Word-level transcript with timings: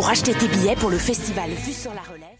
pour 0.00 0.08
acheter 0.08 0.32
tes 0.32 0.48
billets 0.48 0.76
pour 0.76 0.88
le 0.88 0.96
festival 0.96 1.50
Vue 1.50 1.74
sur 1.74 1.92
la 1.92 2.00
Relève. 2.00 2.39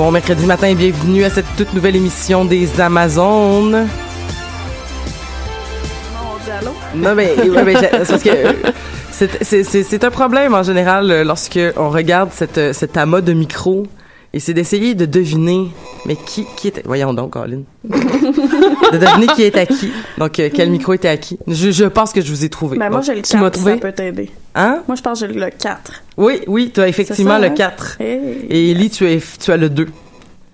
Bon 0.00 0.10
mercredi 0.12 0.46
matin 0.46 0.68
et 0.68 0.74
bienvenue 0.74 1.24
à 1.24 1.28
cette 1.28 1.44
toute 1.58 1.74
nouvelle 1.74 1.94
émission 1.94 2.46
des 2.46 2.80
Amazones. 2.80 3.86
Non, 6.94 7.14
mais, 7.14 7.34
ouais, 7.38 7.62
mais 7.64 7.74
c'est 7.76 7.90
parce 7.90 8.22
que 8.22 8.30
c'est- 9.42 10.02
un 10.04 10.10
problème 10.10 10.54
en 10.54 10.62
général 10.62 11.20
lorsque 11.26 11.60
on 11.76 11.90
regarde 11.90 12.30
cette, 12.32 12.72
cet 12.74 12.96
amas 12.96 13.20
de 13.20 13.34
micros 13.34 13.86
et 14.32 14.40
c'est 14.40 14.54
d'essayer 14.54 14.94
de 14.94 15.04
deviner, 15.04 15.68
mais 16.06 16.16
qui, 16.16 16.46
qui 16.56 16.68
était. 16.68 16.82
Voyons 16.84 17.12
donc, 17.14 17.30
Colin. 17.32 17.62
de 17.84 18.98
deviner 18.98 19.26
qui 19.34 19.42
est 19.42 19.56
à 19.56 19.66
qui. 19.66 19.90
Donc, 20.18 20.38
euh, 20.38 20.48
quel 20.52 20.70
micro 20.70 20.92
était 20.92 21.08
à 21.08 21.16
qui. 21.16 21.38
Je, 21.46 21.70
je 21.70 21.84
pense 21.84 22.12
que 22.12 22.20
je 22.20 22.30
vous 22.30 22.44
ai 22.44 22.48
trouvé. 22.48 22.78
Ben, 22.78 22.90
moi, 22.90 23.00
j'ai 23.02 23.14
le 23.14 23.22
tu 23.22 23.36
m'as 23.36 23.44
4, 23.44 23.52
trouvé? 23.54 23.72
ça 23.72 23.78
peut 23.78 23.92
t'aider. 23.92 24.30
Hein? 24.54 24.82
Moi, 24.88 24.96
je 24.96 25.02
pense 25.02 25.20
que 25.20 25.26
j'ai 25.28 25.32
le 25.32 25.50
4. 25.50 25.92
Oui, 26.16 26.40
oui, 26.46 26.70
tu 26.74 26.80
as 26.80 26.88
effectivement 26.88 27.34
ça, 27.34 27.38
le 27.40 27.46
hein? 27.46 27.50
4. 27.50 27.96
Hey. 28.00 28.20
Et 28.48 28.70
Ellie, 28.72 28.90
tu, 28.90 29.06
es, 29.10 29.20
tu 29.42 29.52
as 29.52 29.56
le 29.56 29.68
2. 29.68 29.86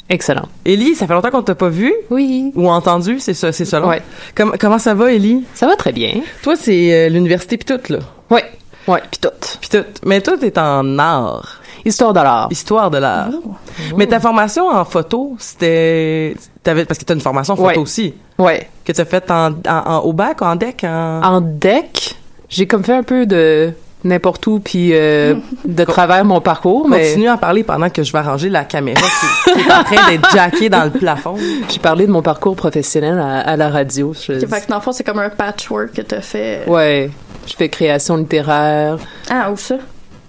Excellent. 0.09 0.49
Ellie, 0.65 0.95
ça 0.95 1.07
fait 1.07 1.15
longtemps 1.15 1.31
qu'on 1.31 1.43
t'a 1.43 1.57
pas 1.57 1.69
vu 1.69 1.93
Oui. 2.11 2.53
ou 2.55 2.69
entendu, 2.69 3.19
c'est 3.19 3.35
ça, 3.35 3.51
c'est 3.51 3.65
ça. 3.65 3.85
Ouais. 3.85 4.03
Com- 4.37 4.55
comment 4.61 4.79
ça 4.79 4.95
va, 4.95 5.13
Ellie? 5.13 5.43
Ça 5.55 5.67
va 5.67 5.75
très 5.75 5.93
bien. 5.93 6.21
Toi, 6.43 6.55
c'est 6.55 6.93
euh, 6.95 7.09
l'université 7.09 7.57
pis 7.57 7.65
tout, 7.65 7.81
là. 7.93 7.99
Ouais. 8.31 8.45
Ouais, 8.87 9.01
puis 9.11 9.19
tout. 9.21 9.31
Pis 9.61 9.69
tout. 9.69 9.85
Mais 10.05 10.21
toi, 10.21 10.35
t'es 10.39 10.57
en 10.61 10.97
art. 11.01 11.61
Histoire 11.87 12.13
de 12.13 12.21
l'art. 12.21 12.49
Histoire 12.51 12.91
de 12.91 12.99
l'art. 12.99 13.31
Mais 13.97 14.07
ta 14.07 14.21
formation 14.21 14.69
en 14.69 14.85
photo, 14.85 15.37
c'était... 15.39 16.35
T'avais, 16.63 16.85
parce 16.85 16.99
que 16.99 17.05
t'as 17.05 17.15
une 17.15 17.21
formation 17.21 17.55
en 17.55 17.57
photo 17.57 17.69
Ouais. 17.69 17.79
aussi. 17.79 18.15
Ouais. 18.39 18.69
Que 18.85 18.93
t'as 18.93 19.05
faite 19.05 19.31
en, 19.31 19.53
en, 19.53 19.83
en- 19.87 19.99
au 20.01 20.13
bac, 20.13 20.43
en 20.43 20.57
deck, 20.57 20.83
en... 20.85 21.21
En 21.23 21.41
deck, 21.41 22.17
j'ai 22.49 22.67
comme 22.67 22.83
fait 22.85 22.93
un 22.95 23.03
peu 23.05 23.25
de 23.25 23.73
n'importe 24.05 24.47
où 24.47 24.61
puis 24.61 24.91
euh, 24.93 25.35
de 25.65 25.85
travers 25.95 26.25
mon 26.25 26.41
parcours, 26.41 26.89
mais 26.89 27.09
Continue 27.09 27.29
à 27.29 27.35
en 27.35 27.39
parler 27.39 27.63
pendant 27.65 27.89
que 27.91 28.03
je 28.03 28.13
vais 28.13 28.19
arranger 28.19 28.49
la 28.49 28.65
caméra 28.65 29.01
qui, 29.01 29.53
qui 29.53 29.61
est 29.61 29.73
en 29.73 29.83
train 29.85 30.11
d'être 30.11 30.31
jackée 30.33 30.69
dans 30.69 30.85
le 30.85 30.91
plafond. 30.91 31.37
j'ai 31.69 31.79
parlé 31.79 32.07
de 32.07 32.13
mon 32.13 32.23
parcours 32.23 32.55
professionnel 32.57 33.19
à, 33.19 33.41
à 33.41 33.57
la 33.57 33.69
radio. 33.71 34.13
Je- 34.13 34.33
Ok, 34.35 34.49
fait 34.49 34.61
que 34.63 34.69
dans 34.69 34.77
le 34.77 34.83
fond, 34.83 34.93
c'est 34.93 35.03
comme 35.05 35.19
un 35.21 35.31
patchwork 35.31 35.93
que 35.93 36.03
t'as 36.03 36.21
fait. 36.21 36.63
Ouais. 36.67 37.11
Je 37.47 37.55
fais 37.55 37.69
création 37.69 38.17
littéraire 38.17 38.99
Ah, 39.31 39.51
où 39.53 39.57
ça? 39.57 39.77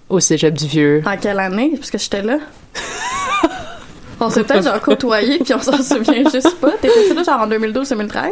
Au 0.10 0.20
Cégep 0.20 0.54
du 0.54 0.68
Vieux. 0.68 1.04
En 1.06 1.18
quelle 1.18 1.40
année? 1.40 1.74
Parce 1.78 1.92
que 1.92 1.98
j'étais 1.98 2.22
là. 2.22 2.38
on 4.20 4.30
s'est 4.30 4.44
peut-être 4.44 4.64
genre 4.64 4.82
côtoyé 4.82 5.40
puis 5.40 5.54
on 5.54 5.60
s'en 5.62 5.78
souvient 5.82 6.24
juste 6.32 6.56
pas. 6.60 6.72
T'étais 6.82 7.14
là 7.14 7.24
genre 7.24 7.42
en 7.42 7.48
2012-2013? 7.48 8.30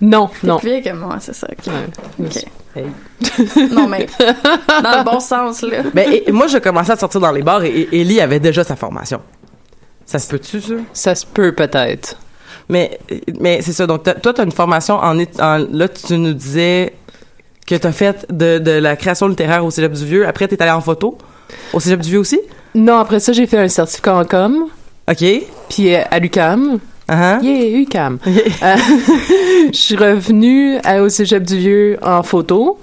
Non, 0.00 0.28
T'es 0.40 0.46
non. 0.46 0.58
plus 0.58 0.68
vieille 0.68 0.82
que 0.82 0.90
moi, 0.92 1.16
c'est 1.20 1.34
ça. 1.34 1.48
ok. 1.50 1.66
Ouais. 1.66 2.26
Ok. 2.26 2.44
Hey. 2.76 2.86
Non, 3.72 3.88
mais 3.88 4.06
dans 4.82 4.98
le 4.98 5.04
bon 5.04 5.18
sens, 5.18 5.62
là. 5.62 5.78
Ben, 5.92 6.12
et- 6.26 6.30
moi, 6.30 6.46
je 6.46 6.58
commençais 6.58 6.92
à 6.92 6.96
sortir 6.96 7.20
dans 7.20 7.32
les 7.32 7.42
bars 7.42 7.64
et, 7.64 7.70
et 7.70 8.00
Ellie 8.02 8.20
avait 8.20 8.38
déjà 8.38 8.62
sa 8.62 8.76
formation. 8.76 9.20
Ça 10.06 10.18
se 10.20 10.28
peut-tu, 10.28 10.60
ça? 10.60 10.74
Ça 10.92 11.14
se 11.16 11.26
peut 11.26 11.52
peut-être. 11.52 12.16
Mais, 12.68 12.98
mais 13.40 13.60
c'est 13.62 13.72
ça. 13.72 13.86
Donc, 13.86 14.04
toi, 14.04 14.32
tu 14.34 14.40
as 14.40 14.44
une 14.44 14.52
formation 14.52 14.94
en- 14.96 15.14
Là, 15.14 15.88
tu 15.88 16.16
nous 16.16 16.32
disais 16.34 16.92
que 17.68 17.74
tu 17.74 17.86
as 17.86 17.92
fait 17.92 18.26
de, 18.30 18.58
de 18.58 18.70
la 18.72 18.96
création 18.96 19.28
littéraire 19.28 19.64
au 19.64 19.70
Cégep 19.70 19.92
du 19.92 20.04
Vieux. 20.06 20.26
Après, 20.26 20.48
tu 20.48 20.54
es 20.54 20.62
allé 20.62 20.72
en 20.72 20.80
photo. 20.80 21.18
Au 21.74 21.80
Cégep 21.80 22.00
du 22.00 22.08
Vieux 22.10 22.18
aussi? 22.18 22.40
Non, 22.74 22.98
après 22.98 23.20
ça, 23.20 23.32
j'ai 23.32 23.46
fait 23.46 23.58
un 23.58 23.68
certificat 23.68 24.14
en 24.16 24.24
com, 24.24 24.64
OK. 25.10 25.24
puis 25.68 25.94
euh, 25.94 26.02
à 26.10 26.18
l'UCAM. 26.18 26.78
Uh-huh. 27.08 27.42
Yeah, 27.42 27.78
UCAM. 27.80 28.18
Euh, 28.26 28.76
je 29.72 29.78
suis 29.78 29.96
revenue 29.96 30.78
à- 30.84 31.02
au 31.02 31.08
Cégep 31.08 31.42
du 31.42 31.58
Vieux 31.58 31.98
en 32.02 32.22
photo. 32.22 32.78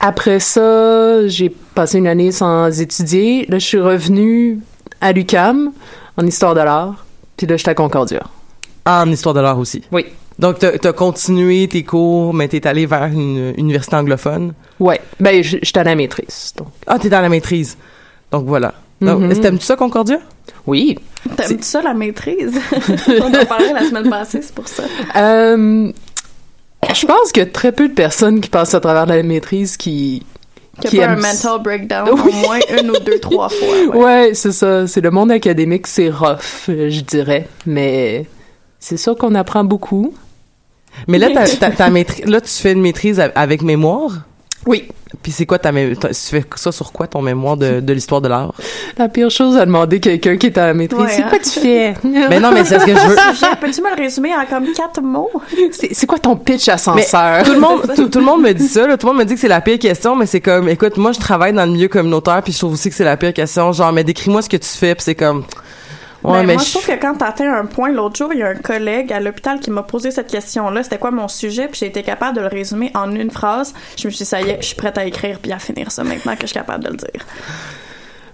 Après 0.00 0.40
ça, 0.40 1.26
j'ai 1.28 1.50
passé 1.74 1.98
une 1.98 2.06
année 2.06 2.32
sans 2.32 2.80
étudier. 2.80 3.46
Là, 3.48 3.58
je 3.58 3.64
suis 3.66 3.80
revenue 3.80 4.58
à 5.00 5.12
l'UCAM 5.12 5.72
en 6.16 6.26
histoire 6.26 6.54
de 6.54 6.60
l'art. 6.60 7.04
Puis 7.36 7.46
là, 7.46 7.56
j'étais 7.56 7.70
à 7.70 7.74
Concordia. 7.74 8.20
En 8.86 9.10
histoire 9.10 9.34
de 9.34 9.40
l'art 9.40 9.58
aussi. 9.58 9.82
Oui. 9.92 10.06
Donc, 10.40 10.58
tu 10.58 10.66
as 10.66 10.92
continué 10.92 11.68
tes 11.68 11.84
cours, 11.84 12.32
mais 12.34 12.48
tu 12.48 12.56
es 12.56 12.66
allé 12.66 12.86
vers 12.86 13.04
une 13.04 13.52
université 13.58 13.94
anglophone? 13.96 14.54
Ouais. 14.80 15.00
Ben, 15.20 15.42
j'étais 15.42 15.78
à 15.80 15.84
la 15.84 15.94
maîtrise. 15.94 16.52
donc. 16.56 16.68
Ah, 16.86 16.98
tu 16.98 17.08
es 17.08 17.10
dans 17.10 17.20
la 17.20 17.28
maîtrise. 17.28 17.76
Donc, 18.32 18.46
voilà. 18.46 18.72
Donc, 19.02 19.20
Mhm. 19.20 19.38
T'aimes-tu 19.40 19.64
ça, 19.64 19.76
Concordia? 19.76 20.18
Oui. 20.66 20.98
T'aimes-tu 21.36 21.62
ça, 21.62 21.82
la 21.82 21.92
maîtrise? 21.94 22.52
on 23.20 23.34
en 23.34 23.44
parlait 23.46 23.72
la 23.72 23.84
semaine 23.84 24.08
passée, 24.10 24.40
c'est 24.42 24.54
pour 24.54 24.66
ça. 24.68 24.82
Euh, 25.16 25.92
je 26.94 27.06
pense 27.06 27.32
qu'il 27.32 27.42
y 27.42 27.46
a 27.46 27.50
très 27.50 27.72
peu 27.72 27.88
de 27.88 27.94
personnes 27.94 28.40
qui 28.40 28.48
passent 28.48 28.74
à 28.74 28.80
travers 28.80 29.06
la 29.06 29.22
maîtrise 29.22 29.76
qui 29.76 30.24
Qu'il 30.80 30.98
y 30.98 31.02
a 31.02 31.06
pas 31.08 31.12
un 31.12 31.16
mental 31.16 31.62
breakdown 31.62 32.08
au 32.08 32.16
moins 32.16 32.58
une 32.78 32.90
ou 32.90 32.98
deux, 32.98 33.18
trois 33.20 33.48
fois. 33.50 33.96
Ouais, 33.96 34.30
c'est 34.34 34.52
ça. 34.52 34.86
C'est 34.86 35.02
le 35.02 35.10
monde 35.10 35.30
académique, 35.30 35.86
c'est 35.86 36.08
rough, 36.08 36.64
je 36.68 37.00
dirais. 37.00 37.46
Mais 37.66 38.24
c'est 38.78 38.96
sûr 38.96 39.16
qu'on 39.16 39.34
apprend 39.34 39.64
beaucoup. 39.64 40.14
Mais 41.08 41.18
là, 41.18 41.30
ta, 41.30 41.70
ta, 41.70 41.90
maîtrise, 41.90 42.24
là, 42.26 42.40
tu 42.40 42.50
fais 42.50 42.72
une 42.72 42.82
maîtrise 42.82 43.20
avec 43.34 43.62
mémoire? 43.62 44.12
Oui. 44.66 44.88
Puis 45.22 45.32
c'est 45.32 45.46
quoi 45.46 45.58
ta 45.58 45.72
mémoire? 45.72 45.96
Tu 46.08 46.14
fais 46.14 46.44
ça 46.54 46.70
sur 46.70 46.92
quoi 46.92 47.06
ton 47.06 47.22
mémoire 47.22 47.56
de, 47.56 47.80
de 47.80 47.92
l'histoire 47.92 48.20
de 48.20 48.28
l'art? 48.28 48.54
La 48.98 49.08
pire 49.08 49.30
chose 49.30 49.56
à 49.56 49.66
demander 49.66 50.00
quelqu'un 50.00 50.36
qui 50.36 50.46
est 50.46 50.58
à 50.58 50.66
la 50.66 50.74
maîtrise, 50.74 51.06
c'est 51.08 51.22
quoi 51.22 51.38
hein? 51.38 51.42
tu 51.42 51.60
fais? 51.60 51.94
mais 52.04 52.38
non, 52.40 52.52
mais 52.52 52.64
c'est 52.64 52.78
ce 52.78 52.84
que 52.84 52.94
je 52.94 53.06
veux. 53.06 53.16
Peux-tu 53.60 53.82
me 53.82 53.90
le 53.90 54.02
résumer 54.02 54.30
en 54.34 54.46
comme 54.46 54.72
quatre 54.72 55.00
mots? 55.00 55.30
C'est 55.72 56.06
quoi 56.06 56.18
ton 56.18 56.36
pitch 56.36 56.68
ascenseur? 56.68 57.42
tout 57.44 57.52
le 57.52 57.60
monde, 57.60 58.10
tout, 58.10 58.18
le 58.18 58.24
monde 58.24 58.42
me 58.42 58.52
dit 58.52 58.68
ça, 58.68 58.86
là, 58.86 58.96
Tout 58.96 59.06
le 59.06 59.12
monde 59.12 59.22
me 59.22 59.26
dit 59.26 59.34
que 59.34 59.40
c'est 59.40 59.48
la 59.48 59.60
pire 59.60 59.78
question, 59.78 60.14
mais 60.14 60.26
c'est 60.26 60.40
comme, 60.40 60.68
écoute, 60.68 60.96
moi, 60.96 61.12
je 61.12 61.18
travaille 61.18 61.52
dans 61.52 61.64
le 61.64 61.72
milieu 61.72 61.88
communautaire 61.88 62.42
puis 62.42 62.52
je 62.52 62.58
trouve 62.58 62.74
aussi 62.74 62.90
que 62.90 62.94
c'est 62.94 63.04
la 63.04 63.16
pire 63.16 63.32
question. 63.32 63.72
Genre, 63.72 63.92
mais 63.92 64.04
décris-moi 64.04 64.42
ce 64.42 64.48
que 64.48 64.58
tu 64.58 64.68
fais 64.68 64.94
puis 64.94 65.04
c'est 65.04 65.14
comme, 65.14 65.44
Ouais, 66.22 66.40
ben, 66.40 66.46
mais 66.46 66.54
moi, 66.54 66.62
je 66.62 66.70
trouve 66.70 66.86
que 66.86 67.00
quand 67.00 67.14
t'atteins 67.14 67.52
un 67.52 67.64
point, 67.64 67.90
l'autre 67.90 68.16
jour, 68.16 68.32
il 68.32 68.40
y 68.40 68.42
a 68.42 68.48
un 68.48 68.54
collègue 68.54 69.12
à 69.12 69.20
l'hôpital 69.20 69.58
qui 69.58 69.70
m'a 69.70 69.82
posé 69.82 70.10
cette 70.10 70.30
question-là. 70.30 70.82
C'était 70.82 70.98
quoi 70.98 71.10
mon 71.10 71.28
sujet? 71.28 71.68
Puis 71.68 71.80
j'ai 71.80 71.86
été 71.86 72.02
capable 72.02 72.36
de 72.36 72.42
le 72.42 72.48
résumer 72.48 72.90
en 72.94 73.14
une 73.14 73.30
phrase. 73.30 73.72
Je 73.96 74.06
me 74.06 74.10
suis 74.10 74.24
dit, 74.24 74.28
ça 74.28 74.42
y 74.42 74.50
est, 74.50 74.58
je 74.60 74.66
suis 74.66 74.76
prête 74.76 74.98
à 74.98 75.04
écrire 75.06 75.38
puis 75.40 75.52
à 75.52 75.58
finir 75.58 75.90
ça 75.90 76.04
maintenant 76.04 76.34
que 76.34 76.42
je 76.42 76.48
suis 76.48 76.54
capable 76.54 76.84
de 76.84 76.90
le 76.90 76.96
dire. 76.96 77.26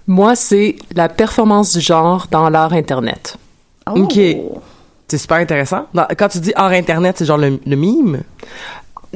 Moi, 0.05 0.35
c'est 0.35 0.75
la 0.95 1.09
performance 1.09 1.73
du 1.73 1.81
genre 1.81 2.27
dans 2.29 2.49
l'art 2.49 2.73
Internet. 2.73 3.37
Oh. 3.89 4.01
OK. 4.01 4.19
C'est 5.07 5.17
super 5.17 5.37
intéressant. 5.37 5.87
Quand 6.17 6.27
tu 6.27 6.39
dis 6.39 6.51
art 6.55 6.71
Internet, 6.71 7.15
c'est 7.17 7.25
genre 7.25 7.37
le, 7.37 7.59
le 7.65 7.75
mime? 7.77 8.23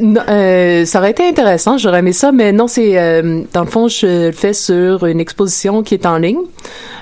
Euh, 0.02 0.86
ça 0.86 1.00
aurait 1.00 1.12
été 1.12 1.28
intéressant, 1.28 1.78
j'aurais 1.78 2.00
aimé 2.00 2.14
ça, 2.14 2.32
mais 2.32 2.52
non, 2.52 2.68
c'est 2.68 2.98
euh, 2.98 3.42
dans 3.54 3.62
le 3.62 3.68
fond, 3.68 3.88
je 3.88 4.28
le 4.28 4.32
fais 4.32 4.54
sur 4.54 5.06
une 5.06 5.20
exposition 5.20 5.84
qui 5.84 5.94
est 5.94 6.06
en 6.06 6.18
ligne, 6.18 6.40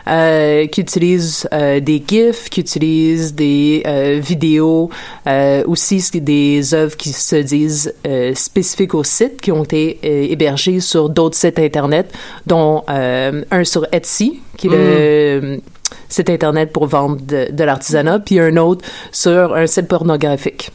euh, 0.07 0.65
qui 0.67 0.81
utilise 0.81 1.47
euh, 1.53 1.79
des 1.79 2.03
GIFs, 2.05 2.49
qui 2.49 2.61
utilise 2.61 3.35
des 3.35 3.83
euh, 3.85 4.19
vidéos, 4.19 4.89
aussi 5.65 6.03
des 6.15 6.73
œuvres 6.73 6.97
qui 6.97 7.11
se 7.11 7.35
disent 7.35 7.93
spécifiques 8.33 8.95
au 8.95 9.03
site, 9.03 9.39
qui 9.41 9.51
ont 9.51 9.63
été 9.63 9.99
hébergées 10.31 10.79
sur 10.79 11.09
d'autres 11.09 11.37
sites 11.37 11.59
internet, 11.59 12.11
dont 12.47 12.83
un 12.87 13.63
sur 13.63 13.85
Etsy, 13.91 14.41
qui 14.57 14.67
est 14.67 14.71
le 14.71 15.57
mm. 15.57 15.61
site 16.09 16.29
internet 16.29 16.73
pour 16.73 16.87
vendre 16.87 17.17
de, 17.21 17.51
de 17.51 17.63
l'artisanat, 17.63 18.19
puis 18.19 18.39
un 18.39 18.57
autre 18.57 18.83
sur 19.11 19.53
un 19.53 19.67
site 19.67 19.87
pornographique. 19.87 20.71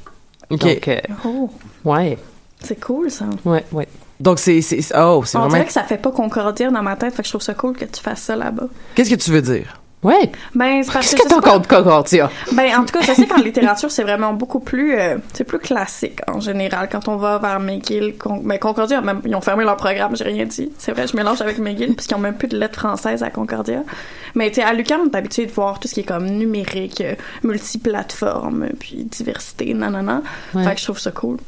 OK. 0.51 0.63
Donc, 0.63 0.91
oh. 1.25 1.51
Ouais. 1.85 2.19
C'est 2.63 2.81
cool, 2.81 3.11
ça. 3.11 3.27
Ouais, 3.45 3.65
ouais. 3.73 3.89
Donc, 4.21 4.39
c'est. 4.39 4.61
Oh, 4.97 5.23
c'est 5.25 5.37
On 5.37 5.41
vraiment. 5.41 5.49
dirait 5.49 5.67
que 5.67 5.73
ça 5.73 5.83
fait 5.83 5.99
pas 5.99 6.11
Concordia 6.13 6.71
dans 6.71 6.83
ma 6.83 6.97
tête, 6.97 7.15
fait 7.15 7.23
que 7.23 7.27
je 7.27 7.33
trouve 7.33 7.43
ça 7.43 7.55
cool 7.55 7.75
que 7.77 7.85
tu 7.85 8.01
fasses 8.01 8.23
ça 8.23 8.37
là-bas. 8.37 8.69
Qu'est-ce 8.95 9.11
que 9.11 9.17
tu 9.17 9.31
veux 9.31 9.43
dire? 9.43 9.81
Ouais. 10.05 10.31
Ben, 10.55 10.83
c'est 10.83 10.93
Qu'est-ce 10.93 11.17
que 11.17 11.27
t'as 11.27 11.41
contre 11.41 11.67
Concordia? 11.67 12.31
Ben, 12.53 12.77
en 12.77 12.85
tout 12.85 12.93
cas, 12.99 13.01
je 13.01 13.13
sais 13.15 13.27
qu'en 13.27 13.41
littérature, 13.41 13.91
c'est 13.91 14.03
vraiment 14.03 14.35
beaucoup 14.35 14.61
plus, 14.61 14.95
euh, 14.99 15.17
c'est 15.33 15.45
plus 15.45 15.59
classique, 15.59 16.21
en 16.29 16.41
général, 16.41 16.91
quand 16.93 17.09
on 17.09 17.17
va 17.17 17.39
vers 17.39 17.59
McGill. 17.59 18.15
Con... 18.19 18.43
Ben, 18.45 18.59
Concordia, 18.59 19.01
même, 19.01 19.23
ils 19.25 19.35
ont 19.35 19.41
fermé 19.41 19.65
leur 19.65 19.79
programme, 19.79 20.15
j'ai 20.15 20.25
rien 20.25 20.45
dit. 20.45 20.71
C'est 20.79 20.93
vrai, 20.93 21.07
je 21.07 21.17
mélange 21.17 21.41
avec 21.41 21.59
McGill, 21.59 21.95
puisqu'ils 21.95 22.15
ont 22.17 22.19
même 22.19 22.35
plus 22.37 22.49
de 22.49 22.59
lettres 22.59 22.79
françaises 22.79 23.23
à 23.23 23.31
Concordia. 23.31 23.83
Mais, 24.35 24.51
tu 24.51 24.57
sais, 24.57 24.63
à 24.63 24.75
l'UQAM, 24.75 25.01
on 25.07 25.11
est 25.11 25.17
habitué 25.17 25.47
de 25.47 25.53
voir 25.53 25.81
tout 25.81 25.89
ce 25.89 25.95
qui 25.95 26.01
est 26.01 26.05
comme 26.05 26.27
numérique, 26.27 27.01
euh, 27.01 27.15
multiplateforme, 27.43 28.69
puis 28.79 29.05
diversité, 29.05 29.73
nanana. 29.73 30.21
Ouais. 30.55 30.65
Fait 30.65 30.75
que 30.75 30.81
je 30.81 30.85
trouve 30.85 30.99
ça 30.99 31.13
cool. 31.13 31.39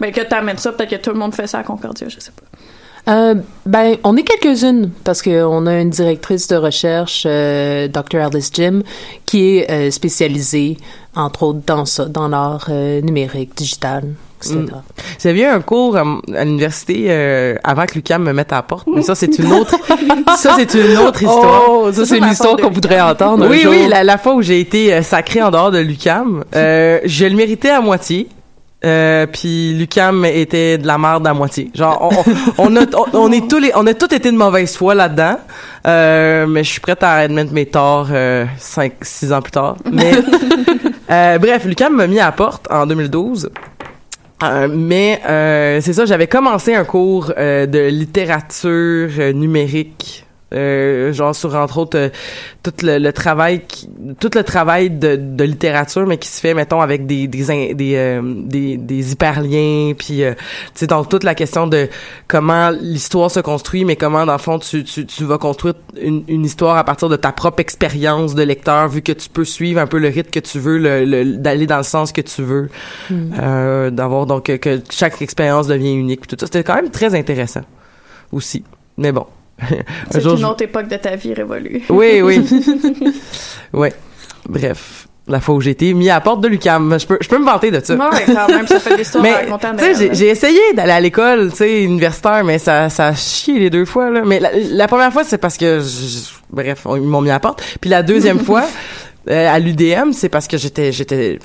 Ben, 0.00 0.12
que 0.12 0.20
t'amènes 0.20 0.58
ça, 0.58 0.72
peut-être 0.72 0.90
que 0.90 0.96
tout 0.96 1.10
le 1.10 1.18
monde 1.18 1.34
fait 1.34 1.46
ça 1.46 1.58
à 1.58 1.62
Concordia, 1.62 2.08
je 2.08 2.20
sais 2.20 2.32
pas. 2.32 2.58
Euh, 3.06 3.34
ben, 3.66 3.96
on 4.02 4.16
est 4.16 4.22
quelques-unes 4.22 4.90
parce 5.04 5.20
qu'on 5.20 5.66
a 5.66 5.80
une 5.80 5.90
directrice 5.90 6.48
de 6.48 6.56
recherche, 6.56 7.24
euh, 7.26 7.86
Dr. 7.88 8.20
Alice 8.20 8.50
Jim, 8.52 8.80
qui 9.26 9.58
est 9.58 9.70
euh, 9.70 9.90
spécialisée, 9.90 10.78
entre 11.14 11.42
autres, 11.42 11.60
dans 11.66 11.84
ça, 11.84 12.06
dans 12.06 12.28
l'art 12.28 12.68
euh, 12.70 13.02
numérique, 13.02 13.54
digital, 13.56 14.14
etc. 14.38 14.56
Mm. 14.56 14.68
J'avais 15.22 15.40
eu 15.40 15.44
un 15.44 15.60
cours 15.60 15.98
à, 15.98 16.04
l'université 16.44 17.06
euh, 17.08 17.56
avant 17.62 17.84
que 17.84 17.94
Lucas 17.94 18.18
me 18.18 18.32
mette 18.32 18.52
à 18.52 18.56
la 18.56 18.62
porte, 18.62 18.86
mais 18.94 19.02
ça 19.02 19.14
c'est 19.14 19.38
une 19.38 19.52
autre, 19.52 19.76
ça 20.38 20.54
c'est 20.56 20.72
une 20.72 20.96
autre 20.96 21.22
histoire. 21.22 21.62
Oh, 21.68 21.92
ça 21.92 22.06
c'est 22.06 22.18
une 22.18 22.30
histoire 22.30 22.56
qu'on 22.56 22.70
voudrait 22.70 23.02
entendre. 23.02 23.46
Oui, 23.50 23.66
oui, 23.68 23.86
la, 23.86 24.02
la, 24.02 24.16
fois 24.16 24.34
où 24.34 24.40
j'ai 24.40 24.60
été 24.60 25.02
sacré 25.02 25.42
en 25.42 25.50
dehors 25.50 25.70
de 25.70 25.78
Lucam, 25.78 26.42
je 26.54 27.26
le 27.26 27.36
méritais 27.36 27.70
à 27.70 27.82
moitié. 27.82 28.28
Euh, 28.84 29.26
puis 29.26 29.72
Lucam 29.72 30.24
était 30.26 30.76
de 30.76 30.86
la 30.86 30.98
merde 30.98 31.26
à 31.26 31.32
moitié. 31.32 31.70
Genre 31.74 32.10
on, 32.58 32.64
on, 32.66 32.76
a 32.76 32.84
on, 33.14 33.32
est 33.32 33.48
tous 33.48 33.58
les 33.58 33.72
on 33.74 33.86
a 33.86 33.94
tous 33.94 34.14
été 34.14 34.30
de 34.30 34.36
mauvaise 34.36 34.76
foi 34.76 34.94
là-dedans. 34.94 35.38
Euh, 35.86 36.46
mais 36.46 36.64
je 36.64 36.70
suis 36.70 36.80
prête 36.80 37.02
à 37.02 37.14
admettre 37.14 37.52
mes 37.52 37.66
torts 37.66 38.08
euh, 38.10 38.44
cinq 38.58 38.92
six 39.02 39.32
ans 39.32 39.40
plus 39.40 39.52
tard. 39.52 39.76
Mais 39.90 40.12
euh, 41.10 41.38
bref, 41.38 41.64
Lucam 41.64 41.94
m'a 41.94 42.06
mis 42.06 42.20
à 42.20 42.26
la 42.26 42.32
porte 42.32 42.66
en 42.70 42.86
2012. 42.86 43.50
Euh, 44.42 44.68
mais 44.70 45.20
c'est 45.80 45.92
ça, 45.94 46.04
j'avais 46.04 46.26
commencé 46.26 46.74
un 46.74 46.84
cours 46.84 47.28
de 47.28 47.88
littérature 47.88 49.32
numérique 49.34 50.26
euh, 50.54 51.12
genre 51.12 51.34
sur 51.34 51.54
entre 51.56 51.78
autres 51.78 51.98
euh, 51.98 52.08
tout 52.62 52.72
le, 52.82 53.10
travail 53.10 53.62
qui, 53.66 53.88
tout 54.20 54.30
le 54.34 54.44
travail 54.44 54.90
de, 54.90 55.16
de, 55.16 55.44
littérature 55.44 56.06
mais 56.06 56.16
qui 56.16 56.28
se 56.28 56.40
fait 56.40 56.54
mettons 56.54 56.80
avec 56.80 57.06
des 57.06 57.26
des 57.26 57.74
des, 57.74 57.96
euh, 57.96 58.22
des, 58.22 58.76
des, 58.76 59.12
hyperliens 59.12 59.94
puis 59.98 60.18
tu 60.18 60.34
sais 60.74 60.86
donc 60.86 61.08
toute 61.08 61.24
la 61.24 61.34
question 61.34 61.66
de 61.66 61.88
comment 62.28 62.70
l'histoire 62.70 63.30
se 63.30 63.40
construit 63.40 63.84
mais 63.84 63.96
comment 63.96 64.24
dans 64.26 64.32
le 64.32 64.38
fond 64.38 64.58
tu, 64.58 64.84
tu, 64.84 65.06
tu 65.06 65.24
vas 65.24 65.38
construire 65.38 65.74
une, 66.00 66.22
une, 66.28 66.44
histoire 66.44 66.76
à 66.76 66.84
partir 66.84 67.08
de 67.08 67.16
ta 67.16 67.32
propre 67.32 67.60
expérience 67.60 68.34
de 68.34 68.42
lecteur 68.42 68.88
vu 68.88 69.02
que 69.02 69.12
tu 69.12 69.28
peux 69.28 69.44
suivre 69.44 69.80
un 69.80 69.86
peu 69.86 69.98
le 69.98 70.08
rythme 70.08 70.30
que 70.30 70.40
tu 70.40 70.58
veux 70.58 70.78
le, 70.78 71.36
d'aller 71.36 71.66
dans 71.66 71.78
le 71.78 71.82
sens 71.82 72.12
que 72.12 72.20
tu 72.20 72.42
veux. 72.42 72.68
Mm. 73.10 73.90
d'avoir 73.90 74.26
donc 74.26 74.44
que 74.44 74.80
chaque 74.90 75.20
expérience 75.20 75.66
devient 75.66 75.94
unique 75.94 76.20
puis 76.20 76.28
tout 76.28 76.36
ça. 76.38 76.46
C'était 76.46 76.62
quand 76.62 76.76
même 76.76 76.90
très 76.90 77.14
intéressant 77.14 77.62
aussi. 78.32 78.62
Mais 78.96 79.10
bon 79.10 79.26
C'est 80.10 80.24
une 80.24 80.44
autre 80.44 80.62
époque 80.62 80.88
de 80.88 80.96
ta 80.96 81.16
vie 81.16 81.34
révolue. 81.34 81.82
Oui, 81.88 82.20
oui. 82.22 82.44
oui. 83.72 83.88
Bref 84.48 85.06
la 85.26 85.40
fois 85.40 85.54
où 85.54 85.60
j'ai 85.60 85.70
été 85.70 85.94
mis 85.94 86.10
à 86.10 86.14
la 86.14 86.20
porte 86.20 86.40
de 86.42 86.48
l'UCAM. 86.48 86.98
Je 86.98 87.06
peux, 87.06 87.18
je 87.20 87.28
peux 87.28 87.38
me 87.38 87.44
vanter 87.44 87.70
de 87.70 87.80
ça. 87.82 87.96
Quand 87.96 88.48
même, 88.48 88.66
ça 88.66 88.78
fait 88.78 88.96
tu 89.02 89.04
sais, 89.04 90.14
j'ai 90.14 90.28
essayé 90.28 90.60
d'aller 90.74 90.92
à 90.92 91.00
l'école, 91.00 91.50
tu 91.50 91.58
sais, 91.58 91.82
universitaire, 91.82 92.44
mais 92.44 92.58
ça, 92.58 92.90
ça 92.90 93.08
a 93.08 93.14
chié 93.14 93.58
les 93.58 93.70
deux 93.70 93.84
fois, 93.84 94.10
là. 94.10 94.22
Mais 94.24 94.40
la, 94.40 94.86
première 94.86 95.12
fois, 95.12 95.24
c'est 95.24 95.38
parce 95.38 95.56
que, 95.56 95.80
bref, 96.50 96.86
ils 96.96 97.02
m'ont 97.02 97.22
mis 97.22 97.30
à 97.30 97.34
la 97.34 97.40
porte. 97.40 97.62
Puis 97.80 97.88
la 97.88 98.02
deuxième 98.02 98.40
fois, 98.40 98.64
euh, 99.28 99.54
à 99.54 99.58
l'UDM, 99.58 100.12
c'est 100.12 100.28
parce 100.28 100.46
que 100.46 100.58
j'étais, 100.58 100.92
j'étais, 100.92 101.38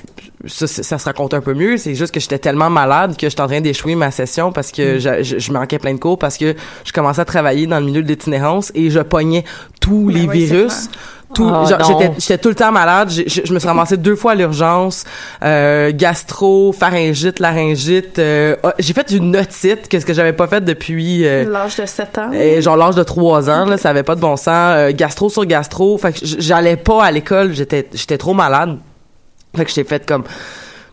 ça, 0.46 0.66
ça, 0.66 0.98
se 0.98 1.04
raconte 1.04 1.32
un 1.34 1.40
peu 1.40 1.54
mieux. 1.54 1.76
C'est 1.76 1.94
juste 1.94 2.12
que 2.12 2.20
j'étais 2.20 2.38
tellement 2.38 2.68
malade 2.70 3.16
que 3.16 3.28
j'étais 3.28 3.40
en 3.40 3.46
train 3.46 3.60
d'échouer 3.60 3.94
ma 3.94 4.10
session 4.10 4.52
parce 4.52 4.70
que 4.70 4.96
mm. 4.96 5.22
je, 5.22 5.38
je, 5.38 5.52
manquais 5.52 5.78
plein 5.78 5.94
de 5.94 5.98
cours 5.98 6.18
parce 6.18 6.36
que 6.36 6.54
je 6.84 6.92
commençais 6.92 7.20
à 7.22 7.24
travailler 7.24 7.66
dans 7.66 7.80
le 7.80 7.86
milieu 7.86 8.02
de 8.02 8.08
l'itinérance 8.08 8.70
et 8.74 8.90
je 8.90 9.00
pognais 9.00 9.44
tous 9.80 10.08
les 10.08 10.26
virus 10.26 10.88
tout 11.34 11.48
ah, 11.48 11.64
j'étais 11.86 12.12
j'étais 12.18 12.38
tout 12.38 12.48
le 12.48 12.54
temps 12.54 12.72
malade. 12.72 13.10
Je, 13.10 13.52
me 13.52 13.58
suis 13.58 13.68
ramassée 13.68 13.96
deux 13.96 14.16
fois 14.16 14.32
à 14.32 14.34
l'urgence 14.34 15.04
euh, 15.42 15.92
gastro 15.94 16.72
pharyngite 16.72 17.38
laryngite 17.38 18.18
euh, 18.18 18.56
ah, 18.62 18.74
j'ai 18.78 18.92
fait 18.92 19.10
une 19.10 19.36
otite 19.36 19.88
qu'est-ce 19.88 20.06
que 20.06 20.12
j'avais 20.12 20.32
pas 20.32 20.46
fait 20.48 20.60
depuis 20.60 21.26
euh, 21.26 21.48
l'âge 21.48 21.76
de 21.76 21.86
7 21.86 22.18
ans. 22.18 22.32
et 22.32 22.60
genre 22.60 22.76
l'âge 22.76 22.96
de 22.96 23.02
3 23.02 23.48
ans 23.50 23.64
là 23.66 23.78
ça 23.78 23.90
avait 23.90 24.02
pas 24.02 24.16
de 24.16 24.20
bon 24.20 24.36
sens 24.36 24.48
euh, 24.48 24.92
gastro 24.92 25.28
sur 25.28 25.44
gastro. 25.44 25.96
Fait 25.98 26.12
que 26.12 26.18
j'allais 26.22 26.76
pas 26.76 27.04
à 27.04 27.10
l'école 27.10 27.52
j'étais 27.52 27.88
j'étais 27.92 28.18
trop 28.18 28.34
malade. 28.34 28.78
Fait 29.56 29.64
que 29.64 29.70
j'étais 29.70 29.88
fait 29.88 30.06
comme 30.06 30.24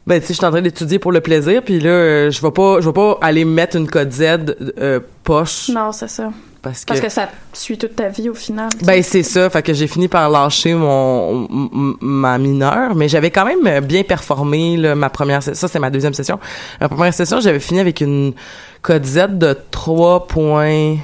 ben 0.05 0.19
tu 0.19 0.27
sais 0.27 0.33
je 0.33 0.37
suis 0.37 0.45
en 0.45 0.51
train 0.51 0.61
d'étudier 0.61 0.99
pour 0.99 1.11
le 1.11 1.21
plaisir 1.21 1.61
puis 1.63 1.79
là 1.79 2.29
je 2.29 2.41
vais 2.41 2.51
pas 2.51 2.79
je 2.79 2.85
vais 2.87 2.93
pas 2.93 3.17
aller 3.21 3.45
mettre 3.45 3.75
une 3.75 3.87
code 3.87 4.11
Z 4.11 4.55
poche. 5.23 5.69
Non 5.69 5.91
c'est 5.91 6.09
ça 6.09 6.29
parce 6.61 6.85
que, 6.85 7.09
ça 7.09 7.29
suit 7.53 7.77
toute 7.77 7.95
ta 7.95 8.09
vie 8.09 8.29
au 8.29 8.33
final. 8.33 8.69
Ben 8.83 9.01
c'est 9.03 9.23
ça, 9.23 9.49
fait 9.49 9.61
que 9.61 9.73
j'ai 9.73 9.87
fini 9.87 10.07
par 10.07 10.29
lâcher 10.29 10.73
mon 10.73 11.47
ma 12.01 12.37
mineure, 12.37 12.95
mais 12.95 13.07
j'avais 13.07 13.31
quand 13.31 13.45
même 13.45 13.85
bien 13.85 14.03
performé 14.03 14.77
là, 14.77 14.95
ma 14.95 15.09
première 15.09 15.43
ça 15.43 15.67
c'est 15.67 15.79
ma 15.79 15.89
deuxième 15.89 16.13
session. 16.13 16.39
Ma 16.81 16.89
première 16.89 17.13
session, 17.13 17.39
j'avais 17.39 17.59
fini 17.59 17.79
avec 17.79 18.01
une 18.01 18.33
code 18.81 19.05
Z 19.05 19.37
de 19.37 19.57
3.30 19.71 20.99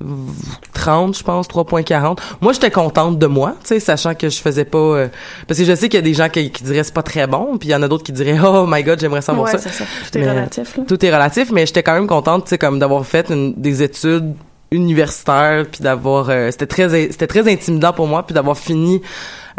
je 0.00 1.22
pense 1.22 1.48
3.40 1.48 2.18
moi 2.40 2.52
j'étais 2.52 2.70
contente 2.70 3.18
de 3.18 3.26
moi 3.26 3.56
tu 3.60 3.68
sais 3.68 3.80
sachant 3.80 4.14
que 4.14 4.28
je 4.28 4.38
faisais 4.40 4.64
pas 4.64 4.78
euh, 4.78 5.08
parce 5.48 5.58
que 5.58 5.64
je 5.64 5.74
sais 5.74 5.88
qu'il 5.88 5.98
y 5.98 6.02
a 6.02 6.04
des 6.04 6.14
gens 6.14 6.28
qui, 6.28 6.50
qui 6.50 6.64
diraient 6.64 6.84
c'est 6.84 6.94
pas 6.94 7.02
très 7.02 7.26
bon 7.26 7.56
puis 7.58 7.70
il 7.70 7.72
y 7.72 7.74
en 7.74 7.82
a 7.82 7.88
d'autres 7.88 8.04
qui 8.04 8.12
diraient 8.12 8.38
oh 8.44 8.66
my 8.68 8.82
god 8.82 9.00
j'aimerais 9.00 9.22
savoir 9.22 9.46
ouais, 9.46 9.58
ça. 9.58 9.70
ça 9.70 9.84
tout 10.12 10.18
est 10.18 10.28
relatif 10.28 10.76
là. 10.76 10.84
tout 10.86 11.04
est 11.04 11.10
relatif 11.10 11.50
mais 11.50 11.64
j'étais 11.66 11.82
quand 11.82 11.94
même 11.94 12.06
contente 12.06 12.44
tu 12.44 12.50
sais 12.50 12.58
comme 12.58 12.78
d'avoir 12.78 13.06
fait 13.06 13.32
des 13.32 13.82
études 13.82 14.34
universitaire 14.76 15.66
puis 15.70 15.82
d'avoir 15.82 16.30
euh, 16.30 16.50
c'était 16.50 16.66
très 16.66 17.10
c'était 17.10 17.26
très 17.26 17.50
intimidant 17.50 17.92
pour 17.92 18.06
moi 18.06 18.24
puis 18.24 18.34
d'avoir 18.34 18.56
fini 18.56 19.02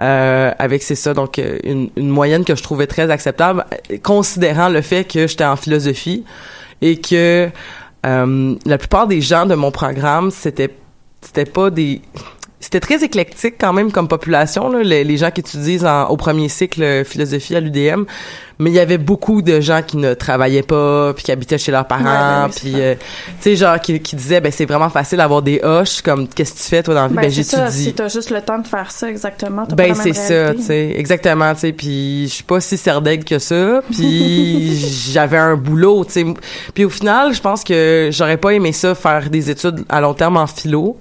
euh, 0.02 0.52
avec 0.60 0.84
c'est 0.84 0.96
ça. 0.96 1.14
Donc 1.14 1.40
euh, 1.40 1.58
une, 1.64 1.90
une, 1.98 2.10
moyenne 2.10 2.46
que 2.46 2.56
je 2.56 2.64
trouvais 2.64 2.88
très 2.88 3.10
acceptable 3.10 3.66
considérant 4.04 4.70
le 4.70 4.82
fait 4.82 5.04
que 5.04 5.28
j'étais 5.28 5.46
en 5.46 5.56
philosophie 5.56 6.24
et 6.82 7.02
que 7.02 7.50
la 8.04 8.78
plupart 8.78 9.06
des 9.06 9.20
gens 9.20 9.46
de 9.46 9.56
mon 9.56 9.70
programme, 9.70 10.32
c'était 10.32 10.74
c'était 11.22 11.44
pas 11.44 11.70
des 11.70 12.02
c'était 12.60 12.80
très 12.80 13.04
éclectique 13.04 13.56
quand 13.60 13.72
même 13.72 13.92
comme 13.92 14.08
population 14.08 14.70
là, 14.70 14.82
les, 14.82 15.04
les 15.04 15.18
gens 15.18 15.30
qui 15.30 15.42
étudient 15.42 15.84
en- 15.86 16.10
au 16.10 16.18
premier 16.18 16.50
cycle 16.50 16.82
euh, 16.82 17.04
philosophie 17.04 17.56
à 17.56 17.60
l'UDM 17.60 18.04
mais 18.60 18.72
il 18.72 18.74
y 18.74 18.80
avait 18.80 18.98
beaucoup 18.98 19.44
de 19.44 19.62
gens 19.62 19.84
qui 19.84 19.98
ne 19.98 20.16
travaillaient 20.16 20.64
pas 20.64 21.14
puis 21.14 21.24
qui 21.26 21.32
habitaient 21.32 21.60
chez 21.60 21.72
leurs 21.72 21.82
Ouais, 21.84 21.98
ben 22.00 22.04
parents 22.04 22.46
oui, 22.48 22.52
c'est 22.54 22.60
puis 22.62 22.82
euh, 22.82 22.96
tu 22.96 23.02
sais 23.42 23.56
genre 23.56 23.80
qui, 23.80 24.00
qui 24.00 24.16
disaient 24.16 24.42
ben 24.42 24.52
c'est 24.52 24.66
vraiment 24.66 24.90
facile 24.90 25.20
d'avoir 25.20 25.44
des 25.44 25.60
hoches 25.64 26.02
comme 26.02 26.28
qu'est-ce 26.28 26.54
que 26.54 26.58
tu 26.58 26.64
fais 26.64 26.82
toi 26.82 26.96
dans 26.96 27.02
la 27.04 27.08
vie? 27.10 27.14
Ben, 27.14 27.22
ben, 27.22 27.32
c'est 27.32 27.44
ça, 27.44 27.66
j'étudie. 27.68 27.84
si 27.84 27.94
t'as 27.94 28.08
juste 28.08 28.32
le 28.32 28.42
temps 28.42 28.58
de 28.58 28.66
faire 28.68 28.90
ça 28.90 29.08
exactement, 29.08 29.66
ben 29.76 29.94
c'est 29.94 30.14
ça, 30.14 30.56
tu 30.56 30.62
sais, 30.64 30.94
exactement, 30.98 31.54
tu 31.54 31.60
sais, 31.60 31.74
puis 31.74 32.28
je 32.28 32.34
suis 32.34 32.44
pas 32.44 32.60
si 32.60 32.76
serdègue 32.78 33.24
que 33.24 33.38
ça, 33.38 33.82
puis 33.92 34.76
j'avais 35.12 35.38
un 35.38 35.56
boulot, 35.56 36.06
tu 36.06 36.12
sais. 36.14 36.26
Puis 36.74 36.86
au 36.86 36.90
final, 36.90 37.34
je 37.36 37.42
pense 37.42 37.64
que 37.64 38.10
j'aurais 38.12 38.38
pas 38.38 38.50
aimé 38.56 38.72
ça 38.72 38.96
faire 38.96 39.30
des 39.30 39.52
études 39.52 39.86
à 39.90 40.02
long 40.02 40.16
terme 40.16 40.38
en 40.38 40.48
philo. 40.48 40.98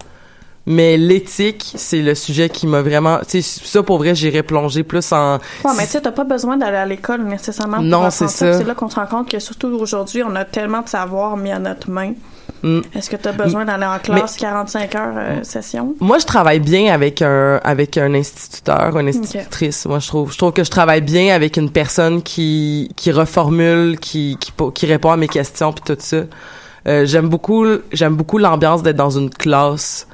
Mais 0.66 0.96
l'éthique, 0.96 1.74
c'est 1.76 2.02
le 2.02 2.16
sujet 2.16 2.48
qui 2.48 2.66
m'a 2.66 2.82
vraiment, 2.82 3.18
tu 3.18 3.40
sais, 3.40 3.60
ça 3.64 3.84
pour 3.84 3.98
vrai, 3.98 4.16
j'irais 4.16 4.42
plonger 4.42 4.82
plus 4.82 5.12
en 5.12 5.34
Ouais, 5.36 5.70
mais 5.76 5.84
tu 5.84 5.92
sais, 5.92 6.00
t'as 6.00 6.10
pas 6.10 6.24
besoin 6.24 6.56
d'aller 6.56 6.76
à 6.76 6.86
l'école 6.86 7.22
nécessairement. 7.22 7.76
pour 7.76 7.86
Non, 7.86 8.10
c'est 8.10 8.28
ça. 8.28 8.58
C'est 8.58 8.64
là 8.64 8.74
qu'on 8.74 8.90
se 8.90 8.96
rend 8.96 9.06
compte 9.06 9.30
que 9.30 9.38
surtout 9.38 9.68
aujourd'hui, 9.68 10.24
on 10.24 10.34
a 10.34 10.44
tellement 10.44 10.82
de 10.82 10.88
savoir 10.88 11.36
mis 11.36 11.52
à 11.52 11.60
notre 11.60 11.88
main. 11.88 12.14
Mm. 12.62 12.80
Est-ce 12.94 13.10
que 13.10 13.16
t'as 13.16 13.32
besoin 13.32 13.64
d'aller 13.64 13.86
en 13.86 13.98
classe 13.98 14.36
45 14.36 14.94
heures 14.94 15.14
euh, 15.16 15.42
session? 15.42 15.94
Moi, 16.00 16.18
je 16.18 16.26
travaille 16.26 16.60
bien 16.60 16.92
avec 16.92 17.22
un 17.22 17.60
avec 17.62 17.96
un 17.96 18.12
instituteur, 18.14 18.98
une 18.98 19.08
institutrice. 19.08 19.86
Moi, 19.86 19.98
je 20.00 20.08
trouve 20.08 20.32
je 20.32 20.38
trouve 20.38 20.52
que 20.52 20.64
je 20.64 20.70
travaille 20.70 21.00
bien 21.00 21.34
avec 21.34 21.56
une 21.56 21.70
personne 21.70 22.22
qui 22.22 22.90
qui 22.96 23.12
reformule, 23.12 23.98
qui 24.00 24.36
qui 24.40 24.52
qui 24.74 24.86
répond 24.86 25.10
à 25.10 25.16
mes 25.16 25.28
questions 25.28 25.72
puis 25.72 25.84
tout 25.86 26.00
ça. 26.00 26.22
Euh, 26.88 27.04
j'aime 27.04 27.28
beaucoup 27.28 27.66
j'aime 27.92 28.16
beaucoup 28.16 28.38
l'ambiance 28.38 28.82
d'être 28.82 28.96
dans 28.96 29.10
une 29.10 29.30
classe. 29.30 30.06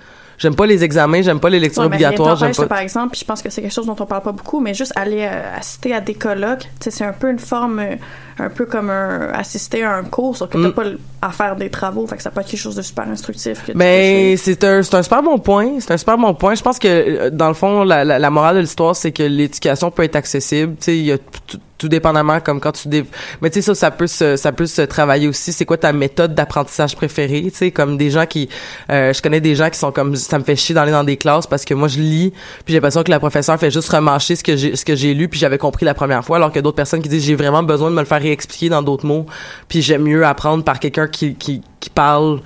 J'aime 0.43 0.57
pas 0.57 0.67
les 0.67 0.83
examens, 0.83 1.23
j'aime 1.23 1.39
pas 1.39 1.49
les 1.51 1.61
lectures 1.61 1.83
Ouais, 1.83 1.87
obligatoires, 1.87 2.35
j'aime 2.35 2.49
t'empêche, 2.51 2.57
pas 2.69 2.75
par 2.75 2.79
exemple, 2.83 3.11
puis 3.13 3.21
je 3.21 3.25
pense 3.25 3.43
que 3.43 3.49
c'est 3.49 3.63
quelque 3.63 3.73
chose 3.73 3.87
dont 3.87 3.95
on 4.01 4.07
parle 4.07 4.23
pas 4.23 4.33
beaucoup, 4.33 4.59
mais 4.59 4.75
juste 4.75 4.93
aller 4.97 5.21
euh, 5.23 5.57
assister 5.57 5.95
à 5.95 6.01
des 6.01 6.15
colloques, 6.15 6.69
c'est 6.81 7.05
un 7.05 7.13
peu 7.13 7.31
une 7.31 7.39
forme, 7.39 7.79
euh, 7.79 7.95
un 8.41 8.49
peu 8.51 8.67
comme 8.67 8.91
un, 8.91 9.29
assister 9.33 9.85
à 9.85 9.95
un 9.95 10.03
cours, 10.03 10.37
sauf 10.37 10.51
que 10.51 10.59
t'as 10.61 10.69
Mm. 10.69 10.73
pas 10.73 10.85
à 11.23 11.31
faire 11.31 11.55
des 11.55 11.71
travaux, 11.71 12.05
fait 12.07 12.17
que 12.17 12.23
ça 12.23 12.33
peut 12.33 12.41
être 12.41 12.49
quelque 12.49 12.61
chose 12.61 12.75
de 12.75 12.83
super 12.83 13.09
instructif. 13.09 13.65
que 13.65 13.73
Ben 13.73 14.37
c'est 14.37 14.65
un 14.65 14.83
c'est 14.83 14.97
un 14.97 15.03
super 15.03 15.23
bon 15.23 15.39
point, 15.39 15.79
c'est 15.79 15.93
un 15.93 15.97
super 15.97 16.19
bon 16.19 16.35
point. 16.35 16.57
Je 16.57 16.63
pense 16.63 16.81
que 16.81 16.89
euh, 16.89 17.31
dans 17.31 17.49
le 17.49 17.55
fond 17.55 17.85
la, 17.85 18.05
la, 18.05 18.19
la 18.19 18.31
morale 18.31 18.57
de 18.57 18.61
l'histoire 18.61 18.97
c'est 18.97 19.13
que 19.13 19.23
l'éducation 19.23 19.93
peut 19.93 20.03
être 20.03 20.17
accessible, 20.17 20.75
tu 20.77 20.85
sais 20.85 20.97
il 20.99 21.05
y 21.05 21.13
a 21.13 21.19
tout, 21.19 21.59
tout 21.79 21.89
dépendamment 21.89 22.41
comme 22.41 22.61
quand 22.61 22.73
tu 22.73 22.89
dé... 22.89 23.05
mais 23.41 23.51
tu 23.51 23.61
sais 23.61 23.75
ça 23.75 23.75
ça 23.75 23.91
peut 23.91 24.07
se 24.07 24.37
ça 24.37 24.53
peut 24.53 24.67
se 24.67 24.83
travailler 24.83 25.29
aussi, 25.29 25.53
c'est 25.53 25.65
quoi 25.65 25.77
ta 25.77 25.93
méthode 25.93 26.35
d'apprentissage 26.35 26.97
préférée, 26.97 27.43
tu 27.51 27.57
sais 27.57 27.71
comme 27.71 27.97
des 27.97 28.11
gens 28.11 28.27
qui 28.27 28.49
euh, 28.91 29.13
je 29.13 29.23
connais 29.23 29.41
des 29.41 29.55
gens 29.55 29.71
qui 29.71 29.79
sont 29.79 29.93
comme 29.93 30.15
ça 30.17 30.39
me 30.39 30.45
fait 30.45 30.57
chier 30.57 30.75
d'aller 30.75 30.93
dans 30.93 31.05
des 31.05 31.17
classes 31.17 31.47
parce 31.47 31.65
que 31.65 31.75
moi 31.75 31.89
je 31.89 31.99
lis 31.99 32.33
puis 32.65 32.73
j'ai 32.73 32.75
l'impression 32.75 33.03
que 33.03 33.11
la 33.11 33.19
professeure 33.21 33.59
fait 33.59 33.71
juste 33.71 33.89
remâcher 33.89 34.37
ce 34.37 34.45
que 34.45 34.57
j'ai 34.57 34.77
ce 34.77 34.85
que 34.85 34.95
j'ai 34.97 35.15
lu 35.15 35.29
puis 35.29 35.39
j'avais 35.41 35.59
compris 35.59 35.85
la 35.85 35.95
première 35.95 36.25
fois 36.25 36.37
alors 36.37 36.51
que 36.53 36.61
d'autres 36.61 36.77
personnes 36.77 37.03
qui 37.03 37.09
disent 37.09 37.25
j'ai 37.25 37.35
vraiment 37.35 37.63
besoin 37.63 37.91
de 37.91 37.95
me 37.95 38.01
le 38.01 38.07
faire 38.07 38.23
réexpliquer 38.23 38.69
dans 38.69 38.83
d'autres 38.83 39.07
mots 39.07 39.27
puis 39.69 39.83
j'aime 39.83 40.03
mieux 40.03 40.25
apprendre 40.25 40.63
par 40.63 40.79
quelqu'un 40.79 41.09
qui 41.13 41.35
qui 41.35 41.63
qui 41.81 41.91
parle 41.91 42.41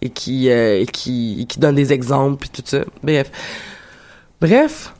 et 0.00 0.10
qui 0.10 0.50
euh, 0.50 0.80
et 0.80 0.86
qui 0.86 1.42
et 1.42 1.44
qui 1.44 1.58
donne 1.58 1.74
des 1.74 1.92
exemples 1.92 2.36
puis 2.40 2.50
tout 2.50 2.62
ça. 2.64 2.80
Bref. 3.02 3.30
Bref. 4.40 4.94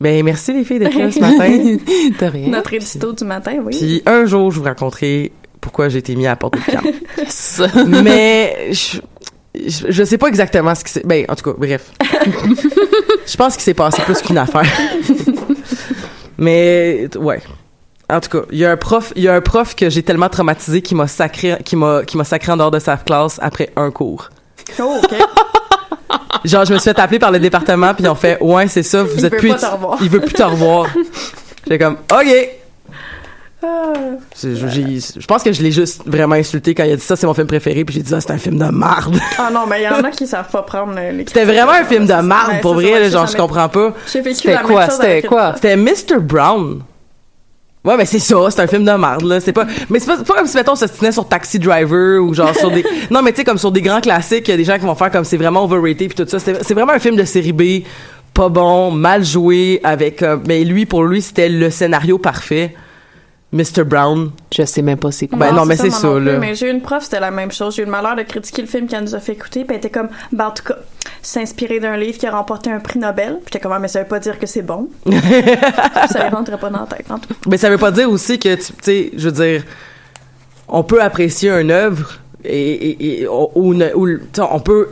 Ben 0.00 0.22
merci 0.24 0.52
les 0.52 0.64
filles 0.64 0.78
d'être 0.78 0.98
là 0.98 1.10
ce 1.10 1.18
matin. 1.20 1.48
De 2.20 2.26
rien. 2.26 2.48
Notre 2.48 2.74
édito 2.74 3.12
du 3.12 3.24
matin, 3.24 3.56
oui. 3.64 3.76
Puis 3.76 4.02
un 4.06 4.26
jour 4.26 4.50
je 4.50 4.58
vous 4.58 4.64
raconterai 4.64 5.32
pourquoi 5.60 5.88
j'ai 5.88 5.98
été 5.98 6.14
mis 6.14 6.26
à 6.26 6.30
la 6.30 6.36
porte 6.36 6.54
de 6.54 6.60
camp. 6.70 7.84
Mais 8.02 8.68
je, 8.72 8.98
je 9.54 9.86
je 9.88 10.04
sais 10.04 10.18
pas 10.18 10.28
exactement 10.28 10.74
ce 10.74 10.84
qui 10.84 10.92
s'est 10.92 11.02
ben 11.04 11.24
en 11.28 11.34
tout 11.34 11.50
cas 11.50 11.56
bref. 11.58 11.92
je 13.26 13.36
pense 13.36 13.54
qu'il 13.54 13.62
s'est 13.62 13.74
passé 13.74 14.02
plus 14.02 14.20
qu'une 14.20 14.38
affaire. 14.38 14.70
Mais 16.38 17.08
ouais. 17.18 17.40
En 18.08 18.20
tout 18.20 18.28
cas, 18.30 18.46
il 18.52 18.58
y 18.58 18.64
a 18.64 18.70
un 18.70 18.76
prof, 18.76 19.12
il 19.16 19.22
y 19.24 19.28
a 19.28 19.34
un 19.34 19.40
prof 19.40 19.74
que 19.74 19.90
j'ai 19.90 20.02
tellement 20.02 20.28
traumatisé 20.28 20.80
qui 20.80 20.94
m'a 20.94 21.08
sacré 21.08 21.56
qui 21.64 21.74
m'a 21.74 22.04
qui 22.04 22.16
m'a 22.16 22.22
sacré 22.24 22.52
en 22.52 22.56
dehors 22.56 22.70
de 22.70 22.78
sa 22.78 22.96
classe 22.96 23.38
après 23.42 23.70
un 23.76 23.90
cours. 23.90 24.28
Oh, 24.78 24.94
OK. 25.02 25.14
Genre, 26.44 26.64
je 26.64 26.72
me 26.74 26.78
suis 26.78 26.90
fait 26.90 26.98
appeler 27.00 27.18
par 27.18 27.32
le 27.32 27.40
département, 27.40 27.92
puis 27.94 28.04
ils 28.04 28.08
ont 28.08 28.14
fait, 28.14 28.38
ouais, 28.40 28.68
c'est 28.68 28.84
ça, 28.84 29.02
vous 29.02 29.18
Il 29.18 29.24
êtes 29.24 29.32
veut 29.32 29.38
plus. 29.38 29.54
pas 29.54 29.70
revoir. 29.70 29.98
Il 30.00 30.08
veut 30.08 30.20
plus 30.20 30.34
te 30.34 30.42
revoir. 30.42 30.86
J'étais 31.64 31.78
comme, 31.82 31.96
ok. 32.12 32.48
Ah. 33.64 33.92
Je, 34.40 34.54
j'ai- 34.68 35.00
je 35.18 35.26
pense 35.26 35.42
que 35.42 35.50
je 35.52 35.60
l'ai 35.62 35.72
juste 35.72 36.02
vraiment 36.06 36.36
insulté 36.36 36.74
quand 36.74 36.84
il 36.84 36.92
a 36.92 36.96
dit 36.96 37.02
ça, 37.02 37.16
c'est 37.16 37.26
mon 37.26 37.34
film 37.34 37.48
préféré, 37.48 37.84
puis 37.84 37.96
j'ai 37.96 38.02
dit, 38.02 38.14
ah, 38.14 38.20
c'est 38.20 38.30
un 38.30 38.38
film 38.38 38.58
de 38.58 38.66
marde. 38.66 39.18
Ah 39.38 39.50
non, 39.52 39.66
mais 39.66 39.80
il 39.80 39.84
y 39.84 39.88
en 39.88 40.04
a 40.04 40.10
qui 40.12 40.26
savent 40.28 40.50
pas 40.50 40.62
prendre 40.62 40.94
les 40.94 41.24
C'était 41.26 41.44
vraiment 41.44 41.72
un 41.72 41.84
film 41.84 42.06
de 42.06 42.14
marde, 42.14 42.60
pour 42.60 42.74
vrai, 42.74 43.10
genre, 43.10 43.26
je 43.26 43.36
comprends 43.36 43.68
pas. 43.68 43.92
J'ai 44.12 44.22
C'était 44.34 44.56
quoi? 44.58 44.88
C'était 44.90 45.22
quoi? 45.22 45.54
C'était 45.56 45.76
Mr. 45.76 46.20
Brown. 46.20 46.82
Ouais, 47.86 47.96
mais 47.96 48.04
c'est 48.04 48.18
ça, 48.18 48.36
c'est 48.50 48.60
un 48.60 48.66
film 48.66 48.84
de 48.84 48.92
marde, 48.92 49.22
là. 49.22 49.40
C'est 49.40 49.52
pas, 49.52 49.64
mais 49.88 50.00
c'est 50.00 50.06
pas, 50.06 50.16
pas 50.16 50.34
comme 50.34 50.46
si, 50.46 50.56
mettons, 50.56 50.74
ça 50.74 50.88
se 50.88 50.98
tenait 50.98 51.12
sur 51.12 51.28
Taxi 51.28 51.60
Driver 51.60 52.20
ou 52.20 52.34
genre 52.34 52.54
sur 52.56 52.70
des, 52.70 52.84
non, 53.10 53.22
mais 53.22 53.30
tu 53.30 53.38
sais, 53.38 53.44
comme 53.44 53.58
sur 53.58 53.70
des 53.70 53.80
grands 53.80 54.00
classiques, 54.00 54.48
il 54.48 54.50
y 54.50 54.54
a 54.54 54.56
des 54.56 54.64
gens 54.64 54.76
qui 54.76 54.84
vont 54.84 54.96
faire 54.96 55.10
comme 55.12 55.24
c'est 55.24 55.36
vraiment 55.36 55.64
overrated 55.64 56.12
puis 56.12 56.24
tout 56.24 56.28
ça. 56.28 56.40
C'est 56.40 56.64
c'est 56.64 56.74
vraiment 56.74 56.92
un 56.92 56.98
film 56.98 57.14
de 57.14 57.24
série 57.24 57.52
B, 57.52 57.86
pas 58.34 58.48
bon, 58.48 58.90
mal 58.90 59.24
joué, 59.24 59.80
avec, 59.84 60.22
euh, 60.22 60.36
mais 60.46 60.64
lui, 60.64 60.84
pour 60.84 61.04
lui, 61.04 61.22
c'était 61.22 61.48
le 61.48 61.70
scénario 61.70 62.18
parfait. 62.18 62.74
Mr. 63.52 63.84
Brown. 63.84 64.32
Je 64.52 64.64
sais 64.64 64.82
même 64.82 64.98
pas 64.98 65.12
c'est 65.12 65.28
quoi. 65.28 65.38
Ben 65.38 65.52
non, 65.52 65.64
mais 65.64 65.76
c'est 65.76 65.90
ça, 65.90 66.18
là. 66.18 66.38
Mais 66.38 66.54
j'ai 66.54 66.68
eu 66.68 66.72
une 66.72 66.82
prof, 66.82 67.04
c'était 67.04 67.20
la 67.20 67.30
même 67.30 67.52
chose. 67.52 67.76
J'ai 67.76 67.82
eu 67.82 67.84
le 67.84 67.90
malheur 67.90 68.16
de 68.16 68.22
critiquer 68.22 68.62
le 68.62 68.68
film 68.68 68.88
qu'elle 68.88 69.04
nous 69.04 69.14
a 69.14 69.20
fait 69.20 69.32
écouter, 69.32 69.64
puis 69.64 69.68
elle 69.70 69.76
était 69.76 69.90
comme, 69.90 70.08
ben 70.32 70.48
en 70.48 70.50
tout 70.50 70.64
cas, 70.64 70.76
c'est 71.26 71.40
inspiré 71.42 71.80
d'un 71.80 71.96
livre 71.96 72.18
qui 72.18 72.26
a 72.26 72.30
remporté 72.30 72.70
un 72.70 72.78
prix 72.78 73.00
Nobel. 73.00 73.34
Puis 73.38 73.46
j'étais 73.46 73.58
comme, 73.60 73.72
Ah, 73.72 73.80
mais 73.80 73.88
ça 73.88 74.00
veut 74.00 74.06
pas 74.06 74.20
dire 74.20 74.38
que 74.38 74.46
c'est 74.46 74.62
bon. 74.62 74.88
ça 75.06 76.30
ne 76.30 76.34
rentrait 76.34 76.56
pas 76.56 76.70
dans 76.70 76.80
la 76.80 76.86
tête, 76.86 77.10
en 77.10 77.18
tout 77.18 77.28
cas. 77.28 77.34
Mais 77.48 77.56
ça 77.56 77.68
veut 77.68 77.78
pas 77.78 77.90
dire 77.90 78.08
aussi 78.08 78.38
que, 78.38 78.54
tu 78.54 78.72
sais, 78.80 79.10
je 79.16 79.28
veux 79.28 79.32
dire, 79.44 79.64
on 80.68 80.84
peut 80.84 81.02
apprécier 81.02 81.50
une 81.50 81.72
œuvre 81.72 82.12
et, 82.44 82.72
et, 82.90 83.22
et- 83.22 83.26
ou, 83.28 83.74
on 84.38 84.60
peut 84.60 84.90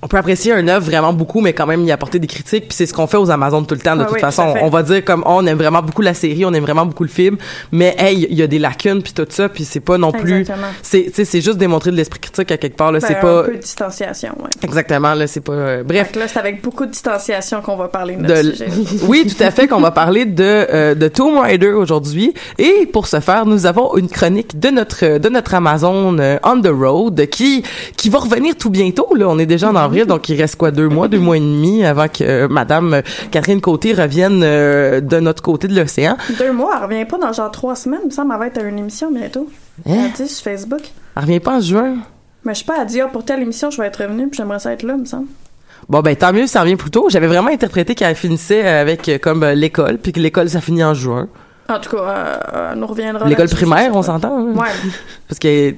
on 0.00 0.06
peut 0.08 0.16
apprécier 0.16 0.52
une 0.52 0.68
œuvre 0.68 0.84
vraiment 0.86 1.12
beaucoup 1.12 1.40
mais 1.40 1.52
quand 1.52 1.66
même 1.66 1.84
y 1.84 1.90
apporter 1.92 2.18
des 2.18 2.26
critiques 2.28 2.68
puis 2.68 2.76
c'est 2.76 2.86
ce 2.86 2.94
qu'on 2.94 3.06
fait 3.06 3.16
aux 3.16 3.30
Amazones 3.30 3.66
tout 3.66 3.74
le 3.74 3.80
temps 3.80 3.96
de 3.96 4.00
Ouais, 4.02 4.06
toute 4.06 4.14
oui, 4.14 4.20
façon 4.20 4.54
on 4.62 4.68
va 4.68 4.82
dire 4.84 5.04
comme 5.04 5.22
oh, 5.26 5.30
on 5.38 5.46
aime 5.46 5.58
vraiment 5.58 5.82
beaucoup 5.82 6.02
la 6.02 6.14
série 6.14 6.44
on 6.44 6.52
aime 6.54 6.62
vraiment 6.62 6.86
beaucoup 6.86 7.02
le 7.02 7.08
film 7.08 7.36
mais 7.72 7.94
hey 7.98 8.26
il 8.30 8.36
y 8.36 8.42
a 8.42 8.46
des 8.46 8.58
lacunes 8.60 9.02
puis 9.02 9.12
tout 9.12 9.26
ça 9.28 9.48
puis 9.48 9.64
c'est 9.64 9.80
pas 9.80 9.98
non 9.98 10.12
plus 10.12 10.40
Exactement. 10.40 10.68
c'est 10.82 11.10
c'est 11.24 11.40
juste 11.40 11.58
démontrer 11.58 11.90
de 11.90 11.96
l'esprit 11.96 12.20
critique 12.20 12.50
à 12.52 12.56
quelque 12.56 12.76
part 12.76 12.92
là 12.92 13.00
Ben, 13.00 13.06
c'est 13.08 13.16
Un 13.16 13.20
pas 13.20 13.42
peu 13.44 13.52
de 13.56 13.60
distanciation, 13.60 14.30
ouais. 14.40 14.50
exactement 14.62 15.14
là 15.14 15.26
c'est 15.26 15.40
pas 15.40 15.52
euh, 15.52 15.82
bref 15.82 16.12
que 16.12 16.18
là, 16.20 16.28
c'est 16.28 16.38
avec 16.38 16.62
beaucoup 16.62 16.86
de 16.86 16.90
distanciation 16.92 17.60
qu'on 17.60 17.76
va 17.76 17.88
parler 17.88 18.14
de 18.16 18.22
notre 18.22 18.42
de- 18.42 18.52
sujet. 18.52 18.68
oui, 19.08 19.26
tout 19.26 19.42
à 19.42 19.50
fait, 19.50 19.66
qu'on 19.66 19.80
va 19.80 19.90
parler 19.90 20.24
de, 20.24 20.42
euh, 20.44 20.94
de 20.94 21.08
Tomb 21.08 21.38
Raider 21.38 21.70
aujourd'hui. 21.72 22.34
Et 22.58 22.86
pour 22.92 23.06
ce 23.06 23.20
faire, 23.20 23.46
nous 23.46 23.66
avons 23.66 23.96
une 23.96 24.08
chronique 24.08 24.58
de 24.58 24.68
notre 24.70 25.18
de 25.18 25.28
notre 25.28 25.54
Amazon 25.54 26.16
euh, 26.18 26.38
On 26.44 26.60
the 26.60 26.70
Road 26.70 27.26
qui 27.30 27.62
qui 27.96 28.08
va 28.10 28.18
revenir 28.20 28.56
tout 28.56 28.70
bientôt. 28.70 29.08
Là, 29.16 29.28
on 29.28 29.38
est 29.38 29.46
déjà 29.46 29.68
en 29.70 29.74
avril, 29.88 30.06
donc 30.06 30.28
il 30.28 30.40
reste 30.40 30.56
quoi 30.56 30.70
deux 30.70 30.88
mois, 30.88 31.08
deux 31.08 31.18
mois 31.18 31.36
et 31.36 31.40
demi 31.40 31.84
avant 31.84 32.08
que 32.08 32.22
euh, 32.24 32.48
Madame 32.48 32.94
euh, 32.94 33.02
Catherine 33.30 33.60
Côté 33.60 33.92
revienne 33.92 34.42
euh, 34.44 35.00
de 35.00 35.18
notre 35.20 35.42
côté 35.42 35.68
de 35.68 35.74
l'océan? 35.78 36.16
Deux 36.38 36.52
mois, 36.52 36.74
elle 36.78 36.84
revient 36.84 37.04
pas 37.04 37.18
dans 37.18 37.32
genre 37.32 37.50
trois 37.50 37.74
semaines, 37.74 38.00
il 38.04 38.08
me 38.08 38.12
semble, 38.12 38.32
elle 38.32 38.38
va 38.38 38.46
être 38.46 38.58
à 38.58 38.62
une 38.62 38.78
émission 38.78 39.10
bientôt. 39.10 39.48
Hein? 39.88 39.94
Elle 40.06 40.12
dit 40.12 40.28
sur 40.28 40.44
Facebook. 40.44 40.80
Elle 41.16 41.22
revient 41.22 41.40
pas 41.40 41.56
en 41.56 41.60
juin? 41.60 41.96
Mais 42.44 42.54
je 42.54 42.60
sais 42.60 42.64
pas, 42.64 42.80
a 42.80 42.84
dit, 42.84 43.00
ah, 43.00 43.08
pour 43.08 43.24
telle 43.24 43.42
émission, 43.42 43.70
je 43.70 43.80
vais 43.80 43.88
être 43.88 44.02
revenue, 44.02 44.28
puis 44.28 44.36
j'aimerais 44.38 44.58
ça 44.60 44.72
être 44.72 44.82
là, 44.84 44.94
il 44.96 45.00
me 45.00 45.06
semble. 45.06 45.26
Bon 45.88 46.00
ben 46.00 46.14
tant 46.16 46.32
mieux, 46.32 46.46
ça 46.46 46.60
revient 46.62 46.76
plus 46.76 46.90
tôt. 46.90 47.08
J'avais 47.08 47.26
vraiment 47.28 47.50
interprété 47.50 47.94
qu'elle 47.94 48.14
finissait 48.14 48.66
avec 48.66 49.08
euh, 49.08 49.18
comme 49.18 49.44
l'école, 49.44 49.98
puis 49.98 50.12
que 50.12 50.20
l'école 50.20 50.48
ça 50.50 50.60
finit 50.60 50.84
en 50.84 50.92
juin. 50.92 51.28
En 51.70 51.78
tout 51.78 51.90
cas, 51.96 52.02
euh, 52.02 52.68
elle 52.72 52.78
nous 52.78 52.86
reviendra. 52.86 53.26
L'école 53.28 53.48
primaire, 53.48 53.90
on 53.94 54.02
s'entend. 54.02 54.38
hein? 54.38 54.52
Ouais. 54.54 54.68
Parce 55.28 55.38
que 55.38 55.70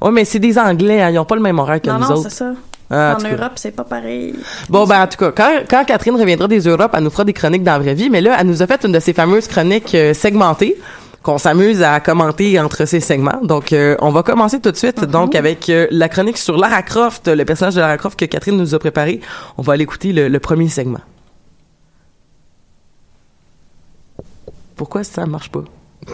ouais, 0.00 0.10
mais 0.12 0.24
c'est 0.24 0.38
des 0.38 0.58
Anglais, 0.58 1.02
hein, 1.02 1.10
ils 1.10 1.18
ont 1.18 1.24
pas 1.24 1.34
le 1.36 1.42
même 1.42 1.58
horaire 1.58 1.80
que 1.80 1.88
non, 1.88 1.94
nous 1.98 2.00
non, 2.08 2.10
autres. 2.12 2.22
c'est 2.30 2.36
ça. 2.38 2.52
Ah, 2.92 3.16
en. 3.18 3.26
Europe, 3.26 3.52
c'est 3.56 3.70
pas 3.70 3.84
pareil. 3.84 4.34
Bon, 4.68 4.86
ben, 4.86 5.02
en 5.02 5.06
tout 5.06 5.16
cas, 5.16 5.32
quand, 5.32 5.62
quand 5.68 5.84
Catherine 5.84 6.14
reviendra 6.14 6.46
des 6.46 6.60
Europes, 6.60 6.92
elle 6.94 7.04
nous 7.04 7.10
fera 7.10 7.24
des 7.24 7.32
chroniques 7.32 7.62
dans 7.62 7.72
la 7.72 7.78
vraie 7.78 7.94
vie, 7.94 8.10
mais 8.10 8.20
là, 8.20 8.36
elle 8.38 8.46
nous 8.46 8.62
a 8.62 8.66
fait 8.66 8.84
une 8.84 8.92
de 8.92 9.00
ces 9.00 9.14
fameuses 9.14 9.48
chroniques 9.48 9.94
euh, 9.94 10.12
segmentées 10.12 10.76
qu'on 11.22 11.38
s'amuse 11.38 11.82
à 11.82 12.00
commenter 12.00 12.60
entre 12.60 12.84
ces 12.84 13.00
segments. 13.00 13.40
Donc, 13.42 13.72
euh, 13.72 13.96
on 14.00 14.10
va 14.10 14.22
commencer 14.22 14.60
tout 14.60 14.70
de 14.72 14.76
suite, 14.76 15.04
donc, 15.04 15.34
avec 15.34 15.70
euh, 15.70 15.86
la 15.90 16.08
chronique 16.08 16.36
sur 16.36 16.58
Lara 16.58 16.82
Croft, 16.82 17.28
le 17.28 17.44
personnage 17.44 17.76
de 17.76 17.80
Lara 17.80 17.96
Croft 17.96 18.18
que 18.18 18.24
Catherine 18.26 18.56
nous 18.56 18.74
a 18.74 18.78
préparé. 18.78 19.20
On 19.56 19.62
va 19.62 19.72
aller 19.74 19.84
écouter 19.84 20.12
le, 20.12 20.28
le 20.28 20.40
premier 20.40 20.68
segment. 20.68 21.00
Pourquoi 24.76 25.04
ça 25.04 25.24
marche 25.26 25.50
pas? 25.50 25.64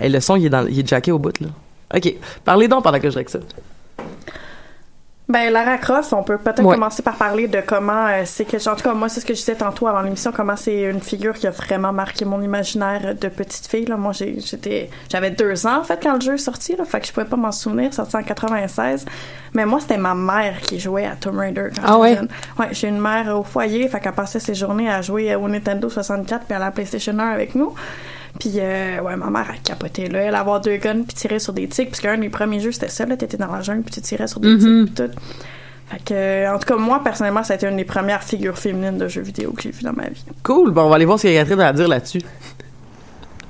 Hey, 0.00 0.10
le 0.10 0.20
son, 0.20 0.36
il 0.36 0.46
est, 0.46 0.48
dans, 0.48 0.64
il 0.64 0.78
est 0.78 0.86
jacké 0.86 1.10
au 1.10 1.18
bout, 1.18 1.40
là. 1.40 1.48
OK. 1.92 2.14
Parlez 2.44 2.68
donc 2.68 2.84
pendant 2.84 3.00
que 3.00 3.10
je 3.10 3.16
règle 3.16 3.30
ça. 3.30 3.40
Ben, 5.30 5.52
Lara 5.52 5.76
Croft, 5.76 6.14
on 6.14 6.22
peut 6.22 6.38
peut-être 6.38 6.64
Ouais. 6.64 6.74
commencer 6.74 7.02
par 7.02 7.16
parler 7.16 7.48
de 7.48 7.60
comment 7.60 8.06
euh, 8.06 8.22
c'est 8.24 8.46
que, 8.46 8.56
en 8.66 8.74
tout 8.74 8.82
cas, 8.82 8.94
moi, 8.94 9.10
c'est 9.10 9.20
ce 9.20 9.26
que 9.26 9.34
je 9.34 9.38
disais 9.40 9.56
tantôt 9.56 9.86
avant 9.86 10.00
l'émission, 10.00 10.32
comment 10.34 10.56
c'est 10.56 10.80
une 10.84 11.02
figure 11.02 11.34
qui 11.34 11.46
a 11.46 11.50
vraiment 11.50 11.92
marqué 11.92 12.24
mon 12.24 12.40
imaginaire 12.40 13.14
de 13.14 13.28
petite 13.28 13.66
fille, 13.66 13.84
là. 13.84 13.98
Moi, 13.98 14.12
j'ai- 14.12 14.40
j'étais, 14.40 14.88
j'avais 15.12 15.30
deux 15.30 15.66
ans, 15.66 15.80
en 15.80 15.84
fait, 15.84 16.00
quand 16.02 16.14
le 16.14 16.20
jeu 16.22 16.34
est 16.34 16.38
sorti, 16.38 16.76
là. 16.76 16.86
Fait 16.86 17.00
que 17.00 17.06
je 17.06 17.12
pouvais 17.12 17.26
pas 17.26 17.36
m'en 17.36 17.52
souvenir, 17.52 17.92
sorti 17.92 18.16
en 18.16 18.22
96. 18.22 19.04
Mais 19.52 19.66
moi, 19.66 19.80
c'était 19.80 19.98
ma 19.98 20.14
mère 20.14 20.62
qui 20.62 20.80
jouait 20.80 21.04
à 21.04 21.14
Tomb 21.14 21.38
Raider 21.38 21.68
quand 21.76 21.82
Ah 21.84 21.98
ouais? 21.98 22.14
jeune. 22.16 22.28
Ouais, 22.58 22.68
j'ai 22.72 22.88
une 22.88 23.00
mère 23.00 23.38
au 23.38 23.42
foyer, 23.42 23.86
fait 23.88 24.00
qu'elle 24.00 24.12
passait 24.12 24.40
ses 24.40 24.54
journées 24.54 24.88
à 24.88 25.02
jouer 25.02 25.34
au 25.34 25.46
Nintendo 25.46 25.90
64 25.90 26.46
puis 26.46 26.54
à 26.54 26.58
la 26.58 26.70
PlayStation 26.70 27.12
1 27.18 27.28
avec 27.28 27.54
nous. 27.54 27.74
Puis, 28.38 28.52
euh, 28.56 29.00
ouais, 29.00 29.16
ma 29.16 29.30
mère 29.30 29.50
a 29.50 29.56
capoté 29.62 30.08
là. 30.08 30.20
Elle 30.20 30.34
avoir 30.34 30.60
deux 30.60 30.76
guns 30.76 31.02
puis 31.02 31.14
tirer 31.14 31.38
sur 31.38 31.52
des 31.52 31.66
tigres. 31.68 31.90
Parce 31.90 32.00
qu'un 32.00 32.18
des 32.18 32.28
premiers 32.28 32.60
jeux, 32.60 32.72
c'était 32.72 32.88
ça, 32.88 33.04
là. 33.04 33.16
T'étais 33.16 33.36
dans 33.36 33.50
la 33.52 33.62
jungle 33.62 33.82
puis 33.82 33.94
tu 33.94 34.00
tirais 34.00 34.28
sur 34.28 34.38
des 34.40 34.48
Mhm. 34.48 34.58
tigres 34.58 34.84
pis 34.86 34.92
tout. 35.14 35.20
Fait 35.90 36.04
que, 36.04 36.14
euh, 36.14 36.54
en 36.54 36.58
tout 36.58 36.66
cas, 36.66 36.76
moi, 36.76 37.00
personnellement, 37.02 37.42
ça 37.42 37.54
a 37.54 37.56
été 37.56 37.66
une 37.66 37.76
des 37.78 37.84
premières 37.84 38.22
figures 38.22 38.58
féminines 38.58 38.98
de 38.98 39.08
jeux 39.08 39.22
vidéo 39.22 39.52
que 39.52 39.62
j'ai 39.62 39.70
vues 39.70 39.82
dans 39.82 39.92
ma 39.94 40.08
vie. 40.08 40.22
Cool. 40.42 40.70
Bon, 40.70 40.82
on 40.82 40.88
va 40.90 40.96
aller 40.96 41.04
voir 41.06 41.18
ce 41.18 41.22
qu'il 41.26 41.32
y 41.34 41.38
a 41.38 41.40
Catherine 41.42 41.60
à 41.62 41.72
dire 41.72 41.88
là-dessus. 41.88 42.20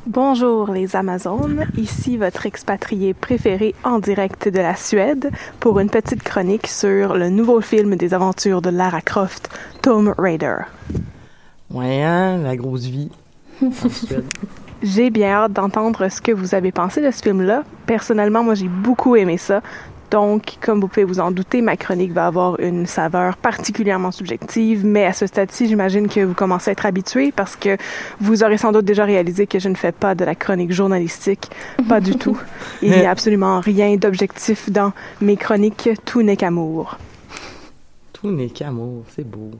Bonjour 0.06 0.70
les 0.72 0.96
Amazones, 0.96 1.66
ici 1.76 2.16
votre 2.16 2.46
expatrié 2.46 3.12
préféré 3.12 3.74
en 3.84 3.98
direct 3.98 4.48
de 4.48 4.58
la 4.58 4.74
Suède 4.74 5.30
pour 5.60 5.80
une 5.80 5.90
petite 5.90 6.22
chronique 6.22 6.66
sur 6.66 7.14
le 7.14 7.28
nouveau 7.28 7.60
film 7.60 7.94
des 7.96 8.14
aventures 8.14 8.62
de 8.62 8.70
Lara 8.70 9.02
Croft, 9.02 9.50
Tomb 9.82 10.14
Raider. 10.16 10.56
Ouais, 11.70 12.02
hein, 12.02 12.38
la 12.38 12.56
grosse 12.56 12.86
vie. 12.86 13.10
En 13.60 13.70
Suède. 13.90 14.24
J'ai 14.82 15.10
bien 15.10 15.30
hâte 15.30 15.52
d'entendre 15.52 16.08
ce 16.08 16.20
que 16.20 16.32
vous 16.32 16.54
avez 16.54 16.70
pensé 16.70 17.00
de 17.00 17.10
ce 17.10 17.22
film-là. 17.22 17.64
Personnellement, 17.86 18.44
moi 18.44 18.54
j'ai 18.54 18.68
beaucoup 18.68 19.16
aimé 19.16 19.36
ça. 19.36 19.60
Donc, 20.10 20.56
comme 20.60 20.80
vous 20.80 20.88
pouvez 20.88 21.04
vous 21.04 21.20
en 21.20 21.30
douter, 21.30 21.60
ma 21.60 21.76
chronique 21.76 22.12
va 22.12 22.26
avoir 22.26 22.58
une 22.60 22.86
saveur 22.86 23.36
particulièrement 23.36 24.10
subjective, 24.10 24.86
mais 24.86 25.04
à 25.04 25.12
ce 25.12 25.26
stade-ci, 25.26 25.68
j'imagine 25.68 26.08
que 26.08 26.20
vous 26.20 26.32
commencez 26.32 26.70
à 26.70 26.72
être 26.72 26.86
habitués 26.86 27.30
parce 27.30 27.56
que 27.56 27.76
vous 28.20 28.42
aurez 28.42 28.56
sans 28.56 28.72
doute 28.72 28.86
déjà 28.86 29.04
réalisé 29.04 29.46
que 29.46 29.58
je 29.58 29.68
ne 29.68 29.74
fais 29.74 29.92
pas 29.92 30.14
de 30.14 30.24
la 30.24 30.34
chronique 30.34 30.72
journalistique, 30.72 31.50
pas 31.88 32.00
du 32.00 32.16
tout. 32.16 32.40
Il 32.82 32.90
n'y 32.90 33.04
a 33.04 33.10
absolument 33.10 33.60
rien 33.60 33.96
d'objectif 33.96 34.70
dans 34.70 34.92
mes 35.20 35.36
chroniques, 35.36 35.90
tout 36.06 36.22
n'est 36.22 36.36
qu'amour. 36.36 36.96
Tout 38.14 38.30
n'est 38.30 38.48
qu'amour, 38.48 39.04
c'est 39.14 39.28
beau. 39.28 39.50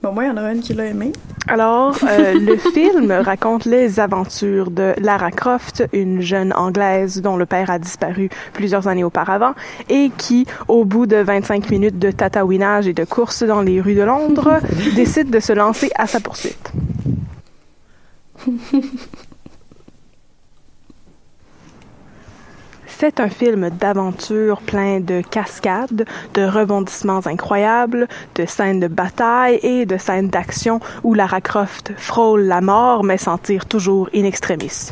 Bon, 0.00 0.12
moi, 0.12 0.24
il 0.24 0.26
y 0.28 0.30
en 0.30 0.36
a 0.36 0.52
une 0.52 0.60
qui 0.60 0.74
l'a 0.74 0.86
aimé. 0.86 1.12
Alors, 1.48 1.98
euh, 2.04 2.34
le 2.38 2.56
film 2.56 3.10
raconte 3.10 3.64
les 3.64 3.98
aventures 3.98 4.70
de 4.70 4.94
Lara 4.98 5.32
Croft, 5.32 5.84
une 5.92 6.20
jeune 6.20 6.52
Anglaise 6.52 7.20
dont 7.20 7.36
le 7.36 7.46
père 7.46 7.68
a 7.68 7.80
disparu 7.80 8.28
plusieurs 8.52 8.86
années 8.86 9.02
auparavant 9.02 9.54
et 9.88 10.10
qui, 10.16 10.46
au 10.68 10.84
bout 10.84 11.06
de 11.06 11.16
25 11.16 11.70
minutes 11.70 11.98
de 11.98 12.12
tatouinage 12.12 12.86
et 12.86 12.92
de 12.92 13.04
course 13.04 13.42
dans 13.42 13.60
les 13.60 13.80
rues 13.80 13.96
de 13.96 14.02
Londres, 14.02 14.60
décide 14.94 15.30
de 15.30 15.40
se 15.40 15.52
lancer 15.52 15.90
à 15.96 16.06
sa 16.06 16.20
poursuite. 16.20 16.72
C'est 23.00 23.20
un 23.20 23.28
film 23.28 23.70
d'aventure 23.70 24.60
plein 24.60 24.98
de 24.98 25.20
cascades, 25.20 26.04
de 26.34 26.42
rebondissements 26.42 27.24
incroyables, 27.26 28.08
de 28.34 28.44
scènes 28.44 28.80
de 28.80 28.88
bataille 28.88 29.60
et 29.62 29.86
de 29.86 29.96
scènes 29.96 30.30
d'action 30.30 30.80
où 31.04 31.14
Lara 31.14 31.40
Croft 31.40 31.92
frôle 31.96 32.42
la 32.42 32.60
mort 32.60 33.04
mais 33.04 33.16
s'en 33.16 33.38
tire 33.38 33.66
toujours 33.66 34.10
in 34.12 34.24
extremis. 34.24 34.90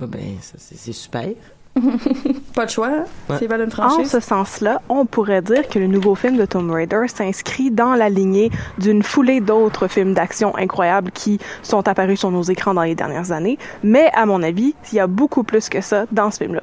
Bah, 0.00 0.06
ben, 0.08 0.38
ça, 0.40 0.54
c'est 0.58 0.92
super. 0.92 1.28
Pas 2.54 2.66
de 2.66 2.70
choix. 2.70 2.88
hein? 2.88 3.04
Ouais. 3.30 3.36
C'est 3.38 3.46
une 3.46 3.62
En 3.62 3.70
franchise. 3.70 4.10
ce 4.10 4.20
sens-là, 4.20 4.82
on 4.88 5.06
pourrait 5.06 5.40
dire 5.40 5.68
que 5.68 5.78
le 5.78 5.86
nouveau 5.86 6.14
film 6.14 6.36
de 6.36 6.44
Tomb 6.44 6.70
Raider 6.70 7.06
s'inscrit 7.06 7.70
dans 7.70 7.94
la 7.94 8.08
lignée 8.08 8.50
d'une 8.78 9.02
foulée 9.02 9.40
d'autres 9.40 9.88
films 9.88 10.12
d'action 10.14 10.56
incroyables 10.56 11.10
qui 11.12 11.38
sont 11.62 11.86
apparus 11.88 12.18
sur 12.20 12.30
nos 12.30 12.42
écrans 12.42 12.74
dans 12.74 12.82
les 12.82 12.94
dernières 12.94 13.32
années. 13.32 13.58
Mais 13.82 14.10
à 14.14 14.26
mon 14.26 14.42
avis, 14.42 14.74
il 14.92 14.96
y 14.96 15.00
a 15.00 15.06
beaucoup 15.06 15.44
plus 15.44 15.68
que 15.68 15.80
ça 15.80 16.04
dans 16.12 16.30
ce 16.30 16.38
film-là. 16.38 16.62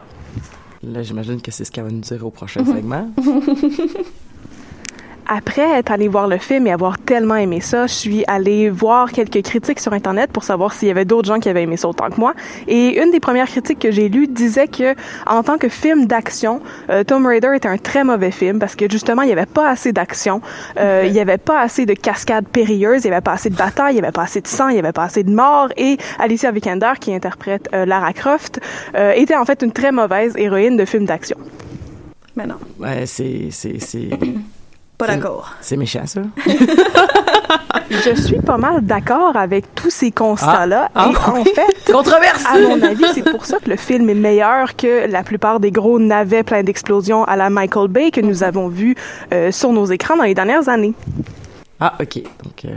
Là, 0.84 1.04
j'imagine 1.04 1.42
que 1.42 1.52
c'est 1.52 1.66
ce 1.66 1.72
qu'elle 1.72 1.84
va 1.84 1.92
nous 1.92 2.00
dire 2.00 2.26
au 2.26 2.32
prochain 2.32 2.64
segment. 2.66 3.10
Après 5.32 5.78
être 5.78 5.92
allé 5.92 6.08
voir 6.08 6.28
le 6.28 6.40
film 6.40 6.66
et 6.66 6.72
avoir 6.72 6.98
tellement 6.98 7.36
aimé 7.36 7.62
ça, 7.62 7.86
je 7.86 7.94
suis 7.94 8.24
allée 8.28 8.68
voir 8.68 9.12
quelques 9.12 9.44
critiques 9.44 9.80
sur 9.80 9.94
Internet 9.94 10.32
pour 10.32 10.44
savoir 10.44 10.74
s'il 10.74 10.88
y 10.88 10.92
avait 10.92 11.06
d'autres 11.06 11.28
gens 11.28 11.40
qui 11.40 11.50
avaient 11.50 11.62
aimé 11.62 11.78
ça 11.78 11.88
autant 11.88 12.10
que 12.10 12.20
moi. 12.20 12.34
Et 12.68 13.00
une 13.00 13.12
des 13.12 13.20
premières 13.20 13.46
critiques 13.46 13.78
que 13.78 13.92
j'ai 13.92 14.10
lues 14.10 14.28
disait 14.28 14.68
que, 14.68 14.96
en 15.28 15.44
tant 15.44 15.60
que 15.60 15.70
film 15.70 16.08
d'action, 16.08 16.62
euh, 16.90 17.04
Tomb 17.04 17.28
Raider 17.28 17.52
était 17.56 17.68
un 17.68 17.78
très 17.78 18.04
mauvais 18.04 18.32
film 18.32 18.58
parce 18.58 18.76
que 18.76 18.90
justement, 18.90 19.22
il 19.22 19.28
n'y 19.28 19.32
avait 19.32 19.46
pas 19.46 19.70
assez 19.70 19.94
d'action, 19.94 20.42
euh, 20.80 21.04
il 21.06 21.14
n'y 21.14 21.20
avait 21.20 21.38
pas 21.38 21.62
assez 21.62 21.86
de 21.86 21.94
cascades 21.94 22.48
périlleuses, 22.48 23.04
il 23.04 23.10
n'y 23.10 23.14
avait 23.14 23.22
pas 23.22 23.34
assez 23.34 23.52
de 23.52 23.56
batailles, 23.56 23.94
il 23.94 24.00
n'y 24.00 24.04
avait 24.04 24.12
pas 24.12 24.24
assez 24.24 24.42
de 24.42 24.48
sang, 24.48 24.70
il 24.70 24.74
n'y 24.74 24.80
avait 24.80 24.94
pas 24.94 25.04
assez 25.04 25.22
de 25.22 25.32
morts. 25.32 25.70
Et 25.78 25.98
Alicia 26.18 26.50
Vikander, 26.50 26.94
qui 27.00 27.14
interprète 27.14 27.70
euh, 27.76 27.86
Lara 27.86 28.14
Croft, 28.14 28.60
euh, 28.96 29.12
était 29.12 29.36
en 29.36 29.46
fait 29.46 29.62
une 29.62 29.74
très 29.74 29.92
mauvaise 29.92 30.34
héroïne 30.38 30.76
de 30.76 30.86
film 30.86 31.06
d'action. 31.06 31.38
Mais 32.36 32.48
non, 32.48 32.56
Ouais, 32.80 33.06
c'est. 33.06 33.50
pas 35.00 35.08
d'accord. 35.08 35.54
C'est 35.62 35.78
méchant, 35.78 36.06
ça. 36.06 36.22
Je 37.90 38.14
suis 38.22 38.38
pas 38.40 38.58
mal 38.58 38.82
d'accord 38.82 39.36
avec 39.36 39.74
tous 39.74 39.90
ces 39.90 40.12
constats-là. 40.12 40.90
Ah, 40.94 41.10
et 41.12 41.16
ah, 41.20 41.32
en 41.32 41.44
fait, 41.44 41.92
Controverse! 41.92 42.46
à 42.46 42.60
mon 42.60 42.80
avis, 42.84 43.06
c'est 43.16 43.24
pour 43.30 43.46
ça 43.46 43.58
que 43.60 43.70
le 43.70 43.78
film 43.78 44.10
est 44.10 44.14
meilleur 44.16 44.76
que 44.76 45.10
la 45.10 45.24
plupart 45.24 45.60
des 45.60 45.72
gros 45.72 45.98
navets 46.00 46.44
pleins 46.44 46.62
d'explosions 46.62 47.24
à 47.24 47.36
la 47.36 47.50
Michael 47.50 47.88
Bay 47.88 48.12
que 48.12 48.22
nous 48.22 48.44
avons 48.44 48.68
vus 48.68 48.96
euh, 49.34 49.52
sur 49.52 49.72
nos 49.74 49.86
écrans 49.86 50.16
dans 50.18 50.24
les 50.24 50.36
dernières 50.36 50.70
années. 50.70 50.94
Ah, 51.80 51.94
OK. 52.00 52.16
Donc, 52.44 52.66
euh, 52.66 52.76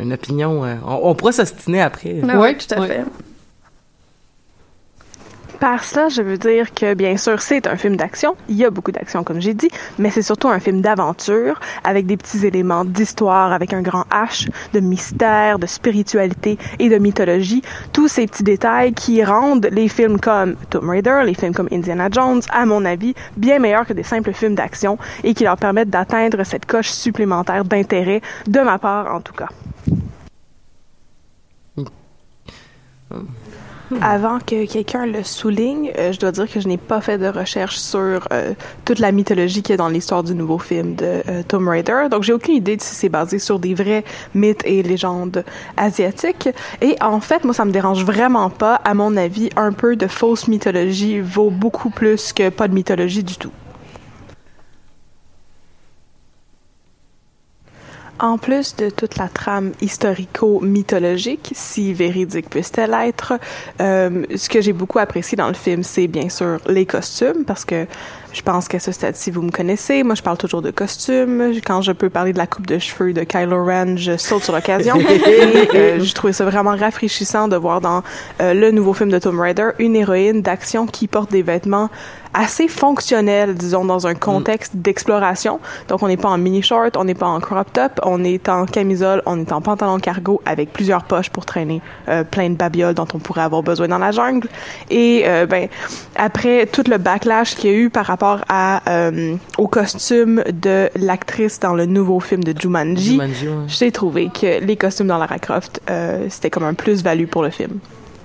une 0.00 0.12
opinion. 0.12 0.64
euh, 0.64 0.74
on, 0.86 1.00
on 1.10 1.14
pourra 1.14 1.32
s'ostiner 1.32 1.80
après. 1.80 2.16
Ah, 2.28 2.38
Ouais, 2.38 2.50
oui, 2.50 2.56
tout 2.58 2.74
à 2.74 2.80
ouais. 2.80 2.86
fait. 2.88 3.04
Par 5.62 5.84
cela, 5.84 6.08
je 6.08 6.22
veux 6.22 6.38
dire 6.38 6.74
que, 6.74 6.94
bien 6.94 7.16
sûr, 7.16 7.40
c'est 7.40 7.68
un 7.68 7.76
film 7.76 7.94
d'action. 7.94 8.34
Il 8.48 8.56
y 8.56 8.64
a 8.64 8.70
beaucoup 8.70 8.90
d'action, 8.90 9.22
comme 9.22 9.40
j'ai 9.40 9.54
dit, 9.54 9.68
mais 9.96 10.10
c'est 10.10 10.20
surtout 10.20 10.48
un 10.48 10.58
film 10.58 10.80
d'aventure 10.80 11.60
avec 11.84 12.04
des 12.04 12.16
petits 12.16 12.44
éléments 12.44 12.84
d'histoire, 12.84 13.52
avec 13.52 13.72
un 13.72 13.80
grand 13.80 14.04
H, 14.10 14.48
de 14.72 14.80
mystère, 14.80 15.60
de 15.60 15.66
spiritualité 15.66 16.58
et 16.80 16.88
de 16.88 16.98
mythologie. 16.98 17.62
Tous 17.92 18.08
ces 18.08 18.26
petits 18.26 18.42
détails 18.42 18.92
qui 18.92 19.22
rendent 19.22 19.68
les 19.70 19.86
films 19.86 20.18
comme 20.18 20.56
Tomb 20.68 20.90
Raider, 20.90 21.22
les 21.24 21.34
films 21.34 21.54
comme 21.54 21.68
Indiana 21.70 22.08
Jones, 22.10 22.42
à 22.50 22.66
mon 22.66 22.84
avis, 22.84 23.14
bien 23.36 23.60
meilleurs 23.60 23.86
que 23.86 23.92
des 23.92 24.02
simples 24.02 24.32
films 24.32 24.56
d'action 24.56 24.98
et 25.22 25.32
qui 25.32 25.44
leur 25.44 25.58
permettent 25.58 25.90
d'atteindre 25.90 26.42
cette 26.42 26.66
coche 26.66 26.90
supplémentaire 26.90 27.64
d'intérêt, 27.64 28.20
de 28.48 28.58
ma 28.58 28.80
part 28.80 29.14
en 29.14 29.20
tout 29.20 29.34
cas. 29.34 29.48
Avant 34.00 34.38
que 34.38 34.66
quelqu'un 34.66 35.06
le 35.06 35.22
souligne, 35.22 35.92
euh, 35.98 36.12
je 36.12 36.18
dois 36.18 36.32
dire 36.32 36.50
que 36.50 36.60
je 36.60 36.68
n'ai 36.68 36.76
pas 36.76 37.00
fait 37.00 37.18
de 37.18 37.26
recherche 37.26 37.76
sur 37.76 38.26
euh, 38.32 38.54
toute 38.84 38.98
la 38.98 39.12
mythologie 39.12 39.62
qu'il 39.62 39.72
y 39.72 39.74
a 39.74 39.76
dans 39.76 39.88
l'histoire 39.88 40.22
du 40.22 40.34
nouveau 40.34 40.58
film 40.58 40.94
de 40.94 41.22
euh, 41.28 41.42
Tomb 41.46 41.68
Raider. 41.68 42.08
Donc, 42.10 42.22
j'ai 42.22 42.32
aucune 42.32 42.54
idée 42.54 42.76
de 42.76 42.82
si 42.82 42.94
c'est 42.94 43.08
basé 43.08 43.38
sur 43.38 43.58
des 43.58 43.74
vrais 43.74 44.04
mythes 44.34 44.62
et 44.64 44.82
légendes 44.82 45.44
asiatiques. 45.76 46.48
Et 46.80 46.96
en 47.00 47.20
fait, 47.20 47.44
moi, 47.44 47.54
ça 47.54 47.64
me 47.64 47.72
dérange 47.72 48.04
vraiment 48.04 48.50
pas. 48.50 48.76
À 48.76 48.94
mon 48.94 49.16
avis, 49.16 49.50
un 49.56 49.72
peu 49.72 49.96
de 49.96 50.06
fausse 50.06 50.48
mythologie 50.48 51.20
vaut 51.20 51.50
beaucoup 51.50 51.90
plus 51.90 52.32
que 52.32 52.48
pas 52.48 52.68
de 52.68 52.74
mythologie 52.74 53.22
du 53.22 53.36
tout. 53.36 53.52
En 58.22 58.38
plus 58.38 58.76
de 58.76 58.88
toute 58.88 59.16
la 59.16 59.26
trame 59.26 59.72
historico-mythologique, 59.80 61.50
si 61.56 61.92
véridique 61.92 62.48
puisse-t-elle 62.48 62.94
être, 62.94 63.32
euh, 63.80 64.22
ce 64.36 64.48
que 64.48 64.60
j'ai 64.60 64.72
beaucoup 64.72 65.00
apprécié 65.00 65.34
dans 65.34 65.48
le 65.48 65.54
film, 65.54 65.82
c'est 65.82 66.06
bien 66.06 66.28
sûr 66.28 66.60
les 66.68 66.86
costumes, 66.86 67.44
parce 67.44 67.64
que 67.64 67.88
je 68.32 68.42
pense 68.42 68.68
qu'à 68.68 68.78
ce 68.78 68.92
stade-ci, 68.92 69.30
vous 69.30 69.42
me 69.42 69.50
connaissez. 69.50 70.02
Moi, 70.02 70.14
je 70.14 70.22
parle 70.22 70.38
toujours 70.38 70.62
de 70.62 70.70
costumes. 70.70 71.52
Quand 71.64 71.82
je 71.82 71.92
peux 71.92 72.08
parler 72.08 72.32
de 72.32 72.38
la 72.38 72.46
coupe 72.46 72.66
de 72.66 72.78
cheveux 72.78 73.12
de 73.12 73.22
Kylo 73.22 73.64
Ren, 73.64 73.96
je 73.96 74.16
saute 74.16 74.44
sur 74.44 74.54
l'occasion. 74.54 74.96
Et 75.00 75.68
euh, 75.74 76.00
j'ai 76.00 76.12
trouvé 76.14 76.32
ça 76.32 76.44
vraiment 76.44 76.76
rafraîchissant 76.76 77.48
de 77.48 77.56
voir 77.56 77.80
dans 77.80 78.02
euh, 78.40 78.54
le 78.54 78.70
nouveau 78.70 78.94
film 78.94 79.10
de 79.10 79.18
Tomb 79.18 79.38
Raider 79.38 79.70
une 79.78 79.96
héroïne 79.96 80.42
d'action 80.42 80.86
qui 80.86 81.08
porte 81.08 81.30
des 81.30 81.42
vêtements 81.42 81.90
assez 82.34 82.68
fonctionnels, 82.68 83.54
disons, 83.54 83.84
dans 83.84 84.06
un 84.06 84.14
contexte 84.14 84.76
d'exploration. 84.76 85.60
Donc, 85.88 86.02
on 86.02 86.08
n'est 86.08 86.16
pas 86.16 86.30
en 86.30 86.38
mini-short, 86.38 86.96
on 86.96 87.04
n'est 87.04 87.14
pas 87.14 87.26
en 87.26 87.40
crop 87.40 87.72
top, 87.72 88.00
on 88.04 88.24
est 88.24 88.48
en 88.48 88.66
camisole, 88.66 89.22
on 89.26 89.38
est 89.38 89.52
en 89.52 89.60
pantalon 89.60 89.98
cargo 89.98 90.40
avec 90.46 90.72
plusieurs 90.72 91.04
poches 91.04 91.30
pour 91.30 91.44
traîner 91.44 91.82
euh, 92.08 92.24
plein 92.24 92.50
de 92.50 92.54
babioles 92.54 92.94
dont 92.94 93.08
on 93.14 93.18
pourrait 93.18 93.42
avoir 93.42 93.62
besoin 93.62 93.88
dans 93.88 93.98
la 93.98 94.12
jungle. 94.12 94.48
Et, 94.90 95.24
euh, 95.26 95.46
ben, 95.46 95.68
après 96.16 96.66
tout 96.66 96.84
le 96.88 96.98
backlash 96.98 97.54
qu'il 97.54 97.70
y 97.70 97.74
a 97.74 97.76
eu 97.76 97.90
par 97.90 98.06
rapport 98.06 98.21
à, 98.48 98.82
euh, 98.88 99.36
au 99.58 99.66
costume 99.68 100.42
de 100.52 100.88
l'actrice 100.96 101.58
dans 101.60 101.74
le 101.74 101.86
nouveau 101.86 102.20
film 102.20 102.42
de 102.44 102.58
Jumanji, 102.58 103.12
Jumanji, 103.12 103.48
ouais. 103.48 103.54
j'ai 103.66 103.90
trouvé 103.92 104.28
que 104.32 104.64
les 104.64 104.76
costumes 104.76 105.06
dans 105.08 105.18
Lara 105.18 105.38
Croft, 105.38 105.80
euh, 105.90 106.26
c'était 106.30 106.50
comme 106.50 106.64
un 106.64 106.74
plus-value 106.74 107.26
pour 107.26 107.42
le 107.42 107.50
film. 107.50 107.78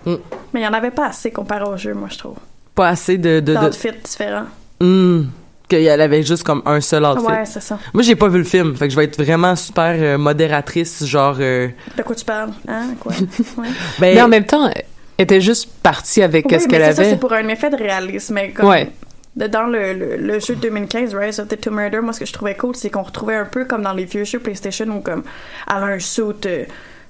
Mais 0.06 0.16
il 0.56 0.62
y 0.62 0.68
en 0.68 0.74
avait 0.74 0.92
pas 0.92 1.08
assez 1.08 1.32
comparé 1.32 1.66
au 1.66 1.76
jeu, 1.76 1.94
moi, 1.94 2.08
je 2.12 2.18
trouve. 2.18 2.36
Pas 2.76 2.88
assez 2.90 3.18
de. 3.18 3.40
de, 3.42 3.54
de... 3.56 3.60
D'outfits 3.60 3.90
différents. 4.04 4.46
Hmm. 4.80 5.24
qu'elle 5.68 6.00
avait 6.02 6.24
juste 6.24 6.44
comme 6.44 6.62
un 6.66 6.80
seul 6.80 7.04
outfit. 7.04 7.26
Ouais, 7.26 7.46
c'est 7.46 7.62
ça. 7.62 7.78
Moi, 7.94 8.04
j'ai 8.04 8.16
pas 8.16 8.28
vu 8.30 8.38
le 8.38 8.44
film, 8.46 8.76
fait 8.78 8.86
que 8.88 8.92
je 8.94 8.98
vais 8.98 9.04
être 9.06 9.22
vraiment 9.22 9.56
super 9.58 9.96
euh, 9.98 10.18
modératrice, 10.18 11.04
genre. 11.06 11.36
euh, 11.40 11.68
De 11.98 12.04
quoi 12.04 12.16
tu 12.16 12.24
parles? 12.24 12.52
Hein? 12.70 12.92
Quoi? 13.00 13.12
Ouais. 13.58 13.68
ben, 14.00 14.16
Mais 14.16 14.22
en 14.22 14.28
même 14.30 14.46
temps, 14.46 14.70
elle 14.74 14.84
était 15.18 15.42
juste 15.42 15.70
partie 15.84 16.22
avec 16.22 16.46
Oui, 16.50 16.58
ce 16.60 16.68
qu'elle 16.68 16.86
c'est 16.86 16.94
ça, 16.94 17.02
avait. 17.02 17.10
c'est 17.12 17.20
pour 17.20 17.34
un 17.34 17.48
effet 17.50 17.70
de 17.70 17.76
réalisme. 17.76 18.36
Mais 18.36 18.52
comme 18.52 18.70
Ouais. 18.70 18.90
Dans 19.38 19.68
le, 19.68 19.94
le, 19.94 20.18
le 20.18 20.40
jeu 20.40 20.56
de 20.56 20.62
2015, 20.62 21.14
Rise 21.14 21.40
of 21.40 21.48
the 21.48 21.60
Tomb 21.60 21.78
Raider, 21.78 22.00
moi, 22.02 22.14
ce 22.14 22.20
que 22.20 22.26
je 22.26 22.34
trouvais 22.34 22.56
cool, 22.56 22.76
c'est 22.76 22.90
qu'on 22.90 23.04
retrouvait 23.04 23.36
un 23.36 23.46
peu 23.46 23.66
comme 23.66 23.84
dans 23.84 23.94
les 23.94 24.06
vieux 24.06 24.24
jeux 24.24 24.40
PlayStation 24.40 24.86
où, 24.88 25.02
comme, 25.02 25.24
elle 25.70 25.84
a 25.84 25.86
un 25.86 26.00
suit 26.00 26.24
euh, 26.46 26.66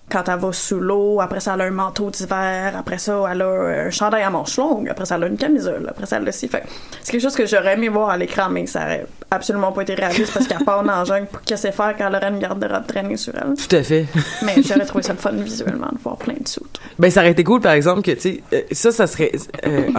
quand 0.10 0.30
elle 0.30 0.40
va 0.40 0.54
sous 0.54 0.80
l'eau, 0.80 1.20
après 1.20 1.42
ça, 1.42 1.54
elle 1.56 1.62
a 1.62 1.64
un 1.66 1.72
manteau 1.72 2.10
d'hiver, 2.10 2.74
après 2.78 2.98
ça, 2.98 3.24
elle 3.30 3.42
a 3.42 3.50
un 3.50 3.90
chandail 3.90 4.24
à 4.24 4.30
manches 4.30 4.58
longues, 4.58 4.88
après 4.90 5.06
ça, 5.06 5.16
elle 5.16 5.24
a 5.26 5.28
une 5.28 5.38
camisole, 5.38 5.86
après 5.90 6.06
ça, 6.06 6.18
elle 6.18 6.26
a 6.26 6.30
aussi. 6.30 6.48
Fait 6.48 6.64
c'est 7.02 7.12
quelque 7.12 7.22
chose 7.22 7.36
que 7.36 7.46
j'aurais 7.46 7.74
aimé 7.74 7.90
voir 7.90 8.10
à 8.12 8.18
l'écran, 8.18 8.48
mais 8.50 8.66
ça 8.68 8.84
aurait 8.84 9.06
absolument 9.32 9.74
pas 9.74 9.82
été 9.82 9.96
réaliste 9.96 10.34
parce 10.34 10.48
qu'elle 10.48 10.64
part 10.64 10.84
dans 10.84 11.00
la 11.00 11.04
jungle 11.04 11.28
pour 11.28 11.42
qu'elle 11.42 11.58
sait 11.58 11.74
faire 11.74 11.94
quand 11.98 12.08
elle 12.08 12.16
aurait 12.16 12.30
une 12.30 12.40
garde-robe 12.40 12.88
traînée 12.88 13.18
sur 13.18 13.34
elle. 13.36 13.56
Tout 13.56 13.76
à 13.76 13.84
fait. 13.84 14.06
Mais 14.44 14.56
j'aurais 14.64 14.86
trouvé 14.86 15.04
ça 15.04 15.12
le 15.12 15.20
fun 15.20 15.32
visuellement 15.32 15.90
de 15.92 16.00
voir 16.02 16.16
plein 16.16 16.36
de 16.40 16.48
suits. 16.48 16.64
Ben, 16.98 17.12
ça 17.12 17.20
aurait 17.20 17.32
été 17.32 17.44
cool, 17.44 17.60
par 17.60 17.74
exemple, 17.74 18.02
que, 18.02 18.12
tu 18.12 18.20
sais, 18.22 18.44
euh, 18.54 18.62
ça, 18.72 18.92
ça 18.92 19.08
serait... 19.08 19.34
euh, 19.66 19.90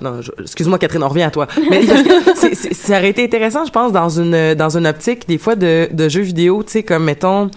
non, 0.00 0.20
excuse-moi, 0.40 0.78
Catherine, 0.78 1.02
on 1.02 1.08
revient 1.08 1.22
à 1.22 1.30
toi. 1.30 1.46
Mais 1.70 1.80
que 1.80 2.34
c'est- 2.34 2.74
ça 2.74 2.98
aurait 2.98 3.10
été 3.10 3.24
intéressant, 3.24 3.64
je 3.64 3.70
pense, 3.70 3.92
dans 3.92 4.08
une 4.08 4.54
dans 4.54 4.76
une 4.76 4.86
optique, 4.86 5.28
des 5.28 5.38
fois, 5.38 5.54
de, 5.56 5.88
de 5.92 6.08
jeux 6.08 6.22
vidéo, 6.22 6.62
tu 6.62 6.72
sais, 6.72 6.82
comme, 6.82 7.04
mettons... 7.04 7.50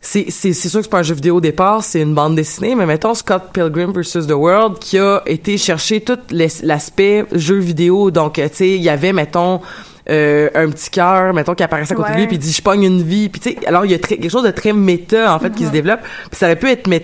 C'est 0.00 0.26
c'est- 0.30 0.52
c'est 0.52 0.68
sûr 0.68 0.80
que 0.80 0.84
c'est 0.84 0.90
pas 0.90 0.98
un 0.98 1.02
jeu 1.02 1.14
vidéo 1.14 1.36
au 1.36 1.40
départ, 1.40 1.82
c'est 1.82 2.00
une 2.02 2.14
bande 2.14 2.36
dessinée, 2.36 2.74
mais 2.76 2.86
mettons 2.86 3.14
Scott 3.14 3.44
Pilgrim 3.52 3.92
vs. 3.92 4.26
The 4.28 4.32
World, 4.32 4.78
qui 4.78 4.98
a 4.98 5.22
été 5.26 5.56
chercher 5.58 6.00
tout 6.00 6.18
l'aspect 6.30 7.24
jeu 7.32 7.56
vidéo. 7.58 8.10
Donc, 8.12 8.34
tu 8.34 8.42
sais, 8.52 8.68
il 8.70 8.82
y 8.82 8.88
avait, 8.88 9.12
mettons... 9.12 9.60
euh, 10.08 10.48
un 10.54 10.70
petit 10.70 10.90
cœur, 10.90 11.34
mettons, 11.34 11.54
qui 11.56 11.64
apparaissait 11.64 11.94
à 11.94 11.96
côté 11.96 12.12
de 12.12 12.16
lui, 12.18 12.26
puis 12.28 12.36
il 12.36 12.38
dit 12.38 12.52
«je 12.56 12.62
pogne 12.62 12.84
une 12.84 13.02
vie». 13.02 13.28
Puis 13.30 13.40
tu 13.40 13.50
sais, 13.50 13.66
alors 13.66 13.84
il 13.84 13.90
y 13.90 13.94
a 13.94 13.98
très- 13.98 14.16
quelque 14.18 14.30
chose 14.30 14.44
de 14.44 14.52
très 14.52 14.72
méta, 14.72 15.34
en 15.34 15.40
fait, 15.40 15.52
qui 15.52 15.66
se 15.66 15.72
développe. 15.72 15.98
Puis 16.30 16.38
ça 16.38 16.46
aurait 16.46 16.54
pu 16.54 16.68
être... 16.70 16.88
mét- 16.88 17.02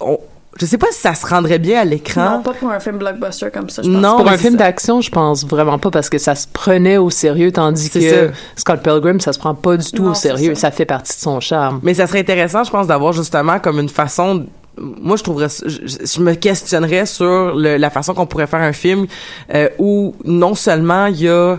on- 0.00 0.18
je 0.60 0.66
sais 0.66 0.78
pas 0.78 0.88
si 0.92 1.00
ça 1.00 1.14
se 1.14 1.26
rendrait 1.26 1.58
bien 1.58 1.80
à 1.80 1.84
l'écran. 1.84 2.36
Non, 2.38 2.42
pas 2.42 2.52
pour 2.52 2.70
un 2.70 2.78
film 2.80 2.98
blockbuster 2.98 3.50
comme 3.52 3.70
ça, 3.70 3.82
je 3.82 3.88
pense. 3.90 4.00
Non, 4.00 4.18
pour 4.18 4.28
un 4.28 4.36
film 4.36 4.56
d'action, 4.56 5.00
je 5.00 5.10
pense 5.10 5.46
vraiment 5.46 5.78
pas 5.78 5.90
parce 5.90 6.08
que 6.10 6.18
ça 6.18 6.34
se 6.34 6.46
prenait 6.52 6.98
au 6.98 7.08
sérieux, 7.10 7.50
tandis 7.52 7.88
que 7.90 8.00
ça. 8.00 8.16
Scott 8.56 8.82
Pilgrim, 8.82 9.18
ça 9.20 9.32
se 9.32 9.38
prend 9.38 9.54
pas 9.54 9.76
du 9.76 9.90
tout 9.90 10.04
Non, 10.04 10.10
au 10.10 10.14
sérieux. 10.14 10.54
ça. 10.54 10.60
Ça. 10.62 10.70
fait 10.70 10.84
partie 10.84 11.16
de 11.16 11.20
son 11.20 11.40
charme. 11.40 11.80
Mais 11.82 11.94
ça 11.94 12.06
serait 12.06 12.20
intéressant, 12.20 12.62
je 12.64 12.70
pense, 12.70 12.86
d'avoir 12.86 13.12
justement 13.12 13.58
comme 13.58 13.80
une 13.80 13.88
façon. 13.88 14.44
Moi, 14.78 15.16
je 15.16 15.22
trouverais, 15.24 15.48
je 15.48 16.20
me 16.20 16.34
questionnerais 16.34 17.04
sur 17.06 17.54
le- 17.56 17.76
la 17.76 17.90
façon 17.90 18.14
qu'on 18.14 18.26
pourrait 18.26 18.46
faire 18.46 18.60
un 18.60 18.72
film 18.72 19.06
euh, 19.54 19.68
où 19.78 20.14
non 20.24 20.54
seulement 20.54 21.06
il 21.06 21.20
y 21.22 21.28
a 21.28 21.58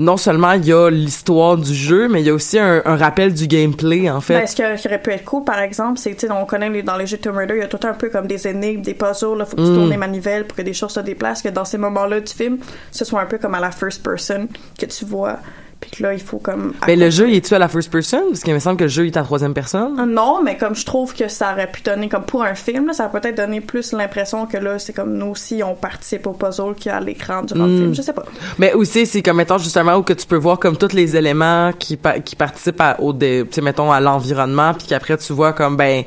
non 0.00 0.16
seulement 0.16 0.52
il 0.52 0.64
y 0.64 0.72
a 0.72 0.88
l'histoire 0.90 1.56
du 1.58 1.74
jeu, 1.74 2.08
mais 2.08 2.22
il 2.22 2.26
y 2.26 2.30
a 2.30 2.34
aussi 2.34 2.58
un, 2.58 2.80
un 2.84 2.96
rappel 2.96 3.32
du 3.34 3.46
gameplay 3.46 4.08
en 4.10 4.20
fait. 4.20 4.40
Ben, 4.40 4.46
ce 4.46 4.56
qui 4.56 4.62
aurait 4.88 5.02
pu 5.02 5.10
être 5.10 5.24
cool, 5.24 5.44
par 5.44 5.58
exemple, 5.60 5.98
c'est, 6.00 6.14
tu 6.14 6.26
sais, 6.26 6.32
on 6.32 6.46
connaît 6.46 6.70
les- 6.70 6.82
dans 6.82 6.96
les 6.96 7.06
jeux 7.06 7.18
Tomb 7.18 7.36
Raider, 7.36 7.54
il 7.56 7.60
y 7.60 7.62
a 7.62 7.68
tout 7.68 7.86
un 7.86 7.92
peu 7.92 8.08
comme 8.08 8.26
des 8.26 8.48
énigmes, 8.48 8.80
des 8.82 8.94
puzzles, 8.94 9.36
là, 9.38 9.44
faut 9.44 9.56
que 9.56 9.62
tu 9.62 9.68
Mm. 9.70 9.74
tournes 9.74 9.90
les 9.90 9.96
manivelles 9.98 10.46
pour 10.46 10.56
que 10.56 10.62
des 10.62 10.72
choses 10.72 10.92
se 10.92 11.00
déplacent, 11.00 11.42
que 11.42 11.50
dans 11.50 11.66
ces 11.66 11.76
moments-là 11.78 12.20
du 12.20 12.32
film, 12.32 12.58
ce 12.90 13.04
soit 13.04 13.20
un 13.20 13.26
peu 13.26 13.36
comme 13.38 13.54
à 13.54 13.60
la 13.60 13.70
first 13.70 14.02
person, 14.02 14.48
que 14.78 14.86
tu 14.86 15.04
vois, 15.04 15.36
puis 15.80 15.90
que 15.92 16.02
là, 16.02 16.12
il 16.12 16.20
faut 16.20 16.38
comme... 16.38 16.74
Mais 16.86 16.94
le 16.96 17.08
jeu, 17.08 17.30
il 17.30 17.36
est-tu 17.36 17.54
à 17.54 17.58
la 17.58 17.68
first 17.68 17.90
person? 17.90 18.20
Parce 18.28 18.40
qu'il 18.42 18.52
me 18.52 18.58
semble 18.58 18.76
que 18.76 18.84
le 18.84 18.88
jeu 18.88 19.06
est 19.06 19.16
en 19.16 19.22
troisième 19.24 19.54
personne. 19.54 19.96
Non, 20.12 20.42
mais 20.42 20.56
comme 20.58 20.74
je 20.74 20.84
trouve 20.84 21.14
que 21.14 21.26
ça 21.28 21.52
aurait 21.52 21.68
pu 21.70 21.80
donner, 21.82 22.08
comme 22.08 22.24
pour 22.24 22.42
un 22.42 22.54
film, 22.54 22.86
là, 22.88 22.92
ça 22.92 23.06
aurait 23.06 23.20
peut-être 23.20 23.36
donné 23.38 23.60
plus 23.62 23.92
l'impression 23.92 24.44
que 24.46 24.58
là, 24.58 24.78
c'est 24.78 24.92
comme 24.92 25.14
nous 25.14 25.28
aussi, 25.28 25.62
on 25.64 25.74
participe 25.74 26.26
au 26.26 26.32
puzzle 26.32 26.74
qu'il 26.74 26.90
y 26.90 26.92
a 26.92 26.98
à 26.98 27.00
l'écran 27.00 27.42
durant 27.44 27.64
le 27.66 27.72
Mm. 27.72 27.78
film, 27.78 27.94
je 27.94 28.02
sais 28.02 28.12
pas. 28.12 28.24
Mais 28.58 28.74
aussi, 28.74 29.06
c'est 29.06 29.22
comme, 29.22 29.38
mettons, 29.38 29.56
justement, 29.58 29.96
où 29.96 30.02
que 30.02 30.12
tu 30.12 30.26
peux 30.26 30.36
voir 30.36 30.58
comme 30.58 30.76
tous 30.76 30.92
les 30.92 31.16
éléments 31.16 31.72
qui, 31.78 31.96
pa- 31.96 32.20
qui 32.20 32.36
participent 32.36 32.80
à, 32.80 33.00
au, 33.00 33.12
tu 33.14 33.46
sais, 33.50 33.60
mettons, 33.62 33.90
à 33.90 34.00
l'environnement, 34.00 34.74
puis 34.74 34.86
qu'après, 34.86 35.16
tu 35.16 35.32
vois 35.32 35.52
comme, 35.54 35.76
ben, 35.78 36.02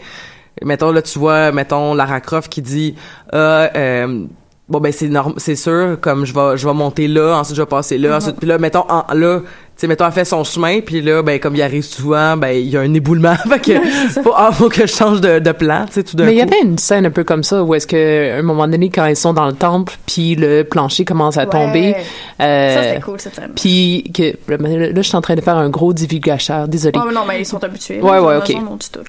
mettons, 0.61 0.91
là, 0.91 1.01
tu 1.01 1.17
vois, 1.17 1.51
mettons, 1.51 1.95
Lara 1.95 2.21
Croft 2.21 2.51
qui 2.51 2.61
dit, 2.61 2.95
euh, 3.33 3.67
euh, 3.75 4.25
bon, 4.69 4.79
ben, 4.79 4.91
c'est 4.91 5.09
c'est 5.37 5.55
sûr, 5.55 5.97
comme, 5.99 6.25
je 6.25 6.33
vais, 6.33 6.57
je 6.57 6.67
vais 6.67 6.73
monter 6.73 7.07
là, 7.07 7.37
ensuite, 7.39 7.55
je 7.57 7.61
vais 7.61 7.67
passer 7.67 7.97
là, 7.97 8.09
Mhm. 8.09 8.15
ensuite, 8.15 8.35
puis 8.37 8.47
là, 8.47 8.57
mettons, 8.57 8.85
en, 8.89 9.03
là, 9.13 9.39
tu 9.39 9.45
sais, 9.77 9.87
mettons, 9.87 10.05
elle 10.05 10.11
fait 10.11 10.25
son 10.25 10.43
chemin, 10.43 10.79
puis 10.81 11.01
là, 11.01 11.21
ben, 11.23 11.39
comme 11.39 11.55
il 11.55 11.61
arrive 11.61 11.83
souvent, 11.83 12.37
ben, 12.37 12.49
il 12.49 12.67
y 12.69 12.77
a 12.77 12.81
un 12.81 12.93
éboulement, 12.93 13.35
fait 13.49 13.59
que, 13.59 13.79
faut, 14.21 14.33
ah, 14.35 14.51
faut 14.51 14.69
que 14.69 14.81
je 14.87 14.93
change 14.93 15.19
de, 15.21 15.39
de 15.39 15.51
plan, 15.51 15.85
tu 15.87 15.93
sais, 15.93 16.03
tout 16.03 16.15
d'un 16.15 16.23
coup. 16.23 16.29
Mais 16.29 16.35
il 16.35 16.39
y 16.39 16.41
avait 16.41 16.61
une 16.63 16.77
scène 16.77 17.05
un 17.05 17.11
peu 17.11 17.23
comme 17.23 17.43
ça 17.43 17.63
où 17.63 17.73
est-ce 17.75 17.87
que, 17.87 18.33
à 18.35 18.37
un 18.37 18.41
moment 18.43 18.67
donné, 18.67 18.89
quand 18.89 19.05
ils 19.07 19.15
sont 19.15 19.33
dans 19.33 19.47
le 19.47 19.53
temple, 19.53 19.93
puis 20.05 20.35
le 20.35 20.63
plancher 20.63 21.05
commence 21.05 21.37
à 21.37 21.41
Ouais. 21.43 21.49
tomber. 21.49 21.95
euh, 22.41 22.75
Ça, 22.75 22.83
c'était 22.83 23.01
cool, 23.01 23.19
cette 23.19 23.35
scène. 23.35 23.51
Puis 23.55 24.11
que 24.13 24.33
là, 24.47 24.57
là, 24.57 24.89
je 24.95 25.01
suis 25.01 25.15
en 25.17 25.21
train 25.21 25.35
de 25.35 25.41
faire 25.41 25.57
un 25.57 25.69
gros 25.69 25.91
divulgacheur. 25.93 26.67
Désolé. 26.67 26.97
Ouais, 26.97 27.05
mais 27.07 27.13
non, 27.13 27.21
mais 27.27 27.39
ils 27.41 27.45
sont 27.45 27.63
habitués. 27.63 28.01
Ouais, 28.01 28.19
ouais, 28.19 28.37
ok. 28.37 28.53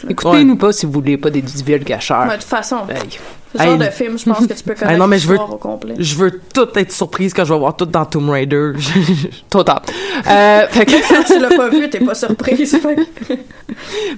Écoutez-nous 0.09 0.57
pas 0.57 0.73
si 0.73 0.87
vous 0.87 0.93
voulez 0.93 1.17
pas 1.17 1.31
des 1.31 1.43
divulgacheurs. 1.43 2.25
Mais 2.27 2.37
de 2.37 2.41
toute 2.41 2.45
façon, 2.51 2.77
Hey. 2.89 3.19
Ce 3.57 3.63
genre 3.63 3.73
Hey. 3.73 3.79
de 3.79 3.85
film, 3.93 4.19
je 4.19 4.25
pense 4.25 4.47
que 4.47 4.53
tu 4.53 4.63
peux 4.65 4.75
connaître 4.79 4.99
non, 4.99 5.07
mais 5.07 5.19
je 5.19 5.29
veux, 5.29 5.39
au 5.39 5.57
complet. 5.57 5.95
je 5.99 6.15
veux 6.17 6.41
tout 6.53 6.69
être 6.77 6.93
surprise 6.93 7.33
quand 7.35 7.45
je 7.45 7.53
vais 7.53 7.59
voir 7.59 7.77
tout 7.77 7.87
dans 7.87 8.05
Tomb 8.05 8.31
Raider. 8.31 8.73
Trop 9.51 9.63
tard. 9.65 9.83
Euh, 10.27 10.67
fait 10.71 10.87
que- 10.87 11.09
Quand 11.09 11.23
tu 11.25 11.39
l'as 11.41 11.57
pas 11.57 11.69
vu, 11.69 11.89
t'es 11.91 12.01
pas 12.01 12.15
surprise. 12.15 12.77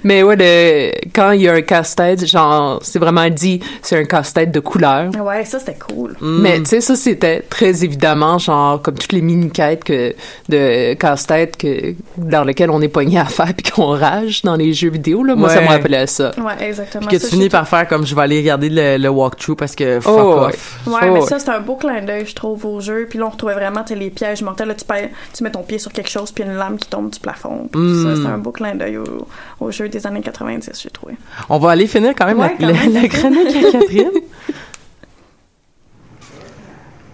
Mais 0.03 0.23
ouais, 0.23 0.35
le, 0.37 0.91
quand 1.13 1.31
il 1.31 1.41
y 1.41 1.47
a 1.49 1.53
un 1.53 1.61
casse-tête, 1.61 2.25
genre, 2.25 2.79
c'est 2.83 2.99
vraiment 2.99 3.29
dit, 3.29 3.59
c'est 3.81 3.97
un 3.97 4.05
casse-tête 4.05 4.51
de 4.51 4.59
couleur. 4.59 5.09
Ouais, 5.23 5.45
ça, 5.45 5.59
c'était 5.59 5.77
cool. 5.77 6.15
Mm. 6.21 6.41
Mais 6.41 6.59
tu 6.59 6.65
sais, 6.65 6.81
ça, 6.81 6.95
c'était 6.95 7.41
très 7.41 7.83
évidemment, 7.83 8.37
genre, 8.37 8.81
comme 8.81 8.95
toutes 8.95 9.13
les 9.13 9.21
mini-quêtes 9.21 9.83
que, 9.83 10.13
de 10.49 10.93
casse-tête 10.93 11.57
que, 11.57 11.95
dans 12.17 12.43
lesquelles 12.43 12.69
on 12.69 12.81
est 12.81 12.87
pogné 12.87 13.19
à 13.19 13.25
faire 13.25 13.53
puis 13.55 13.71
qu'on 13.71 13.87
rage 13.97 14.41
dans 14.43 14.55
les 14.55 14.73
jeux 14.73 14.89
vidéo, 14.89 15.23
là. 15.23 15.35
Moi, 15.35 15.49
ça 15.49 15.61
me 15.61 15.67
rappelait 15.67 16.07
ça. 16.07 16.31
Ouais, 16.37 16.67
exactement. 16.67 17.07
Puis 17.07 17.17
que 17.17 17.21
Ça, 17.23 17.29
tu 17.29 17.35
finis 17.35 17.49
par 17.49 17.67
faire 17.67 17.87
comme 17.87 18.05
je 18.05 18.13
vais 18.15 18.21
aller 18.21 18.39
regarder 18.39 18.69
le, 18.69 18.97
le 18.97 19.09
walkthrough 19.27 19.55
parce 19.55 19.75
que 19.75 19.99
fuck 19.99 20.13
Oh, 20.17 20.45
off. 20.47 20.79
Ouais, 20.87 20.93
Oh, 21.09 21.13
mais 21.13 21.21
ça, 21.21 21.39
c'est 21.39 21.49
un 21.49 21.59
beau 21.59 21.75
clin 21.75 22.01
d'œil, 22.01 22.25
je 22.25 22.35
trouve, 22.35 22.65
au 22.65 22.79
jeu. 22.79 23.05
Puis 23.09 23.19
là, 23.19 23.25
on 23.27 23.29
retrouvait 23.29 23.53
vraiment 23.53 23.83
les 23.89 24.09
pièges 24.09 24.41
mortels. 24.41 24.67
Là, 24.67 24.73
tu, 24.75 24.85
payes- 24.85 25.09
tu 25.33 25.43
mets 25.43 25.51
ton 25.51 25.63
pied 25.63 25.79
sur 25.79 25.91
quelque 25.91 26.09
chose, 26.09 26.31
puis 26.31 26.43
une 26.43 26.55
lame 26.55 26.77
qui 26.77 26.89
tombe 26.89 27.09
du 27.09 27.19
plafond. 27.19 27.67
Puis 27.71 27.79
Mm. 27.81 28.03
ça, 28.15 28.21
c'est 28.21 28.27
un 28.27 28.37
beau 28.37 28.51
clin 28.51 28.75
d'œil 28.75 28.97
au, 28.97 29.27
au 29.59 29.71
jeu 29.71 29.89
des 29.89 30.05
années 30.07 30.21
90, 30.21 30.71
j'ai 30.81 30.89
trouvé. 30.89 31.15
On 31.49 31.57
va 31.59 31.71
aller 31.71 31.87
finir 31.87 32.13
quand 32.17 32.25
même 32.25 32.39
Ouais, 32.39 32.55
la, 32.59 32.67
quand 32.67 32.73
la- 32.73 32.73
même. 32.89 32.93
la 32.93 33.07
chronique 33.07 33.55
à 33.65 33.71
Catherine. 33.71 34.11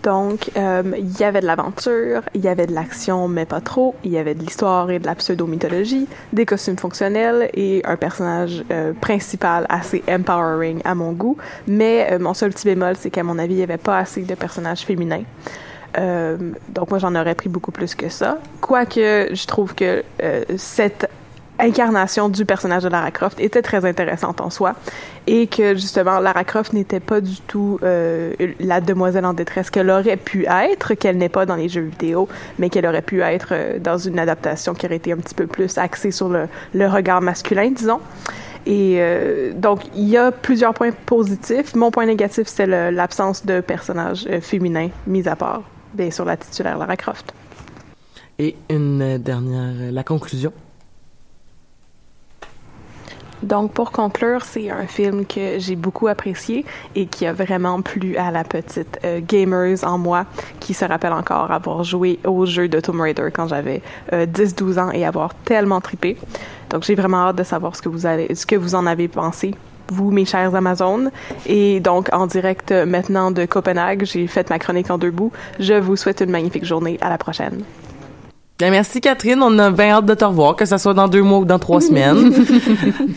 Donc, 0.04 0.52
euh, 0.58 0.84
il 0.98 1.18
y 1.18 1.24
avait 1.24 1.40
de 1.40 1.46
l'aventure, 1.46 2.22
il 2.34 2.42
y 2.42 2.50
avait 2.50 2.68
de 2.68 2.74
l'action, 2.74 3.30
mais 3.30 3.46
pas 3.46 3.62
trop. 3.62 3.96
Il 4.04 4.12
y 4.12 4.18
avait 4.18 4.36
de 4.36 4.42
l'histoire 4.42 4.92
et 4.92 5.00
de 5.00 5.06
la 5.06 5.16
pseudo-mythologie, 5.16 6.08
des 6.34 6.46
costumes 6.46 6.78
fonctionnels 6.78 7.50
et 7.54 7.82
un 7.86 7.96
personnage 7.96 8.66
euh, 8.70 8.92
principal 8.94 9.66
assez 9.70 10.04
empowering 10.10 10.82
à 10.84 10.94
mon 10.94 11.14
goût. 11.14 11.38
Mais 11.68 12.10
euh, 12.12 12.20
mon 12.20 12.34
seul 12.34 12.52
petit 12.52 12.66
bémol, 12.66 12.96
c'est 13.00 13.10
qu'à 13.12 13.24
mon 13.24 13.40
avis, 13.40 13.54
il 13.54 13.58
n'y 13.58 13.64
avait 13.64 13.78
pas 13.78 13.98
assez 13.98 14.22
de 14.22 14.36
personnages 14.36 14.82
féminins. 14.82 15.24
Euh, 15.98 16.38
donc 16.70 16.90
moi, 16.90 17.00
j'en 17.00 17.16
aurais 17.16 17.36
pris 17.36 17.50
beaucoup 17.50 17.72
plus 17.72 17.96
que 17.96 18.10
ça. 18.10 18.40
Quoique, 18.62 19.34
je 19.34 19.48
trouve 19.48 19.76
que 19.76 20.04
euh, 20.22 20.44
cette 20.58 21.10
incarnation 21.60 22.30
du 22.30 22.46
personnage 22.46 22.84
de 22.84 22.90
Lara 22.90 23.12
Croft 23.12 23.40
était 23.40 23.62
très 23.62 23.86
intéressante 23.86 24.42
en 24.42 24.50
soi 24.50 24.76
et 25.28 25.48
que 25.48 25.76
justement 25.76 26.20
Lara 26.20 26.44
Croft 26.44 26.74
n'était 26.74 27.00
pas 27.00 27.22
du 27.22 27.38
tout 27.48 27.80
euh, 27.84 28.34
la 28.60 28.82
demoiselle 28.82 29.26
en 29.26 29.34
détresse 29.34 29.70
qu'elle 29.70 29.90
aurait 29.90 30.18
pu 30.18 30.46
être, 30.46 30.94
qu'elle 30.96 31.18
n'est 31.18 31.30
pas 31.30 31.46
dans 31.46 31.56
les 31.56 31.70
jeux 31.70 31.82
vidéo, 31.82 32.28
mais 32.60 32.70
qu'elle 32.70 32.86
aurait 32.86 33.02
pu 33.02 33.22
être 33.22 33.50
euh, 33.52 33.80
dans 33.80 33.98
une 33.98 34.20
adaptation 34.20 34.74
qui 34.74 34.86
aurait 34.86 34.98
été 34.98 35.12
un 35.12 35.18
petit 35.18 35.36
peu 35.36 35.48
plus 35.48 35.78
axée 35.78 36.12
sur 36.12 36.30
le, 36.30 36.48
regard 36.88 37.22
masculin, 37.22 37.72
disons. 37.72 38.00
Et 38.66 38.96
euh, 39.00 39.52
donc, 39.54 39.82
il 39.96 40.08
y 40.08 40.18
a 40.18 40.32
plusieurs 40.32 40.74
points 40.74 40.92
positifs. 41.06 41.76
Mon 41.76 41.92
point 41.92 42.06
négatif, 42.06 42.48
c'est 42.48 42.66
l'absence 42.66 43.46
de 43.46 43.60
personnages 43.60 44.26
euh, 44.30 44.40
féminins, 44.40 44.90
mis 45.08 45.28
à 45.28 45.36
part, 45.36 45.64
bien 45.94 46.12
sûr, 46.12 46.26
la 46.26 46.38
titulaire 46.38 46.78
Lara 46.78 46.96
Croft. 46.96 47.34
Et 48.40 48.56
une 48.70 49.18
dernière, 49.18 49.92
la 49.92 50.04
conclusion. 50.04 50.52
Donc, 53.44 53.74
pour 53.74 53.92
conclure, 53.92 54.46
c'est 54.46 54.70
un 54.70 54.88
film 54.88 55.26
que 55.26 55.60
j'ai 55.60 55.76
beaucoup 55.76 56.08
apprécié 56.08 56.66
et 56.96 57.08
qui 57.08 57.26
a 57.26 57.34
vraiment 57.34 57.82
plu 57.82 58.16
à 58.16 58.32
la 58.32 58.44
petite 58.44 59.00
euh, 59.04 59.22
en 59.84 59.98
moi 59.98 60.26
qui 60.60 60.74
se 60.74 60.86
rappelle 60.86 61.14
encore 61.14 61.52
avoir 61.52 61.84
joué 61.84 62.20
au 62.26 62.46
jeu 62.46 62.68
de 62.70 62.80
Tomb 62.80 63.02
Raider 63.02 63.30
quand 63.34 63.48
j'avais 63.48 63.82
euh, 64.14 64.26
10-12 64.26 64.80
ans 64.80 64.92
et 64.92 65.06
avoir 65.06 65.34
tellement 65.36 65.82
trippé. 65.82 66.18
Donc, 66.70 66.84
j'ai 66.84 66.96
vraiment 66.96 67.28
hâte 67.28 67.36
de 67.36 67.44
savoir 67.44 67.76
ce 67.76 67.82
que 67.82 67.90
vous 67.90 68.06
allez, 68.06 68.34
ce 68.34 68.46
que 68.46 68.56
vous 68.56 68.76
en 68.76 68.86
avez 68.86 69.08
pensé. 69.10 69.54
Vous, 69.90 70.12
mes 70.12 70.26
chers 70.26 70.56
Amazones. 70.56 71.12
Et 71.46 71.82
donc, 71.82 72.08
en 72.14 72.28
direct 72.28 72.72
euh, 72.72 72.86
maintenant 72.86 73.32
de 73.32 73.46
Copenhague, 73.46 74.06
j'ai 74.06 74.28
fait 74.28 74.50
ma 74.50 74.58
chronique 74.58 74.90
en 74.90 74.98
deux 74.98 75.12
bouts. 75.12 75.34
Je 75.60 75.74
vous 75.74 75.98
souhaite 75.98 76.22
une 76.22 76.32
magnifique 76.32 76.64
journée. 76.64 76.98
À 77.02 77.10
la 77.10 77.18
prochaine. 77.18 77.64
Bien, 78.64 78.72
merci 78.72 79.02
Catherine, 79.02 79.42
on 79.44 79.60
a 79.60 79.72
bien 79.72 79.90
hâte 79.90 80.06
de 80.06 80.14
te 80.14 80.24
revoir, 80.24 80.56
que 80.56 80.64
ce 80.64 80.78
soit 80.78 80.94
dans 80.94 81.10
deux 81.10 81.22
mois 81.22 81.40
ou 81.40 81.44
dans 81.44 81.60
trois 81.60 81.82
semaines. 81.90 82.32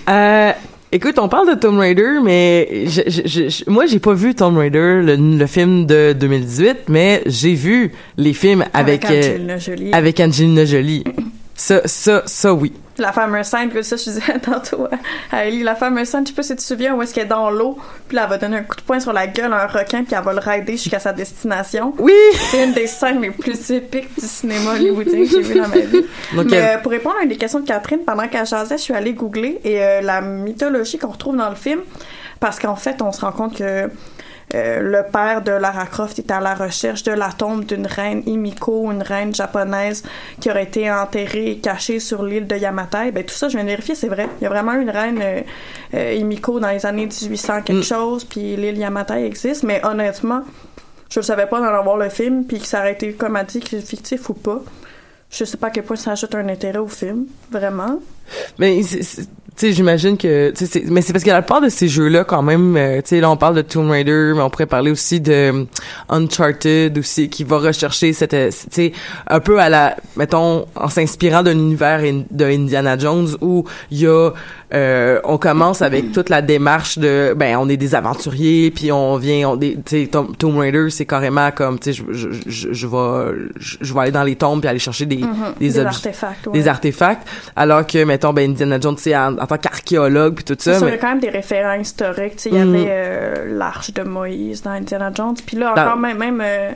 Euh, 0.09 0.51
Écoute, 0.91 1.21
on 1.21 1.29
parle 1.29 1.49
de 1.51 1.55
Tomb 1.55 1.79
Raider, 1.79 2.19
mais 2.25 2.87
je, 2.87 3.03
je, 3.07 3.49
je, 3.49 3.71
moi, 3.71 3.87
j'ai 3.87 4.01
pas 4.01 4.13
vu 4.15 4.35
Tomb 4.35 4.57
Raider, 4.59 5.03
le, 5.05 5.15
le 5.15 5.47
film 5.47 5.87
de 5.87 6.17
2018, 6.19 6.89
mais 6.89 7.23
j'ai 7.27 7.55
vu 7.55 7.93
les 8.17 8.33
films 8.33 8.65
avec 8.75 9.05
Avec 9.05 9.11
euh, 9.25 9.35
Angelina 9.35 9.59
Jolie. 9.59 9.91
avec 9.93 10.19
Angelina 10.21 10.65
Jolie. 10.65 11.05
Ça, 11.57 11.81
ça, 11.87 12.23
ça, 12.27 12.53
oui. 12.53 12.73
La 12.99 13.13
fameuse 13.13 13.47
scène, 13.47 13.71
que 13.71 13.81
ça, 13.83 13.97
je 13.97 14.05
disais 14.05 14.39
tantôt 14.43 14.89
à 15.33 15.45
Ellie, 15.47 15.63
la 15.63 15.75
fameuse 15.75 16.09
scène, 16.09 16.25
je 16.27 16.31
sais 16.31 16.35
pas 16.35 16.43
si 16.43 16.51
tu 16.51 16.57
te 16.57 16.63
souviens, 16.63 16.95
où 16.95 17.03
est-ce 17.03 17.13
qu'elle 17.15 17.25
est 17.25 17.29
dans 17.29 17.51
l'eau, 17.51 17.79
puis 18.09 18.17
là, 18.17 18.23
elle 18.25 18.31
va 18.31 18.39
donner 18.39 18.59
un 18.59 18.63
coup 18.63 18.77
de 18.77 18.81
poing 18.83 19.01
sur 19.01 19.13
la 19.13 19.27
gueule 19.27 19.53
à 19.53 19.65
un 19.65 19.67
requin, 19.67 20.03
puis 20.05 20.15
elle 20.17 20.25
va 20.25 20.33
le 20.33 20.39
rider 20.41 20.73
jusqu'à 20.77 20.99
sa 20.99 21.13
destination. 21.13 21.95
Oui! 21.99 22.13
C'est 22.51 22.65
une 22.65 22.73
des 22.73 22.87
scènes 22.87 23.21
les 23.21 23.31
plus 23.31 23.71
épiques 23.71 24.09
du 24.19 24.27
cinéma 24.27 24.73
hollywoodien 24.73 25.25
que 25.25 25.31
j'ai 25.31 25.43
vu 25.43 25.55
dans 25.61 25.69
ma 25.69 25.79
vie. 25.79 26.05
Donc, 26.35 26.47
Mais 26.51 26.57
elle- 26.57 26.77
euh, 26.77 26.83
pour 26.83 26.93
répondre 26.93 27.17
à 27.21 27.23
une 27.23 27.29
des 27.31 27.37
questions 27.37 27.61
de 27.61 27.67
Catherine, 27.67 28.01
pendant 28.07 28.29
qu'elle 28.29 28.47
jasait, 28.47 28.77
je 28.79 28.83
suis 28.83 28.95
allée 28.95 29.13
googler, 29.15 29.61
et 29.65 29.83
euh, 29.83 30.01
la 30.03 30.21
mythologie 30.23 30.99
qu'on 30.99 31.09
retrouve 31.09 31.37
dans 31.37 31.51
le 31.51 31.57
film, 31.57 31.81
parce 32.41 32.59
qu'en 32.59 32.77
fait, 32.77 33.01
on 33.03 33.13
se 33.13 33.21
rend 33.23 33.33
compte 33.33 33.57
que 33.59 33.91
euh, 34.55 34.81
le 34.81 35.03
père 35.11 35.43
de 35.43 35.51
Lara 35.51 35.87
Croft 35.87 36.19
est 36.21 36.31
à 36.31 36.41
la 36.41 36.55
recherche 36.55 37.03
de 37.03 37.11
la 37.11 37.31
tombe 37.33 37.65
d'une 37.65 37.87
reine 37.87 38.23
Himiko, 38.27 38.93
une 38.93 39.03
reine 39.03 39.35
japonaise 39.35 40.05
qui 40.41 40.51
aurait 40.51 40.63
été 40.63 40.91
enterrée 40.91 41.51
et 41.51 41.59
cachée 41.59 41.99
sur 41.99 42.23
l'île 42.23 42.47
de 42.47 42.57
Yamatai. 42.57 43.11
Ben 43.11 43.25
tout 43.25 43.35
ça, 43.35 43.49
je 43.49 43.57
viens 43.57 43.65
de 43.65 43.71
vérifier, 43.71 43.97
c'est 43.97 44.09
vrai. 44.09 44.29
Il 44.41 44.45
y 44.45 44.47
a 44.47 44.51
vraiment 44.51 44.75
une 44.75 44.91
reine 44.91 45.19
euh, 45.21 45.41
euh, 45.95 46.15
Himiko 46.15 46.61
dans 46.61 46.71
les 46.71 46.87
années 46.87 47.07
1800 47.07 47.63
quelque 47.63 47.81
Mm. 47.81 47.83
chose, 47.83 48.25
puis 48.25 48.57
l'île 48.57 48.79
Yamatai 48.79 49.27
existe, 49.27 49.65
mais 49.65 49.85
honnêtement, 49.85 50.43
je 51.11 51.19
ne 51.21 51.25
savais 51.25 51.47
pas 51.47 51.59
d'en 51.61 51.67
avoir 51.67 51.97
le 51.97 52.09
film, 52.09 52.45
puis 52.45 52.61
que 52.61 52.67
ça 52.67 52.81
aurait 52.81 52.93
été, 52.93 53.13
comme 53.15 53.37
elle 53.37 53.47
dit, 53.47 53.61
fictif 53.61 54.29
ou 54.31 54.35
pas. 54.35 54.61
Je 55.29 55.45
sais 55.45 55.57
pas 55.57 55.67
à 55.67 55.71
quel 55.71 55.83
point 55.83 55.97
ça 55.97 56.13
ajoute 56.13 56.35
un 56.37 56.49
intérêt 56.49 56.79
au 56.79 56.87
film, 56.87 57.27
vraiment. 57.51 57.99
Mais 58.59 58.81
tu 59.57 59.67
sais, 59.69 59.73
j'imagine 59.73 60.19
que, 60.19 60.51
tu 60.51 60.67
sais, 60.67 60.83
mais 60.87 61.01
c'est 61.01 61.13
parce 61.13 61.25
que 61.25 61.31
la 61.31 61.41
plupart 61.43 61.61
de 61.63 61.69
ces 61.71 61.89
jeux-là, 61.89 62.25
quand 62.25 62.43
même, 62.43 62.77
euh, 62.77 62.97
tu 63.03 63.09
sais, 63.09 63.21
là 63.21 63.31
on 63.31 63.37
parle 63.37 63.55
de 63.57 63.63
Tomb 63.63 63.91
Raider, 63.91 64.33
mais 64.35 64.43
on 64.43 64.51
pourrait 64.51 64.67
parler 64.67 64.91
aussi 64.91 65.21
de 65.21 65.33
euh, 65.33 65.65
Uncharted 66.11 66.97
aussi, 66.99 67.29
qui 67.29 67.45
va 67.45 67.59
rechercher 67.59 68.13
cette, 68.13 68.35
euh, 68.35 68.51
tu 68.51 68.67
sais, 68.71 68.93
un 69.29 69.41
peu 69.41 69.59
à 69.61 69.69
la, 69.69 69.97
mettons, 70.17 70.67
en 70.75 70.89
s'inspirant 70.89 71.43
d'un 71.43 71.53
univers 71.53 72.01
in- 72.01 72.25
de 72.31 72.45
Indiana 72.45 72.99
Jones 72.99 73.29
où 73.41 73.65
il 73.91 74.01
y 74.01 74.07
a, 74.07 74.31
euh, 74.75 75.21
on 75.25 75.39
commence 75.39 75.81
avec 75.83 76.11
toute 76.13 76.29
la 76.29 76.43
démarche 76.43 76.99
de, 76.99 77.35
ben, 77.37 77.57
on 77.57 77.69
est 77.69 77.77
des 77.77 77.95
aventuriers, 77.95 78.71
puis 78.73 78.91
on 78.91 79.17
vient, 79.17 79.51
on, 79.51 79.57
des- 79.57 79.75
tu 79.77 80.03
sais, 80.03 80.07
Tom- 80.09 80.35
Tomb 80.37 80.59
Raider, 80.59 80.91
c'est 80.91 81.07
carrément 81.07 81.51
comme, 81.53 81.79
tu 81.79 81.93
sais, 81.95 82.03
je, 82.11 82.33
je, 82.33 82.41
je, 82.47 82.73
je 82.73 82.87
vais, 82.87 83.49
je, 83.59 83.95
vais 83.95 84.01
aller 84.01 84.11
dans 84.11 84.25
les 84.25 84.35
tombes 84.37 84.61
puis 84.61 84.69
aller 84.69 84.79
chercher 84.81 85.07
des, 85.07 85.19
Mhm. 85.19 85.55
des, 85.61 85.79
artefacts, 85.79 86.47
ouais. 86.49 86.53
des 86.53 86.67
artefacts, 86.69 87.27
alors 87.55 87.87
que 87.87 88.03
mettons 88.05 88.33
ben 88.33 88.51
Indiana 88.51 88.79
Jones 88.81 88.97
c'est 88.99 89.17
en, 89.17 89.39
en 89.39 89.47
tant 89.47 89.59
qu'archéologue 89.59 90.35
puis 90.35 90.45
tout 90.45 90.57
ça 90.59 90.73
il 90.75 90.81
y 90.81 90.85
mais 90.85 90.93
a 90.93 90.97
quand 90.99 91.09
même 91.11 91.21
des 91.21 91.31
référents 91.31 91.75
historiques. 91.81 92.37
Tu 92.37 92.43
sais, 92.43 92.51
Il 92.51 92.57
y 92.57 92.65
Mhm. 92.65 92.75
avait 92.75 92.87
euh, 92.89 93.57
l'arche 93.59 93.93
de 93.93 94.03
Moïse 94.03 94.63
dans 94.63 94.71
Indiana 94.73 95.11
Jones. 95.15 95.35
Puis 95.47 95.57
là, 95.57 95.73
Dans- 95.77 95.83
encore 95.83 95.97
même, 95.97 96.19
même 96.19 96.43
euh, 96.45 96.71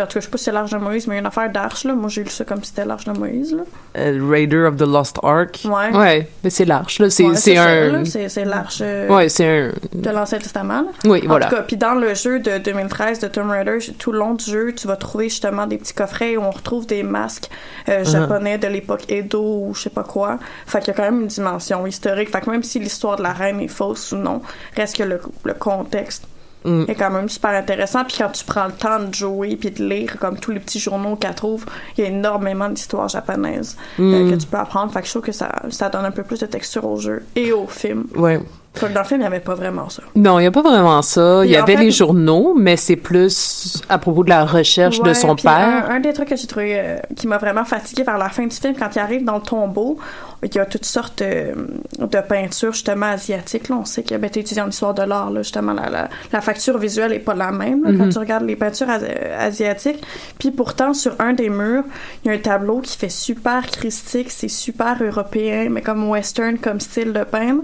en 0.00 0.06
tout 0.06 0.14
cas, 0.14 0.20
je 0.20 0.24
sais 0.24 0.30
pas 0.30 0.38
si 0.38 0.44
c'est 0.44 0.52
l'arche 0.52 0.70
de 0.70 0.78
Moïse, 0.78 1.06
mais 1.06 1.14
il 1.14 1.16
y 1.16 1.18
a 1.18 1.20
une 1.20 1.26
affaire 1.26 1.50
d'arche. 1.50 1.84
là. 1.84 1.94
Moi, 1.94 2.08
j'ai 2.08 2.24
lu 2.24 2.30
ça 2.30 2.44
comme 2.44 2.62
si 2.62 2.70
c'était 2.70 2.86
l'arche 2.86 3.04
de 3.04 3.12
Moïse. 3.12 3.54
Là. 3.54 3.62
euh, 3.98 4.26
Raider 4.30 4.64
of 4.64 4.76
the 4.76 4.82
Lost 4.86 5.18
Ark 5.22 5.60
Ouais. 5.64 5.94
Ouais, 5.94 6.28
mais 6.42 6.48
c'est 6.50 6.64
large, 6.64 6.98
là. 6.98 7.10
C'est 7.10 7.24
Ouais, 7.24 7.34
c'est 7.36 7.56
ça, 7.56 7.68
un. 7.68 8.04
C'est 8.04 8.44
l'arche 8.46 8.78
euh, 8.80 9.08
Ouais, 9.08 9.28
c'est 9.28 9.46
un. 9.46 9.72
de 9.94 10.10
l'Ancien 10.10 10.38
Testament. 10.38 10.82
là. 10.82 10.88
Oui, 11.04 11.20
En 11.24 11.28
voilà. 11.28 11.46
tout 11.46 11.56
cas, 11.56 11.62
puis 11.62 11.76
dans 11.76 11.94
le 11.94 12.14
jeu 12.14 12.38
de 12.40 12.58
2013 12.58 13.18
de 13.20 13.28
Tomb 13.28 13.50
Raider, 13.50 13.78
tout 13.98 14.12
le 14.12 14.18
long 14.18 14.34
du 14.34 14.44
jeu, 14.44 14.72
tu 14.74 14.86
vas 14.86 14.96
trouver 14.96 15.28
justement 15.28 15.66
des 15.66 15.76
petits 15.76 15.94
coffrets 15.94 16.36
où 16.36 16.42
on 16.42 16.50
retrouve 16.50 16.86
des 16.86 17.02
masques 17.02 17.48
euh, 17.88 18.02
Uh-huh. 18.02 18.10
japonais 18.10 18.58
de 18.58 18.68
l'époque 18.68 19.04
Edo 19.10 19.40
ou 19.42 19.74
je 19.74 19.82
sais 19.82 19.90
pas 19.90 20.04
quoi. 20.04 20.38
Fait 20.66 20.78
qu'il 20.80 20.88
y 20.88 20.90
a 20.92 20.94
quand 20.94 21.02
même 21.02 21.20
une 21.22 21.26
dimension 21.26 21.86
historique. 21.86 22.30
Fait 22.30 22.40
que 22.40 22.50
même 22.50 22.62
si 22.62 22.78
l'histoire 22.78 23.16
de 23.16 23.22
la 23.22 23.32
reine 23.32 23.60
est 23.60 23.68
fausse 23.68 24.12
ou 24.12 24.16
non, 24.16 24.40
reste 24.76 24.96
que 24.96 25.02
le, 25.02 25.20
le 25.44 25.54
contexte 25.54 26.26
Mm. 26.64 26.84
est 26.88 26.94
quand 26.94 27.10
même 27.10 27.28
super 27.28 27.50
intéressant. 27.50 28.04
Puis 28.04 28.16
quand 28.18 28.30
tu 28.30 28.44
prends 28.44 28.66
le 28.66 28.72
temps 28.72 29.00
de 29.00 29.12
jouer 29.14 29.56
puis 29.56 29.70
de 29.70 29.84
lire 29.84 30.16
comme 30.20 30.38
tous 30.38 30.50
les 30.52 30.60
petits 30.60 30.78
journaux 30.78 31.16
qu'elle 31.16 31.34
trouve, 31.34 31.64
il 31.96 32.04
y 32.04 32.06
a 32.06 32.10
énormément 32.10 32.68
d'histoires 32.68 33.08
japonaises 33.08 33.76
euh, 33.98 34.26
Mm. 34.26 34.30
que 34.30 34.36
tu 34.36 34.46
peux 34.46 34.58
apprendre. 34.58 34.92
Fait 34.92 35.00
que 35.00 35.06
je 35.06 35.10
trouve 35.12 35.22
que 35.22 35.32
ça, 35.32 35.50
ça 35.70 35.88
donne 35.88 36.04
un 36.04 36.10
peu 36.10 36.22
plus 36.22 36.38
de 36.40 36.46
texture 36.46 36.84
au 36.86 36.96
jeu 36.96 37.24
et 37.36 37.52
au 37.52 37.66
film. 37.66 38.04
ouais 38.16 38.40
dans 38.80 38.88
le 39.00 39.06
film, 39.06 39.20
il 39.20 39.22
n'y 39.22 39.26
avait 39.26 39.40
pas 39.40 39.54
vraiment 39.54 39.88
ça. 39.90 40.02
Non, 40.14 40.38
il 40.38 40.42
n'y 40.42 40.48
a 40.48 40.50
pas 40.50 40.62
vraiment 40.62 41.02
ça. 41.02 41.42
Il 41.44 41.50
y 41.50 41.56
avait 41.56 41.76
fait- 41.76 41.82
les 41.84 41.90
journaux, 41.90 42.54
mais 42.58 42.76
c'est 42.76 42.96
plus 42.96 43.82
à 43.88 43.98
propos 43.98 44.24
de 44.24 44.30
la 44.30 44.44
recherche 44.44 45.00
de 45.02 45.12
son 45.12 45.36
père. 45.36 45.86
Un, 45.88 45.96
un 45.96 46.00
des 46.00 46.12
trucs 46.12 46.28
que 46.30 46.36
j'ai 46.36 46.46
trouvé 46.46 46.78
euh, 46.80 46.96
qui 47.14 47.26
m'a 47.26 47.38
vraiment 47.38 47.64
fatigué 47.64 48.02
vers 48.02 48.18
la 48.18 48.28
fin 48.30 48.46
du 48.46 48.56
film, 48.56 48.74
quand 48.78 48.88
il 48.94 48.98
arrive 48.98 49.24
dans 49.24 49.36
le 49.36 49.42
tombeau, 49.42 49.98
il 50.42 50.52
y 50.54 50.58
a 50.58 50.66
toutes 50.66 50.84
sortes 50.86 51.22
euh, 51.22 51.52
de 51.98 52.20
peintures 52.20 52.72
justement 52.72 53.06
asiatiques. 53.06 53.68
Là. 53.68 53.76
On 53.80 53.84
sait 53.84 54.02
qu'il 54.02 54.22
a 54.22 54.26
été 54.26 54.40
étudié 54.40 54.62
en 54.62 54.68
histoire 54.68 54.94
de 54.94 55.02
l'art. 55.02 55.30
Justement, 55.36 55.72
la, 55.74 55.88
la, 55.90 56.08
la 56.32 56.40
facture 56.40 56.78
visuelle 56.78 57.12
est 57.12 57.18
pas 57.20 57.34
la 57.34 57.52
même 57.52 57.84
là, 57.84 57.90
quand 57.96 58.06
Mhm. 58.06 58.12
tu 58.12 58.18
regardes 58.18 58.44
les 58.44 58.56
peintures 58.56 58.88
as- 58.88 59.02
asiatiques. 59.44 60.02
Puis 60.38 60.50
pourtant, 60.50 60.94
sur 60.94 61.12
un 61.20 61.32
des 61.34 61.48
murs, 61.50 61.84
il 62.24 62.28
y 62.28 62.30
a 62.30 62.34
un 62.34 62.38
tableau 62.40 62.80
qui 62.80 62.96
fait 62.96 63.08
super 63.10 63.66
christique, 63.70 64.30
c'est 64.30 64.48
super 64.48 64.96
européen, 65.00 65.68
mais 65.70 65.82
comme 65.82 66.08
western 66.08 66.58
comme 66.58 66.80
style 66.80 67.12
de 67.12 67.22
peindre. 67.24 67.62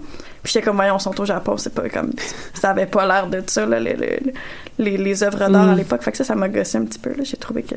Puis 0.49 0.55
j'étais 0.55 0.65
comme, 0.65 0.77
voyons, 0.77 0.95
on 0.95 0.99
sont 0.99 1.21
au 1.21 1.27
Japon, 1.27 1.59
c'est 1.59 1.75
pas 1.75 1.91
comme. 1.91 2.11
Ça 2.55 2.71
avait 2.71 2.87
pas 2.87 3.07
l'air 3.07 3.27
de 3.27 3.43
ça, 3.47 3.67
là, 3.67 3.79
les, 3.79 3.93
les, 3.95 4.19
les, 4.79 4.97
les 4.97 5.23
œuvres 5.23 5.47
d'art 5.51 5.67
Mm. 5.67 5.69
à 5.69 5.75
l'époque. 5.75 6.03
Fait 6.03 6.11
que 6.11 6.17
ça, 6.17 6.25
ça 6.25 6.35
m'a 6.35 6.49
gossé 6.49 6.79
un 6.79 6.87
petit 6.87 6.99
peu, 6.99 7.11
là. 7.11 7.23
J'ai 7.23 7.37
trouvé 7.37 7.63
que. 7.65 7.75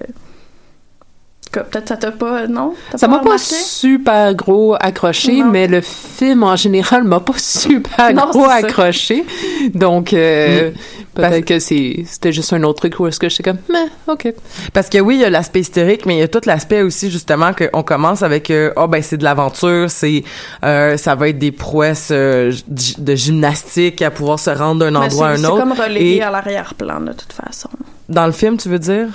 Que 1.51 1.59
Peut-être 1.59 1.89
ça 1.89 1.97
t'a 1.97 2.11
pas. 2.11 2.47
Non? 2.47 2.73
Ça 2.95 3.07
m'a 3.07 3.19
pas 3.19 3.37
super 3.37 4.33
gros 4.35 4.75
accroché, 4.79 5.39
Non. 5.39 5.51
mais 5.51 5.67
le 5.67 5.81
film 5.81 6.43
en 6.43 6.55
général 6.55 7.03
m'a 7.03 7.19
pas 7.19 7.33
super 7.37 8.13
Non, 8.13 8.29
gros 8.31 8.45
accroché. 8.45 9.25
Donc, 9.73 10.13
euh, 10.13 10.71
Mm. 10.71 10.73
peut-être 11.13 11.29
Parce- 11.31 11.41
que 11.45 11.59
c'est, 11.59 12.03
c'était 12.07 12.31
juste 12.31 12.53
un 12.53 12.63
autre 12.63 12.79
truc 12.79 12.99
où 12.99 13.07
est-ce 13.07 13.19
que 13.19 13.27
j'étais 13.27 13.43
comme, 13.43 13.57
mais, 13.69 13.85
ok. 14.07 14.33
parce 14.73 14.87
que 14.89 14.97
oui 14.99 15.15
il 15.15 15.21
y 15.21 15.25
a 15.25 15.29
l'aspect 15.29 15.59
historique 15.59 16.05
mais 16.05 16.15
il 16.15 16.19
y 16.19 16.23
a 16.23 16.27
tout 16.29 16.39
l'aspect 16.45 16.81
aussi 16.83 17.11
justement 17.11 17.51
qu'on 17.53 17.83
commence 17.83 18.23
avec 18.23 18.49
euh, 18.49 18.71
oh 18.77 18.87
ben 18.87 19.01
c'est 19.03 19.17
de 19.17 19.23
l'aventure 19.25 19.91
c'est 19.91 20.23
euh, 20.63 20.95
ça 20.95 21.15
va 21.15 21.27
être 21.27 21.37
des 21.37 21.51
prouesses 21.51 22.09
euh, 22.11 22.53
de 22.97 23.15
gymnastique 23.15 24.01
à 24.01 24.09
pouvoir 24.09 24.39
se 24.39 24.51
rendre 24.51 24.79
d'un 24.85 24.95
endroit 24.95 25.27
à 25.27 25.31
un 25.31 25.43
autre 25.43 25.65
C'est 25.75 25.77
comme 25.77 25.95
Et- 25.97 26.21
à 26.21 26.31
l'arrière-plan, 26.31 27.01
de 27.01 27.11
toute 27.11 27.33
façon. 27.33 27.69
dans 28.07 28.25
le 28.25 28.31
film 28.31 28.55
tu 28.57 28.69
veux 28.69 28.79
dire? 28.79 29.07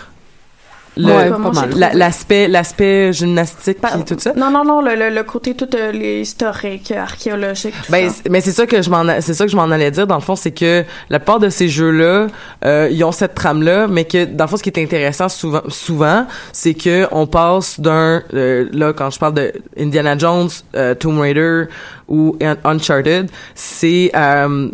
L'aspect 0.96 2.48
l'aspect 2.48 3.12
gymnastique 3.12 3.78
puis 3.80 4.04
tout 4.06 4.16
ça? 4.18 4.32
Non, 4.36 4.50
non, 4.50 4.64
non, 4.64 4.80
le, 4.80 4.94
le, 4.94 5.10
le 5.14 5.22
côté 5.24 5.54
tout 5.54 5.68
euh, 5.74 5.92
les 5.92 6.20
historique, 6.22 6.90
archéologique, 6.90 7.74
tout 7.84 7.92
Ben, 7.92 8.08
ça. 8.10 8.22
mais 8.30 8.40
c'est 8.40 8.52
ça 8.52 8.66
que 8.66 8.80
je 8.82 8.90
m'en, 8.90 9.04
c'est 9.20 9.34
ça 9.34 9.44
que 9.44 9.50
je 9.50 9.56
m'en 9.56 9.70
allais 9.70 9.90
dire. 9.90 10.06
Dans 10.06 10.14
le 10.16 10.20
fond, 10.22 10.36
c'est 10.36 10.52
que 10.52 10.84
la 11.10 11.18
plupart 11.18 11.38
de 11.40 11.48
ces 11.48 11.68
jeux-là, 11.68 12.28
euh, 12.64 12.88
ils 12.90 13.04
ont 13.04 13.12
cette 13.12 13.34
trame-là, 13.34 13.86
mais 13.88 14.04
que 14.04 14.24
dans 14.24 14.44
le 14.44 14.48
fond, 14.48 14.56
ce 14.56 14.62
qui 14.62 14.70
est 14.70 14.82
intéressant 14.82 15.28
souvent, 15.28 15.62
souvent, 15.68 16.26
c'est 16.52 16.74
que 16.74 17.06
on 17.12 17.26
passe 17.26 17.78
d'un, 17.80 18.22
euh, 18.34 18.68
là, 18.72 18.92
quand 18.92 19.10
je 19.10 19.18
parle 19.18 19.34
de 19.34 19.52
Indiana 19.78 20.16
Jones, 20.16 20.48
euh, 20.74 20.94
Tomb 20.94 21.18
Raider 21.20 21.64
ou 22.08 22.36
Un- 22.40 22.56
Uncharted, 22.64 23.28
c'est 23.54 24.10
euh, 24.14 24.68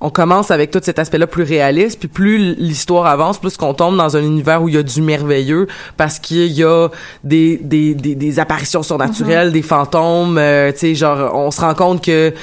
on 0.00 0.10
commence 0.10 0.50
avec 0.50 0.70
tout 0.70 0.80
cet 0.82 0.98
aspect-là 0.98 1.26
plus 1.26 1.42
réaliste, 1.42 1.98
puis 1.98 2.08
plus 2.08 2.54
l'histoire 2.54 3.06
avance, 3.06 3.38
plus 3.38 3.56
qu'on 3.56 3.72
tombe 3.72 3.96
dans 3.96 4.16
un 4.16 4.22
univers 4.22 4.62
où 4.62 4.68
il 4.68 4.74
y 4.74 4.78
a 4.78 4.82
du 4.82 5.00
merveilleux, 5.00 5.68
parce 5.96 6.18
qu'il 6.18 6.52
y 6.52 6.62
a 6.64 6.88
des, 7.24 7.58
des, 7.62 7.94
des, 7.94 8.14
des 8.14 8.38
apparitions 8.38 8.82
surnaturelles, 8.82 9.52
des 9.52 9.62
fantômes, 9.62 10.36
euh, 10.38 10.70
tu 10.72 10.78
sais, 10.78 10.94
genre, 10.94 11.34
on 11.34 11.50
se 11.50 11.60
rend 11.62 11.74
compte 11.74 12.04
que, 12.04 12.34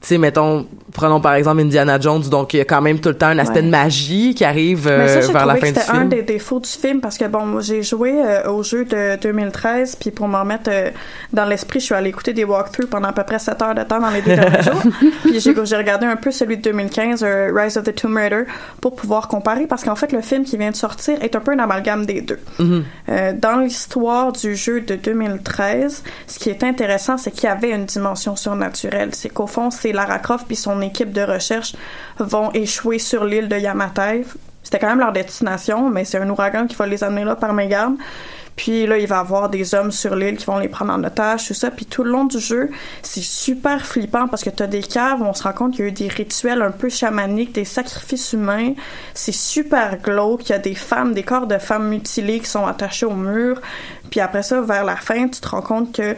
tu 0.00 0.06
sais, 0.08 0.18
mettons, 0.18 0.64
prenons 0.92 1.20
par 1.20 1.34
exemple 1.34 1.60
Indiana 1.60 1.98
Jones, 1.98 2.22
donc 2.30 2.54
il 2.54 2.58
y 2.58 2.60
a 2.60 2.64
quand 2.64 2.80
même 2.80 3.00
tout 3.00 3.08
le 3.08 3.16
temps 3.16 3.26
un 3.26 3.38
aspect 3.40 3.56
Ouais. 3.56 3.62
de 3.62 3.70
magie 3.70 4.32
qui 4.34 4.44
arrive 4.44 4.86
euh, 4.86 4.98
Mais 4.98 5.08
ça, 5.08 5.20
j'ai 5.22 5.32
vers 5.32 5.44
la 5.44 5.56
fin 5.56 5.60
que 5.60 5.74
du 5.74 5.80
c'était 5.80 5.90
un 5.90 5.94
film. 5.94 6.08
des 6.08 6.22
défauts 6.22 6.60
du 6.60 6.68
film 6.68 7.00
parce 7.00 7.18
que 7.18 7.24
bon, 7.24 7.60
j'ai 7.60 7.82
joué 7.82 8.12
euh, 8.14 8.48
au 8.52 8.62
jeu 8.62 8.84
de 8.84 9.16
2013 9.20 9.96
puis 9.96 10.12
pour 10.12 10.28
m'en 10.28 10.44
mettre 10.44 10.70
euh, 10.72 10.90
dans 11.32 11.44
l'esprit, 11.46 11.80
je 11.80 11.86
suis 11.86 11.94
allée 11.96 12.10
écouter 12.10 12.32
des 12.32 12.44
walkthroughs 12.44 12.86
pendant 12.88 13.08
à 13.08 13.12
peu 13.12 13.24
près 13.24 13.40
7 13.40 13.60
heures 13.60 13.74
de 13.74 13.82
temps 13.82 13.98
dans 13.98 14.10
les 14.10 14.22
deux 14.22 14.36
derniers 14.36 14.62
jours. 14.62 14.82
Puis 15.24 15.40
j'ai 15.40 15.76
regardé 15.76 16.06
un 16.06 16.14
peu 16.16 16.30
celui 16.30 16.58
de 16.58 16.62
2015, 16.62 17.24
euh, 17.24 17.50
Rise 17.52 17.76
of 17.76 17.82
the 17.82 17.94
Tomb 17.94 18.16
Raider, 18.16 18.44
pour 18.80 18.94
pouvoir 18.94 19.26
comparer 19.26 19.66
parce 19.66 19.82
qu'en 19.82 19.96
fait 19.96 20.12
le 20.12 20.20
film 20.20 20.44
qui 20.44 20.56
vient 20.56 20.70
de 20.70 20.76
sortir 20.76 21.20
est 21.22 21.34
un 21.34 21.40
peu 21.40 21.50
un 21.52 21.58
amalgame 21.58 22.06
des 22.06 22.20
deux. 22.20 22.38
Mhm. 22.60 22.84
Dans 23.40 23.56
l'histoire 23.60 24.30
du 24.32 24.54
jeu 24.54 24.80
de 24.80 24.94
2013, 24.94 26.02
ce 26.28 26.38
qui 26.38 26.50
est 26.50 26.62
intéressant, 26.62 27.16
c'est 27.18 27.30
qu'il 27.32 27.44
y 27.44 27.52
avait 27.52 27.70
une 27.70 27.84
dimension 27.84 28.36
surnaturelle. 28.36 29.10
C'est 29.12 29.28
qu'au 29.30 29.46
fond, 29.46 29.70
c'est 29.70 29.87
Lara 29.92 30.18
Croft 30.18 30.46
puis 30.46 30.56
son 30.56 30.80
équipe 30.80 31.12
de 31.12 31.22
recherche 31.22 31.74
vont 32.18 32.50
échouer 32.52 32.98
sur 32.98 33.24
l'île 33.24 33.48
de 33.48 33.56
Yamatai. 33.56 34.24
C'était 34.62 34.78
quand 34.78 34.88
même 34.88 35.00
leur 35.00 35.12
destination, 35.12 35.88
mais 35.88 36.04
c'est 36.04 36.18
un 36.18 36.28
ouragan 36.28 36.66
qui 36.66 36.76
va 36.76 36.86
les 36.86 37.02
amener 37.02 37.24
là 37.24 37.36
par 37.36 37.54
mégarde. 37.54 37.94
Puis 38.58 38.88
là, 38.88 38.98
il 38.98 39.06
va 39.06 39.16
y 39.16 39.18
avoir 39.20 39.48
des 39.48 39.72
hommes 39.76 39.92
sur 39.92 40.16
l'île 40.16 40.36
qui 40.36 40.44
vont 40.44 40.58
les 40.58 40.68
prendre 40.68 40.92
en 40.92 41.02
otage, 41.04 41.46
tout 41.46 41.54
ça. 41.54 41.70
Puis 41.70 41.86
tout 41.86 42.02
le 42.02 42.10
long 42.10 42.24
du 42.24 42.40
jeu, 42.40 42.70
c'est 43.02 43.22
super 43.22 43.86
flippant 43.86 44.26
parce 44.26 44.42
que 44.42 44.50
t'as 44.50 44.66
des 44.66 44.82
caves 44.82 45.22
où 45.22 45.24
on 45.24 45.32
se 45.32 45.44
rend 45.44 45.52
compte 45.52 45.76
qu'il 45.76 45.84
y 45.84 45.84
a 45.84 45.90
eu 45.90 45.92
des 45.92 46.08
rituels 46.08 46.60
un 46.60 46.72
peu 46.72 46.88
chamaniques, 46.88 47.54
des 47.54 47.64
sacrifices 47.64 48.32
humains. 48.32 48.72
C'est 49.14 49.30
super 49.30 49.98
glauque. 49.98 50.48
Il 50.48 50.52
y 50.52 50.54
a 50.56 50.58
des 50.58 50.74
femmes, 50.74 51.14
des 51.14 51.22
corps 51.22 51.46
de 51.46 51.56
femmes 51.58 51.88
mutilées 51.88 52.40
qui 52.40 52.46
sont 52.46 52.66
attachés 52.66 53.06
au 53.06 53.14
mur. 53.14 53.60
Puis 54.10 54.18
après 54.18 54.42
ça, 54.42 54.60
vers 54.60 54.84
la 54.84 54.96
fin, 54.96 55.28
tu 55.28 55.40
te 55.40 55.48
rends 55.48 55.62
compte 55.62 55.94
que 55.94 56.16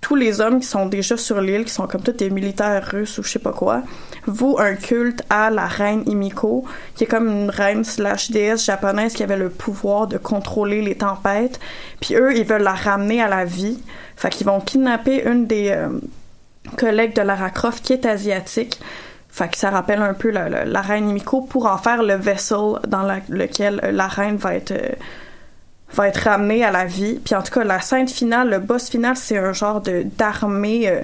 tous 0.00 0.14
les 0.14 0.40
hommes 0.40 0.60
qui 0.60 0.66
sont 0.66 0.86
déjà 0.86 1.16
sur 1.16 1.40
l'île, 1.40 1.64
qui 1.64 1.72
sont 1.72 1.86
comme 1.86 2.02
tous 2.02 2.12
des 2.12 2.30
militaires 2.30 2.86
russes 2.90 3.18
ou 3.18 3.22
je 3.22 3.30
sais 3.30 3.38
pas 3.38 3.52
quoi, 3.52 3.82
vouent 4.26 4.58
un 4.58 4.74
culte 4.74 5.22
à 5.30 5.50
la 5.50 5.66
reine 5.66 6.02
Imiko, 6.06 6.64
qui 6.94 7.04
est 7.04 7.06
comme 7.06 7.28
une 7.28 7.50
reine 7.50 7.84
slash 7.84 8.30
déesse 8.30 8.64
japonaise 8.64 9.14
qui 9.14 9.22
avait 9.22 9.36
le 9.36 9.50
pouvoir 9.50 10.06
de 10.06 10.18
contrôler 10.18 10.82
les 10.82 10.96
tempêtes. 10.96 11.58
Puis 12.00 12.14
eux, 12.14 12.36
ils 12.36 12.44
veulent 12.44 12.62
la 12.62 12.74
ramener 12.74 13.22
à 13.22 13.28
la 13.28 13.44
vie. 13.44 13.78
Fait 14.16 14.30
qu'ils 14.30 14.46
vont 14.46 14.60
kidnapper 14.60 15.24
une 15.28 15.46
des 15.46 15.70
euh, 15.70 15.88
collègues 16.76 17.14
de 17.14 17.22
Lara 17.22 17.50
Croft 17.50 17.84
qui 17.84 17.92
est 17.92 18.06
asiatique. 18.06 18.80
Fait 19.28 19.48
que 19.48 19.58
ça 19.58 19.70
rappelle 19.70 20.00
un 20.00 20.14
peu 20.14 20.30
la, 20.30 20.80
reine 20.80 21.10
Imiko 21.10 21.42
pour 21.42 21.66
en 21.66 21.76
faire 21.76 22.02
le 22.02 22.14
vessel 22.14 22.78
dans 22.88 23.02
lequel 23.28 23.80
euh, 23.82 23.92
la 23.92 24.06
reine 24.06 24.36
va 24.36 24.54
être 24.54 24.72
euh, 24.72 24.92
va 25.94 26.08
être 26.08 26.18
ramenée 26.18 26.64
à 26.64 26.70
la 26.70 26.84
vie. 26.84 27.20
Puis 27.24 27.34
en 27.34 27.42
tout 27.42 27.52
cas, 27.52 27.64
la 27.64 27.80
scène 27.80 28.08
finale, 28.08 28.50
le 28.50 28.58
boss 28.58 28.90
final, 28.90 29.16
c'est 29.16 29.38
un 29.38 29.52
genre 29.52 29.80
de 29.80 30.04
d'armée 30.16 30.88
euh, 30.88 31.00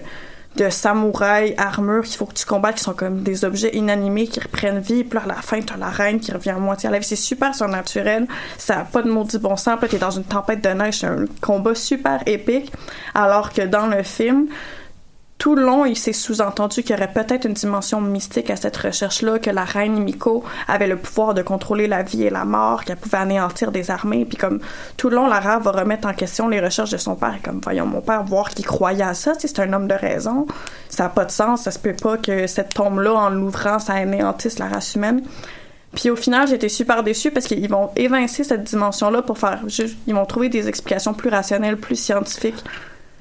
de 0.56 0.68
samouraïs 0.68 1.54
armure 1.56 2.04
qu'il 2.04 2.16
faut 2.16 2.26
que 2.26 2.34
tu 2.34 2.44
combattes, 2.44 2.76
qui 2.76 2.82
sont 2.82 2.92
comme 2.92 3.22
des 3.22 3.44
objets 3.44 3.70
inanimés 3.74 4.26
qui 4.26 4.40
reprennent 4.40 4.80
vie. 4.80 5.04
Puis 5.04 5.18
à 5.18 5.26
la 5.26 5.36
fin, 5.36 5.60
t'as 5.60 5.76
la 5.76 5.88
reine 5.88 6.20
qui 6.20 6.32
revient 6.32 6.50
à 6.50 6.58
moitié 6.58 6.88
à 6.88 6.92
la 6.92 6.98
vie. 6.98 7.06
C'est 7.06 7.16
super 7.16 7.54
surnaturel. 7.54 8.26
Ça 8.58 8.80
a 8.80 8.84
pas 8.84 9.02
de 9.02 9.10
maudit 9.10 9.38
bon 9.38 9.56
sens. 9.56 9.78
T'es 9.88 9.98
dans 9.98 10.10
une 10.10 10.24
tempête 10.24 10.62
de 10.62 10.68
neige. 10.70 10.98
C'est 10.98 11.06
un 11.06 11.24
combat 11.40 11.74
super 11.74 12.20
épique. 12.26 12.72
Alors 13.14 13.52
que 13.52 13.62
dans 13.62 13.86
le 13.86 14.02
film, 14.02 14.48
tout 15.42 15.56
le 15.56 15.64
long, 15.64 15.84
il 15.84 15.96
s'est 15.96 16.12
sous-entendu 16.12 16.84
qu'il 16.84 16.94
y 16.94 16.94
aurait 16.96 17.12
peut-être 17.12 17.46
une 17.46 17.54
dimension 17.54 18.00
mystique 18.00 18.48
à 18.48 18.54
cette 18.54 18.76
recherche-là, 18.76 19.40
que 19.40 19.50
la 19.50 19.64
reine 19.64 20.00
Miko 20.00 20.44
avait 20.68 20.86
le 20.86 20.96
pouvoir 20.96 21.34
de 21.34 21.42
contrôler 21.42 21.88
la 21.88 22.04
vie 22.04 22.22
et 22.22 22.30
la 22.30 22.44
mort, 22.44 22.84
qu'elle 22.84 22.96
pouvait 22.96 23.18
anéantir 23.18 23.72
des 23.72 23.90
armées, 23.90 24.24
puis 24.24 24.36
comme 24.36 24.60
tout 24.96 25.10
le 25.10 25.16
long, 25.16 25.26
Lara 25.26 25.58
va 25.58 25.72
remettre 25.72 26.06
en 26.06 26.12
question 26.12 26.46
les 26.46 26.60
recherches 26.60 26.90
de 26.90 26.96
son 26.96 27.16
père, 27.16 27.34
et 27.36 27.40
comme, 27.44 27.60
voyons, 27.60 27.86
mon 27.86 28.00
père, 28.00 28.22
voir 28.22 28.50
qu'il 28.50 28.64
croyait 28.64 29.02
à 29.02 29.14
ça, 29.14 29.32
c'est 29.36 29.58
un 29.58 29.72
homme 29.72 29.88
de 29.88 29.94
raison, 29.94 30.46
ça 30.88 31.02
n'a 31.02 31.08
pas 31.08 31.24
de 31.24 31.32
sens, 31.32 31.62
ça 31.62 31.72
se 31.72 31.80
peut 31.80 31.96
pas 32.00 32.18
que 32.18 32.46
cette 32.46 32.74
tombe-là, 32.74 33.12
en 33.12 33.30
l'ouvrant, 33.30 33.80
ça 33.80 33.94
anéantisse 33.94 34.60
la 34.60 34.68
race 34.68 34.94
humaine. 34.94 35.24
Puis 35.92 36.08
au 36.08 36.14
final, 36.14 36.46
j'étais 36.46 36.68
super 36.68 37.02
déçue 37.02 37.32
parce 37.32 37.46
qu'ils 37.46 37.68
vont 37.68 37.90
évincer 37.96 38.44
cette 38.44 38.62
dimension-là 38.62 39.22
pour 39.22 39.38
faire 39.38 39.58
juste, 39.66 39.96
ils 40.06 40.14
vont 40.14 40.24
trouver 40.24 40.50
des 40.50 40.68
explications 40.68 41.14
plus 41.14 41.30
rationnelles, 41.30 41.78
plus 41.78 41.96
scientifiques. 41.96 42.62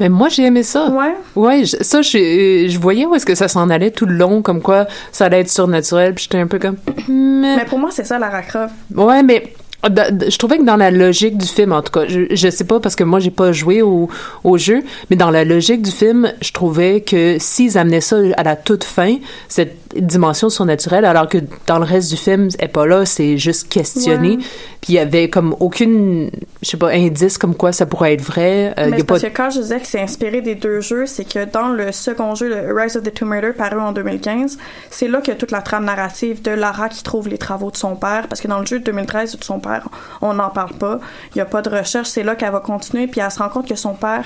Mais 0.02 0.10
moi, 0.10 0.28
j'ai 0.30 0.44
aimé 0.46 0.64
ça. 0.64 0.90
Ouais. 0.90 1.14
Ouais, 1.36 1.64
je- 1.64 1.78
ça, 1.84 2.02
je, 2.02 2.66
je 2.68 2.80
voyais 2.80 3.06
où 3.06 3.14
est-ce 3.16 3.26
que 3.26 3.36
ça 3.36 3.48
s'en 3.48 3.70
allait 3.70 3.92
tout 3.92 4.08
le 4.08 4.16
long, 4.16 4.42
comme 4.42 4.60
quoi 4.62 4.88
ça 5.12 5.26
allait 5.26 5.42
être 5.42 5.50
surnaturel, 5.52 6.16
puis 6.16 6.24
j'étais 6.24 6.40
un 6.40 6.48
peu 6.48 6.58
comme... 6.60 6.76
Mais... 7.08 7.58
Mais 7.58 7.66
pour 7.66 7.78
moi, 7.78 7.90
c'est 7.92 8.04
ça, 8.06 8.18
Lara 8.18 8.42
Croft. 8.42 8.74
Ouais, 8.96 9.22
mais 9.22 9.54
je 9.84 10.38
trouvais 10.38 10.58
que 10.58 10.64
dans 10.64 10.76
la 10.76 10.92
logique 10.92 11.38
du 11.38 11.46
film, 11.48 11.72
en 11.72 11.82
tout 11.84 11.92
cas, 11.92 12.06
je, 12.08 12.22
je 12.30 12.50
sais 12.50 12.64
pas 12.66 12.80
parce 12.80 12.96
que 12.96 13.04
moi 13.04 13.20
j'ai 13.20 13.32
pas 13.32 13.52
joué 13.52 13.82
au, 13.82 14.10
au 14.44 14.58
jeu, 14.58 14.84
mais 15.10 15.16
dans 15.16 15.32
la 15.32 15.44
logique 15.44 15.82
du 15.82 15.90
film, 15.90 16.32
je 16.40 16.52
trouvais 16.52 17.02
que 17.02 17.38
s'ils 17.40 17.80
amenaient 17.80 18.00
ça 18.02 18.18
à 18.38 18.44
la 18.44 18.56
toute 18.56 18.84
fin, 18.84 19.16
cette 19.50 19.76
dimension 19.96 20.50
surnaturelle, 20.50 21.06
alors 21.06 21.28
que 21.28 21.38
dans 21.68 21.80
le 21.80 21.86
reste 21.86 22.10
du 22.10 22.18
film, 22.18 22.50
elle 22.60 22.66
est 22.66 22.68
pas 22.68 22.86
là, 22.86 23.06
c'est 23.06 23.38
juste 23.38 23.70
questionné, 23.70 24.38
puis 24.82 24.94
il 24.94 24.96
y 24.96 25.00
avait 25.00 25.30
comme 25.30 25.56
aucune, 25.60 26.32
je 26.62 26.70
sais 26.70 26.78
pas, 26.78 26.90
indice 26.90 27.38
comme 27.38 27.56
quoi 27.56 27.72
ça 27.72 27.86
pourrait 27.86 28.14
être 28.14 28.22
vrai. 28.22 28.74
Euh, 28.78 28.90
Mais 28.90 28.98
y 28.98 29.00
c'est 29.00 29.02
a 29.02 29.06
pas 29.06 29.06
parce 29.06 29.22
que 29.24 29.28
quand 29.28 29.50
je 29.50 29.62
disais 29.62 29.80
que 29.80 29.88
c'est 29.88 30.02
inspiré 30.02 30.42
des 30.42 30.56
deux 30.56 30.82
jeux, 30.82 31.06
c'est 31.06 31.26
que 31.26 31.46
dans 31.46 31.70
le 31.70 31.92
second 31.92 32.36
jeu, 32.36 32.50
le 32.50 32.74
Rise 32.74 32.98
of 32.98 33.04
the 33.04 33.14
Tomb 33.14 33.32
Raider, 33.32 33.54
paru 33.54 33.80
en 33.80 33.92
2015, 33.92 34.58
c'est 34.90 35.08
là 35.08 35.22
que 35.22 35.32
toute 35.32 35.52
la 35.52 35.62
trame 35.62 35.86
narrative 35.86 36.42
de 36.42 36.52
Lara 36.52 36.90
qui 36.90 37.04
trouve 37.04 37.28
les 37.28 37.38
travaux 37.38 37.72
de 37.72 37.78
son 37.78 37.96
père, 37.96 38.28
parce 38.28 38.42
que 38.42 38.48
dans 38.48 38.60
le 38.60 38.66
jeu 38.66 38.80
de 38.80 38.84
2013 38.86 39.38
de 39.38 39.44
son 39.44 39.60
père, 39.60 39.88
on 40.22 40.34
n'en 40.34 40.50
parle 40.50 40.74
pas, 40.74 41.00
il 41.34 41.38
n'y 41.38 41.42
a 41.42 41.46
pas 41.46 41.62
de 41.62 41.70
recherche, 41.70 42.08
c'est 42.08 42.24
là 42.24 42.36
qu'elle 42.36 42.52
va 42.52 42.60
continuer, 42.60 43.08
puis 43.08 43.22
elle 43.22 43.32
se 43.32 43.40
rend 43.40 43.50
compte 43.50 43.68
que 43.68 43.76
son 43.76 43.94
père 43.94 44.26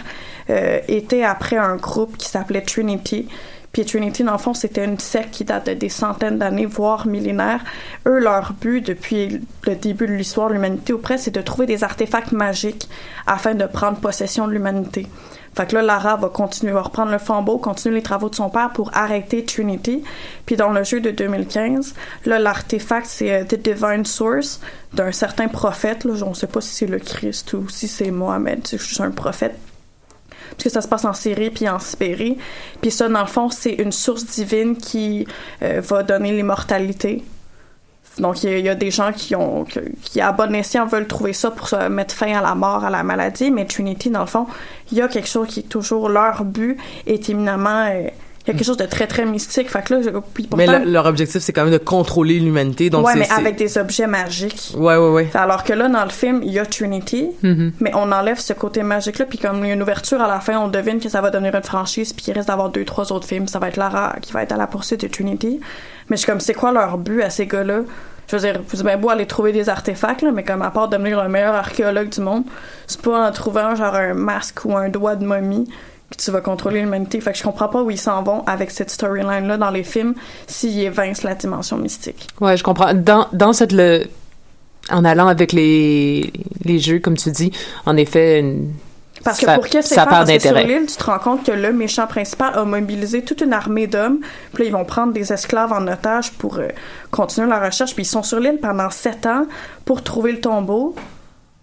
euh, 0.49 0.80
était 0.88 1.23
après 1.23 1.58
un 1.58 1.75
groupe 1.75 2.17
qui 2.17 2.28
s'appelait 2.28 2.62
Trinity, 2.62 3.28
puis 3.75 3.83
Trinity, 3.83 4.23
dans 4.23 4.31
le 4.31 4.38
fond, 4.38 4.53
c'était 4.53 4.85
une 4.85 4.99
secte 4.99 5.31
qui 5.31 5.43
date 5.43 5.67
de 5.67 5.73
des 5.73 5.89
centaines 5.89 6.38
d'années, 6.38 6.65
voire 6.65 7.05
millénaires. 7.05 7.59
Eux, 8.05 8.19
leur 8.19 8.53
but 8.53 8.79
depuis 8.79 9.41
le 9.67 9.75
début 9.75 10.07
de 10.07 10.13
l'histoire 10.13 10.47
de 10.47 10.53
l'humanité 10.53 10.93
ou 10.93 10.97
presque, 10.97 11.25
c'est 11.25 11.35
de 11.35 11.41
trouver 11.41 11.65
des 11.65 11.83
artefacts 11.83 12.31
magiques 12.31 12.88
afin 13.27 13.53
de 13.53 13.65
prendre 13.65 13.97
possession 13.97 14.47
de 14.47 14.53
l'humanité. 14.53 15.09
Fait 15.57 15.67
que 15.67 15.75
là, 15.75 15.81
Lara 15.81 16.15
va 16.15 16.29
continuer, 16.29 16.71
va 16.71 16.83
reprendre 16.83 17.11
le 17.11 17.17
flambeau, 17.17 17.57
continuer 17.57 17.95
les 17.95 18.01
travaux 18.01 18.29
de 18.29 18.35
son 18.35 18.49
père 18.49 18.71
pour 18.71 18.91
arrêter 18.93 19.43
Trinity. 19.43 20.05
Puis 20.45 20.55
dans 20.55 20.69
le 20.69 20.85
jeu 20.85 21.01
de 21.01 21.11
2015, 21.11 21.95
là, 22.27 22.39
l'artefact, 22.39 23.07
c'est 23.07 23.33
euh, 23.33 23.43
The 23.43 23.55
Divine 23.55 24.05
Source 24.05 24.61
d'un 24.93 25.11
certain 25.11 25.49
prophète. 25.49 26.05
Là, 26.05 26.13
on 26.25 26.33
sait 26.33 26.47
pas 26.47 26.61
si 26.61 26.73
c'est 26.73 26.88
le 26.88 26.99
Christ 26.99 27.51
ou 27.51 27.67
si 27.67 27.89
c'est 27.89 28.11
Mohamed, 28.11 28.65
c'est 28.65 28.77
juste 28.77 29.01
un 29.01 29.11
prophète 29.11 29.57
que 30.63 30.69
ça 30.69 30.81
se 30.81 30.87
passe 30.87 31.05
en 31.05 31.13
Syrie 31.13 31.49
puis 31.49 31.67
en 31.69 31.79
Sibérie. 31.79 32.37
Puis 32.81 32.91
ça, 32.91 33.07
dans 33.09 33.21
le 33.21 33.27
fond, 33.27 33.49
c'est 33.49 33.73
une 33.73 33.91
source 33.91 34.25
divine 34.25 34.75
qui 34.77 35.27
euh, 35.61 35.81
va 35.83 36.03
donner 36.03 36.31
l'immortalité. 36.31 37.23
Donc, 38.17 38.43
il 38.43 38.59
y, 38.59 38.69
a- 38.69 38.75
des 38.75 38.91
gens 38.91 39.11
qui 39.11 39.35
ont 39.35 39.65
qui, 39.65 40.21
à 40.21 40.31
bon 40.31 40.55
escient, 40.55 40.85
veulent 40.85 41.07
trouver 41.07 41.33
ça 41.33 41.51
pour 41.51 41.67
se 41.67 41.89
mettre 41.89 42.15
fin 42.15 42.33
à 42.37 42.41
la 42.41 42.55
mort, 42.55 42.85
à 42.85 42.89
la 42.89 43.03
maladie. 43.03 43.51
Mais 43.51 43.65
Trinity, 43.65 44.09
dans 44.09 44.21
le 44.21 44.25
fond, 44.25 44.47
il 44.91 44.97
y 44.97 45.01
a 45.01 45.09
quelque 45.09 45.27
chose 45.27 45.47
qui 45.49 45.59
est 45.59 45.63
toujours 45.63 46.07
leur 46.09 46.45
but 46.45 46.77
est 47.05 47.29
éminemment... 47.29 47.89
euh, 47.91 48.07
il 48.45 48.51
y 48.51 48.51
a 48.51 48.58
quelque 48.58 48.65
chose 48.67 48.77
de 48.77 48.86
très, 48.86 49.08
très 49.08 49.25
mystique. 49.25 49.69
Fait 49.71 49.84
que 49.84 49.95
là, 49.95 50.01
je- 50.03 50.10
puis 50.34 50.47
Mais 50.55 50.65
pourtant- 50.65 50.84
le- 50.86 50.91
leur 50.91 51.05
objectif, 51.08 51.41
c'est 51.41 51.51
quand 51.51 51.63
même 51.63 51.73
de 51.73 51.77
contrôler 51.79 52.39
l'humanité. 52.39 52.89
Donc 52.91 53.05
ouais, 53.08 53.15
mais 53.15 53.27
avec 53.31 53.55
des 53.58 53.77
objets 53.77 54.05
magiques. 54.08 54.73
Ouais, 54.77 54.97
ouais, 54.97 55.10
ouais. 55.10 55.29
Alors 55.34 55.63
que 55.63 55.73
là, 55.73 55.88
dans 55.89 56.03
le 56.03 56.12
film, 56.12 56.41
il 56.43 56.51
y 56.53 56.60
a 56.60 56.65
Trinity, 56.65 57.29
Mhm. 57.41 57.71
mais 57.79 57.91
on 57.95 58.12
enlève 58.12 58.39
ce 58.39 58.53
côté 58.53 58.84
magique-là, 58.84 59.25
puis 59.25 59.38
comme 59.39 59.58
il 59.63 59.67
y 59.69 59.71
a 59.71 59.73
une 59.73 59.81
ouverture 59.81 60.21
à 60.21 60.27
la 60.27 60.39
fin, 60.39 60.58
on 60.60 60.67
devine 60.67 60.99
que 60.99 61.10
ça 61.10 61.21
va 61.21 61.31
devenir 61.31 61.55
une 61.55 61.63
franchise, 61.63 62.13
puis 62.13 62.23
qu'il 62.25 62.34
reste 62.36 62.47
d'avoir 62.49 62.69
deux, 62.69 62.86
trois 62.86 63.12
autres 63.12 63.27
films. 63.27 63.47
Ça 63.47 63.58
va 63.60 63.69
être 63.69 63.77
Lara 63.77 64.15
qui 64.21 64.31
va 64.31 64.43
être 64.43 64.51
à 64.51 64.58
la 64.58 64.67
poursuite 64.67 65.01
de 65.01 65.08
Trinity. 65.08 65.60
Mais 66.10 66.15
je 66.17 66.21
suis 66.21 66.29
comme, 66.31 66.39
c'est 66.39 66.53
quoi 66.53 66.71
leur 66.71 66.97
but 66.99 67.23
à 67.23 67.29
ces 67.31 67.47
gars-là? 67.47 67.79
Je 68.27 68.36
veux 68.36 68.41
dire, 68.41 68.60
vous 68.67 68.84
bien 68.84 68.97
beau 68.97 69.10
aller 69.10 69.27
trouver 69.27 69.51
des 69.51 69.69
artefacts, 69.69 70.23
là, 70.23 70.31
mais 70.31 70.43
comme 70.43 70.62
à 70.63 70.71
part 70.71 70.88
devenir 70.89 71.21
le 71.23 71.29
meilleur 71.29 71.53
archéologue 71.53 72.10
du 72.10 72.21
monde, 72.21 72.43
c'est 72.88 72.99
pas 73.01 73.27
en 73.27 73.31
trouvant 73.31 73.75
genre 73.75 73.93
un 73.95 74.13
masque 74.15 74.65
ou 74.65 74.75
un 74.75 74.89
doigt 74.89 75.15
de 75.15 75.25
momie 75.25 75.67
que 76.11 76.17
tu 76.17 76.31
vas 76.31 76.41
contrôler 76.41 76.81
l'humanité. 76.81 77.19
Fait 77.19 77.31
que 77.31 77.37
je 77.37 77.43
comprends 77.43 77.67
pas 77.67 77.81
où 77.81 77.89
ils 77.91 77.97
s'en 77.97 78.21
vont 78.23 78.43
avec 78.45 78.71
cette 78.71 78.89
storyline-là 78.91 79.57
dans 79.57 79.71
les 79.71 79.83
films 79.83 80.13
s'ils 80.47 80.79
évincent 80.81 81.23
la 81.23 81.35
dimension 81.35 81.77
mystique. 81.77 82.27
Ouais, 82.41 82.55
je 82.57 82.63
comprends. 82.63 82.93
Dans, 82.93 83.27
dans 83.33 83.53
cette 83.53 83.71
le 83.71 84.03
en 84.91 85.03
allant 85.03 85.27
avec 85.27 85.51
les 85.51 86.31
les 86.63 86.77
jeux 86.79 86.99
comme 86.99 87.17
tu 87.17 87.31
dis, 87.31 87.51
en 87.87 87.97
effet 87.97 88.39
une- 88.39 88.71
Parce 89.23 89.39
que 89.39 89.47
ça, 89.47 89.55
pour 89.55 89.63
que 89.67 89.81
c'est 89.81 89.95
parce 89.95 90.29
que 90.29 90.39
sur 90.39 90.53
l'île, 90.67 90.85
tu 90.85 90.95
te 90.95 91.03
rends 91.03 91.17
compte 91.17 91.43
que 91.43 91.51
le 91.51 91.73
méchant 91.73 92.05
principal 92.05 92.53
a 92.53 92.63
mobilisé 92.65 93.23
toute 93.23 93.41
une 93.41 93.53
armée 93.53 93.87
d'hommes. 93.87 94.19
Puis 94.53 94.63
là, 94.63 94.69
ils 94.69 94.73
vont 94.73 94.85
prendre 94.85 95.11
des 95.13 95.33
esclaves 95.33 95.73
en 95.73 95.87
otage 95.87 96.31
pour 96.33 96.59
euh, 96.59 96.67
continuer 97.09 97.47
leur 97.49 97.63
recherche. 97.65 97.95
Puis 97.95 98.03
ils 98.03 98.07
sont 98.07 98.21
sur 98.21 98.39
l'île 98.39 98.59
pendant 98.61 98.91
sept 98.91 99.25
ans 99.25 99.47
pour 99.85 100.03
trouver 100.03 100.33
le 100.33 100.39
tombeau. 100.39 100.93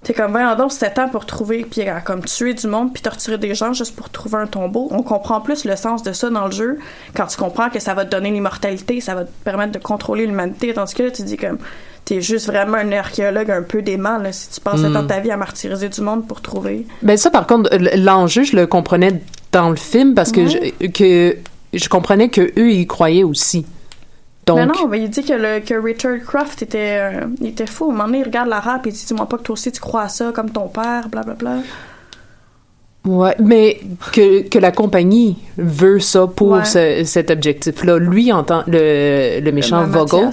C'est 0.04 0.14
comme, 0.14 0.32
voyons 0.32 0.56
donc, 0.56 0.72
sept 0.72 0.98
ans 0.98 1.08
pour 1.08 1.26
trouver, 1.26 1.64
puis 1.68 1.88
euh, 1.88 2.00
comme 2.04 2.24
tuer 2.24 2.54
du 2.54 2.66
monde, 2.66 2.92
puis 2.92 3.02
torturer 3.02 3.38
des 3.38 3.54
gens 3.54 3.72
juste 3.72 3.94
pour 3.94 4.10
trouver 4.10 4.38
un 4.38 4.46
tombeau. 4.48 4.88
On 4.90 5.02
comprend 5.02 5.40
plus 5.40 5.64
le 5.64 5.76
sens 5.76 6.02
de 6.02 6.12
ça 6.12 6.28
dans 6.28 6.46
le 6.46 6.50
jeu 6.52 6.78
quand 7.16 7.26
tu 7.26 7.36
comprends 7.36 7.70
que 7.70 7.78
ça 7.78 7.94
va 7.94 8.04
te 8.04 8.10
donner 8.10 8.32
l'immortalité, 8.32 9.00
ça 9.00 9.14
va 9.14 9.24
te 9.24 9.30
permettre 9.44 9.72
de 9.72 9.78
contrôler 9.78 10.26
l'humanité. 10.26 10.74
Tandis 10.74 10.94
que 10.94 11.04
là, 11.04 11.10
tu 11.12 11.22
dis 11.22 11.36
comme, 11.36 11.58
t'es 12.04 12.20
juste 12.20 12.46
vraiment 12.48 12.78
un 12.78 12.90
archéologue 12.90 13.50
un 13.52 13.62
peu 13.62 13.80
dément, 13.80 14.18
là, 14.18 14.32
si 14.32 14.50
tu 14.50 14.60
passes 14.60 14.80
Mm. 14.80 15.02
de 15.02 15.06
ta 15.06 15.20
vie 15.20 15.30
à 15.30 15.36
martyriser 15.36 15.88
du 15.88 16.00
monde 16.00 16.26
pour 16.26 16.40
trouver. 16.40 16.84
Ben 17.02 17.16
ça, 17.16 17.30
par 17.30 17.46
contre, 17.46 17.70
l'enjeu, 17.96 18.42
je 18.42 18.56
le 18.56 18.66
comprenais 18.66 19.22
dans 19.52 19.70
le 19.70 19.76
film 19.76 20.14
parce 20.14 20.32
que 20.32 20.48
je, 20.48 20.86
que 20.88 21.36
je 21.72 21.88
comprenais 21.88 22.28
que 22.28 22.40
eux, 22.58 22.72
ils 22.72 22.88
croyaient 22.88 23.22
aussi. 23.22 23.64
Donc, 24.46 24.56
Mais 24.58 24.66
non, 24.66 24.88
mais 24.88 25.00
il 25.00 25.08
dit 25.08 25.22
que, 25.22 25.32
le, 25.34 25.60
que 25.60 25.74
Richard 25.74 26.18
Croft 26.26 26.62
était, 26.62 26.98
euh, 27.00 27.20
il 27.40 27.48
était 27.48 27.66
fou. 27.66 27.84
À 27.84 27.88
un 27.88 27.92
moment 27.92 28.04
donné, 28.06 28.18
il 28.18 28.24
regarde 28.24 28.48
la 28.48 28.58
rap 28.60 28.84
et 28.86 28.90
il 28.90 28.92
dit 28.92 29.04
Dis-moi 29.06 29.26
pas 29.28 29.38
que 29.38 29.42
toi 29.44 29.52
aussi 29.52 29.70
tu 29.70 29.80
crois 29.80 30.02
à 30.02 30.08
ça 30.08 30.32
comme 30.34 30.50
ton 30.50 30.66
père, 30.68 31.08
blablabla. 31.08 31.58
ouais, 33.04 33.34
mais 33.40 33.80
que, 34.12 34.48
que 34.48 34.58
la 34.58 34.70
compagnie 34.72 35.36
veut 35.58 35.98
ça 36.00 36.26
pour 36.26 36.48
Ouais. 36.52 36.64
ce- 36.64 37.02
cet 37.04 37.30
objectif-là. 37.30 37.98
Lui, 37.98 38.32
en 38.32 38.42
tant 38.44 38.62
le, 38.66 39.40
le 39.40 39.52
méchant 39.52 39.84
Vogel, 39.86 40.30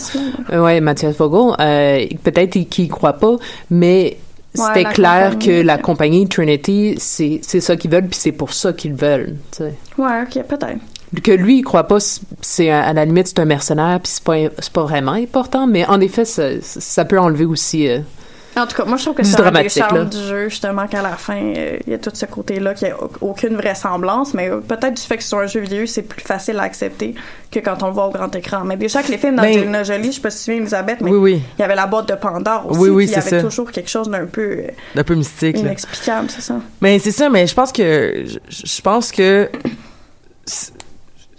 euh, 0.54 0.63
ouais, 0.63 0.80
Mathias 0.82 1.15
Vogel, 1.15 1.56
euh, 1.60 2.06
peut-être 2.24 2.52
qu'il 2.69 2.86
y 2.86 2.88
croit 2.88 3.13
pas, 3.13 3.36
mais 3.69 4.17
Ouais, 4.58 4.63
c'était 4.65 4.84
la 4.84 4.89
clair 4.91 5.30
compagnie, 5.34 5.45
que 5.62 5.62
la 5.67 5.78
compagnie 5.78 6.28
Trinity, 6.28 6.95
c'est 6.98 7.39
c'est 7.43 7.60
ça 7.62 7.76
qu'ils 7.76 7.92
veulent, 7.92 8.08
puis 8.08 8.19
c'est 8.19 8.31
pour 8.31 8.52
ça 8.54 8.73
qu'ils 8.73 8.96
veulent. 8.96 9.36
tu 9.52 9.58
sais. 9.60 9.73
Ouais, 10.00 10.23
ok, 10.23 10.44
peut-être. 10.48 10.79
Que 11.24 11.32
lui 11.32 11.58
il 11.60 11.64
croit 11.64 11.86
pas 11.88 11.98
c'est 12.42 12.70
à 12.70 12.94
la 12.94 13.06
limite 13.06 13.28
c'est 13.28 13.40
un 13.40 13.46
mercenaire 13.46 14.00
puis 14.02 14.12
c'est 14.14 14.24
pas 14.24 14.36
c'est 14.60 14.72
pas 14.74 14.84
vraiment 14.84 15.14
important 15.14 15.66
mais 15.68 15.86
en 15.86 16.00
effet 16.02 16.26
ça, 16.26 16.50
ça 16.62 17.04
peut 17.06 17.20
enlever 17.20 17.46
aussi 17.46 17.88
euh, 17.88 18.00
En 18.58 18.68
tout 18.68 18.76
cas, 18.76 18.84
moi, 18.86 18.98
je 18.98 19.04
trouve 19.04 19.16
que 19.16 19.24
c'est 19.24 19.40
un 19.40 19.52
des 19.52 19.70
charmes 19.70 19.98
là. 20.00 20.06
du 20.06 20.18
jeu, 20.18 20.50
justement, 20.50 20.86
qu'à 20.88 21.02
la 21.02 21.16
fin, 21.16 21.38
euh, 21.56 21.78
il 21.86 21.92
y 21.92 21.94
a 21.94 21.98
tout 22.00 22.10
ce 22.14 22.26
côté-là 22.26 22.74
qui 22.74 22.88
a 22.88 22.96
au- 23.02 23.12
aucune 23.22 23.56
vraisemblance, 23.56 24.34
mais 24.34 24.50
euh, 24.50 24.58
peut-être 24.60 24.96
du 24.96 25.02
fait 25.04 25.18
que 25.18 25.24
c'est 25.24 25.36
un 25.36 25.46
jeu 25.46 25.62
vidéo, 25.62 25.86
c'est 25.86 26.02
plus 26.02 26.22
facile 26.22 26.58
à 26.60 26.64
accepter 26.64 27.14
que 27.52 27.60
quand 27.60 27.82
on 27.84 27.88
le 27.88 27.94
voit 27.94 28.08
au 28.08 28.12
grand 28.12 28.34
écran. 28.36 28.64
Mais 28.66 28.76
déjà 28.76 29.02
que 29.04 29.12
les 29.12 29.18
films 29.20 29.36
Ben- 29.38 29.44
d'Angelina 29.54 29.84
Jolie, 29.84 30.08
je 30.12 30.16
sais 30.16 30.22
pas 30.22 30.30
si 30.32 30.38
tu 30.38 30.40
te 30.40 30.46
souviens, 30.46 30.62
Elisabeth, 30.62 31.00
mais 31.02 31.12
Oui, 31.12 31.18
oui. 31.18 31.42
il 31.58 31.62
y 31.62 31.64
avait 31.64 31.76
la 31.76 31.86
boîte 31.88 32.10
de 32.10 32.16
Pandore 32.16 32.66
aussi, 32.70 32.80
Oui, 32.82 32.90
oui, 32.90 33.06
il 33.06 33.12
y 33.12 33.16
avait 33.16 33.30
ça. 33.30 33.42
toujours 33.42 33.72
quelque 33.72 33.90
chose 33.90 34.10
d'un 34.10 34.26
peu 34.26 34.42
euh, 34.42 34.68
Un 34.98 35.04
peu 35.04 35.14
mystique. 35.16 35.58
inexplicable, 35.58 36.28
c'est 36.30 36.42
ça. 36.42 36.56
Mais 36.82 36.98
c'est 37.00 37.12
ça, 37.12 37.30
mais 37.30 37.46
je 37.48 37.54
pense 37.54 37.72
que 37.72 38.26
je 38.50 38.82
pense 38.82 39.12
que 39.12 39.48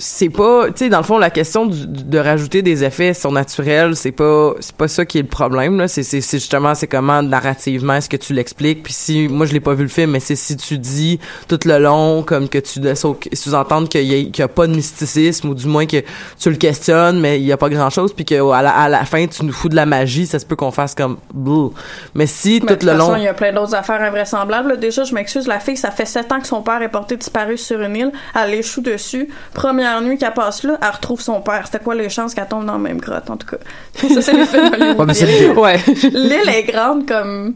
c'est- 0.01 0.31
pas, 0.31 0.67
tu 0.69 0.73
sais, 0.77 0.89
dans 0.89 0.99
le 0.99 1.05
fond, 1.05 1.19
la 1.19 1.31
question 1.31 1.67
du- 1.67 1.87
de 1.87 2.19
rajouter 2.19 2.63
des 2.63 2.83
effets 2.85 3.15
surnaturels, 3.15 3.95
c'est 3.97 4.13
pas, 4.13 4.55
c'est 4.61 4.75
pas 4.75 4.89
ça 4.89 5.05
qui 5.05 5.19
est 5.19 5.23
le 5.23 5.29
problème 5.29 5.79
là. 5.79 5.89
C'est, 5.89 6.03
c'est, 6.03 6.21
justement, 6.21 6.75
c'est 6.75 6.87
comment 6.87 7.23
narrativement 7.23 7.95
est-ce 7.95 8.09
que 8.09 8.17
tu 8.17 8.33
l'expliques. 8.33 8.83
Puis 8.83 8.93
si, 8.93 9.29
moi, 9.29 9.47
je 9.47 9.53
l'ai 9.53 9.61
pas 9.61 9.75
vu 9.75 9.83
le 9.83 9.89
film, 9.89 10.13
mais 10.13 10.21
c'est 10.21 10.37
si 10.37 10.57
tu 10.57 10.79
dis 10.79 11.21
tout 11.49 11.59
le 11.65 11.79
long 11.79 12.23
comme 12.23 12.49
que 12.49 12.59
tu 12.59 12.81
laisses 12.81 13.05
sous-entendre 13.35 13.89
qu'il 13.89 14.03
y, 14.05 14.15
a- 14.15 14.31
qu'il 14.31 14.39
y 14.39 14.43
a 14.43 14.49
pas 14.49 14.67
de 14.67 14.75
mysticisme 14.75 15.49
ou 15.51 15.55
du 15.55 15.67
moins 15.67 15.87
que 15.87 15.99
tu 16.39 16.51
le 16.51 16.57
questionnes, 16.57 17.21
mais 17.21 17.39
il 17.41 17.45
y 17.47 17.53
a 17.53 17.57
pas 17.57 17.69
grand-chose, 17.69 18.13
puis 18.13 18.25
que 18.25 18.51
à 18.53 18.63
la, 18.63 18.71
à 18.71 18.89
la 18.89 19.05
fin 19.05 19.27
tu 19.27 19.45
nous 19.45 19.53
fous 19.53 19.69
de 19.69 19.77
la 19.77 19.87
magie, 19.87 20.27
ça 20.27 20.39
se 20.39 20.47
peut 20.47 20.57
qu'on 20.57 20.71
fasse 20.71 20.95
comme, 20.95 21.19
Bouh. 21.35 21.73
mais 22.15 22.27
si 22.27 22.61
Mais 22.65 22.77
tout 22.77 22.87
le 22.87 22.95
long, 22.95 23.17
il 23.17 23.23
y 23.25 23.29
a 23.29 23.35
plein 23.35 23.53
d'autres 23.53 23.75
affaires 23.75 24.01
invraisemblables. 24.01 24.71
là. 24.71 24.77
Déjà, 24.77 25.05
je 25.05 25.15
m'excuse, 25.15 25.47
la 25.47 25.61
fille, 25.61 25.77
ça 25.77 25.91
fait 25.91 26.07
sept 26.07 26.31
ans 26.33 26.41
que 26.41 26.47
son 26.47 26.63
père 26.63 26.81
est 26.83 26.89
porté 26.89 27.17
disparu 27.17 27.59
sur 27.59 27.81
une 27.81 27.97
île. 27.97 28.13
Elle 28.35 28.55
échoue 28.55 28.81
dessus. 28.81 29.29
Première 29.55 29.90
nuit 30.01 30.19
qu'elle 30.19 30.33
passe 30.33 30.63
là, 30.63 30.79
elle 30.81 30.89
retrouve 30.91 31.21
son 31.21 31.41
père. 31.41 31.63
C'était 31.67 31.83
quoi 31.83 31.95
les 31.95 32.09
chances 32.09 32.35
qu'elle 32.35 32.47
tombe 32.49 32.67
dans 32.67 32.75
la 32.75 32.79
même 32.79 32.99
grotte, 33.01 33.29
en 33.31 33.37
tout 33.37 33.47
cas? 33.49 33.57
Ça, 34.15 34.23
c'est 34.23 34.33
les 34.33 34.47
films 34.47 35.59
Ouais. 35.59 35.79
L'île 36.13 36.49
est 36.49 36.65
grande 36.71 37.07
comme... 37.09 37.55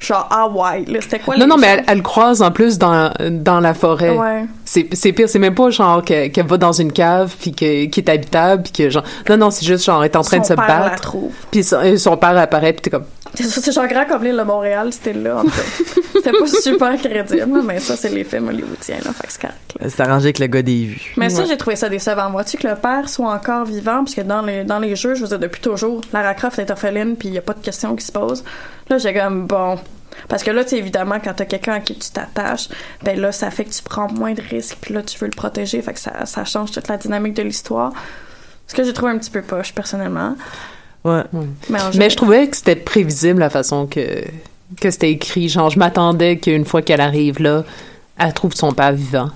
Genre 0.00 0.28
Hawaï, 0.32 0.84
là. 0.86 0.98
C'était 1.00 1.20
quoi 1.20 1.36
Non, 1.36 1.44
les 1.44 1.46
non, 1.46 1.56
mais 1.56 1.68
elle, 1.68 1.84
elle 1.86 2.02
croise 2.02 2.42
en 2.42 2.50
plus 2.50 2.76
dans, 2.76 3.12
dans 3.30 3.60
la 3.60 3.72
forêt. 3.72 4.10
Ouais. 4.16 4.46
C'est 4.64 4.88
c'est 4.94 5.12
pire, 5.12 5.28
c'est 5.28 5.38
même 5.38 5.54
pas 5.54 5.70
genre 5.70 6.04
que- 6.04 6.26
qu'elle 6.26 6.46
va 6.48 6.56
dans 6.56 6.72
une 6.72 6.90
cave 6.92 7.32
puis 7.40 7.52
que, 7.52 7.84
qui 7.84 8.00
est 8.00 8.08
habitable 8.08 8.64
puis 8.64 8.72
que 8.72 8.90
genre 8.90 9.04
non 9.30 9.36
non 9.36 9.50
c'est 9.52 9.64
juste 9.64 9.84
genre 9.84 10.02
elle 10.02 10.10
est 10.10 10.16
en 10.16 10.22
train 10.22 10.38
de 10.38 10.42
Son 10.44 10.48
se 10.48 10.54
père 10.54 10.66
la 10.66 10.88
battre 10.88 11.02
trouve. 11.02 11.30
puis 11.52 11.62
son, 11.62 11.80
et 11.82 11.98
son 11.98 12.16
père 12.16 12.36
apparaît 12.36 12.72
puis 12.72 12.82
t'es 12.82 12.90
comme 12.90 13.04
C'est 13.34 13.44
ça, 13.44 13.60
c'est 13.62 13.72
genre 13.72 13.86
grand 13.86 14.04
comme 14.04 14.24
l'île 14.24 14.36
de 14.36 14.42
Montréal, 14.42 14.92
c'était 14.92 15.14
là, 15.14 15.38
en 15.38 15.42
tout 15.44 15.50
cas. 15.50 15.62
C'était 16.14 16.38
pas 16.38 16.46
super 16.46 16.96
crédible, 16.98 17.62
mais 17.64 17.80
ça, 17.80 17.96
c'est 17.96 18.10
les 18.10 18.22
films 18.22 18.48
hollywoodiens, 18.48 18.98
là. 19.04 19.12
Fait 19.12 19.26
que 19.26 19.32
c'est 19.32 19.40
correct. 19.40 19.74
c'est 19.88 20.00
arrangé 20.00 20.26
avec 20.26 20.38
le 20.38 20.46
gars 20.46 20.62
des 20.62 20.84
vues. 20.84 21.14
Mais 21.16 21.30
ça, 21.30 21.44
j'ai 21.46 21.56
trouvé 21.56 21.74
ça 21.74 21.88
décevant. 21.88 22.30
Vois-tu 22.30 22.58
que 22.58 22.68
le 22.68 22.76
père 22.76 23.08
soit 23.08 23.32
encore 23.32 23.64
vivant? 23.64 24.04
Parce 24.04 24.14
que 24.14 24.20
dans 24.20 24.42
les, 24.42 24.62
dans 24.62 24.78
les 24.78 24.94
jeux, 24.94 25.14
je 25.14 25.22
veux 25.22 25.28
dire, 25.28 25.40
depuis 25.40 25.60
toujours, 25.60 26.00
Lara 26.12 26.34
Croft 26.34 26.60
est 26.60 26.70
orpheline, 26.70 27.16
puis 27.16 27.28
il 27.28 27.32
n'y 27.32 27.38
a 27.38 27.42
pas 27.42 27.54
de 27.54 27.60
question 27.60 27.96
qui 27.96 28.04
se 28.06 28.12
pose. 28.12 28.44
Là, 28.88 28.98
j'ai 28.98 29.12
comme, 29.14 29.46
bon. 29.46 29.78
Parce 30.28 30.44
que 30.44 30.50
là, 30.50 30.62
tu 30.62 30.70
sais, 30.70 30.78
évidemment, 30.78 31.18
quand 31.22 31.34
t'as 31.34 31.46
quelqu'un 31.46 31.74
à 31.74 31.80
qui 31.80 31.96
tu 31.96 32.10
t'attaches, 32.10 32.68
ben 33.02 33.18
là, 33.18 33.32
ça 33.32 33.50
fait 33.50 33.64
que 33.64 33.70
tu 33.70 33.82
prends 33.82 34.12
moins 34.12 34.34
de 34.34 34.42
risques, 34.42 34.78
puis 34.80 34.94
là, 34.94 35.02
tu 35.02 35.18
veux 35.18 35.26
le 35.26 35.36
protéger, 35.36 35.82
fait 35.82 35.94
que 35.94 36.00
ça, 36.00 36.26
ça 36.26 36.44
change 36.44 36.70
toute 36.70 36.86
la 36.86 36.98
dynamique 36.98 37.34
de 37.34 37.42
l'histoire. 37.42 37.92
Ce 38.66 38.74
que 38.74 38.84
j'ai 38.84 38.92
trouvé 38.92 39.12
un 39.12 39.18
petit 39.18 39.30
peu 39.30 39.42
poche, 39.42 39.74
personnellement. 39.74 40.36
Ouais. 41.04 41.22
Mais, 41.68 42.10
je 42.10 42.16
trouvais 42.16 42.46
que 42.48 42.56
c'était 42.56 42.76
prévisible 42.76 43.40
la 43.40 43.50
façon 43.50 43.86
que 43.86 44.24
que 44.80 44.90
c'était 44.90 45.10
écrit 45.10 45.48
genre 45.48 45.68
je 45.68 45.78
m'attendais 45.78 46.38
qu'une 46.38 46.64
fois 46.64 46.80
qu'elle 46.80 47.00
arrive 47.00 47.42
là 47.42 47.64
elle 48.18 48.32
trouve 48.32 48.54
son 48.54 48.72
père 48.72 48.92
vivant 48.92 49.28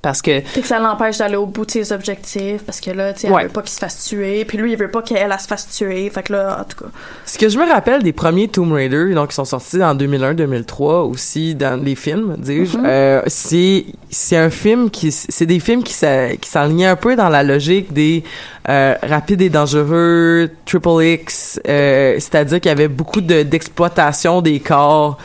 parce 0.00 0.22
que 0.22 0.40
Fait 0.40 0.60
que 0.60 0.66
ça 0.66 0.78
l'empêche 0.78 1.18
d'aller 1.18 1.36
au 1.36 1.46
bout 1.46 1.64
de 1.66 1.70
ses 1.72 1.92
objectifs, 1.92 2.62
parce 2.64 2.80
que 2.80 2.90
là, 2.92 3.12
tu 3.12 3.20
sais, 3.20 3.26
elle 3.26 3.32
Ouais. 3.32 3.42
veut 3.44 3.48
pas 3.48 3.62
qu'il 3.62 3.70
se 3.72 3.78
fasse 3.78 4.04
tuer, 4.04 4.44
puis 4.44 4.56
lui, 4.56 4.72
il 4.72 4.78
veut 4.78 4.90
pas 4.90 5.02
qu'elle 5.02 5.18
elle 5.32 5.40
se 5.40 5.46
fasse 5.48 5.68
tuer, 5.70 6.08
fait 6.10 6.22
que 6.22 6.32
là, 6.34 6.58
en 6.60 6.64
tout 6.64 6.84
cas. 6.84 6.90
Ce 7.26 7.36
que 7.36 7.48
je 7.48 7.58
me 7.58 7.68
rappelle 7.68 8.02
des 8.04 8.12
premiers 8.12 8.46
Tomb 8.48 8.72
Raider, 8.72 9.12
donc 9.14 9.30
qui 9.30 9.34
sont 9.34 9.44
sortis 9.44 9.82
en 9.82 9.94
2001-2003 9.96 11.02
aussi 11.02 11.54
dans 11.54 11.82
les 11.82 11.96
films, 11.96 12.36
dis-je, 12.38 12.78
Mhm. 12.78 12.84
euh, 12.86 13.22
c'est 13.26 13.86
c'est 14.10 14.36
un 14.36 14.50
film 14.50 14.88
qui 14.90 15.10
c'est 15.12 15.46
des 15.46 15.60
films 15.60 15.82
qui 15.82 15.92
s'a- 15.92 16.36
qui 16.36 16.48
s'alignaient 16.48 16.86
un 16.86 16.96
peu 16.96 17.16
dans 17.16 17.28
la 17.28 17.42
logique 17.42 17.92
des 17.92 18.22
euh, 18.68 18.94
rapides 19.02 19.40
et 19.40 19.48
dangereux, 19.48 20.50
triple 20.66 21.02
X, 21.02 21.58
euh, 21.66 22.14
c'est-à-dire 22.18 22.60
qu'il 22.60 22.68
y 22.68 22.72
avait 22.72 22.88
beaucoup 22.88 23.20
de 23.22 23.42
d'exploitation 23.42 24.42
des 24.42 24.60
corps 24.60 25.16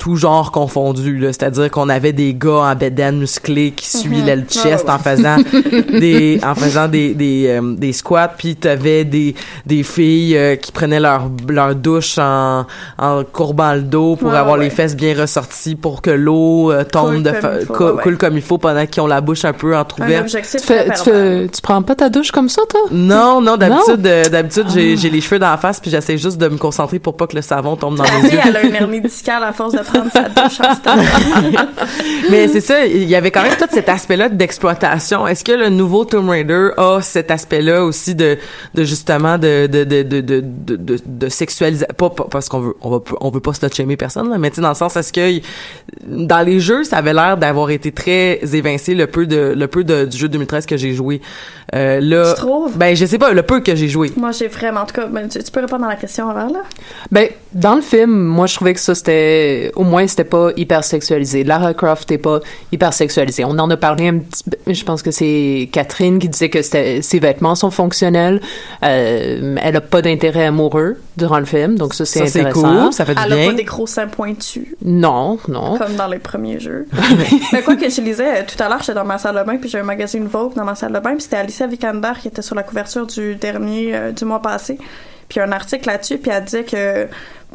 tout 0.00 0.16
genre 0.16 0.50
confondu 0.50 1.18
là. 1.18 1.28
C'est-à-dire 1.28 1.70
qu'on 1.70 1.88
avait 1.90 2.12
des 2.12 2.34
gars 2.34 2.62
en 2.72 2.74
bedaine 2.74 3.18
musclés 3.18 3.70
qui 3.70 3.86
suivaient 3.86 4.34
le 4.34 4.42
chest 4.48 4.86
Ah 4.88 4.94
en 4.96 4.98
faisant 4.98 5.36
des 6.00 6.40
en 6.44 6.54
faisant 6.54 6.88
des 6.88 7.14
des, 7.14 7.46
euh, 7.48 7.74
des 7.76 7.92
squats 7.92 8.32
puis 8.36 8.56
t'avais 8.56 9.04
des 9.04 9.34
des 9.66 9.82
filles 9.82 10.36
euh, 10.36 10.56
qui 10.56 10.72
prenaient 10.72 10.98
leur 11.00 11.30
leur 11.48 11.74
douche 11.74 12.16
en 12.18 12.66
en 12.98 13.22
courbant 13.24 13.74
le 13.74 13.82
dos 13.82 14.16
pour 14.16 14.30
Ouais, 14.30 14.36
avoir 14.38 14.56
ouais. 14.58 14.64
les 14.64 14.70
fesses 14.70 14.96
bien 14.96 15.14
ressorties 15.20 15.74
pour 15.76 16.00
que 16.02 16.10
l'eau 16.10 16.72
euh, 16.72 16.82
tombe 16.84 17.10
Coule 17.14 17.22
de 17.22 17.30
comme 17.30 17.50
il 17.60 17.66
faut, 17.66 17.74
cou- 17.74 17.84
ouais, 17.84 17.90
ouais. 17.92 18.02
coule 18.02 18.16
comme 18.18 18.36
il 18.36 18.42
faut 18.42 18.58
pendant 18.58 18.86
qu'ils 18.86 19.02
ont 19.02 19.06
la 19.06 19.20
bouche 19.20 19.44
un 19.44 19.52
peu 19.52 19.76
entrouverte. 19.76 20.26
tu 20.28 20.58
fais 20.58 20.88
tu 20.88 21.02
fais 21.04 21.48
tu 21.48 21.60
prends 21.60 21.82
pas 21.82 21.94
ta 21.94 22.08
douche 22.08 22.30
comme 22.32 22.48
ça 22.48 22.62
toi? 22.68 22.80
Non 22.90 23.40
non 23.42 23.56
d'habitude 23.58 24.00
d'habitude 24.00 24.66
j'ai 24.72 24.94
Ah. 24.94 24.96
j'ai 24.96 25.10
les 25.10 25.20
cheveux 25.20 25.38
dans 25.38 25.50
la 25.50 25.58
face 25.58 25.78
puis 25.78 25.90
j'essaie 25.90 26.16
juste 26.16 26.38
de 26.38 26.48
me 26.48 26.56
concentrer 26.56 26.98
pour 26.98 27.16
pas 27.18 27.26
que 27.26 27.36
le 27.36 27.42
savon 27.42 27.76
tombe 27.76 27.96
dans 27.96 28.04
mes 28.04 28.30
yeux. 28.30 28.38
elle 28.42 28.56
a 28.56 28.62
une 28.62 28.74
hernie 28.74 29.00
discale 29.02 29.44
à 29.44 29.52
force 29.52 29.72
de 29.74 29.78
prendre 29.90 30.10
sa 30.12 30.22
douche 30.28 30.60
en 30.60 30.74
stade. 30.74 31.00
Mais 32.30 32.48
c'est 32.48 32.60
ça, 32.60 32.84
il 32.86 33.04
y 33.08 33.14
avait 33.14 33.30
quand 33.30 33.42
même 33.42 33.56
tout 33.58 33.66
cet 33.70 33.88
aspect-là 33.88 34.28
d'exploitation. 34.28 35.26
Est-ce 35.26 35.44
que 35.44 35.52
le 35.52 35.68
nouveau 35.68 36.04
Tomb 36.04 36.28
Raider 36.28 36.70
a 36.76 37.00
cet 37.02 37.30
aspect-là 37.30 37.84
aussi 37.84 38.14
de, 38.14 38.38
de 38.74 38.84
justement 38.84 39.38
de 39.38 39.66
de 39.66 39.84
de 39.84 40.02
de 40.02 40.20
de 40.20 40.40
de, 40.40 40.76
de, 40.76 40.98
de 41.04 41.28
sexualisation 41.28 41.94
pas, 41.96 42.10
pas- 42.10 42.26
parce 42.30 42.48
qu'on 42.48 42.60
veut 42.60 42.74
on 42.82 42.90
va 42.90 43.00
on 43.20 43.30
veut 43.30 43.40
pas 43.40 43.52
slut-shamer 43.52 43.96
personne 43.96 44.30
là, 44.30 44.38
mais 44.38 44.50
tu 44.50 44.56
sais 44.56 44.62
dans 44.62 44.68
le 44.70 44.74
sens 44.74 44.96
est-ce 44.96 45.12
que 45.12 45.40
dans 46.06 46.44
les 46.44 46.60
jeux 46.60 46.84
ça 46.84 46.98
avait 46.98 47.12
l'air 47.14 47.36
d'avoir 47.36 47.70
été 47.70 47.92
très 47.92 48.40
évincé 48.54 48.94
le 48.94 49.06
peu 49.06 49.26
de 49.26 49.54
le 49.56 49.66
peu 49.66 49.84
de, 49.84 50.04
du 50.04 50.16
jeu 50.16 50.28
2013 50.28 50.66
que 50.66 50.76
j'ai 50.76 50.92
joué. 50.94 51.20
Euh, 51.74 52.00
là, 52.00 52.32
Tu 52.34 52.40
trouves? 52.40 52.76
Ben 52.76 52.96
je 52.96 53.06
sais 53.06 53.18
pas 53.18 53.32
le 53.32 53.42
peu 53.42 53.60
que 53.60 53.74
j'ai 53.76 53.88
joué. 53.88 54.10
Moi, 54.16 54.32
j'ai 54.32 54.48
vraiment, 54.48 54.80
en 54.80 54.86
tout 54.86 54.94
cas, 54.94 55.06
ben, 55.06 55.28
tu, 55.28 55.40
tu 55.42 55.50
peux 55.52 55.60
répondre 55.60 55.84
à 55.84 55.88
la 55.90 55.94
question 55.96 56.28
avant, 56.28 56.52
là? 56.52 56.62
Ben, 57.12 57.28
dans 57.52 57.76
le 57.76 57.80
film, 57.80 58.10
moi, 58.10 58.46
je 58.46 58.56
trouvais 58.56 58.74
que 58.74 58.80
ça, 58.80 58.94
c'était, 58.94 59.70
au 59.80 59.82
moins, 59.82 60.06
c'était 60.06 60.24
pas 60.24 60.50
hyper 60.58 60.84
sexualisé. 60.84 61.42
Lara 61.42 61.72
Croft 61.72 62.10
n'est 62.10 62.18
pas 62.18 62.40
hyper 62.70 62.92
sexualisée. 62.92 63.46
On 63.46 63.58
en 63.58 63.70
a 63.70 63.78
parlé 63.78 64.08
un 64.08 64.18
petit 64.18 64.44
peu, 64.44 64.74
je 64.74 64.84
pense 64.84 65.02
que 65.02 65.10
c'est 65.10 65.70
Catherine 65.72 66.18
qui 66.18 66.28
disait 66.28 66.50
que 66.50 66.60
ses 66.60 67.18
vêtements 67.18 67.54
sont 67.54 67.70
fonctionnels. 67.70 68.42
Euh, 68.82 69.56
elle 69.62 69.76
a 69.76 69.80
pas 69.80 70.02
d'intérêt 70.02 70.44
amoureux 70.44 70.98
durant 71.16 71.38
le 71.38 71.46
film, 71.46 71.78
donc 71.78 71.94
ça, 71.94 72.04
c'est 72.04 72.20
intéressant. 72.20 72.82
cool, 72.82 72.92
ça 72.92 73.06
fait 73.06 73.14
du 73.14 73.22
Elle 73.24 73.32
a 73.32 73.46
pas 73.46 73.52
des 73.54 73.64
gros 73.64 73.86
seins 73.86 74.06
pointus, 74.06 74.66
Non, 74.84 75.38
non. 75.48 75.78
comme 75.78 75.94
dans 75.96 76.08
les 76.08 76.18
premiers 76.18 76.60
jeux. 76.60 76.86
Mais 77.52 77.62
quoi 77.62 77.76
que 77.76 77.88
je 77.88 78.02
lisais, 78.02 78.40
euh, 78.40 78.42
tout 78.46 78.62
à 78.62 78.68
l'heure, 78.68 78.80
j'étais 78.80 78.92
dans 78.94 79.06
ma 79.06 79.16
salle 79.16 79.38
de 79.38 79.42
bain, 79.44 79.56
puis 79.56 79.70
j'ai 79.70 79.78
un 79.78 79.82
magazine 79.82 80.26
Vogue 80.26 80.52
dans 80.56 80.64
ma 80.64 80.74
salle 80.74 80.92
de 80.92 80.98
bain, 80.98 81.12
puis 81.12 81.22
c'était 81.22 81.36
Alicia 81.36 81.66
Vikander 81.66 82.12
qui 82.20 82.28
était 82.28 82.42
sur 82.42 82.54
la 82.54 82.64
couverture 82.64 83.06
du 83.06 83.34
dernier, 83.34 83.94
euh, 83.96 84.12
du 84.12 84.26
mois 84.26 84.42
passé. 84.42 84.76
Puis 85.30 85.38
il 85.38 85.38
y 85.38 85.42
a 85.42 85.48
un 85.48 85.52
article 85.52 85.88
là-dessus, 85.88 86.18
puis 86.18 86.30
elle 86.34 86.44
disait 86.44 86.64
que 86.64 87.06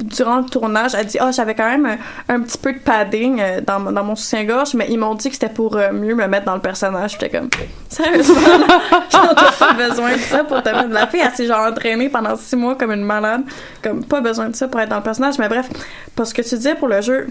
durant 0.01 0.37
le 0.39 0.45
tournage, 0.45 0.93
elle 0.93 1.05
dit 1.05 1.17
«Ah, 1.21 1.31
j'avais 1.31 1.55
quand 1.55 1.69
même 1.69 1.85
un, 1.85 2.35
un 2.35 2.41
petit 2.41 2.57
peu 2.57 2.73
de 2.73 2.79
padding 2.79 3.39
euh, 3.41 3.61
dans, 3.61 3.79
dans 3.79 4.03
mon 4.03 4.15
soutien-gorge, 4.15 4.73
mais 4.73 4.87
ils 4.89 4.97
m'ont 4.97 5.15
dit 5.15 5.29
que 5.29 5.35
c'était 5.35 5.49
pour 5.53 5.77
euh, 5.77 5.91
mieux 5.93 6.15
me 6.15 6.27
mettre 6.27 6.45
dans 6.45 6.55
le 6.55 6.61
personnage.» 6.61 7.11
J'étais 7.19 7.29
comme 7.29 7.49
«Sérieusement, 7.89 8.35
j'en 9.11 9.33
pas 9.59 9.73
besoin 9.73 10.13
de 10.13 10.19
ça 10.19 10.43
pour 10.43 10.61
te 10.61 10.69
mettre 10.69 10.89
de 10.89 10.93
la 10.93 11.07
fille. 11.07 11.21
Elle 11.23 11.31
s'est 11.33 11.47
genre 11.47 11.65
entraînée 11.67 12.09
pendant 12.09 12.35
six 12.35 12.55
mois 12.55 12.75
comme 12.75 12.91
une 12.91 13.03
malade. 13.03 13.41
Comme 13.81 14.03
pas 14.03 14.21
besoin 14.21 14.49
de 14.49 14.55
ça 14.55 14.67
pour 14.67 14.79
être 14.81 14.89
dans 14.89 14.97
le 14.97 15.03
personnage. 15.03 15.39
Mais 15.39 15.47
bref, 15.47 15.69
parce 16.15 16.33
que 16.33 16.41
tu 16.41 16.55
disais 16.55 16.75
pour 16.75 16.87
le 16.89 17.01
jeu, 17.01 17.27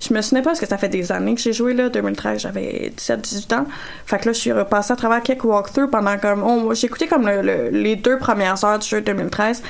je 0.00 0.14
me 0.14 0.20
souvenais 0.22 0.42
pas 0.42 0.50
parce 0.50 0.60
que 0.60 0.66
ça 0.66 0.78
fait 0.78 0.88
des 0.88 1.10
années 1.10 1.34
que 1.34 1.40
j'ai 1.40 1.52
joué 1.52 1.74
là, 1.74 1.88
2013, 1.88 2.40
j'avais 2.40 2.92
17-18 2.96 3.54
ans. 3.54 3.66
Fait 4.06 4.18
que 4.20 4.26
là, 4.26 4.32
je 4.32 4.38
suis 4.38 4.52
repassée 4.52 4.92
à 4.92 4.96
travers 4.96 5.22
quelques 5.22 5.44
walkthroughs 5.44 5.88
pendant 5.90 6.16
comme 6.18 6.42
oh, 6.44 6.72
j'ai 6.72 6.86
écouté 6.86 7.06
comme 7.08 7.26
le- 7.26 7.42
le- 7.42 7.68
les 7.70 7.96
deux 7.96 8.16
premières 8.16 8.62
heures 8.64 8.78
du 8.78 8.86
jeu 8.88 9.00
de 9.00 9.06
2013. 9.06 9.62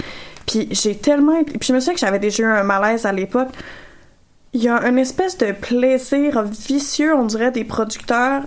Puis 0.48 0.68
j'ai 0.70 0.96
tellement 0.96 1.44
puis 1.44 1.58
je 1.62 1.72
me 1.72 1.78
souviens 1.78 1.94
que 1.94 2.00
j'avais 2.00 2.18
déjà 2.18 2.42
eu 2.42 2.46
un 2.46 2.62
malaise 2.64 3.06
à 3.06 3.12
l'époque. 3.12 3.50
Il 4.54 4.62
y 4.62 4.68
a 4.68 4.82
une 4.88 4.98
espèce 4.98 5.36
de 5.36 5.52
plaisir 5.52 6.42
vicieux, 6.42 7.14
on 7.14 7.26
dirait 7.26 7.50
des 7.50 7.64
producteurs 7.64 8.42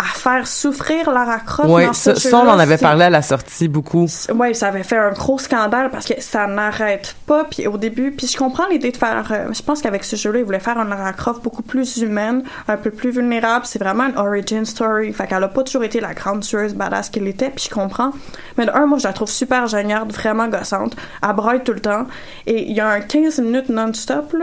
à 0.00 0.18
faire 0.18 0.46
souffrir 0.46 1.10
Lara 1.10 1.40
Croft 1.40 1.68
Ouais, 1.68 1.84
dans 1.86 1.92
ce 1.92 2.14
ça, 2.14 2.30
ça, 2.30 2.38
on 2.38 2.48
en 2.48 2.58
avait 2.58 2.78
parlé 2.78 3.04
à 3.04 3.10
la 3.10 3.20
sortie 3.20 3.68
beaucoup. 3.68 4.06
Ouais, 4.34 4.54
ça 4.54 4.68
avait 4.68 4.82
fait 4.82 4.96
un 4.96 5.10
gros 5.10 5.38
scandale 5.38 5.90
parce 5.90 6.06
que 6.06 6.14
ça 6.20 6.46
n'arrête 6.46 7.14
pas. 7.26 7.44
Puis 7.44 7.66
au 7.66 7.76
début, 7.76 8.10
puis 8.10 8.26
je 8.26 8.36
comprends 8.38 8.66
l'idée 8.68 8.92
de 8.92 8.96
faire. 8.96 9.30
euh, 9.30 9.52
je 9.52 9.62
pense 9.62 9.82
qu'avec 9.82 10.04
ce 10.04 10.16
jeu-là, 10.16 10.38
ils 10.38 10.44
voulaient 10.44 10.58
faire 10.58 10.78
une 10.78 10.88
Lara 10.88 11.12
Croft 11.12 11.42
beaucoup 11.42 11.62
plus 11.62 11.98
humaine, 11.98 12.44
un 12.66 12.78
peu 12.78 12.90
plus 12.90 13.10
vulnérable. 13.10 13.66
C'est 13.66 13.78
vraiment 13.78 14.04
une 14.04 14.16
origin 14.16 14.64
story. 14.64 15.12
Fait 15.12 15.26
qu'elle 15.26 15.44
a 15.44 15.48
pas 15.48 15.64
toujours 15.64 15.84
été 15.84 16.00
la 16.00 16.14
grande 16.14 16.40
tueuse 16.40 16.72
badass 16.74 17.10
qu'elle 17.10 17.28
était. 17.28 17.50
Puis 17.50 17.66
je 17.68 17.74
comprends. 17.74 18.12
Mais 18.56 18.64
de 18.64 18.70
un, 18.70 18.86
moi, 18.86 18.96
je 18.98 19.06
la 19.06 19.12
trouve 19.12 19.28
super 19.28 19.66
géniale, 19.66 20.08
vraiment 20.08 20.48
gossante. 20.48 20.96
Elle 21.22 21.34
braille 21.34 21.62
tout 21.62 21.74
le 21.74 21.80
temps. 21.80 22.06
Et 22.46 22.70
il 22.70 22.74
y 22.74 22.80
a 22.80 22.88
un 22.88 23.00
15 23.00 23.40
minutes 23.40 23.68
non-stop 23.68 24.34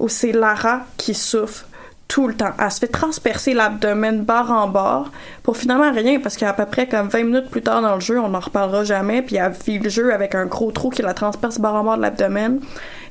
où 0.00 0.08
c'est 0.08 0.32
Lara 0.32 0.80
qui 0.96 1.14
souffre 1.14 1.66
tout 2.08 2.28
le 2.28 2.34
temps. 2.34 2.52
Elle 2.58 2.70
se 2.70 2.78
fait 2.78 2.88
transpercer 2.88 3.54
l'abdomen 3.54 4.22
barre 4.22 4.50
en 4.50 4.68
barre 4.68 5.10
pour 5.42 5.56
finalement 5.56 5.90
rien 5.92 6.20
parce 6.20 6.36
qu'à 6.36 6.52
peu 6.52 6.66
près 6.66 6.86
comme 6.86 7.08
20 7.08 7.24
minutes 7.24 7.50
plus 7.50 7.62
tard 7.62 7.82
dans 7.82 7.94
le 7.94 8.00
jeu, 8.00 8.20
on 8.20 8.28
n'en 8.28 8.40
reparlera 8.40 8.84
jamais, 8.84 9.22
puis 9.22 9.36
elle 9.36 9.52
vit 9.52 9.78
le 9.78 9.88
jeu 9.88 10.12
avec 10.12 10.34
un 10.34 10.46
gros 10.46 10.70
trou 10.70 10.90
qui 10.90 11.02
la 11.02 11.14
transperce 11.14 11.58
barre 11.58 11.74
en 11.74 11.84
barre 11.84 11.96
de 11.96 12.02
l'abdomen. 12.02 12.60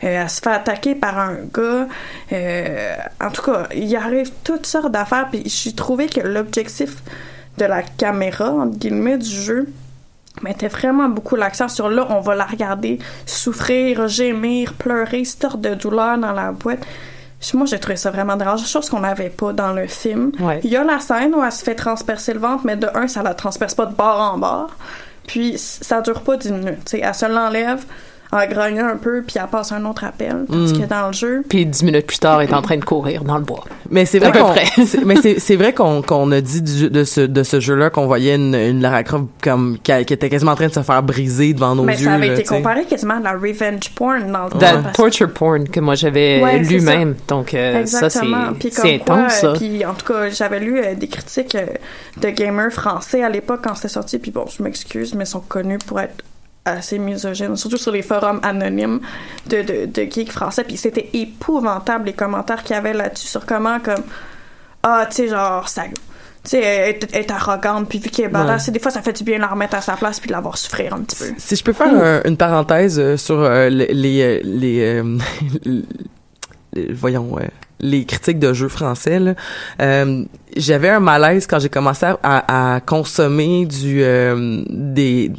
Euh, 0.04 0.24
elle 0.24 0.30
se 0.30 0.41
fait 0.41 0.52
attaquer 0.52 0.96
par 0.96 1.18
un 1.18 1.36
gars. 1.54 1.88
Euh, 2.32 2.96
en 3.22 3.30
tout 3.32 3.41
cas, 3.41 3.68
il 3.76 3.96
arrive 3.96 4.32
toutes 4.44 4.66
sortes 4.66 4.91
d'affaires, 4.91 5.28
puis 5.32 5.44
j'ai 5.46 5.74
trouvé 5.74 6.08
que 6.08 6.22
l'objectif 6.22 6.98
de 7.58 7.66
la 7.66 7.82
caméra, 7.84 8.52
entre 8.52 8.78
guillemets, 8.78 9.18
du 9.18 9.30
jeu, 9.30 9.68
mettait 10.41 10.68
vraiment 10.68 11.10
beaucoup 11.10 11.36
l'accent 11.36 11.68
sur 11.68 11.89
là, 11.89 12.08
on 12.10 12.20
va 12.20 12.36
la 12.36 12.46
regarder 12.46 13.00
souffrir, 13.26 14.08
gémir, 14.08 14.74
pleurer, 14.74 15.26
se 15.26 15.38
tordre 15.38 15.70
de 15.70 15.76
douleur 15.76 16.18
dans 16.18 16.32
la 16.32 16.52
boîte. 16.52 16.86
Moi, 17.54 17.66
j'ai 17.66 17.80
trouvé 17.80 17.96
ça 17.96 18.12
vraiment 18.12 18.36
dérangeant, 18.36 18.66
chose 18.66 18.89
qu'on 18.89 19.02
n'avait 19.02 19.30
pas 19.30 19.54
dans 19.54 19.74
le 19.74 19.88
film. 19.88 20.32
Il 20.64 20.70
y 20.70 20.78
a 20.78 20.84
la 20.84 21.00
scène 21.00 21.36
où 21.36 21.44
elle 21.44 21.52
se 21.52 21.64
fait 21.64 21.76
transpercer 21.76 22.34
le 22.34 22.39
ventre, 22.39 22.64
mais 22.66 22.76
de 22.76 22.88
un, 22.94 23.08
ça 23.08 23.24
la 23.24 23.34
transperce 23.34 23.76
pas 23.76 23.86
de 23.86 23.94
bord 23.94 24.20
en 24.20 24.38
bord. 24.38 24.72
Puis, 25.28 25.58
ça 25.58 26.02
dure 26.02 26.22
pas 26.22 26.38
10 26.38 26.52
minutes. 26.52 26.86
T'sais, 26.86 27.02
elle 27.04 27.14
se 27.14 27.26
l'enlève, 27.26 27.86
en 28.34 28.46
grognant 28.48 28.88
un 28.88 28.98
peu, 28.98 29.22
puis 29.22 29.36
elle 29.40 29.48
passe 29.48 29.72
un 29.72 29.86
autre 29.86 30.04
appel, 30.04 30.46
tandis 30.50 30.74
Mm. 30.74 30.82
que 30.82 30.86
dans 30.88 31.08
le 31.08 31.14
jeu... 31.14 31.44
Puis 31.48 31.66
dix 31.66 31.84
minutes 31.84 32.08
plus 32.08 32.18
tard, 32.20 32.42
elle 32.42 32.50
est 32.50 32.54
en 32.54 32.62
train 32.62 32.78
de 32.78 32.84
courir 32.86 33.24
dans 33.24 33.38
le 33.38 33.44
bois. 33.44 33.64
Mais 33.90 34.06
c'est 34.06 34.20
vrai 34.20 34.32
qu'on, 34.32 34.54
mais 35.06 35.16
c'est, 35.18 35.40
c'est 35.40 35.56
vrai 35.56 35.74
qu'on, 35.74 36.02
qu'on 36.02 36.32
a 36.32 36.42
dit 36.42 36.62
du- 36.62 36.90
de 36.90 37.04
ce, 37.04 37.22
de 37.22 37.44
ce 37.44 37.60
jeu-là 37.60 37.90
qu'on 37.92 38.08
voyait 38.08 38.36
une, 38.36 38.56
une 38.56 38.82
Lara 38.82 39.04
Croft 39.04 39.26
comme, 39.42 39.78
qui, 39.84 39.92
a- 39.92 40.04
qui 40.04 40.14
était 40.14 40.30
quasiment 40.30 40.54
en 40.54 40.56
train 40.56 40.68
de 40.68 40.74
se 40.74 40.82
faire 40.82 41.04
briser 41.04 41.54
devant 41.54 41.76
nos 41.76 41.84
Mais 41.84 41.94
yeux. 41.96 42.06
ça 42.06 42.14
avait 42.14 42.28
là, 42.28 42.34
été 42.34 42.44
comparé 42.44 42.86
quasiment 42.86 43.18
à 43.18 43.20
la 43.20 43.34
revenge 43.34 43.90
porn 43.96 44.32
dans 44.32 44.46
le 44.46 44.50
temps. 44.50 44.58
Dans 44.58 44.82
parce- 44.84 44.96
torture 44.98 45.32
porn 45.32 45.70
que 45.70 45.80
moi 45.80 45.96
j'avais 45.96 46.42
Ouais, 46.42 46.60
lu 46.60 46.80
ça. 46.80 46.96
même. 46.96 47.16
Donc 47.28 47.54
euh, 47.54 47.86
ça 47.86 48.10
c'est 48.10 48.20
Exactement. 48.20 48.54
Puis 48.60 48.70
c'est 48.72 48.98
comme 49.00 49.06
quoi, 49.06 49.16
intense 49.26 49.34
ça. 49.34 49.54
Puis 49.54 49.86
en 49.86 49.94
tout 49.94 50.06
cas, 50.12 50.30
j'avais 50.30 50.60
lu 50.60 50.80
euh, 50.80 50.96
des 50.96 51.08
critiques 51.08 51.56
euh, 51.56 51.66
de 52.20 52.30
gamers 52.30 52.72
français 52.72 53.24
à 53.24 53.30
l'époque 53.30 53.60
quand 53.64 53.76
c'était 53.76 53.90
sorti. 53.90 54.18
Puis 54.18 54.32
bon, 54.32 54.46
je 54.48 54.64
m'excuse, 54.64 55.14
mais 55.14 55.26
ils 55.26 55.28
sont 55.28 55.40
connus 55.42 55.78
pour 55.78 56.00
être 56.00 56.24
assez 56.66 56.97
misogynes, 56.99 57.55
surtout 57.57 57.78
sur 57.78 57.91
les 57.91 58.01
forums 58.01 58.39
anonymes 58.43 58.99
de, 59.47 59.61
de, 59.61 59.86
de 59.86 60.11
geeks 60.11 60.32
français. 60.32 60.64
Puis 60.64 60.78
c'était 60.78 61.09
épouvantable 61.14 62.05
les 62.05 62.14
commentaires 62.14 62.64
qu'il 62.64 62.76
y 62.76 62.80
avait 62.80 62.93
là-dessus 62.93 63.28
sur 63.28 63.45
comment 63.45 63.80
comme 63.80 64.03
ah 64.84 65.05
tu 65.09 65.16
sais 65.16 65.28
genre 65.28 65.68
ça 65.70 65.84
tu 65.86 66.49
sais 66.49 66.59
elle 66.61 66.89
est, 66.95 67.07
elle 67.14 67.22
est 67.22 67.32
arrogante 67.32 67.88
puis 67.88 67.99
vu 67.99 68.09
qu'elle 68.09 68.26
est 68.26 68.30
badass, 68.30 68.68
Ouais. 68.68 68.74
des 68.74 68.80
fois 68.80 68.91
ça 68.91 69.01
fait 69.01 69.14
du 69.14 69.24
bien 69.24 69.38
de 69.38 69.41
la 69.41 69.47
remettre 69.47 69.76
à 69.76 69.82
sa 69.82 69.95
place 69.95 70.20
puis 70.20 70.28
de 70.28 70.34
la 70.34 70.41
voir 70.41 70.57
souffrir 70.57 70.93
un 70.93 70.99
petit 71.01 71.16
peu. 71.18 71.26
Si 71.38 71.55
je 71.55 71.64
peux 71.64 71.72
faire 71.74 71.88
un- 71.93 72.22
une 72.26 72.36
parenthèse 72.38 72.99
euh, 72.99 73.16
sur 73.18 73.39
euh, 73.39 73.70
les 73.70 73.88
les 73.93 74.22
euh, 74.22 74.39
les, 74.43 74.80
euh, 74.82 75.18
les- 76.74 76.93
voyons 76.93 77.38
euh, 77.39 77.43
les 77.80 78.05
critiques 78.05 78.39
de 78.39 78.53
jeux 78.53 78.68
français 78.70 79.20
là. 79.20 79.34
Euh, 79.82 80.24
j'avais 80.55 80.89
un 80.89 80.99
malaise 80.99 81.47
quand 81.47 81.59
j'ai 81.59 81.70
commencé 81.70 82.05
à, 82.05 82.18
à- 82.24 82.76
à 82.76 82.80
consommer 82.82 83.66
du 83.66 84.01
euh, 84.03 84.64
des 84.70 85.32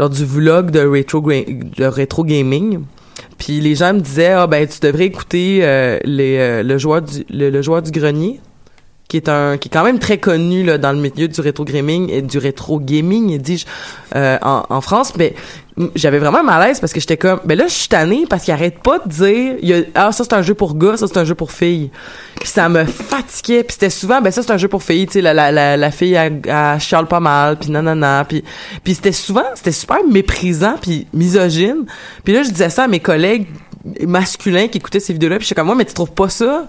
genre 0.00 0.10
du 0.10 0.24
vlog 0.24 0.70
de 0.70 0.80
rétro 0.80 1.20
de 1.20 2.28
gaming. 2.28 2.80
Puis 3.36 3.60
les 3.60 3.74
gens 3.74 3.92
me 3.94 4.00
disaient 4.00 4.32
ah 4.32 4.46
ben 4.46 4.66
tu 4.66 4.80
devrais 4.80 5.04
écouter 5.06 5.60
euh, 5.62 5.98
euh, 6.06 6.62
le 6.62 6.78
joueur 6.78 7.02
du 7.02 7.24
le, 7.30 7.50
le 7.50 7.62
joueur 7.62 7.82
du 7.82 7.90
grenier 7.90 8.40
qui 9.10 9.16
est 9.16 9.28
un 9.28 9.58
qui 9.58 9.68
est 9.68 9.72
quand 9.72 9.82
même 9.82 9.98
très 9.98 10.18
connu 10.18 10.62
là, 10.62 10.78
dans 10.78 10.92
le 10.92 10.98
milieu 10.98 11.26
du 11.26 11.40
rétro 11.40 11.64
gaming 11.64 12.08
et 12.10 12.22
du 12.22 12.38
rétro 12.38 12.78
gaming 12.78 13.38
dis-je 13.38 13.66
euh, 14.14 14.38
en, 14.40 14.62
en 14.70 14.80
France. 14.80 15.14
Mais 15.18 15.34
j'avais 15.96 16.18
vraiment 16.18 16.38
un 16.38 16.44
malaise 16.44 16.78
parce 16.78 16.92
que 16.92 17.00
j'étais 17.00 17.16
comme 17.16 17.40
ben 17.44 17.58
là 17.58 17.66
je 17.66 17.72
suis 17.72 17.88
tannée 17.88 18.24
parce 18.30 18.44
qu'il 18.44 18.54
arrête 18.54 18.78
pas 18.78 19.00
de 19.00 19.08
dire 19.08 19.54
y 19.62 19.74
a, 19.74 19.82
ah 19.96 20.12
ça 20.12 20.22
c'est 20.22 20.32
un 20.32 20.42
jeu 20.42 20.54
pour 20.54 20.76
gars 20.76 20.96
ça 20.96 21.08
c'est 21.08 21.18
un 21.18 21.24
jeu 21.24 21.34
pour 21.34 21.50
filles. 21.50 21.90
Puis 22.38 22.48
ça 22.48 22.68
me 22.68 22.84
fatiguait. 22.84 23.64
Puis 23.64 23.74
c'était 23.74 23.90
souvent 23.90 24.20
ben 24.20 24.30
ça 24.30 24.44
c'est 24.44 24.52
un 24.52 24.58
jeu 24.58 24.68
pour 24.68 24.84
filles 24.84 25.06
tu 25.06 25.14
sais 25.14 25.20
la, 25.22 25.34
la, 25.34 25.50
la, 25.50 25.76
la 25.76 25.90
fille 25.90 26.14
elle, 26.14 26.40
elle 26.44 27.06
pas 27.06 27.20
mal 27.20 27.56
puis 27.58 27.70
nanana 27.70 28.24
puis 28.28 28.44
puis 28.84 28.94
c'était 28.94 29.12
souvent 29.12 29.44
c'était 29.56 29.72
super 29.72 29.98
méprisant 30.08 30.76
puis 30.80 31.08
misogyne. 31.12 31.84
Puis 32.22 32.32
là 32.32 32.44
je 32.44 32.50
disais 32.50 32.70
ça 32.70 32.84
à 32.84 32.88
mes 32.88 33.00
collègues 33.00 33.48
masculins 34.06 34.68
qui 34.68 34.78
écoutaient 34.78 35.00
ces 35.00 35.12
vidéos-là 35.14 35.38
puis 35.38 35.46
j'étais 35.46 35.54
comme 35.58 35.66
moi 35.66 35.74
mais 35.74 35.84
tu 35.86 35.94
trouves 35.94 36.12
pas 36.12 36.28
ça 36.28 36.66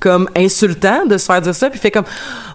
comme 0.00 0.28
insultant 0.36 1.04
de 1.06 1.18
se 1.18 1.26
faire 1.26 1.40
dire 1.42 1.54
ça? 1.54 1.68
Puis 1.70 1.78
fait 1.80 1.90
comme 1.90 2.04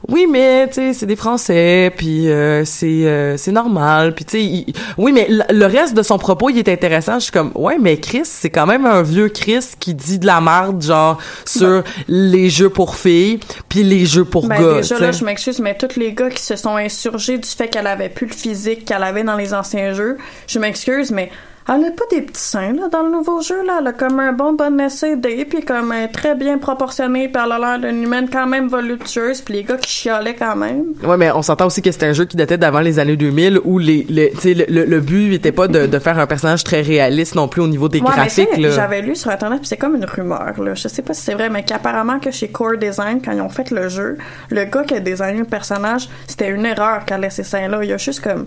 oui 0.08 0.26
mais 0.30 0.68
tu 0.68 0.76
sais 0.76 0.94
c'est 0.94 1.06
des 1.06 1.16
français 1.18 1.92
puis 1.98 2.30
euh, 2.30 2.64
c'est 2.66 3.06
euh, 3.06 3.36
c'est 3.38 3.52
normal. 3.52 4.16
Puis 4.16 4.26
tu 4.26 4.32
sais 4.38 4.44
il- 4.44 4.74
oui 4.98 5.12
mais 5.12 5.28
le 5.30 5.66
reste 5.66 5.94
de 5.96 6.02
son 6.04 6.18
propos 6.18 6.50
il 6.50 6.58
est 6.58 6.70
intéressant. 6.70 7.16
Je 7.20 7.24
suis 7.24 7.32
comme 7.32 7.52
ouais 7.56 7.78
mais 7.80 7.98
Chris 7.98 8.22
c'est 8.24 8.50
quand 8.50 8.66
même 8.66 8.86
un 8.86 9.02
vieux 9.02 9.30
Chris 9.30 9.66
qui 9.80 9.94
dit 9.94 10.18
de 10.20 10.26
la 10.26 10.40
merde 10.40 10.82
genre 10.82 11.18
sur 11.46 11.84
les 12.08 12.50
jeux 12.50 12.70
pour 12.70 12.96
filles 12.96 13.40
puis 13.68 13.84
les 13.84 14.06
jeux 14.06 14.26
pour 14.26 14.48
Ben, 14.48 14.62
gars 14.62 14.74
déjà 14.76 14.96
tu 14.96 15.02
là, 15.02 15.12
je 15.12 15.26
m'excuse, 15.26 15.60
mais 15.60 15.76
tous 15.78 16.00
les 16.00 16.14
gars 16.14 16.30
qui 16.30 16.42
se 16.42 16.56
sont 16.56 16.76
insurgés 16.78 17.38
du 17.38 17.48
fait 17.50 17.68
qu'elle 17.68 17.88
avait 17.88 18.10
plus 18.10 18.28
le 18.28 18.34
physique 18.34 18.86
qu'elle 18.86 19.04
avait 19.04 19.24
dans 19.24 19.36
les 19.36 19.54
anciens 19.54 19.94
jeux, 19.94 20.18
je 20.48 20.60
m'excuse, 20.60 21.12
mais 21.12 21.30
elle 21.70 21.86
a 21.86 21.92
pas 21.92 22.04
des 22.12 22.22
petits 22.22 22.42
seins 22.42 22.74
là 22.74 22.88
dans 22.92 23.04
le 23.04 23.12
nouveau 23.12 23.42
jeu 23.42 23.64
là, 23.66 23.78
elle 23.80 23.88
a 23.88 23.94
comme 23.94 24.20
un 24.20 24.34
bon 24.34 24.54
bon 24.54 24.78
et 24.80 25.46
puis 25.46 25.64
comme 25.64 25.92
euh, 25.92 26.08
très 26.12 26.36
bien 26.36 26.58
proportionné, 26.58 27.28
puis 27.30 27.42
elle 27.44 27.52
a 27.52 27.60
l'air 27.60 27.80
d'une 27.80 28.04
humaine 28.04 28.28
quand 28.32 28.48
même 28.48 28.68
voluptueuse, 28.68 29.42
puis 29.42 29.54
les 29.56 29.64
gars 29.64 29.78
qui 29.78 29.90
chialaient 29.90 30.36
quand 30.36 30.56
même. 30.56 30.84
Ouais, 31.04 31.18
mais 31.18 31.32
on 31.32 31.42
s'entend 31.42 31.68
aussi 31.68 31.82
que 31.82 31.92
c'était 31.92 32.08
un 32.08 32.14
jeu 32.14 32.26
qui 32.26 32.38
datait 32.38 32.58
d'avant 32.58 32.80
les 32.80 33.00
années 33.00 33.16
2000 33.18 33.60
où 33.64 33.78
les, 33.80 34.06
le, 34.10 34.30
le, 34.70 34.86
le 34.86 35.00
but 35.00 35.34
était 35.34 35.52
pas 35.52 35.68
de, 35.68 35.86
de 35.86 36.00
faire 36.00 36.18
un 36.20 36.28
personnage 36.28 36.64
très 36.64 36.82
réaliste 36.82 37.36
non 37.36 37.48
plus 37.48 37.62
au 37.62 37.68
niveau 37.68 37.90
des 37.90 38.00
Ouais, 38.00 38.06
graphiques. 38.12 38.58
là. 38.58 38.72
J'avais 38.72 39.02
lu 39.02 39.16
sur 39.16 39.30
internet, 39.32 39.60
puis 39.60 39.68
c'est 39.68 39.78
comme 39.78 39.96
une 39.96 40.06
rumeur 40.06 40.54
là. 40.62 40.74
Je 40.76 40.88
sais 40.88 41.02
pas 41.02 41.14
si 41.14 41.22
c'est 41.22 41.34
vrai, 41.34 41.50
mais 41.50 41.64
qu'apparemment 41.64 42.20
que 42.20 42.32
chez 42.32 42.48
Core 42.50 42.78
Design, 42.78 43.22
quand 43.24 43.32
ils 43.32 43.42
ont 43.42 43.50
fait 43.50 43.72
le 43.72 43.90
jeu, 43.90 44.18
le 44.50 44.66
gars 44.66 44.84
qui 44.84 44.96
a 44.96 45.00
designé 45.00 45.40
le 45.40 45.46
personnage, 45.46 46.10
c'était 46.28 46.50
une 46.50 46.66
erreur 46.66 47.06
qu'elle 47.06 47.22
laissé 47.22 47.44
ces 47.44 47.50
seins 47.50 47.68
là. 47.68 47.80
Il 47.84 47.92
a 47.94 47.98
juste 47.98 48.22
comme 48.22 48.46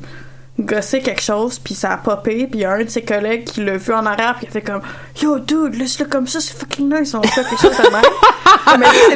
gossé 0.61 1.01
quelque 1.01 1.23
chose, 1.23 1.59
puis 1.59 1.75
ça 1.75 1.93
a 1.93 1.97
popé, 1.97 2.47
puis 2.47 2.61
il 2.61 2.61
y 2.61 2.65
a 2.65 2.73
un 2.73 2.85
de 2.85 2.89
ses 2.91 3.03
collègues 3.03 3.45
qui 3.45 3.65
l'a 3.65 3.77
vu 3.79 3.93
en 3.95 4.05
arrière, 4.05 4.35
puis 4.37 4.47
il 4.47 4.49
a 4.49 4.53
fait 4.53 4.61
comme 4.61 4.83
Yo 5.21 5.39
dude, 5.39 5.75
laisse-le 5.75 6.05
comme 6.05 6.27
ça, 6.27 6.41
c'est 6.41 6.55
fucking 6.57 6.93
nice, 6.93 7.15
on 7.15 7.23
fait 7.23 7.43
quelque 7.43 7.61
chose 7.61 7.77
de 7.77 7.91
même. 7.91 8.03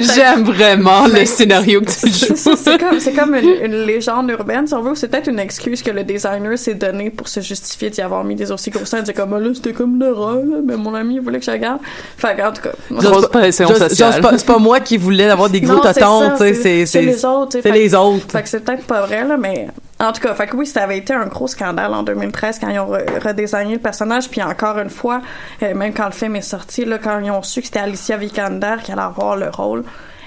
J'aime 0.14 0.44
vraiment 0.44 1.06
le 1.06 1.24
scénario 1.26 1.80
que 1.82 1.90
tu 1.90 2.08
joues. 2.08 2.34
c'est 2.56 2.78
comme, 2.78 2.98
c'est 3.00 3.12
comme 3.12 3.34
une, 3.34 3.64
une 3.64 3.84
légende 3.84 4.30
urbaine, 4.30 4.66
si 4.66 4.74
on 4.74 4.80
veut, 4.82 4.92
ou 4.92 4.94
c'est 4.94 5.08
peut-être 5.08 5.28
une 5.28 5.38
excuse 5.38 5.82
que 5.82 5.90
le 5.90 6.04
designer 6.04 6.58
s'est 6.58 6.74
donné 6.74 7.10
pour 7.10 7.28
se 7.28 7.40
justifier 7.40 7.90
d'y 7.90 8.00
avoir 8.00 8.24
mis 8.24 8.34
des 8.34 8.50
aussi 8.50 8.70
gros 8.70 8.84
seins, 8.86 9.02
dire 9.02 9.14
comme, 9.14 9.34
Ah, 9.34 9.38
là, 9.38 9.50
c'était 9.54 9.72
comme 9.74 9.96
une 9.96 10.02
erreur, 10.02 10.36
là, 10.36 10.56
mais 10.64 10.76
mon 10.76 10.94
ami, 10.94 11.16
il 11.16 11.20
voulait 11.20 11.38
que 11.38 11.44
je 11.44 11.50
regarde. 11.50 11.80
Fait 12.16 12.34
que, 12.34 12.42
en 12.42 12.52
tout 12.52 12.62
cas. 12.62 12.70
Grosse 12.90 13.22
c'est 13.24 13.30
pas- 13.30 13.38
pression 13.38 13.68
genre, 13.68 13.76
sociale. 13.76 14.12
c'est 14.14 14.20
pas, 14.22 14.38
c'est 14.38 14.46
pas 14.46 14.58
moi 14.58 14.80
qui 14.80 14.96
voulais 14.96 15.28
avoir 15.28 15.50
des 15.50 15.60
gros 15.60 15.82
ça, 15.82 15.92
tu 15.94 16.00
sais, 16.38 16.54
c'est, 16.54 16.86
c'est 16.86 17.02
les 17.02 17.24
autres, 17.24 17.52
tu 17.52 17.58
sais, 17.58 17.62
C'est 17.62 17.70
les 17.74 17.94
autres. 17.94 18.24
Fait 18.32 18.42
que 18.42 18.48
c'est 18.48 18.60
peut-être 18.60 18.84
pas 18.84 19.02
vrai, 19.02 19.24
là, 19.24 19.36
mais 19.36 19.68
en 19.98 20.12
tout 20.12 20.20
cas, 20.20 20.34
fait 20.34 20.46
que 20.46 20.56
oui, 20.56 20.66
ça 20.66 20.82
avait 20.82 20.98
été 20.98 21.14
un 21.14 21.26
gros 21.26 21.46
scandale 21.48 21.94
en 21.94 22.02
2013 22.02 22.58
quand 22.58 22.68
ils 22.68 22.78
ont 22.78 22.92
re- 22.92 23.18
redesigné 23.18 23.74
le 23.74 23.80
personnage, 23.80 24.28
puis 24.28 24.42
encore 24.42 24.78
une 24.78 24.90
fois, 24.90 25.22
euh, 25.62 25.74
même 25.74 25.94
quand 25.94 26.04
le 26.06 26.12
film 26.12 26.36
est 26.36 26.42
sorti, 26.42 26.84
là, 26.84 26.98
quand 26.98 27.18
ils 27.20 27.30
ont 27.30 27.42
su 27.42 27.60
que 27.60 27.66
c'était 27.66 27.80
Alicia 27.80 28.16
Vikander 28.16 28.76
qui 28.82 28.92
allait 28.92 29.00
avoir 29.02 29.36
le 29.36 29.48
rôle, 29.48 29.84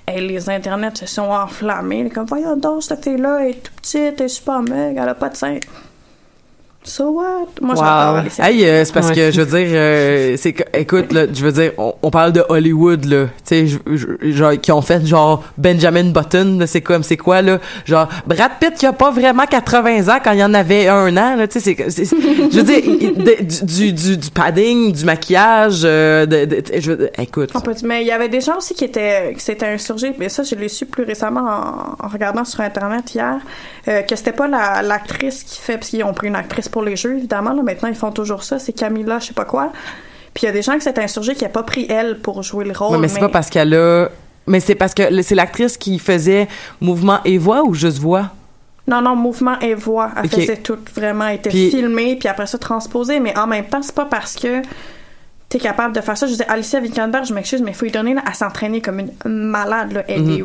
et 0.08 0.22
les 0.22 0.50
internets 0.50 0.96
se 0.96 1.06
sont 1.06 1.30
enflammés, 1.30 2.10
comme 2.10 2.26
voyons 2.26 2.56
donc, 2.56 2.82
cette 2.82 3.04
fille-là 3.04 3.48
est 3.48 3.62
tout 3.64 3.72
petite, 3.80 4.20
elle 4.20 4.26
est 4.26 4.28
super 4.28 4.62
meg, 4.64 4.98
elle 5.00 5.08
a 5.10 5.14
pas 5.14 5.30
de 5.30 5.36
sein. 5.36 5.58
So 6.90 7.12
what? 7.12 7.48
Moi, 7.62 7.76
j'adore 7.76 8.16
Alicia 8.18 8.50
Hey, 8.50 8.66
euh, 8.66 8.84
c'est 8.84 8.94
parce 8.94 9.10
Ouais. 9.10 9.16
que 9.16 9.32
je 9.32 9.42
veux 9.42 9.46
dire, 9.60 9.68
euh, 9.74 10.36
c'est 10.38 10.54
que, 10.54 10.64
écoute, 10.74 11.12
là, 11.14 11.26
je 11.32 11.46
veux 11.46 11.52
dire, 11.52 11.72
on, 11.78 11.94
on 12.02 12.10
parle 12.10 12.32
de 12.34 12.44
Hollywood, 12.50 13.06
là, 13.06 13.26
tu 13.48 13.68
sais, 13.70 14.58
qui 14.62 14.72
ont 14.72 14.82
fait 14.82 15.06
genre 15.06 15.44
Benjamin 15.58 16.06
Button, 16.06 16.64
c'est 16.66 16.82
comme, 16.82 17.04
c'est 17.04 17.18
quoi, 17.18 17.42
là, 17.44 17.60
genre 17.86 18.10
Brad 18.26 18.52
Pitt 18.60 18.74
qui 18.74 18.86
a 18.88 18.94
pas 18.94 19.12
vraiment 19.12 19.46
80 19.46 20.08
ans 20.10 20.20
quand 20.24 20.32
il 20.32 20.40
y 20.40 20.44
en 20.44 20.54
avait 20.56 20.88
un 20.88 21.16
an, 21.16 21.36
là, 21.36 21.48
tu 21.48 21.60
sais, 21.60 21.76
c'est, 21.78 21.90
c'est- 21.92 22.16
je 22.52 22.58
veux 22.60 22.64
dire, 22.64 22.82
de- 23.18 23.66
du, 23.66 23.94
du, 23.94 24.18
du 24.18 24.30
padding, 24.32 24.92
du 24.92 25.06
maquillage, 25.06 25.82
euh, 25.84 26.26
de, 26.26 26.46
de- 26.46 26.64
je 26.80 26.92
veux, 26.92 27.10
écoute. 27.20 27.52
On 27.54 27.62
peut 27.62 27.74
dire- 27.76 27.88
mais 27.88 28.02
il 28.02 28.08
y 28.08 28.12
avait 28.12 28.30
des 28.30 28.42
gens 28.42 28.58
aussi 28.58 28.74
qui 28.74 28.86
étaient 28.86 29.34
qui 29.38 29.44
s'étaient 29.44 29.68
insurgés 29.68 30.14
mais 30.18 30.30
ça 30.30 30.44
je 30.44 30.56
l'ai 30.56 30.70
su 30.70 30.86
plus 30.86 31.04
récemment 31.04 31.42
en, 31.42 32.06
en 32.06 32.08
regardant 32.08 32.46
sur 32.46 32.62
internet 32.62 33.14
hier 33.14 33.38
euh, 33.88 34.02
que 34.02 34.16
c'était 34.16 34.32
pas 34.32 34.48
la- 34.48 34.82
l'actrice 34.82 35.44
qui 35.44 35.60
fait 35.60 35.74
parce 35.78 35.90
qu'ils 35.90 36.04
ont 36.04 36.14
pris 36.14 36.28
une 36.28 36.36
actrice 36.36 36.68
pour 36.70 36.79
les 36.82 36.96
jeux 36.96 37.18
évidemment 37.18 37.54
là 37.54 37.62
maintenant 37.64 37.90
ils 37.90 37.96
font 37.96 38.12
toujours 38.12 38.44
ça 38.44 38.60
c'est 38.60 38.74
Camilla 38.74 39.20
je 39.20 39.28
sais 39.28 39.34
pas 39.34 39.46
quoi 39.46 39.72
puis 40.34 40.44
il 40.44 40.46
y 40.46 40.50
a 40.50 40.52
des 40.52 40.62
gens 40.62 40.74
qui 40.76 40.82
s'étaient 40.82 41.04
insurgés 41.04 41.36
qui 41.36 41.46
a 41.46 41.50
pas 41.50 41.64
pris 41.64 41.86
elle 41.90 42.20
pour 42.20 42.44
jouer 42.44 42.66
le 42.66 42.72
rôle 42.74 42.92
Ouais, 42.94 42.98
mais 43.00 43.08
c'est 43.08 43.20
pas 43.20 43.30
parce 43.30 43.50
qu'elle 43.50 43.74
a, 43.74 44.10
mais 44.48 44.60
c'est 44.60 44.76
parce 44.76 44.94
que 44.94 45.22
c'est 45.22 45.36
l'actrice 45.36 45.78
qui 45.78 45.98
faisait 46.00 46.48
mouvement 46.82 47.20
et 47.26 47.38
voix 47.38 47.64
ou 47.64 47.74
juste 47.74 47.98
voix? 48.00 48.30
non 48.88 49.02
non 49.02 49.16
mouvement 49.16 49.60
et 49.60 49.74
voix 49.76 50.12
elle 50.18 50.26
Ok. 50.26 50.32
faisait 50.32 50.58
tout 50.58 50.78
vraiment 50.96 51.28
elle 51.28 51.36
était 51.36 51.50
Puis- 51.52 51.70
filmée 51.70 52.16
puis 52.16 52.28
après 52.30 52.48
ça 52.48 52.58
transposée 52.58 53.20
mais 53.20 53.38
en 53.38 53.46
même 53.48 53.66
temps 53.66 53.82
c'est 53.84 53.94
pas 53.96 54.06
parce 54.06 54.36
que 54.36 54.62
t'es 55.48 55.60
capable 55.60 55.96
de 55.96 56.02
faire 56.02 56.18
ça 56.18 56.26
je 56.28 56.32
disais 56.32 56.48
Alicia 56.48 56.80
Vikander 56.80 57.20
je 57.28 57.34
m'excuse 57.34 57.62
mais 57.62 57.72
il 57.72 57.74
faut 57.76 57.86
lui 57.86 57.92
donner 57.92 58.14
là, 58.16 58.22
à 58.26 58.34
s'entraîner 58.34 58.82
comme 58.82 59.00
une 59.00 59.12
malade 59.26 59.92
là. 59.94 60.04
elle 60.08 60.24
Mhm. 60.24 60.32
est 60.32 60.44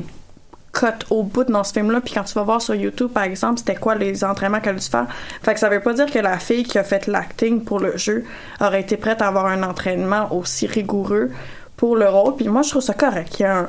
cut 0.74 1.04
au 1.10 1.22
bout 1.22 1.44
dans 1.44 1.64
ce 1.64 1.72
film-là. 1.72 2.00
Puis 2.00 2.14
quand 2.14 2.24
tu 2.24 2.34
vas 2.34 2.42
voir 2.42 2.60
sur 2.60 2.74
YouTube, 2.74 3.10
par 3.12 3.22
exemple, 3.22 3.58
c'était 3.58 3.76
quoi 3.76 3.94
les 3.94 4.24
entraînements 4.24 4.60
qu'elle 4.60 4.76
a 4.76 4.78
dû 4.78 4.86
faire. 4.88 5.06
Fait 5.42 5.54
que 5.54 5.60
ça 5.60 5.68
veut 5.68 5.80
pas 5.80 5.94
dire 5.94 6.10
que 6.10 6.18
la 6.18 6.38
fille 6.38 6.64
qui 6.64 6.78
a 6.78 6.84
fait 6.84 7.06
l'acting 7.06 7.62
pour 7.62 7.80
le 7.80 7.96
jeu 7.96 8.24
aurait 8.60 8.80
été 8.80 8.96
prête 8.96 9.22
à 9.22 9.28
avoir 9.28 9.46
un 9.46 9.62
entraînement 9.62 10.34
aussi 10.34 10.66
rigoureux 10.66 11.30
pour 11.76 11.96
le 11.96 12.08
rôle. 12.08 12.36
Puis 12.36 12.48
moi, 12.48 12.62
je 12.62 12.70
trouve 12.70 12.82
ça 12.82 12.94
correct. 12.94 13.36
Il 13.38 13.42
y 13.42 13.46
a 13.46 13.58
un, 13.58 13.68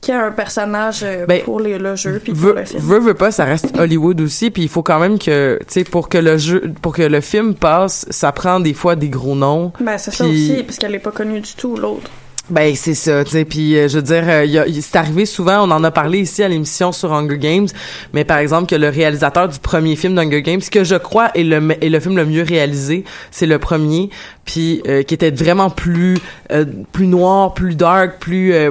qu'il 0.00 0.14
y 0.14 0.16
ait 0.16 0.20
un 0.20 0.30
personnage 0.30 1.00
euh, 1.02 1.26
Ben, 1.26 1.42
pour 1.42 1.60
les, 1.60 1.78
le 1.78 1.96
jeu 1.96 2.20
puis 2.22 2.32
pour 2.32 2.40
Veux, 2.42 2.54
le 2.54 2.64
film. 2.64 2.82
veux, 2.82 2.98
veux 2.98 3.14
pas, 3.14 3.30
ça 3.30 3.44
reste 3.44 3.76
Hollywood 3.78 4.20
aussi, 4.20 4.50
puis 4.50 4.62
il 4.62 4.68
faut 4.68 4.82
quand 4.82 5.00
même 5.00 5.18
que, 5.18 5.58
tu 5.66 5.72
sais, 5.72 5.84
pour 5.84 6.08
que 6.08 6.18
le 6.18 6.36
jeu, 6.38 6.72
pour 6.82 6.94
que 6.94 7.02
le 7.02 7.20
film 7.20 7.54
passe, 7.54 8.06
ça 8.10 8.30
prend 8.32 8.60
des 8.60 8.74
fois 8.74 8.94
des 8.94 9.08
gros 9.08 9.34
noms. 9.34 9.72
Ben, 9.80 9.98
c'est 9.98 10.10
ça 10.12 10.24
aussi, 10.24 10.62
parce 10.64 10.78
qu'elle 10.78 10.94
est 10.94 11.00
pas 11.00 11.10
connue 11.12 11.40
du 11.40 11.54
tout, 11.54 11.76
l'autre. 11.76 12.10
Ben 12.48 12.76
c'est 12.76 12.94
ça, 12.94 13.24
tu 13.24 13.32
sais. 13.32 13.44
Puis 13.44 13.76
euh, 13.76 13.88
je 13.88 13.96
veux 13.96 14.02
dire, 14.02 14.22
euh, 14.24 14.64
c'est 14.80 14.96
arrivé 14.96 15.26
souvent. 15.26 15.66
On 15.68 15.70
en 15.72 15.82
a 15.82 15.90
parlé 15.90 16.20
ici 16.20 16.44
à 16.44 16.48
l'émission 16.48 16.92
sur 16.92 17.12
Hunger 17.12 17.38
Games. 17.38 17.66
Mais 18.12 18.24
par 18.24 18.38
exemple, 18.38 18.68
que 18.68 18.76
le 18.76 18.88
réalisateur 18.88 19.48
du 19.48 19.58
premier 19.58 19.96
film 19.96 20.14
d'Hunger 20.14 20.42
Games, 20.42 20.60
que 20.60 20.84
je 20.84 20.94
crois 20.94 21.30
est 21.34 21.42
le 21.42 21.72
est 21.82 21.88
le 21.88 21.98
film 21.98 22.16
le 22.16 22.24
mieux 22.24 22.42
réalisé, 22.42 23.04
c'est 23.32 23.46
le 23.46 23.58
premier. 23.58 24.10
Puis 24.44 24.80
euh, 24.86 25.02
qui 25.02 25.14
était 25.14 25.32
vraiment 25.32 25.70
plus 25.70 26.18
euh, 26.52 26.64
plus 26.92 27.08
noir, 27.08 27.52
plus 27.52 27.74
dark, 27.74 28.20
plus 28.20 28.52
euh, 28.54 28.70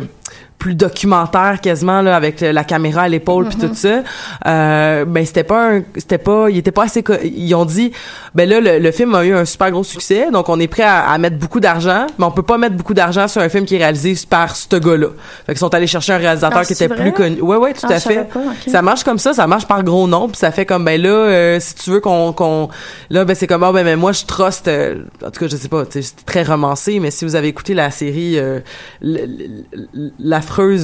plus 0.65 0.73
documentaire 0.73 1.59
quasiment 1.61 2.01
là 2.01 2.15
avec 2.15 2.41
la 2.41 2.63
caméra 2.63 3.03
à 3.03 3.07
l'épaule 3.07 3.47
puis 3.49 3.57
tout 3.57 3.69
ça. 3.75 4.01
Euh, 4.47 5.05
ben 5.05 5.23
c'était 5.23 5.43
pas 5.43 5.73
un, 5.75 5.83
c'était 5.95 6.17
pas 6.17 6.49
il 6.49 6.57
était 6.57 6.71
pas 6.71 6.85
assez 6.85 7.03
ils 7.23 7.53
ont 7.53 7.65
dit 7.65 7.91
ben 8.33 8.49
là 8.49 8.59
le, 8.59 8.79
le 8.79 8.91
film 8.91 9.13
a 9.13 9.23
eu 9.23 9.35
un 9.35 9.45
super 9.45 9.69
gros 9.69 9.83
succès 9.83 10.31
donc 10.31 10.49
on 10.49 10.59
est 10.59 10.67
prêt 10.67 10.81
à, 10.81 11.07
à 11.11 11.17
mettre 11.19 11.37
beaucoup 11.37 11.59
d'argent 11.59 12.07
mais 12.17 12.25
on 12.25 12.31
peut 12.31 12.41
pas 12.41 12.57
mettre 12.57 12.75
beaucoup 12.75 12.95
d'argent 12.95 13.27
sur 13.27 13.43
un 13.43 13.49
film 13.49 13.65
qui 13.65 13.75
est 13.75 13.77
réalisé 13.77 14.15
par 14.27 14.55
ce 14.55 14.75
gars-là. 14.75 15.09
Fait 15.45 15.53
qu'ils 15.53 15.59
sont 15.59 15.71
allés 15.75 15.85
chercher 15.85 16.13
un 16.13 16.17
réalisateur 16.17 16.57
Ah, 16.61 16.65
qui 16.65 16.73
était 16.73 16.87
vrai? 16.87 16.99
plus 16.99 17.11
connu. 17.13 17.41
Ouais 17.41 17.57
ouais 17.57 17.73
tout 17.73 17.85
Ah, 17.87 17.93
à 17.93 17.99
fait. 17.99 18.23
pas, 18.33 18.39
ça 18.67 18.81
marche 18.81 19.03
comme 19.03 19.19
ça 19.19 19.33
ça 19.33 19.45
marche 19.45 19.67
par 19.67 19.83
gros 19.83 20.07
nom 20.07 20.27
puis 20.29 20.37
ça 20.37 20.49
fait 20.51 20.65
comme 20.65 20.83
ben 20.83 20.99
là 20.99 21.09
euh, 21.09 21.59
si 21.59 21.75
tu 21.75 21.91
veux 21.91 21.99
qu'on 21.99 22.33
qu'on 22.33 22.69
là 23.11 23.23
ben 23.23 23.35
c'est 23.35 23.45
comme 23.45 23.61
ah 23.63 23.71
ben, 23.71 23.83
ben 23.85 23.99
moi 23.99 24.13
je 24.13 24.25
trust 24.25 24.67
euh, 24.67 25.03
en 25.23 25.29
tout 25.29 25.41
cas 25.41 25.47
je 25.47 25.57
sais 25.57 25.69
pas 25.69 25.83
c'est 25.91 26.25
très 26.25 26.41
romancé 26.41 26.99
mais 26.99 27.11
si 27.11 27.23
vous 27.23 27.35
avez 27.35 27.49
écouté 27.49 27.75
la 27.75 27.91
série 27.91 28.39
euh, 28.39 28.61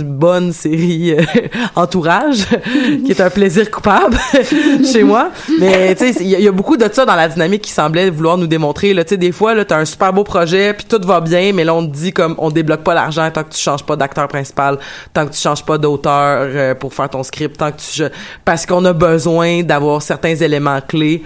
bonne 0.03 0.51
série 0.53 1.13
euh, 1.13 1.21
Entourage 1.75 2.45
qui 3.05 3.11
est 3.11 3.21
un 3.21 3.29
plaisir 3.29 3.69
coupable 3.71 4.17
chez 4.91 5.03
moi. 5.03 5.29
Mais 5.59 5.95
tu 5.95 6.13
sais 6.13 6.21
il 6.23 6.27
y, 6.27 6.35
a- 6.35 6.39
il 6.39 6.45
y 6.45 6.47
a 6.47 6.51
beaucoup 6.51 6.77
de 6.77 6.85
ça 6.91 7.05
dans 7.05 7.15
la 7.15 7.27
dynamique 7.27 7.61
qui 7.63 7.71
semblait 7.71 8.09
vouloir 8.09 8.37
nous 8.37 8.47
démontrer 8.47 8.93
là. 8.93 9.03
Tu 9.03 9.09
sais 9.09 9.17
des 9.17 9.31
fois 9.31 9.53
là 9.53 9.65
t'as 9.65 9.77
un 9.77 9.85
super 9.85 10.13
beau 10.13 10.23
projet 10.23 10.73
puis 10.73 10.85
tout 10.87 11.01
va 11.05 11.21
bien 11.21 11.51
mais 11.53 11.63
là 11.63 11.73
on 11.73 11.85
te 11.87 11.93
dit 11.95 12.11
comme 12.11 12.35
on 12.37 12.49
débloque 12.49 12.83
pas 12.83 12.93
l'argent 12.93 13.29
tant 13.31 13.43
que 13.43 13.53
tu 13.53 13.59
changes 13.59 13.83
pas 13.85 13.95
d'acteur 13.95 14.27
principal 14.27 14.77
tant 15.13 15.25
que 15.25 15.31
tu 15.33 15.39
changes 15.41 15.63
pas 15.65 15.77
d'auteur 15.77 16.47
euh, 16.49 16.75
pour 16.75 16.93
faire 16.93 17.09
ton 17.09 17.23
script 17.23 17.57
tant 17.57 17.71
que 17.71 17.77
tu 17.77 18.03
parce 18.45 18.65
qu'on 18.65 18.83
a 18.85 18.93
besoin 18.93 19.63
d'avoir 19.63 20.01
certains 20.01 20.35
éléments 20.35 20.79
clés 20.85 21.23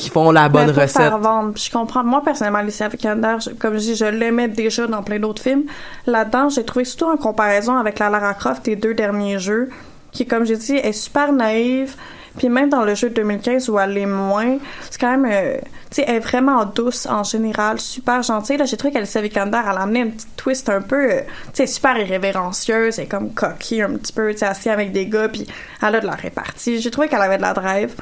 qui 0.00 0.10
font 0.10 0.30
la 0.32 0.48
bonne 0.48 0.66
Mais 0.66 0.72
pour 0.72 0.82
recette 0.82 0.96
faire 1.02 1.18
vendre. 1.18 1.52
Puis 1.54 1.64
je 1.64 1.70
comprends. 1.72 2.02
Moi, 2.02 2.22
personnellement, 2.24 2.58
Alicia 2.58 2.88
Vikander, 2.88 3.36
je- 3.40 3.50
comme 3.50 3.74
je 3.74 3.78
dis, 3.78 3.94
je 3.96 4.04
l'aimais 4.06 4.48
déjà 4.48 4.86
dans 4.86 5.02
plein 5.02 5.18
d'autres 5.18 5.42
films. 5.42 5.64
Là-dedans, 6.06 6.48
j'ai 6.48 6.64
trouvé 6.64 6.84
surtout 6.84 7.06
en 7.06 7.16
comparaison 7.16 7.76
avec 7.76 7.98
la 7.98 8.10
Lara 8.10 8.34
Croft 8.34 8.64
des 8.64 8.76
deux 8.76 8.94
derniers 8.94 9.38
jeux, 9.38 9.68
qui, 10.12 10.26
comme 10.26 10.44
j'ai 10.44 10.56
dit, 10.56 10.76
est 10.76 10.92
super 10.92 11.32
naïve. 11.32 11.94
Puis 12.38 12.48
même 12.48 12.68
dans 12.70 12.84
le 12.84 12.94
jeu 12.94 13.08
de 13.10 13.14
2015 13.16 13.68
où 13.68 13.78
elle 13.80 13.98
est 13.98 14.06
moins, 14.06 14.58
c'est 14.88 15.00
quand 15.00 15.10
même, 15.10 15.26
euh, 15.28 15.56
tu 15.90 15.96
sais, 15.96 16.04
elle 16.06 16.14
est 16.14 16.18
vraiment 16.20 16.64
douce 16.64 17.06
en 17.06 17.24
général, 17.24 17.80
super 17.80 18.22
gentille. 18.22 18.56
Là, 18.56 18.66
j'ai 18.66 18.76
trouvé 18.76 18.92
qu'Alicia 18.92 19.20
Vikander, 19.20 19.58
elle 19.68 19.76
a 19.76 19.80
amené 19.82 20.02
un 20.02 20.10
petit 20.10 20.28
twist 20.36 20.68
un 20.68 20.80
peu, 20.80 21.10
euh, 21.10 21.20
tu 21.46 21.50
sais, 21.54 21.66
super 21.66 21.98
irrévérencieuse, 21.98 22.98
elle 23.00 23.06
est 23.06 23.08
comme 23.08 23.34
coquille 23.34 23.82
un 23.82 23.94
petit 23.96 24.12
peu, 24.12 24.30
tu 24.30 24.38
sais, 24.38 24.46
assise 24.46 24.68
avec 24.68 24.92
des 24.92 25.06
gars, 25.06 25.28
puis 25.28 25.44
elle 25.82 25.96
a 25.96 26.00
de 26.00 26.06
la 26.06 26.12
répartie. 26.14 26.80
J'ai 26.80 26.90
trouvé 26.92 27.08
qu'elle 27.08 27.20
avait 27.20 27.36
de 27.36 27.42
la 27.42 27.52
drive. 27.52 27.94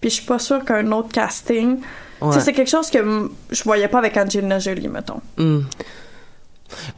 Puis 0.00 0.10
je 0.10 0.14
suis 0.16 0.24
pas 0.26 0.38
sûre 0.38 0.64
qu'un 0.64 0.90
autre 0.92 1.08
casting, 1.12 1.78
Ouais. 2.20 2.38
c'est 2.40 2.52
quelque 2.52 2.70
chose 2.70 2.90
que 2.90 2.98
mm, 2.98 3.30
je 3.50 3.62
voyais 3.64 3.88
pas 3.88 3.98
avec 3.98 4.16
Angelina 4.16 4.58
Jolie, 4.58 4.88
mettons. 4.88 5.20
Hmm. 5.38 5.60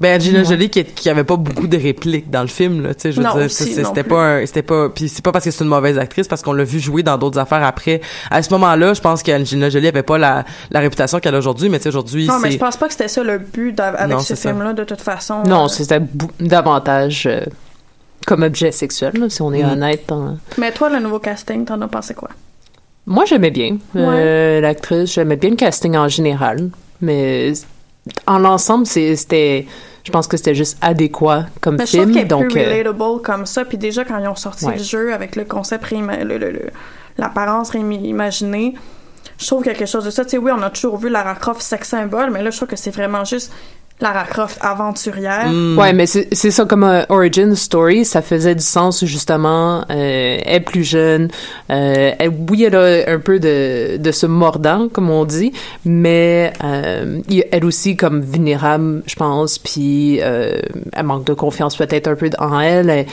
Ben 0.00 0.16
Angelina 0.20 0.40
Ouais. 0.40 0.44
Jolie 0.44 0.68
qui, 0.68 0.84
qui 0.84 1.09
avait 1.09 1.24
pas 1.24 1.36
beaucoup 1.36 1.66
de 1.66 1.78
répliques 1.78 2.28
dans 2.30 2.42
le 2.42 2.48
film 2.48 2.82
là, 2.82 2.92
tu 2.94 3.00
sais 3.03 3.12
je 3.12 3.16
veux 3.16 3.22
Non, 3.26 3.34
dire 3.38 3.50
c'était 3.50 4.03
pas 4.05 4.22
un- 4.36 4.46
c'était 4.46 4.62
pas 4.62 4.90
puis 4.90 5.09
c'est 5.09 5.24
pas 5.24 5.32
parce 5.32 5.46
que 5.46 5.50
c'est 5.50 5.64
une 5.64 5.70
mauvaise 5.70 5.96
actrice 5.96 6.28
parce 6.28 6.42
qu'on 6.42 6.53
l'a 6.53 6.64
vu 6.64 6.78
jouer 6.78 7.03
dans 7.03 7.16
d'autres 7.16 7.38
affaires 7.38 7.64
après. 7.64 8.03
À 8.30 8.42
ce 8.42 8.50
moment-là, 8.50 8.92
je 8.92 9.00
pense 9.00 9.22
qu'Angelina 9.22 9.70
Jolie 9.70 9.88
avait 9.88 10.03
pas 10.03 10.18
la, 10.18 10.44
la 10.70 10.80
réputation 10.80 11.20
qu'elle 11.20 11.34
a 11.34 11.38
aujourd'hui, 11.38 11.70
mais 11.70 11.78
tu 11.78 11.84
sais 11.84 11.88
aujourd'hui 11.88 12.26
non, 12.26 12.38
mais 12.38 12.50
je 12.50 12.59
pense 12.59 12.76
pas 12.76 12.86
que 12.86 12.92
c'était 12.92 13.09
ça 13.09 13.22
le 13.24 13.38
but 13.38 13.80
avec 13.80 14.09
Non, 14.11 14.18
ce 14.20 14.26
c'est 14.28 14.36
ça. 14.36 14.50
film-là, 14.50 14.74
de 14.74 14.84
toute 14.84 15.00
façon. 15.00 15.42
Non, 15.44 15.64
Euh, 15.64 15.68
c'était 15.68 16.03
davantage 16.38 17.26
euh, 17.26 17.40
comme 18.26 18.42
objet 18.42 18.72
sexuel, 18.72 19.12
là, 19.14 19.30
si 19.30 19.40
on 19.40 19.55
est 19.55 19.62
Mm. 19.62 19.70
honnête. 19.70 20.05
dans- 20.09 20.36
Mais 20.59 20.72
toi, 20.72 20.90
le 20.90 20.98
nouveau 20.98 21.18
casting, 21.18 21.64
t'en 21.64 21.80
as 21.80 21.88
pensé 21.88 22.12
quoi? 22.12 22.28
Moi, 23.07 23.24
j'aimais 23.24 23.50
bien 23.50 23.78
euh, 23.96 24.61
l'actrice, 24.61 25.14
j'aimais 25.14 25.36
bien 25.36 25.50
le 25.50 25.57
casting 25.57 25.96
en 25.96 26.09
général, 26.09 26.70
mais 27.00 27.53
en 28.26 28.38
l'ensemble, 28.38 28.86
c'est- 28.86 29.16
c'était, 29.16 29.66
je 30.05 30.11
pense 30.12 30.28
que 30.28 30.36
c'était 30.36 30.55
juste 30.55 30.78
adéquat 30.80 31.46
comme 31.61 31.76
Mais 31.76 31.86
je 31.86 31.92
trouve 31.92 32.03
film. 32.05 32.14
qu'elle 32.14 32.24
est 32.24 32.28
donc, 32.28 32.50
plus 32.50 32.61
euh, 32.61 32.64
relatable 32.70 33.22
comme 33.22 33.46
ça. 33.46 33.64
Puis 33.64 33.76
déjà, 33.78 34.05
quand 34.05 34.18
ils 34.18 34.28
ont 34.28 34.36
sorti 34.36 34.66
Ouais. 34.66 34.76
le 34.78 34.82
jeu 34.84 35.12
avec 35.12 35.34
le 35.36 35.44
concept, 35.44 35.84
l'apparence 37.18 37.70
réimaginée, 37.70 38.74
je 39.38 39.46
trouve 39.46 39.62
quelque 39.64 39.86
chose 39.86 40.05
de 40.05 40.11
ça. 40.11 40.24
Tu 40.24 40.30
sais, 40.30 40.38
oui, 40.38 40.53
on 40.57 40.62
a 40.62 40.70
toujours 40.70 40.96
vu 40.96 41.09
Lara 41.09 41.34
Croft 41.34 41.61
sex 41.61 41.88
symbole, 41.88 42.30
mais 42.30 42.42
là, 42.42 42.50
je 42.50 42.57
trouve 42.57 42.68
que 42.68 42.76
c'est 42.76 42.90
vraiment 42.94 43.24
juste 43.24 43.53
Lara 44.03 44.24
Croft 44.24 44.59
aventurière. 44.61 45.46
Mm. 45.50 45.78
Ouais, 45.78 45.92
mais 45.92 46.07
c'est 46.07 46.28
c'est 46.32 46.50
ça 46.50 46.64
comme 46.64 46.84
un 46.84 47.07
origin 47.09 47.55
story, 47.55 48.05
ça 48.05 48.20
faisait 48.20 48.55
du 48.55 48.62
sens 48.62 49.05
justement. 49.05 49.82
Euh, 49.90 50.38
elle 50.44 50.57
est 50.57 50.61
plus 50.61 50.84
jeune, 50.84 51.28
euh, 51.70 52.11
elle, 52.18 52.32
oui, 52.50 52.64
elle 52.64 52.76
a 52.76 53.11
un 53.12 53.18
peu 53.18 53.38
de, 53.38 53.96
de 53.96 54.11
ce 54.12 54.26
mordant, 54.26 54.88
comme 54.92 55.09
on 55.11 55.24
dit, 55.24 55.53
mais 55.84 56.53
euh, 56.64 57.20
elle 57.50 57.64
aussi 57.64 57.96
comme 57.96 58.20
vulnérable, 58.20 59.03
je 59.07 59.14
pense, 59.14 59.59
puis 59.59 60.18
euh, 60.20 60.61
elle 60.92 61.07
manque 61.07 61.24
de 61.24 61.34
confiance 61.34 61.76
peut-être 61.76 62.09
un 62.09 62.14
peu 62.16 62.30
en 62.38 62.59
elle. 62.61 62.90
Elle- 62.90 63.07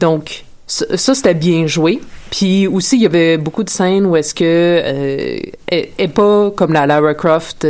donc 0.00 0.44
ça, 0.66 0.96
ça, 0.96 1.14
c'était 1.14 1.34
bien 1.34 1.66
joué. 1.66 2.00
Puis 2.30 2.66
aussi, 2.66 2.96
il 2.96 3.02
y 3.02 3.06
avait 3.06 3.36
beaucoup 3.36 3.62
de 3.62 3.68
scènes 3.70 4.06
où 4.06 4.16
est-ce 4.16 4.34
que 4.34 4.42
euh, 4.44 5.38
elle, 5.68 5.88
elle 5.98 6.04
est 6.04 6.08
pas 6.08 6.50
comme 6.56 6.72
la 6.72 6.86
Lara 6.86 7.14
Croft 7.14 7.66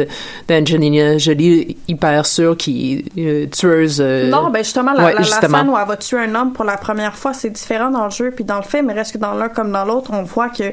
d'Angelina 0.48 1.18
Jolie, 1.18 1.76
hyper 1.88 2.24
sûre 2.24 2.56
qui 2.56 3.04
euh, 3.18 3.46
tueuse. 3.46 4.00
euh, 4.00 4.28
Non, 4.30 4.50
ben 4.50 4.62
justement, 4.62 4.92
la, 4.92 5.04
ouais, 5.04 5.12
la- 5.12 5.18
la 5.20 5.24
justement. 5.24 5.58
scène 5.58 5.68
où 5.70 5.76
elle 5.76 5.88
va 5.88 5.96
tuer 5.96 6.18
un 6.18 6.34
homme 6.34 6.52
pour 6.52 6.64
la 6.64 6.76
première 6.76 7.16
fois, 7.16 7.32
c'est 7.34 7.50
différent 7.50 7.90
dans 7.90 8.04
le 8.04 8.10
jeu 8.10 8.30
puis 8.30 8.44
dans 8.44 8.56
le 8.56 8.62
film, 8.62 8.86
mais 8.86 8.92
reste 8.94 9.12
que 9.14 9.18
dans 9.18 9.34
l'un 9.34 9.48
comme 9.48 9.72
dans 9.72 9.84
l'autre, 9.84 10.10
on 10.12 10.22
voit 10.22 10.48
que 10.48 10.64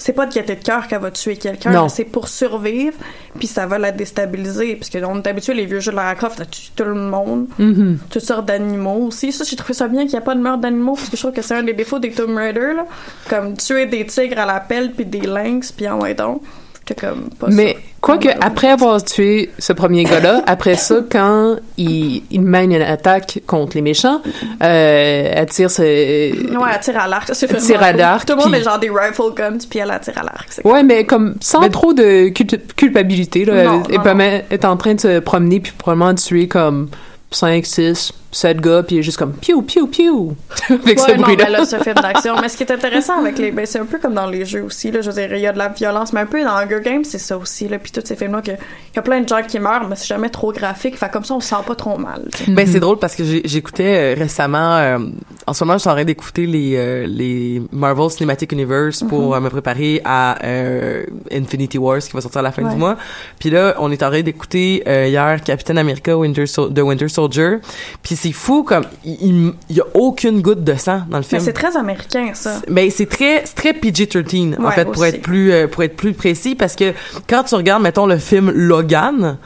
c'est 0.00 0.12
pas 0.12 0.26
de 0.26 0.32
gaieté 0.32 0.54
de 0.54 0.62
cœur 0.62 0.86
qu'elle 0.86 1.00
va 1.00 1.10
tuer 1.10 1.36
quelqu'un, 1.36 1.72
c'est 1.88 2.04
pour 2.04 2.28
survivre, 2.28 2.96
puis 3.38 3.48
ça 3.48 3.66
va 3.66 3.78
la 3.78 3.90
déstabiliser, 3.92 4.76
parce 4.76 4.90
qu'on 4.90 5.20
est 5.20 5.26
habitué, 5.26 5.54
les 5.54 5.66
vieux 5.66 5.80
jeux 5.80 5.90
de 5.90 5.96
Lara 5.96 6.14
Croft, 6.14 6.48
tuer 6.50 6.70
tout 6.76 6.84
le 6.84 6.94
monde, 6.94 7.46
Mhm. 7.58 7.98
toutes 8.08 8.22
sortes 8.22 8.46
d'animaux 8.46 9.06
aussi. 9.08 9.32
Ça, 9.32 9.44
j'ai 9.44 9.56
trouvé 9.56 9.74
ça 9.74 9.88
bien 9.88 10.02
qu'il 10.02 10.12
n'y 10.12 10.18
a 10.18 10.20
pas 10.22 10.34
de 10.36 10.40
meurtre 10.40 10.60
d'animaux, 10.60 10.94
parce 10.94 11.08
que 11.10 11.16
je 11.16 11.22
trouve 11.22 11.32
que 11.32 11.42
c'est 11.42 11.54
un 11.54 11.62
des 11.64 11.72
défauts 11.74 11.98
des 11.98 12.12
Tomb 12.12 12.36
Raider, 12.36 12.74
là. 12.76 12.86
Comme 13.28 13.56
tuer 13.56 13.86
des 13.86 14.06
tigres 14.06 14.38
à 14.38 14.46
la 14.46 14.60
pelle, 14.60 14.92
puis 14.92 15.04
des 15.04 15.20
lynx, 15.26 15.72
puis 15.72 15.88
en 15.88 16.00
ouais 16.00 16.14
donc. 16.14 16.42
J'étais 16.88 17.06
comme 17.06 17.28
pas 17.38 17.48
Mais 17.50 17.76
quoique 18.00 18.28
après 18.40 18.68
avoir 18.68 19.02
tué 19.02 19.50
ce 19.58 19.72
premier 19.72 20.04
gars-là, 20.04 20.42
après 20.46 20.76
ça, 20.76 21.00
quand 21.10 21.56
il, 21.76 22.22
il 22.30 22.40
mène 22.40 22.72
une 22.72 22.82
attaque 22.82 23.40
contre 23.46 23.76
les 23.76 23.82
méchants, 23.82 24.22
euh, 24.62 25.30
elle 25.34 25.46
tire 25.46 25.70
ses... 25.70 26.32
Ouais, 26.50 26.68
elle 26.74 26.80
tire 26.80 26.98
à 26.98 27.08
l'arc. 27.08 27.28
C'est 27.32 27.46
Elle 27.50 27.56
vraiment 27.56 27.66
tire 27.66 27.82
à 27.82 27.92
l'arc, 27.92 28.26
Tout 28.26 28.34
le 28.36 28.38
monde 28.42 28.52
puis- 28.52 28.60
est 28.60 28.64
genre 28.64 28.78
des 28.78 28.90
rifle 28.90 29.34
guns, 29.36 29.58
puis 29.68 29.78
elle, 29.80 29.90
elle 29.94 30.00
tire 30.00 30.18
à 30.18 30.22
l'arc. 30.22 30.48
Ouais, 30.64 30.82
mais 30.82 31.04
comme 31.04 31.34
sans 31.40 31.68
trop 31.68 31.92
de 31.92 32.28
cul- 32.28 32.46
culpabilité. 32.76 33.44
Là. 33.44 33.64
Non, 33.64 33.82
elle, 33.88 33.96
non, 33.96 34.14
même 34.14 34.42
être 34.50 34.64
en 34.64 34.76
train 34.76 34.94
de 34.94 35.00
se 35.00 35.18
promener 35.20 35.60
puis 35.60 35.72
probablement 35.76 36.12
de 36.14 36.18
tuer 36.18 36.48
comme 36.48 36.88
5, 37.30 37.66
6, 37.66 38.12
7 38.30 38.60
gars 38.60 38.82
puis 38.82 38.96
elle 38.96 39.00
est 39.00 39.02
juste 39.02 39.16
comme 39.16 39.32
piou, 39.32 39.62
piou, 39.62 39.86
piou 39.86 40.36
avec 40.70 40.98
ce 41.00 41.06
Ouais, 41.10 41.16
bruit-là. 41.16 41.44
mais 41.46 41.50
là, 41.50 41.64
ce 41.66 41.76
film 41.76 41.94
d'action. 41.94 42.34
Mais 42.40 42.48
ce 42.48 42.56
qui 42.56 42.62
est 42.62 42.70
intéressant 42.72 43.18
avec 43.20 43.38
les. 43.38 43.50
Ben, 43.50 43.64
c'est 43.66 43.78
un 43.78 43.86
peu 43.86 43.98
comme 43.98 44.14
dans 44.14 44.26
les 44.26 44.44
jeux 44.44 44.62
aussi, 44.62 44.90
là. 44.90 45.00
Je 45.00 45.10
veux 45.10 45.14
dire, 45.20 45.34
il 45.34 45.40
y 45.40 45.46
a 45.46 45.52
de 45.52 45.58
la 45.58 45.68
violence, 45.68 46.12
mais 46.12 46.20
un 46.20 46.26
peu 46.26 46.42
dans 46.44 46.50
Hunger 46.56 46.80
Games, 46.84 47.04
c'est 47.04 47.18
ça 47.18 47.36
aussi, 47.38 47.68
là. 47.68 47.78
Puis 47.78 47.90
tous 47.92 48.02
ces 48.04 48.16
films-là, 48.16 48.42
que- 48.42 48.50
il 48.50 48.96
y 48.96 48.98
a 48.98 49.02
plein 49.02 49.20
de 49.20 49.28
gens 49.28 49.42
qui 49.46 49.58
meurent, 49.58 49.88
mais 49.88 49.96
c'est 49.96 50.06
jamais 50.06 50.28
trop 50.28 50.52
graphique. 50.52 50.96
Fait 50.98 51.10
comme 51.10 51.24
ça, 51.24 51.34
on 51.34 51.40
se 51.40 51.48
sent 51.48 51.56
pas 51.66 51.74
trop 51.74 51.96
mal. 51.96 52.28
Ben 52.48 52.66
c'est 52.66 52.80
drôle 52.80 52.98
parce 52.98 53.14
que 53.14 53.22
j'écoutais 53.44 54.14
euh, 54.14 54.18
récemment 54.18 54.76
euh, 54.76 54.98
en 55.46 55.52
ce 55.54 55.64
moment 55.64 55.74
je 55.78 55.80
suis 55.82 55.88
en 55.90 55.94
train 55.94 56.04
d'écouter 56.04 56.46
les 56.46 56.74
euh, 56.76 57.06
les 57.06 57.62
Marvel 57.72 58.10
Cinematic 58.10 58.52
Universe 58.52 59.02
pour 59.08 59.28
Mhm. 59.28 59.32
euh, 59.34 59.40
me 59.40 59.48
préparer 59.50 60.00
à 60.04 60.36
euh, 60.44 61.04
Infinity 61.32 61.78
Wars 61.78 61.98
qui 62.00 62.10
va 62.12 62.20
sortir 62.20 62.40
à 62.40 62.42
la 62.42 62.52
fin 62.52 62.62
Ouais. 62.62 62.70
du 62.70 62.76
mois. 62.76 62.96
Puis 63.38 63.50
là, 63.50 63.74
on 63.78 63.90
est 63.90 64.02
en 64.02 64.10
train 64.10 64.22
d'écouter 64.22 64.82
euh, 64.86 65.06
hier 65.06 65.40
Captain 65.42 65.76
America 65.76 66.16
Winter 66.16 66.46
Sol- 66.46 66.72
The 66.74 66.80
Winter 66.80 67.08
Soldier. 67.08 67.58
Puis 68.02 68.16
c'est 68.20 68.32
fou 68.32 68.62
comme 68.62 68.84
il, 69.04 69.16
il, 69.22 69.52
il 69.70 69.76
y 69.76 69.80
a 69.80 69.84
aucune 69.94 70.40
goutte 70.42 70.64
de 70.64 70.74
sang 70.74 71.02
dans 71.10 71.18
le 71.18 71.22
Mais 71.22 71.28
film. 71.28 71.40
c'est 71.42 71.52
très 71.52 71.76
américain, 71.76 72.30
ça. 72.34 72.60
Ben 72.68 72.90
c'est 72.90 73.06
très 73.06 73.42
très 73.44 73.72
PG-13 73.72 74.58
en 74.58 74.64
Ouais, 74.64 74.72
fait 74.72 74.84
pour 74.84 74.98
aussi. 75.02 75.08
être 75.10 75.22
plus 75.22 75.52
euh, 75.52 75.66
pour 75.68 75.82
être 75.82 75.96
plus 75.96 76.12
précis 76.12 76.54
parce 76.54 76.74
que 76.74 76.92
quand 77.28 77.44
tu 77.44 77.54
regardes 77.54 77.82
mettons 77.82 78.06
le 78.06 78.18
film 78.18 78.50
Logan 78.50 79.38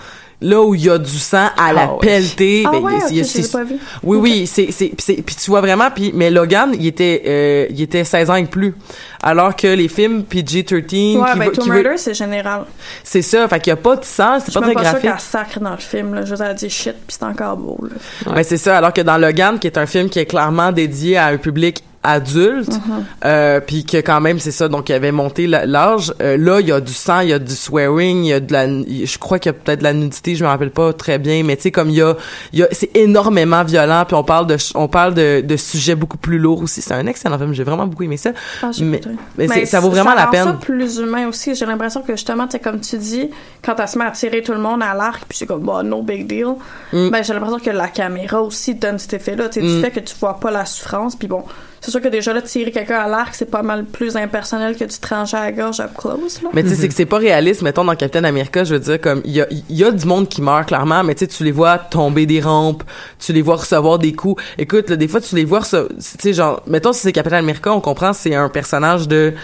là 0.45 0.61
où 0.61 0.75
il 0.75 0.85
y 0.85 0.91
a 0.91 0.99
du 0.99 1.18
sang 1.18 1.51
à 1.57 1.73
la 1.73 1.83
Ah 1.83 1.93
ouais. 1.95 1.99
pelletée 2.01 2.64
Ah 2.66 2.70
ben, 2.73 2.79
ouais, 2.81 2.93
il 2.93 2.99
y 2.99 3.01
a- 3.01 3.05
ok, 3.05 3.11
il 3.12 3.16
y 3.16 3.20
a- 3.20 3.23
je 3.23 3.37
l'ai 3.37 3.43
c'est- 3.45 3.53
pas 3.53 3.62
vu. 3.64 3.77
oui 4.03 4.16
oui 4.18 4.47
c'est 4.49 4.73
c'est 4.73 4.93
c'est- 4.99 5.23
puis 5.23 5.37
tu 5.37 5.51
vois 5.51 5.61
vraiment 5.61 5.89
puis 5.95 6.11
mais 6.14 6.31
Logan 6.31 6.73
il 6.75 6.85
était 6.87 7.23
euh, 7.27 7.66
il 7.70 7.81
était 7.81 8.03
16 8.03 8.29
ans 8.29 8.35
et 8.35 8.45
plus 8.47 8.75
alors 9.23 9.55
que 9.55 9.68
les 9.68 9.89
films 9.89 10.25
PG-13 10.25 11.16
Ouais, 11.16 11.33
qui, 11.33 11.39
ben, 11.39 11.51
Tomb 11.53 11.62
qui 11.64 11.70
veut- 11.70 11.77
Raider, 11.77 11.97
c'est 11.97 12.14
général. 12.14 12.64
c'est 13.05 13.23
ça, 13.23 13.47
fait 13.49 13.61
qu'il 13.61 13.70
y 13.70 13.75
a 13.75 13.77
pas 13.77 13.97
de 13.97 14.05
sang, 14.05 14.39
c'est 14.41 14.53
Je 14.53 14.59
pas 14.59 14.64
très 14.64 14.75
pas 14.75 14.83
graphique. 14.83 15.03
qu'elle 15.03 15.20
sacre 15.20 15.61
dans 15.61 15.70
le 15.70 15.77
film, 15.77 16.14
là. 16.14 16.25
Je 16.25 16.35
veux 16.35 16.55
dire, 16.55 16.70
shit, 16.70 16.95
puis 17.07 17.16
c'est 17.18 17.25
encore 17.25 17.57
beau, 17.57 17.79
là. 17.83 18.33
Ben, 18.35 18.43
c'est 18.43 18.57
ça, 18.57 18.79
alors 18.79 18.93
que 18.93 19.01
dans 19.01 19.18
Logan, 19.18 19.59
qui 19.59 19.66
est 19.68 19.79
un 19.79 19.87
film 19.87 20.09
qui 20.11 20.18
est 20.18 20.27
clairement 20.27 20.73
dédié 20.73 21.16
à 21.16 21.27
un 21.27 21.37
public 21.37 21.83
adulte, 22.03 22.69
Mhm. 22.73 23.05
euh, 23.25 23.61
puis 23.61 23.85
que 23.85 23.99
quand 23.99 24.21
même 24.21 24.39
c'est 24.41 24.51
ça, 24.51 24.69
donc 24.69 24.89
il 24.89 24.93
avait 24.93 25.13
monté 25.13 25.47
l'âge. 25.47 26.13
euh, 26.21 26.37
là, 26.37 26.61
il 26.61 26.67
y 26.69 26.73
a 26.73 26.81
du 26.81 26.93
sang, 26.93 27.21
il 27.21 27.29
y 27.29 27.33
a 27.33 27.39
du 27.39 27.55
swearing, 27.55 28.25
il 28.25 28.29
y 28.29 28.33
a 28.33 28.41
de 28.41 28.53
la, 28.53 28.67
je 28.67 29.19
crois 29.19 29.39
qu'il 29.39 29.51
y 29.53 29.55
a 29.55 29.59
peut-être 29.59 29.79
de 29.81 29.85
la 29.85 29.93
nudité, 29.93 30.35
je 30.35 30.43
me 30.45 30.49
rappelle 30.49 30.71
pas 30.71 30.93
très 30.93 31.19
bien, 31.19 31.43
mais 31.45 31.57
tu 31.57 31.63
sais 31.63 31.71
comme 31.71 31.91
il 31.91 31.97
y 31.97 32.03
a, 32.03 32.17
il 32.53 32.59
y 32.59 32.63
a, 32.63 32.69
c'est 32.73 32.91
énormément 32.97 33.63
violent, 33.65 34.05
puis 34.07 34.15
on 34.17 34.25
parle 34.25 34.47
de, 34.47 34.57
on 34.75 34.89
parle 34.89 35.15
de, 35.15 35.41
de 35.43 35.57
sujets 35.57 35.95
beaucoup 35.95 36.19
plus 36.19 36.39
lourds 36.39 36.63
aussi. 36.63 36.83
C'est 36.83 36.95
un 36.95 37.07
excellent 37.07 37.39
film, 37.39 37.53
j'ai 37.53 37.65
vraiment 37.65 37.87
beaucoup 37.87 38.03
aimé 38.03 38.17
ça. 38.17 38.33
Ah, 38.63 38.71
mais 38.81 39.01
mais 39.39 39.65
ça 39.67 39.81
vaut 39.81 39.91
vraiment 39.91 40.15
la 40.15 40.27
peine. 40.27 40.45
ça 40.45 40.53
plus 40.55 40.99
humain 40.99 41.29
aussi. 41.29 41.55
J'ai 41.55 41.67
l'impression 41.67 42.03
que 42.03 42.13
justement, 42.15 42.49
tu 42.49 42.59
comme 42.59 42.81
tu 42.81 42.99
dis, 42.99 43.31
quand 43.65 43.75
elle 43.79 43.89
se 43.89 43.99
met 43.99 44.05
à 44.07 44.11
tirer 44.11 44.43
tout 44.43 44.53
le 44.53 44.59
monde 44.61 44.83
à 44.83 44.95
l'arc, 44.95 45.23
puis 45.29 45.39
c'est 45.39 45.47
comme, 45.47 45.63
bah, 45.63 45.83
no 45.85 46.03
big 46.03 46.27
deal. 46.27 46.55
Mm. 46.93 47.11
Ben, 47.11 47.23
j'ai 47.25 47.33
l'impression 47.33 47.59
que 47.59 47.71
la 47.71 47.89
caméra 47.89 48.43
aussi 48.43 48.75
donne 48.75 48.99
cet 48.99 49.15
effet-là. 49.15 49.49
Tu 49.49 49.61
du 49.61 49.69
Mm. 49.69 49.81
fait 49.83 49.91
que 49.91 50.01
tu 50.01 50.15
vois 50.21 50.39
pas 50.41 50.51
la 50.51 50.67
souffrance, 50.67 51.15
puis 51.17 51.29
bon, 51.29 51.45
c'est 51.83 51.91
sûr 51.91 52.01
que 52.01 52.07
déjà 52.07 52.33
là, 52.33 52.41
tirer 52.41 52.70
quelqu'un 52.70 53.01
à 53.01 53.09
l'arc, 53.09 53.35
c'est 53.35 53.51
pas 53.51 53.62
mal 53.62 53.85
plus 53.85 54.16
impersonnel 54.16 54.76
que 54.76 54.85
du 54.85 54.99
trancher 55.01 55.37
à 55.37 55.45
la 55.47 55.53
gorge 55.53 55.80
up 55.80 55.91
close, 55.99 56.41
là. 56.41 56.51
Mais 56.55 56.62
tu 56.62 56.68
sais, 56.68 56.76
c'est 56.76 56.89
que 56.89 56.95
c'est 56.95 57.07
pas 57.07 57.18
réaliste. 57.18 57.62
Mettons, 57.62 57.85
dans 57.85 57.97
Captain 57.97 58.22
America, 58.22 58.62
je 58.62 58.74
veux 58.74 58.80
dire, 58.80 59.01
comme, 59.01 59.20
il 59.24 59.33
y 59.33 59.41
a, 59.41 59.49
y 59.68 59.83
a 59.83 59.91
du 59.91 60.07
monde 60.07 60.28
qui 60.28 60.43
meurt, 60.43 60.68
clairement, 60.68 61.03
mais 61.03 61.16
tu 61.16 61.24
sais, 61.24 61.26
tu 61.26 61.43
les 61.43 61.51
vois 61.51 61.78
tomber 61.78 62.24
des 62.24 62.41
rampes, 62.41 62.85
tu 63.18 63.33
les 63.33 63.43
vois 63.43 63.57
recevoir 63.57 63.99
des 63.99 64.12
coups. 64.12 64.41
Écoute, 64.59 64.91
là, 64.91 64.97
des 64.97 65.09
fois, 65.09 65.20
tu 65.20 65.35
les 65.35 65.45
vois, 65.45 65.61
tu 65.62 65.76
sais, 65.99 66.33
genre, 66.33 66.62
mettons, 66.68 66.93
si 66.93 67.01
c'est 67.01 67.12
Captain 67.12 67.39
America, 67.39 67.72
on 67.72 67.80
comprend, 67.80 68.12
c'est 68.12 68.37
un 68.37 68.49
personnage 68.49 69.09
de, 69.09 69.35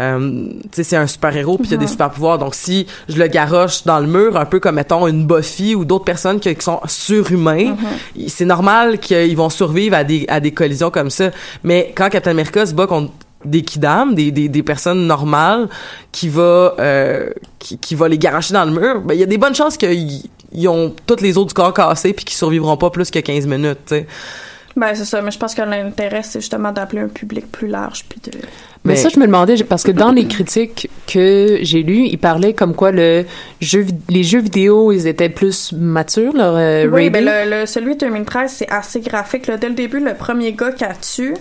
euh, 0.00 0.46
tu 0.48 0.68
sais, 0.72 0.82
c'est 0.84 0.96
un 0.96 1.06
super-héros, 1.06 1.56
puis 1.58 1.68
il 1.70 1.74
a 1.74 1.76
des 1.76 1.84
Mhm. 1.84 1.90
super-pouvoirs. 1.90 2.38
Donc, 2.38 2.54
si 2.54 2.86
je 3.08 3.16
le 3.18 3.26
garoche 3.28 3.84
dans 3.84 4.00
le 4.00 4.06
mur, 4.06 4.36
un 4.36 4.44
peu 4.44 4.58
comme, 4.60 4.74
mettons, 4.76 5.06
une 5.06 5.26
Buffy 5.26 5.74
ou 5.74 5.84
d'autres 5.84 6.04
personnes 6.04 6.40
qui, 6.40 6.54
qui 6.54 6.64
sont 6.64 6.80
surhumains, 6.86 7.76
Mhm. 7.76 8.28
c'est 8.28 8.44
normal 8.44 8.98
qu'ils 8.98 9.36
vont 9.36 9.50
survivre 9.50 9.96
à 9.96 10.04
des, 10.04 10.24
à 10.28 10.40
des 10.40 10.52
collisions 10.52 10.90
comme 10.90 11.10
ça. 11.10 11.30
Mais 11.62 11.92
quand 11.96 12.08
Captain 12.10 12.32
America 12.32 12.66
se 12.66 12.74
bat 12.74 12.86
contre 12.86 13.12
des 13.44 13.62
kidam, 13.62 14.14
des, 14.14 14.30
des, 14.30 14.48
des 14.48 14.62
personnes 14.62 15.06
normales, 15.06 15.68
qui 16.10 16.28
va, 16.30 16.74
euh, 16.78 17.28
qui, 17.58 17.76
qui 17.78 17.94
va 17.94 18.08
les 18.08 18.16
garocher 18.18 18.54
dans 18.54 18.64
le 18.64 18.70
mur, 18.72 19.00
ben, 19.02 19.14
il 19.14 19.20
y 19.20 19.22
a 19.22 19.26
des 19.26 19.38
bonnes 19.38 19.54
chances 19.54 19.76
qu'ils 19.76 20.22
ils 20.56 20.68
ont 20.68 20.94
toutes 21.06 21.20
les 21.20 21.36
autres 21.36 21.48
du 21.48 21.54
corps 21.54 21.74
cassés 21.74 22.12
puis 22.12 22.24
qu'ils 22.24 22.36
survivront 22.36 22.76
pas 22.76 22.88
plus 22.88 23.10
que 23.10 23.18
15 23.18 23.46
minutes, 23.46 23.80
tu 23.86 23.96
sais. 23.96 24.06
Ben, 24.76 24.94
c'est 24.94 25.04
ça. 25.04 25.20
Mais 25.20 25.30
je 25.30 25.38
pense 25.38 25.54
que 25.54 25.62
l'intérêt, 25.62 26.22
c'est 26.22 26.40
justement 26.40 26.72
d'appeler 26.72 27.02
un 27.02 27.08
public 27.08 27.50
plus 27.52 27.68
large, 27.68 28.04
puis 28.08 28.18
de. 28.24 28.38
Mais, 28.84 28.96
ça, 28.96 29.08
je 29.08 29.18
me 29.18 29.24
demandais, 29.26 29.56
parce 29.64 29.82
que 29.82 29.90
dans 29.92 30.12
les 30.12 30.26
critiques 30.26 30.90
que 31.06 31.58
j'ai 31.62 31.82
lues, 31.82 32.04
ils 32.06 32.18
parlaient 32.18 32.52
comme 32.52 32.74
quoi 32.74 32.92
le 32.92 33.24
jeu, 33.60 33.86
les 34.10 34.22
jeux 34.22 34.40
vidéo, 34.40 34.92
ils 34.92 35.06
étaient 35.06 35.30
plus 35.30 35.72
matures, 35.72 36.34
leur 36.34 36.54
euh, 36.56 36.86
Oui, 36.88 37.08
ben 37.08 37.24
le, 37.24 37.60
le- 37.60 37.66
celui 37.66 37.94
de 37.94 38.00
2013, 38.00 38.52
c'est 38.52 38.68
assez 38.70 39.00
graphique. 39.00 39.46
Là. 39.46 39.56
Dès 39.56 39.68
le 39.70 39.74
début, 39.74 40.00
le 40.00 40.12
premier 40.14 40.52
gars 40.52 40.72
qui 40.72 40.84
a 40.84 40.92
tué. 40.94 41.32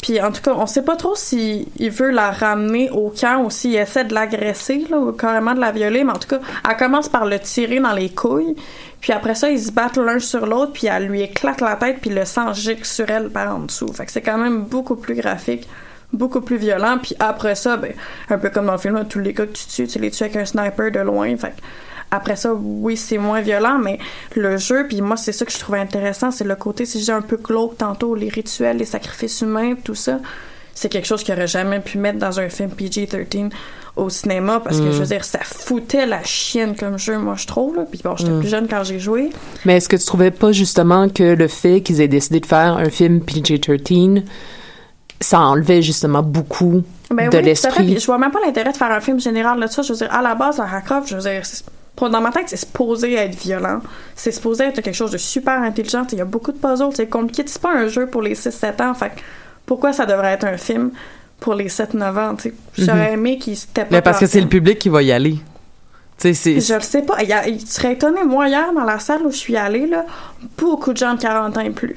Puis 0.00 0.20
en 0.20 0.30
tout 0.32 0.42
cas, 0.42 0.52
on 0.56 0.66
sait 0.66 0.82
pas 0.82 0.96
trop 0.96 1.14
s'il 1.16 1.66
il 1.78 1.90
veut 1.90 2.10
la 2.10 2.30
ramener 2.30 2.90
au 2.90 3.08
camp 3.18 3.42
ou 3.44 3.50
s'il 3.50 3.74
essaie 3.74 4.04
de 4.04 4.12
l'agresser 4.12 4.84
là, 4.90 4.98
ou 4.98 5.12
carrément 5.12 5.54
de 5.54 5.60
la 5.60 5.72
violer. 5.72 6.04
Mais 6.04 6.12
en 6.12 6.18
tout 6.18 6.28
cas, 6.28 6.40
elle 6.68 6.76
commence 6.76 7.08
par 7.08 7.24
le 7.24 7.38
tirer 7.38 7.80
dans 7.80 7.94
les 7.94 8.10
couilles. 8.10 8.54
Puis 9.00 9.12
après 9.12 9.34
ça, 9.34 9.48
ils 9.50 9.58
se 9.58 9.72
battent 9.72 9.96
l'un 9.96 10.18
sur 10.18 10.46
l'autre, 10.46 10.72
puis 10.72 10.88
elle 10.88 11.06
lui 11.06 11.22
éclate 11.22 11.60
la 11.62 11.76
tête, 11.76 11.98
puis 12.02 12.10
le 12.10 12.24
sang 12.26 12.52
gicle 12.52 12.84
sur 12.84 13.08
elle 13.10 13.30
par 13.30 13.56
en 13.56 13.60
dessous. 13.60 13.90
Fait 13.94 14.04
que 14.04 14.12
c'est 14.12 14.20
quand 14.20 14.36
même 14.38 14.62
beaucoup 14.64 14.96
plus 14.96 15.14
graphique, 15.14 15.66
beaucoup 16.14 16.40
plus 16.40 16.56
violent. 16.56 16.98
Puis 17.02 17.14
après 17.18 17.54
ça, 17.54 17.76
ben, 17.76 17.92
un 18.30 18.38
peu 18.38 18.50
comme 18.50 18.66
dans 18.66 18.72
le 18.72 18.78
film, 18.78 18.94
là, 18.94 19.04
tous 19.04 19.18
les 19.20 19.32
gars 19.32 19.46
que 19.46 19.52
tu 19.52 19.66
tues, 19.66 19.86
tu 19.86 19.98
les 19.98 20.10
tues 20.10 20.22
avec 20.24 20.36
un 20.36 20.44
sniper 20.44 20.90
de 20.90 21.00
loin. 21.00 21.36
Fait 21.36 21.52
après 22.10 22.36
ça, 22.36 22.52
oui, 22.54 22.96
c'est 22.96 23.18
moins 23.18 23.40
violent, 23.40 23.78
mais 23.82 23.98
le 24.36 24.56
jeu, 24.56 24.86
puis 24.88 25.00
moi, 25.02 25.16
c'est 25.16 25.32
ça 25.32 25.44
que 25.44 25.50
je 25.52 25.58
trouvais 25.58 25.80
intéressant, 25.80 26.30
c'est 26.30 26.44
le 26.44 26.54
côté, 26.54 26.84
si 26.86 26.98
dis 26.98 27.10
un 27.10 27.22
peu 27.22 27.36
glauque 27.36 27.76
tantôt, 27.78 28.14
les 28.14 28.28
rituels, 28.28 28.76
les 28.76 28.84
sacrifices 28.84 29.40
humains, 29.40 29.74
tout 29.82 29.96
ça. 29.96 30.20
C'est 30.76 30.88
quelque 30.88 31.06
chose 31.06 31.22
qu'il 31.24 31.34
aurait 31.34 31.46
jamais 31.48 31.80
pu 31.80 31.98
mettre 31.98 32.18
dans 32.18 32.38
un 32.40 32.48
film 32.48 32.70
PG-13 32.70 33.50
au 33.96 34.10
cinéma, 34.10 34.60
parce 34.62 34.78
que, 34.80 34.86
Mm. 34.86 34.92
je 34.92 34.98
veux 34.98 35.06
dire, 35.06 35.24
ça 35.24 35.38
foutait 35.42 36.06
la 36.06 36.22
chienne 36.24 36.74
comme 36.76 36.98
jeu, 36.98 37.16
moi, 37.18 37.34
je 37.36 37.46
trouve, 37.46 37.76
là. 37.76 37.84
Puis 37.90 38.00
bon, 38.04 38.16
j'étais 38.16 38.30
Mm. 38.32 38.40
plus 38.40 38.48
jeune 38.48 38.68
quand 38.68 38.84
j'ai 38.84 38.98
joué. 39.00 39.30
Mais 39.64 39.76
est-ce 39.78 39.88
que 39.88 39.96
tu 39.96 40.04
trouvais 40.04 40.30
pas 40.32 40.52
justement 40.52 41.08
que 41.08 41.22
le 41.22 41.48
fait 41.48 41.80
qu'ils 41.80 42.00
aient 42.00 42.08
décidé 42.08 42.38
de 42.40 42.46
faire 42.46 42.76
un 42.76 42.90
film 42.90 43.20
PG-13, 43.20 44.22
ça 45.20 45.40
enlevait 45.40 45.82
justement 45.82 46.22
beaucoup 46.22 46.82
Ben 47.10 47.28
de 47.30 47.38
oui, 47.38 47.44
l'esprit? 47.44 47.98
Je 47.98 48.06
vois 48.06 48.18
même 48.18 48.30
pas 48.30 48.40
l'intérêt 48.44 48.72
de 48.72 48.76
faire 48.76 48.90
un 48.92 49.00
film 49.00 49.18
général 49.20 49.60
de 49.60 49.66
ça. 49.66 49.82
Je 49.82 49.92
veux 49.92 49.98
dire, 49.98 50.12
à 50.12 50.20
la 50.22 50.34
base, 50.34 50.58
Lara 50.58 50.80
Croft, 50.80 51.08
je 51.08 51.16
veux 51.16 51.22
dire, 51.22 51.42
dans 51.96 52.20
ma 52.20 52.30
tête, 52.32 52.44
c'est 52.48 52.56
supposé 52.56 53.14
être 53.14 53.36
violent. 53.38 53.80
C'est 54.16 54.32
supposé 54.32 54.64
être 54.64 54.80
quelque 54.80 54.94
chose 54.96 55.12
de 55.12 55.18
super 55.18 55.62
intelligent. 55.62 56.04
Il 56.12 56.18
y 56.18 56.20
a 56.20 56.24
beaucoup 56.24 56.52
de 56.52 56.58
puzzles, 56.58 56.90
c'est 56.94 57.06
compliqué. 57.08 57.44
C'est 57.46 57.62
pas 57.62 57.72
un 57.72 57.86
jeu 57.88 58.06
pour 58.06 58.20
les 58.22 58.34
6-7 58.34 58.82
ans. 58.82 58.94
Fait 58.94 59.10
que 59.10 59.20
pourquoi 59.64 59.92
ça 59.92 60.04
devrait 60.04 60.32
être 60.32 60.44
un 60.44 60.56
film 60.56 60.90
pour 61.40 61.54
les 61.54 61.68
7-9 61.68 62.18
ans? 62.18 62.36
J'aurais 62.76 63.08
Mhm. 63.10 63.14
aimé 63.14 63.38
qu'ils 63.38 63.56
step 63.56 63.88
Mais 63.90 63.98
up 63.98 64.04
parce 64.04 64.18
que 64.18 64.26
c'est 64.26 64.40
le 64.40 64.48
public 64.48 64.78
qui 64.78 64.88
va 64.88 65.02
y 65.02 65.12
aller. 65.12 65.38
Je 66.22 66.74
le 66.74 66.80
sais 66.80 67.02
pas. 67.02 67.22
Il 67.22 67.28
y 67.28 67.32
a- 67.32 67.42
tu 67.44 67.58
serais 67.66 67.92
étonné, 67.94 68.24
moi, 68.24 68.48
hier, 68.48 68.72
dans 68.74 68.84
la 68.84 68.98
salle 68.98 69.22
où 69.26 69.30
je 69.30 69.36
suis 69.36 69.56
allée, 69.56 69.86
là, 69.86 70.04
beaucoup 70.58 70.92
de 70.92 70.96
gens 70.98 71.14
de 71.14 71.20
40 71.20 71.56
ans 71.56 71.60
et 71.60 71.70
plus. 71.70 71.96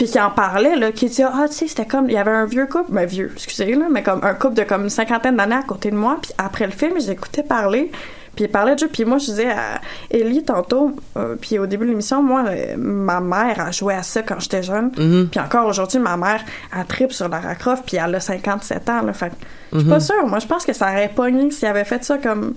Puis 0.00 0.08
qui 0.10 0.18
en 0.18 0.30
parlaient, 0.30 0.76
là, 0.76 0.92
qui 0.92 1.08
disaient, 1.08 1.24
ah, 1.24 1.44
tu 1.46 1.54
sais, 1.56 1.68
c'était 1.68 1.84
comme, 1.84 2.08
il 2.08 2.14
y 2.14 2.16
avait 2.16 2.30
un 2.30 2.46
vieux 2.46 2.64
couple, 2.64 2.90
ben 2.90 3.04
vieux, 3.04 3.30
excusez, 3.34 3.74
là, 3.74 3.84
mais 3.90 4.02
comme 4.02 4.20
un 4.24 4.32
couple 4.32 4.54
de 4.54 4.62
comme 4.62 4.84
une 4.84 4.88
cinquantaine 4.88 5.36
d'années 5.36 5.56
à 5.56 5.62
côté 5.62 5.90
de 5.90 5.96
moi. 5.96 6.16
Puis 6.22 6.32
après 6.38 6.64
le 6.64 6.72
film, 6.72 6.94
j'écoutais 6.98 7.42
parler. 7.42 7.90
Puis 8.34 8.46
il 8.46 8.48
parlait 8.48 8.76
de 8.76 8.78
jeu. 8.78 8.88
Puis 8.90 9.04
moi, 9.04 9.18
je 9.18 9.26
disais 9.26 9.50
à 9.50 9.78
Ellie 10.10 10.42
tantôt, 10.42 10.96
euh, 11.18 11.36
puis 11.38 11.58
au 11.58 11.66
début 11.66 11.84
de 11.84 11.90
l'émission, 11.90 12.22
moi, 12.22 12.44
euh, 12.48 12.76
ma 12.78 13.20
mère 13.20 13.60
a 13.60 13.72
joué 13.72 13.92
à 13.92 14.02
ça 14.02 14.22
quand 14.22 14.40
j'étais 14.40 14.62
jeune. 14.62 14.90
Mhm. 14.96 15.28
Puis 15.30 15.38
encore 15.38 15.66
aujourd'hui, 15.66 15.98
ma 15.98 16.16
mère, 16.16 16.40
elle 16.74 16.86
tripe 16.86 17.12
sur 17.12 17.28
Lara 17.28 17.54
Croft, 17.54 17.82
puis 17.86 17.98
elle 17.98 18.14
a 18.14 18.20
57 18.20 18.88
ans, 18.88 19.02
là. 19.02 19.12
Fait 19.12 19.28
que 19.28 19.34
je 19.74 19.80
suis 19.80 19.86
pas 19.88 20.00
sûre. 20.00 20.26
Moi, 20.26 20.38
je 20.38 20.46
pense 20.46 20.64
que 20.64 20.72
ça 20.72 20.86
aurait 20.90 21.10
pogné 21.14 21.50
s'il 21.50 21.68
avait 21.68 21.84
fait 21.84 22.02
ça 22.02 22.16
comme 22.16 22.54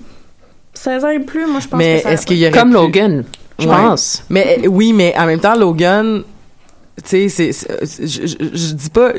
16 0.76 1.04
ans 1.04 1.10
et 1.10 1.20
plus. 1.20 1.46
Moi, 1.46 1.60
je 1.60 1.68
pense 1.68 1.78
mais 1.78 1.98
que 1.98 2.04
ça 2.04 2.12
est-ce 2.14 2.26
qu'il 2.26 2.38
y 2.38 2.48
aurait 2.48 2.58
Comme 2.58 2.70
pu- 2.70 2.76
Logan, 2.76 3.24
je 3.60 3.68
Ouais. 3.68 3.76
pense. 3.76 4.24
Mais 4.30 4.60
euh, 4.64 4.68
oui, 4.70 4.94
mais 4.94 5.14
en 5.18 5.26
même 5.26 5.42
temps, 5.42 5.56
Logan, 5.56 6.24
tu 7.02 7.10
sais, 7.10 7.30
c'est, 7.30 7.52
c'est- 7.52 8.08
je, 8.08 8.28
je, 8.28 8.36
je 8.54 8.74
dis 8.74 8.90
pas. 8.90 9.14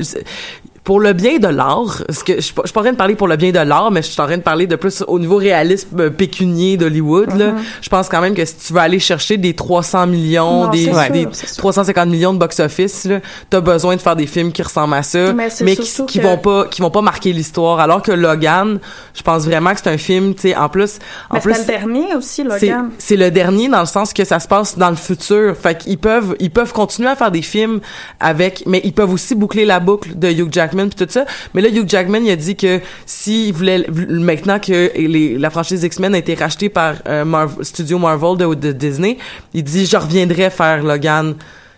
Pour 0.85 1.01
le 1.01 1.14
bien 1.14 1.39
de 1.39 1.49
l'art, 1.49 2.03
ce 2.11 2.22
que 2.22 2.35
je, 2.37 2.41
suis 2.43 2.53
pas- 2.53 2.61
je 2.64 2.68
suis 2.68 2.74
pas 2.74 2.80
en 2.80 2.82
train 2.85 2.93
de 2.93 2.99
parler 2.99 3.14
pour 3.14 3.26
le 3.26 3.37
bien 3.37 3.51
de 3.53 3.59
l'art, 3.59 3.91
mais 3.91 4.03
je 4.03 4.09
suis 4.09 4.20
en 4.20 4.26
train 4.26 4.37
de 4.37 4.43
parler 4.43 4.66
de 4.66 4.76
plus 4.76 5.03
au 5.09 5.18
niveau 5.18 5.37
réalisme 5.37 5.99
euh, 5.99 6.11
pécunier 6.11 6.76
d'Hollywood. 6.76 7.32
Mhm. 7.32 7.55
Je 7.80 7.89
pense 7.89 8.11
quand 8.11 8.20
même 8.20 8.35
que 8.35 8.45
si 8.45 8.55
tu 8.57 8.72
veux 8.74 8.80
aller 8.80 8.99
chercher 8.99 9.39
des 9.39 9.55
300 9.55 10.07
millions, 10.07 10.64
Non, 10.64 10.68
des, 10.70 10.85
c'est 10.85 10.93
sûr, 10.93 11.11
des 11.11 11.28
c'est 11.32 11.47
sûr. 11.49 11.57
350 11.57 12.09
millions 12.11 12.35
de 12.35 12.39
box-office, 12.39 13.09
t'as 13.49 13.61
besoin 13.62 13.97
de 13.97 14.01
faire 14.03 14.14
des 14.14 14.26
films 14.26 14.53
qui 14.53 14.62
ressemblent 14.62 14.93
à 14.93 15.03
ça, 15.03 15.32
Mais 15.32 15.74
qui, 15.74 15.91
qui 16.07 16.18
que- 16.18 16.22
vont 16.22 16.37
pas, 16.37 16.66
qui 16.66 16.82
vont 16.82 16.91
pas 16.91 17.01
marquer 17.01 17.32
l'histoire. 17.32 17.80
Alors 17.80 18.03
que 18.03 18.12
Logan, 18.12 18.78
je 19.14 19.22
pense 19.22 19.45
vraiment 19.47 19.72
que 19.72 19.80
c'est 19.82 19.89
un 19.91 19.97
film, 19.97 20.35
tu 20.35 20.43
sais, 20.43 20.55
en 20.57 20.68
plus, 20.68 20.99
en 21.30 21.37
Mais 21.37 21.41
plus, 21.41 21.55
c'était 21.55 21.72
le 21.72 21.78
dernier 21.78 22.14
aussi, 22.14 22.45
Logan. 22.45 22.91
c'est 22.99 23.16
le 23.16 23.30
dernier 23.30 23.68
dans 23.70 23.80
le 23.80 23.87
sens 23.87 24.12
que 24.12 24.24
ça 24.26 24.39
se 24.39 24.49
passe 24.49 24.76
dans 24.76 24.91
le 24.91 24.97
futur. 24.97 25.57
Fait 25.57 25.78
qu'ils 25.78 25.97
peuvent 25.97 26.37
ils 26.41 26.51
peuvent 26.51 26.74
continuer 26.74 27.09
à 27.09 27.16
faire 27.16 27.30
des 27.30 27.41
films 27.41 27.80
avec 28.20 28.64
mais 28.66 28.82
ils 28.85 28.93
peuvent 28.93 29.12
aussi 29.14 29.35
boucler 29.35 29.64
la 29.64 29.80
boucle 29.80 30.11
de 30.18 30.28
Hugh 30.28 30.53
Jackman 30.53 30.74
puis 30.75 31.07
tout 31.07 31.11
ça. 31.11 31.25
Mais 31.55 31.61
là 31.61 31.68
Hugh 31.68 31.89
Jackman 31.89 32.25
il 32.25 32.31
a 32.31 32.37
dit 32.37 32.57
que 32.57 32.81
s'il 33.07 33.53
voulait 33.53 33.87
maintenant 33.89 34.59
que 34.59 34.91
les, 34.97 35.39
la 35.39 35.51
franchise 35.51 35.83
X-Men 35.83 36.14
a 36.14 36.18
été 36.18 36.35
rachetée 36.35 36.68
par 36.68 36.95
euh, 37.09 37.25
Marvel, 37.25 37.64
Studio 37.64 37.99
Marvel 37.99 38.37
de, 38.37 38.55
de 38.55 38.72
Disney, 38.72 39.18
il 39.53 39.64
dit 39.64 39.87
je 39.87 39.97
reviendrai 39.97 40.51
faire 40.51 40.83
Logan 40.83 41.35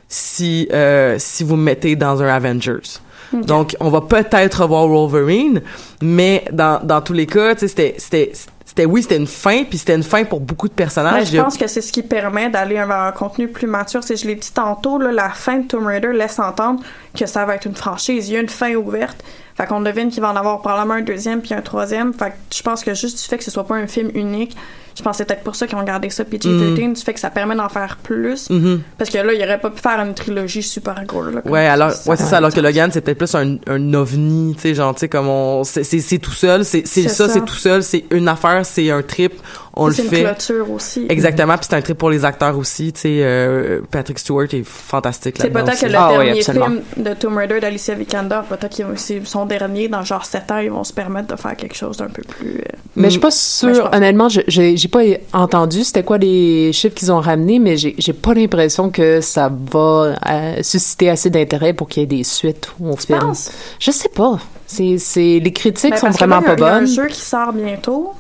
si 0.09 0.69
euh, 0.73 1.17
si 1.19 1.45
vous 1.45 1.57
me 1.57 1.63
mettez 1.63 1.97
dans 1.97 2.23
un 2.23 2.29
Avengers. 2.29 3.01
Donc 3.33 3.77
on 3.81 3.91
va 3.91 4.03
peut-être 4.03 4.63
revoir 4.63 4.87
Wolverine, 4.87 5.61
mais 6.01 6.45
dans 6.53 6.81
dans 6.83 7.01
tous 7.01 7.13
les 7.13 7.27
cas, 7.27 7.55
c'était 7.57 8.33
c'était 8.77 8.91
oui, 8.91 9.03
c'était 9.03 9.17
une 9.17 9.27
fin, 9.27 9.65
puis 9.65 9.79
c'était 9.79 9.95
une 9.95 10.03
fin 10.03 10.25
pour 10.25 10.39
beaucoup 10.39 10.69
de 10.69 10.75
personnages. 10.75 11.31
Ben, 11.31 11.39
je 11.39 11.43
pense 11.43 11.57
que 11.57 11.67
c'est 11.67 11.81
ce 11.81 11.91
qui 11.91 12.03
permet 12.03 12.51
d'aller 12.51 12.75
vers 12.75 12.93
un 12.93 13.13
contenu 13.13 13.49
plus 13.49 13.67
mature. 13.67 14.05
C'est, 14.05 14.17
je 14.17 14.27
l'ai 14.27 14.35
dit 14.35 14.53
tantôt, 14.53 14.99
là, 14.99 15.13
la 15.13 15.31
fin 15.31 15.61
de 15.61 15.67
Tomb 15.67 15.87
Raider 15.87 16.13
laisse 16.13 16.39
entendre 16.39 16.83
que 17.19 17.25
ça 17.25 17.47
va 17.47 17.55
être 17.55 17.65
une 17.65 17.75
franchise. 17.75 18.29
Il 18.29 18.35
y 18.35 18.37
a 18.37 18.41
une 18.41 18.51
fin 18.51 18.75
ouverte. 18.75 19.25
Fait 19.57 19.65
qu'on 19.65 19.81
devine 19.81 20.11
qu'il 20.11 20.21
va 20.21 20.31
en 20.31 20.37
avoir 20.37 20.61
probablement 20.61 20.93
un 20.93 21.01
deuxième 21.01 21.41
puis 21.41 21.55
un 21.55 21.63
troisième. 21.63 22.13
Fait 22.13 22.29
que 22.29 22.35
je 22.55 22.63
pense 22.63 22.85
que 22.85 22.93
juste 22.93 23.17
du 23.17 23.25
fait 23.25 23.39
que 23.39 23.45
ce 23.45 23.51
soit 23.51 23.67
pas 23.67 23.77
un 23.77 23.87
film 23.87 24.11
unique, 24.15 24.55
je 24.97 25.03
pense 25.03 25.13
que 25.13 25.19
c'est 25.19 25.25
peut-être 25.27 25.43
pour 25.43 25.55
ça 25.55 25.67
qu'ils 25.67 25.77
ont 25.77 25.83
gardé 25.83 26.09
ça 26.09 26.25
PG-13, 26.25 26.95
du 26.95 27.01
fait 27.03 27.13
que 27.13 27.21
ça 27.21 27.29
permet 27.29 27.55
d'en 27.55 27.69
faire 27.69 27.99
plus. 28.03 28.49
Mhm. 28.49 28.81
Parce 28.97 29.11
que 29.11 29.19
là, 29.19 29.33
il 29.33 29.43
aurait 29.43 29.61
pas 29.61 29.69
pu 29.71 29.81
faire 29.81 30.01
une 30.01 30.15
trilogie 30.15 30.63
super 30.63 31.05
gore. 31.05 31.31
Là, 31.31 31.43
Ouais, 31.45 31.67
alors, 31.67 31.91
ouais, 32.07 32.17
c'est 32.17 32.25
ça. 32.25 32.39
Alors 32.39 32.51
que 32.51 32.61
Logan, 32.61 32.91
c'est 32.91 33.03
peut-être 33.03 33.19
plus 33.19 33.35
un, 33.35 33.59
un 33.67 33.95
ovni, 33.95 34.55
tu 34.55 34.63
sais, 34.63 34.75
genre, 34.75 34.95
tu 34.95 35.01
sais, 35.01 35.09
comme 35.09 35.29
on, 35.29 35.65
c'est, 35.65 36.19
tout 36.19 36.33
seul, 36.33 36.65
c'est, 36.65 36.87
ça. 36.87 37.29
c'est 37.29 37.45
tout 37.45 37.55
seul, 37.55 37.83
c'est 37.83 38.05
une 38.11 38.29
affaire, 38.29 38.65
c'est 38.65 38.91
un 38.91 39.03
trip. 39.03 39.35
On 39.79 39.89
le 39.89 39.93
C'est 39.93 40.05
une 40.05 40.09
fait. 40.09 40.23
clôture 40.25 40.71
aussi. 40.71 41.07
Exactement, 41.09 41.57
puis 41.59 41.67
c'est 41.69 41.77
un 41.77 41.83
trip 41.83 41.99
pour 41.99 42.09
les 42.11 42.25
acteurs 42.25 42.57
aussi, 42.57 42.93
tu 42.93 43.01
sais 43.03 43.19
euh, 43.21 43.81
Patrick 43.91 44.19
Stewart 44.19 44.47
est 44.53 44.65
fantastique 44.65 45.37
C'est 45.39 45.45
là-dedans 45.53 45.65
peut-être 45.67 45.81
que 45.81 45.87
le 45.87 45.95
Ah 45.97 46.09
dernier 46.11 46.43
film 46.43 46.81
de 46.97 47.15
Tomb 47.15 47.37
Raider 47.37 47.61
d'Alicia 47.61 47.95
Vikander, 47.95 48.41
peut-être 48.49 48.77
que 48.77 48.83
c'est 48.97 49.21
son 49.27 49.45
dernier, 49.47 49.89
dans 49.89 50.03
genre 50.03 50.25
7 50.25 50.51
ans, 50.51 50.59
ils 50.59 50.71
vont 50.71 50.85
se 50.85 50.93
permettre 50.93 51.35
de 51.35 51.41
faire 51.41 51.57
quelque 51.57 51.77
chose 51.77 51.99
d'un 51.99 52.09
peu 52.09 52.23
plus... 52.23 52.59
euh, 52.59 52.63
Mais 52.97 53.05
je 53.09 53.11
suis 53.11 53.21
pas 53.21 53.31
je 53.31 53.35
sûre, 53.37 53.85
pense- 53.91 53.97
honnêtement, 53.97 54.29
je- 54.29 54.41
j'ai 54.49 54.77
j'ai 54.77 54.89
pas 54.89 55.03
entendu 55.33 55.85
c'était 55.85 56.03
quoi 56.05 56.19
les 56.19 56.73
chiffres 56.73 56.95
qu'ils 56.95 57.13
ont 57.13 57.21
ramenés, 57.21 57.59
mais 57.59 57.77
j'ai 57.77 57.95
j'ai 57.99 58.13
pas 58.15 58.33
l'impression 58.35 58.89
que 58.91 59.21
ça 59.21 59.51
va 59.73 60.15
euh, 60.31 60.63
susciter 60.63 61.11
assez 61.11 61.29
d'intérêt 61.29 61.75
pour 61.75 61.89
qu'il 61.89 62.01
y 62.01 62.05
ait 62.05 62.07
des 62.07 62.25
suites 62.25 62.71
au 62.83 62.97
film. 62.97 63.19
penses? 63.19 63.51
Je 63.79 63.91
sais 63.91 64.09
pas. 64.09 64.39
C'est 64.67 64.97
c'est 64.99 65.39
les 65.39 65.53
critiques 65.53 65.91
Ben, 65.93 65.97
sont 65.99 66.11
vraiment 66.11 66.41
pas 66.43 66.55
y 66.57 66.63
a 66.63 66.67
un 66.67 66.79
bonnes. 66.81 66.87
jeu 66.87 67.07
qui 67.07 67.21
sort 67.21 67.53
bientôt. 67.53 68.13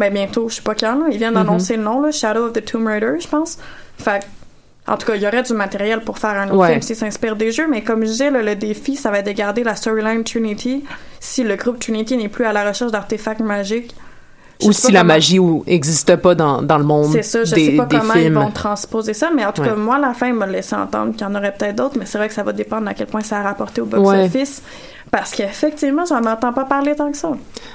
Ben, 0.00 0.12
bientôt, 0.12 0.48
je 0.48 0.56
sais 0.56 0.62
pas 0.62 0.74
quand, 0.74 0.94
là. 0.98 1.06
Ils 1.12 1.18
viennent 1.18 1.34
d'annoncer 1.34 1.76
le 1.76 1.82
nom, 1.82 2.00
là. 2.00 2.10
Shadow 2.10 2.46
of 2.46 2.52
the 2.54 2.64
Tomb 2.64 2.86
Raider, 2.86 3.12
je 3.20 3.28
pense. 3.28 3.58
Fait 3.98 4.26
en 4.86 4.96
tout 4.96 5.06
cas, 5.06 5.14
il 5.14 5.22
y 5.22 5.26
aurait 5.26 5.42
du 5.42 5.52
matériel 5.52 6.00
pour 6.00 6.18
faire 6.18 6.30
un 6.30 6.46
autre 6.48 6.56
Ouais. 6.56 6.70
film 6.70 6.82
s'il 6.82 6.96
s'inspire 6.96 7.36
des 7.36 7.52
jeux, 7.52 7.68
mais 7.68 7.82
comme 7.82 8.00
je 8.00 8.06
disais, 8.10 8.30
là, 8.30 8.42
le 8.42 8.56
défi, 8.56 8.96
ça 8.96 9.10
va 9.10 9.18
être 9.18 9.26
de 9.26 9.32
garder 9.32 9.62
la 9.62 9.76
storyline 9.76 10.24
Trinity 10.24 10.82
si 11.20 11.44
le 11.44 11.54
groupe 11.56 11.78
Trinity 11.78 12.16
n'est 12.16 12.28
plus 12.30 12.44
à 12.46 12.52
la 12.52 12.66
recherche 12.66 12.90
d'artefacts 12.90 13.40
magiques. 13.40 13.94
Je 14.60 14.68
Ou 14.68 14.72
si 14.72 14.92
la 14.92 15.00
comment- 15.00 15.14
magie 15.14 15.38
ou- 15.38 15.64
existe 15.66 16.16
pas 16.16 16.34
dans, 16.34 16.60
dans 16.62 16.78
le 16.78 16.84
monde 16.84 17.08
C'est 17.12 17.22
ça, 17.22 17.44
je 17.44 17.54
des, 17.54 17.66
sais 17.66 17.76
pas 17.76 17.86
comment 17.90 18.12
films. 18.12 18.24
ils 18.26 18.32
vont 18.32 18.50
transposer 18.50 19.14
ça, 19.14 19.30
mais 19.34 19.44
en 19.44 19.52
tout 19.52 19.62
cas, 19.62 19.74
moi, 19.74 19.98
la 19.98 20.12
fin, 20.14 20.28
il 20.28 20.34
m'a 20.34 20.46
laissé 20.46 20.74
entendre 20.76 21.12
qu'il 21.12 21.22
y 21.22 21.24
en 21.24 21.34
aurait 21.34 21.52
peut-être 21.56 21.76
d'autres, 21.76 21.96
mais 21.98 22.06
c'est 22.06 22.18
vrai 22.18 22.28
que 22.28 22.34
ça 22.34 22.42
va 22.42 22.52
dépendre 22.52 22.88
à 22.88 22.94
quel 22.94 23.06
point 23.06 23.22
ça 23.22 23.38
a 23.38 23.42
rapporté 23.42 23.80
au 23.80 23.84
Ouais. 23.84 23.98
box-office. 23.98 24.62
Parce 25.10 25.32
qu'effectivement, 25.32 26.04
j'en 26.08 26.24
entends 26.24 26.52
pas 26.52 26.64
parler 26.64 26.94
tant 26.94 27.10
que 27.10 27.16
ça. 27.16 27.30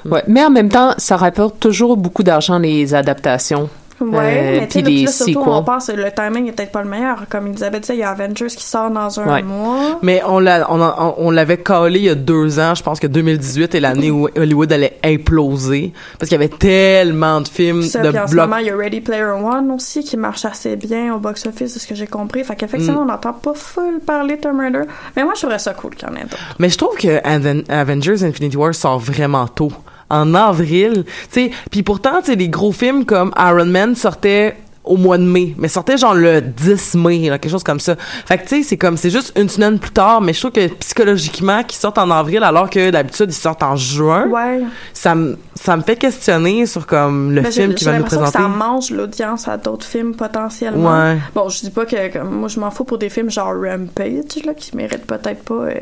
Ouais. 0.05 0.23
Mais 0.27 0.43
en 0.45 0.49
même 0.49 0.69
temps, 0.69 0.93
ça 0.97 1.17
rapporte 1.17 1.59
toujours 1.59 1.97
beaucoup 1.97 2.23
d'argent 2.23 2.59
les 2.59 2.93
adaptations. 2.93 3.69
Ouais, 4.01 4.09
Euh, 4.17 4.59
mais 4.59 4.67
tu 4.67 4.81
puis 4.83 4.83
sais, 4.83 4.91
les 4.91 5.05
là, 5.05 5.11
surtout, 5.11 5.49
on 5.49 5.63
pense 5.63 5.87
que 5.87 5.93
le 5.93 6.11
timing 6.11 6.49
est 6.49 6.51
peut-être 6.51 6.71
pas 6.73 6.83
le 6.83 6.89
meilleur. 6.89 7.23
Comme 7.29 7.47
Elisabeth 7.47 7.81
disait, 7.81 7.95
il 7.95 7.99
y 7.99 8.03
a 8.03 8.09
Avengers 8.09 8.47
qui 8.47 8.63
sort 8.63 8.91
dans 8.91 9.19
un 9.21 9.25
Ouais. 9.35 9.41
mois. 9.41 9.99
Mais 10.01 10.21
on 10.27 10.39
l'a, 10.39 10.67
on, 10.69 10.81
a- 10.81 11.15
on 11.17 11.31
l'avait 11.31 11.57
collé 11.59 11.99
il 11.99 12.05
y 12.05 12.09
a 12.09 12.15
deux 12.15 12.59
ans. 12.59 12.75
Je 12.75 12.83
pense 12.83 12.99
que 12.99 13.07
2018 13.07 13.73
est 13.73 13.79
l'année 13.79 14.11
où 14.11 14.27
Hollywood 14.35 14.71
allait 14.73 14.97
imploser 15.03 15.93
parce 16.19 16.27
qu'il 16.29 16.39
y 16.39 16.43
avait 16.43 16.49
tellement 16.55 17.39
de 17.39 17.47
films 17.47 17.83
Ça, 17.83 18.01
de 18.01 18.09
puis 18.09 18.19
en 18.19 18.27
ce 18.27 18.31
blocs. 18.33 18.45
moment, 18.49 18.57
il 18.57 18.67
y 18.67 18.69
a 18.69 18.75
Ready 18.75 18.99
Player 19.01 19.23
One 19.23 19.71
aussi 19.71 20.03
qui 20.03 20.17
marche 20.17 20.43
assez 20.45 20.75
bien 20.75 21.15
au 21.15 21.19
box-office, 21.19 21.73
de 21.75 21.79
ce 21.79 21.87
que 21.87 21.95
j'ai 21.95 22.07
compris. 22.07 22.43
Fait 22.43 22.55
qu'effectivement, 22.57 22.99
Mm. 23.01 23.03
on 23.03 23.11
n'entend 23.13 23.33
pas 23.33 23.53
full 23.53 23.99
parler 24.05 24.35
de 24.35 24.41
Tomb 24.41 24.59
Raider. 24.59 24.81
Mais 25.15 25.23
moi, 25.23 25.33
je 25.35 25.39
trouverais 25.39 25.59
ça 25.59 25.73
cool 25.73 25.95
qu'il 25.95 26.07
y 26.07 26.11
en 26.11 26.15
ait 26.15 26.23
d'autres. 26.23 26.37
Mais 26.59 26.69
je 26.69 26.77
trouve 26.77 26.97
que 26.97 27.21
Aven- 27.23 27.63
Avengers 27.71 28.23
Infinity 28.25 28.57
War 28.57 28.75
sort 28.75 28.99
vraiment 28.99 29.47
tôt. 29.47 29.71
En 30.09 30.35
avril, 30.35 31.03
tu 31.05 31.11
sais, 31.31 31.51
puis 31.71 31.81
pourtant, 31.81 32.19
tu 32.19 32.25
sais, 32.27 32.35
les 32.35 32.49
gros 32.49 32.71
films 32.71 33.05
comme 33.05 33.31
Iron 33.37 33.65
Man 33.65 33.95
sortaient 33.95 34.55
au 34.83 34.97
mois 34.97 35.17
de 35.17 35.23
mai, 35.23 35.55
mais 35.57 35.67
sortaient 35.67 35.97
genre 35.97 36.13
le 36.13 36.41
10 36.41 36.93
mai, 36.93 37.27
là, 37.27 37.39
quelque 37.39 37.51
chose 37.51 37.63
comme 37.63 37.79
ça. 37.79 37.95
Fait 38.27 38.37
que 38.37 38.43
tu 38.43 38.57
sais, 38.57 38.61
c'est 38.61 38.77
comme, 38.77 38.97
c'est 38.97 39.09
juste 39.09 39.33
une 39.35 39.49
semaine 39.49 39.79
plus 39.79 39.89
tard, 39.89 40.21
mais 40.21 40.31
je 40.31 40.39
trouve 40.41 40.51
que 40.51 40.67
psychologiquement, 40.75 41.63
qu'ils 41.63 41.79
sortent 41.79 41.97
en 41.97 42.11
avril 42.11 42.43
alors 42.43 42.69
que 42.69 42.91
d'habitude 42.91 43.31
ils 43.31 43.33
sortent 43.33 43.63
en 43.63 43.75
juin, 43.75 44.27
Ouais. 44.27 44.61
ça 44.93 45.15
me, 45.15 45.39
ça 45.55 45.75
me 45.75 45.81
fait 45.81 45.95
questionner 45.95 46.67
sur 46.67 46.85
comme 46.85 47.31
le 47.33 47.41
film 47.49 47.73
qui 47.73 47.85
va 47.85 47.97
nous 47.97 48.03
présenter. 48.05 48.37
que 48.37 48.43
ça 48.43 48.47
mange 48.47 48.91
l'audience 48.91 49.47
à 49.47 49.57
d'autres 49.57 49.87
films 49.87 50.13
potentiellement. 50.15 50.91
Ouais. 50.99 51.17
Bon, 51.33 51.49
je 51.49 51.61
dis 51.61 51.71
pas 51.71 51.85
que 51.87 52.13
comme, 52.13 52.29
moi 52.41 52.47
je 52.47 52.59
m'en 52.59 52.69
fous 52.69 52.83
pour 52.83 52.99
des 52.99 53.09
films 53.09 53.31
genre 53.31 53.53
Rampage 53.55 54.45
là 54.45 54.53
qui 54.53 54.75
méritent 54.77 55.07
peut-être 55.07 55.43
pas 55.43 55.55
euh, 55.55 55.73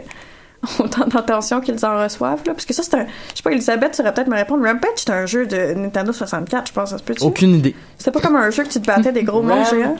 autant 0.79 1.05
d'attention 1.07 1.59
qu'ils 1.61 1.85
en 1.85 2.01
reçoivent 2.01 2.41
là 2.45 2.53
parce 2.53 2.65
que 2.65 2.73
ça 2.73 2.83
c'est 2.83 2.95
un 2.95 3.05
je 3.31 3.37
sais 3.37 3.43
pas 3.43 3.51
Elisabeth 3.51 3.91
tu 3.91 3.97
saurais 3.97 4.13
peut-être 4.13 4.29
me 4.29 4.35
répondre 4.35 4.65
Rampage 4.65 4.89
c'est 4.97 5.09
un 5.11 5.25
jeu 5.25 5.45
de 5.45 5.73
Nintendo 5.73 6.11
64 6.13 6.67
je 6.67 6.73
pense 6.73 6.89
ça 6.91 6.97
se 6.97 7.03
peut 7.03 7.13
Aucune 7.21 7.55
idée. 7.55 7.75
C'était 7.97 8.11
pas 8.11 8.21
comme 8.21 8.35
un 8.35 8.49
jeu 8.49 8.63
que 8.63 8.69
tu 8.69 8.79
te 8.81 8.85
battais 8.87 9.11
des 9.11 9.23
gros 9.23 9.41
monstres 9.43 9.75
géants 9.75 9.95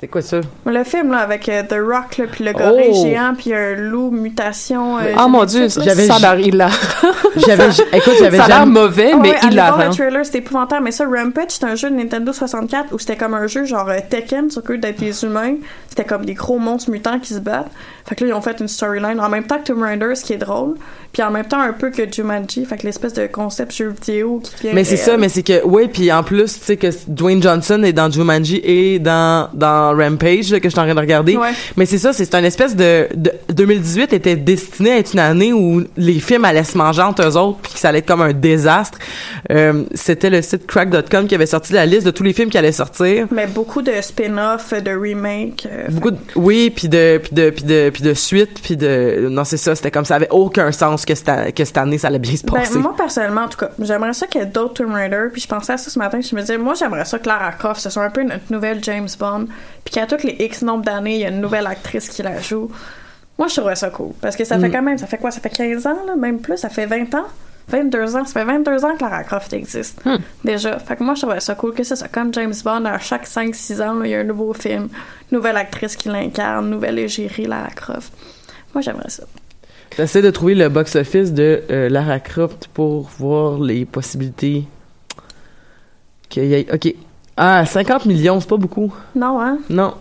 C'est 0.00 0.08
quoi 0.08 0.20
ça? 0.22 0.40
le 0.66 0.84
film 0.84 1.10
là 1.10 1.18
avec 1.18 1.48
euh, 1.48 1.62
The 1.62 1.76
Rock 1.80 2.18
là 2.18 2.24
puis 2.30 2.44
le 2.44 2.52
gorille 2.52 2.90
Oh. 2.92 3.02
géant 3.02 3.34
puis 3.36 3.54
un 3.54 3.74
loup 3.74 4.10
mutation 4.10 4.98
euh, 4.98 5.14
Ah 5.16 5.26
mon 5.26 5.44
dieu, 5.44 5.68
j'avais 5.68 6.06
ça 6.06 6.16
a 6.16 6.34
l'air. 6.36 6.70
J'avais, 7.36 7.68
écoute, 7.92 8.14
j'avais 8.18 8.36
Ça 8.38 8.44
a 8.44 8.48
l'air 8.48 8.66
mauvais, 8.66 9.10
Ah 9.14 9.18
mais 9.20 9.30
ouais, 9.30 9.36
allez 9.42 9.56
voir 9.56 9.68
hilarant. 9.76 9.84
le 9.88 9.94
trailer, 9.94 10.24
c'était 10.24 10.38
épouvantable. 10.38 10.84
Mais 10.84 10.90
ça, 10.90 11.04
Rampage, 11.06 11.50
c'était 11.50 11.66
un 11.66 11.74
jeu 11.74 11.90
de 11.90 11.94
Nintendo 11.96 12.32
64 12.32 12.92
où 12.94 12.98
c'était 12.98 13.16
comme 13.16 13.34
un 13.34 13.46
jeu 13.46 13.64
genre 13.64 13.88
euh, 13.88 13.98
Tekken, 14.08 14.50
sur 14.50 14.62
que 14.62 14.72
d'être 14.74 14.98
des 15.00 15.24
humains. 15.24 15.54
C'était 15.88 16.04
comme 16.04 16.24
des 16.24 16.34
gros 16.34 16.58
monstres 16.58 16.90
mutants 16.90 17.18
qui 17.18 17.34
se 17.34 17.38
battent. 17.40 17.70
Fait 18.08 18.14
que 18.14 18.24
là, 18.24 18.30
ils 18.30 18.34
ont 18.34 18.40
fait 18.40 18.60
une 18.60 18.68
storyline 18.68 19.18
en 19.20 19.28
même 19.28 19.44
temps 19.46 19.58
que 19.58 19.64
Tomb 19.64 19.82
Raider, 19.82 20.14
ce 20.14 20.24
qui 20.24 20.32
est 20.34 20.38
drôle. 20.38 20.74
Puis 21.12 21.22
en 21.22 21.30
même 21.30 21.46
temps, 21.46 21.60
un 21.60 21.72
peu 21.72 21.90
que 21.90 22.02
Jumanji. 22.12 22.64
Fait 22.66 22.76
que 22.76 22.82
l'espèce 22.86 23.14
de 23.14 23.26
concept 23.26 23.74
jeu 23.74 23.88
vidéo 23.88 24.40
qui 24.42 24.54
vient. 24.62 24.74
Mais 24.74 24.84
c'est 24.84 24.96
ça, 24.96 25.16
mais 25.16 25.28
c'est 25.28 25.42
que 25.42 25.64
oui, 25.64 25.88
puis 25.88 26.12
en 26.12 26.22
plus, 26.22 26.58
tu 26.58 26.64
sais 26.64 26.76
que 26.76 26.88
Dwayne 27.08 27.42
Johnson 27.42 27.82
est 27.82 27.92
dans 27.94 28.10
Jumanji 28.10 28.60
et 28.62 28.98
dans 28.98 29.48
dans 29.54 29.96
Rampage 29.96 30.50
là, 30.52 30.60
que 30.60 30.68
je 30.68 30.70
suis 30.70 30.78
en 30.78 30.84
train 30.84 30.94
de 30.94 31.00
regarder. 31.00 31.36
Ouais. 31.36 31.50
Mais 31.76 31.86
c'est 31.86 31.98
ça, 31.98 32.12
c'est 32.12 32.34
un 32.34 32.44
espèce 32.44 32.76
de, 32.76 33.08
de 33.14 33.32
2018 33.52 34.12
était 34.12 34.36
destiné 34.36 34.92
à 34.92 34.98
être 34.98 35.14
une 35.14 35.20
année 35.20 35.52
où 35.52 35.82
les 35.96 36.20
films 36.20 36.44
allaient 36.44 36.64
se 36.64 36.76
manger 36.76 37.02
entre 37.02 37.26
eux 37.26 37.36
autres 37.36 37.58
puis 37.62 37.72
que 37.72 37.78
ça 37.78 37.88
allait 37.88 38.00
être 38.00 38.06
comme 38.06 38.20
un 38.22 38.32
désastre. 38.34 38.98
Euh, 39.50 39.84
c'était 39.94 40.30
le 40.30 40.42
site 40.42 40.66
crack.com 40.66 41.26
qui 41.26 41.34
avait 41.34 41.46
sorti 41.46 41.72
la 41.72 41.86
liste 41.86 42.04
de 42.06 42.10
tous 42.10 42.22
les 42.24 42.32
films 42.34 42.50
qui 42.50 42.58
allaient 42.58 42.72
sortir. 42.72 43.26
Mais 43.30 43.46
beaucoup 43.46 43.80
de 43.82 43.92
spin-off, 44.00 44.74
de 44.74 44.90
remake. 44.90 45.66
euh, 45.70 45.86
Beaucoup 45.90 46.10
de, 46.10 46.18
oui, 46.34 46.70
puis 46.74 46.88
de 46.88 47.18
puis 47.22 47.32
de 47.34 47.50
puis 47.50 47.62
de 47.64 47.90
puis 47.96 48.02
de 48.04 48.12
suite, 48.12 48.60
puis 48.62 48.76
de 48.76 49.28
non, 49.30 49.42
c'est 49.44 49.56
ça, 49.56 49.74
c'était 49.74 49.90
comme 49.90 50.04
ça 50.04 50.16
avait 50.16 50.28
aucun 50.30 50.70
sens 50.70 51.06
que 51.06 51.14
cette 51.14 51.54
que 51.54 51.64
cette 51.64 51.78
année 51.78 51.96
ça 51.96 52.08
allait 52.08 52.18
bien 52.18 52.36
se 52.36 52.44
passer. 52.44 52.74
Ben, 52.74 52.80
moi, 52.82 52.94
personnellement, 52.94 53.44
en 53.44 53.48
tout 53.48 53.56
cas, 53.56 53.70
j'aimerais 53.78 54.12
ça 54.12 54.26
qu'il 54.26 54.42
y 54.42 54.44
ait 54.44 54.46
d'autres 54.46 54.74
Tomb 54.84 54.92
Raider. 54.92 55.28
Puis 55.32 55.40
je 55.40 55.48
pensais 55.48 55.72
à 55.72 55.78
ça 55.78 55.88
ce 55.88 55.98
matin. 55.98 56.20
Je 56.20 56.36
me 56.36 56.42
disais, 56.42 56.58
moi, 56.58 56.74
j'aimerais 56.74 57.06
ça 57.06 57.18
que 57.18 57.26
Lara 57.26 57.52
Croft, 57.52 57.80
ce 57.80 57.88
soit 57.88 58.02
un 58.02 58.10
peu 58.10 58.22
notre 58.22 58.50
nouvelle 58.52 58.84
James 58.84 59.08
Bond. 59.18 59.46
Puis 59.82 59.94
qu'à 59.94 60.06
toutes 60.06 60.24
les 60.24 60.36
X 60.38 60.60
nombre 60.60 60.84
d'années, 60.84 61.14
il 61.14 61.20
y 61.22 61.24
a 61.24 61.28
une 61.30 61.40
nouvelle 61.40 61.66
actrice 61.66 62.10
qui 62.10 62.22
la 62.22 62.38
joue. 62.42 62.70
Moi, 63.38 63.48
je 63.48 63.54
trouverais 63.54 63.76
ça 63.76 63.88
cool. 63.88 64.12
Parce 64.20 64.36
que 64.36 64.44
ça 64.44 64.58
fait 64.58 64.68
Mm. 64.68 64.72
quand 64.72 64.82
même, 64.82 64.98
ça 64.98 65.06
fait 65.06 65.16
quoi? 65.18 65.30
Ça 65.30 65.40
fait 65.40 65.48
15 65.48 65.86
ans, 65.86 65.96
là, 66.06 66.16
même 66.16 66.40
plus. 66.40 66.58
Ça 66.58 66.68
fait 66.68 66.84
20 66.84 67.14
ans? 67.14 67.24
22 67.68 68.16
ans. 68.16 68.24
Ça 68.24 68.32
fait 68.32 68.44
22 68.44 68.84
ans 68.84 68.96
que 68.96 69.02
Lara 69.02 69.24
Croft 69.24 69.52
existe. 69.52 70.00
Hmm. 70.04 70.16
Déjà. 70.44 70.78
Fait 70.78 70.96
que 70.96 71.02
moi, 71.02 71.14
je 71.14 71.20
trouverais 71.22 71.40
ça 71.40 71.54
cool 71.54 71.74
que 71.74 71.82
c'est 71.82 71.96
ça. 71.96 72.08
Comme 72.08 72.32
James 72.34 72.54
Bond, 72.64 72.84
à 72.84 72.98
chaque 72.98 73.26
5-6 73.26 73.82
ans, 73.82 73.94
là, 73.94 74.06
il 74.06 74.10
y 74.10 74.14
a 74.14 74.20
un 74.20 74.24
nouveau 74.24 74.52
film. 74.54 74.88
Nouvelle 75.32 75.56
actrice 75.56 75.96
qui 75.96 76.08
l'incarne. 76.08 76.70
Nouvelle 76.70 76.98
égérie, 76.98 77.46
Lara 77.46 77.70
Croft. 77.70 78.12
Moi, 78.74 78.82
j'aimerais 78.82 79.10
ça. 79.10 79.24
J'essaie 79.96 80.22
de 80.22 80.30
trouver 80.30 80.54
le 80.54 80.68
box-office 80.68 81.32
de 81.32 81.62
euh, 81.70 81.88
Lara 81.88 82.20
Croft 82.20 82.68
pour 82.74 83.08
voir 83.18 83.58
les 83.58 83.84
possibilités. 83.84 84.64
qu'il 86.28 86.44
y 86.44 86.54
ait- 86.54 86.66
Ok. 86.72 86.94
Ah, 87.36 87.64
50 87.66 88.06
millions, 88.06 88.40
c'est 88.40 88.48
pas 88.48 88.56
beaucoup. 88.56 88.94
Non, 89.14 89.40
hein? 89.40 89.58
Non. 89.68 89.94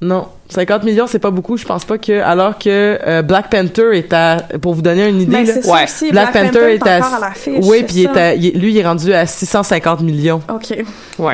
Non. 0.00 0.28
50 0.48 0.84
millions, 0.84 1.06
c'est 1.06 1.18
pas 1.18 1.30
beaucoup. 1.30 1.56
Je 1.56 1.64
pense 1.64 1.84
pas 1.84 1.96
que. 1.98 2.20
Alors 2.20 2.58
que 2.58 2.98
euh, 3.06 3.22
Black 3.22 3.50
Panther 3.50 3.96
est 3.96 4.12
à. 4.12 4.42
Pour 4.60 4.74
vous 4.74 4.82
donner 4.82 5.08
une 5.08 5.22
idée, 5.22 5.32
Ben, 5.44 5.46
là. 5.46 5.84
aussi, 5.84 6.10
Black 6.12 6.32
Panther 6.32 6.74
est 6.74 6.82
encore 6.82 7.14
à 7.14 7.20
l'affiche, 7.20 7.54
Oui, 7.62 7.78
c'est 7.80 7.84
puis 7.84 8.06
à- 8.06 8.34
lui, 8.36 8.70
il 8.72 8.78
est 8.78 8.86
rendu 8.86 9.12
à 9.14 9.26
650 9.26 10.00
millions. 10.02 10.42
OK. 10.52 10.76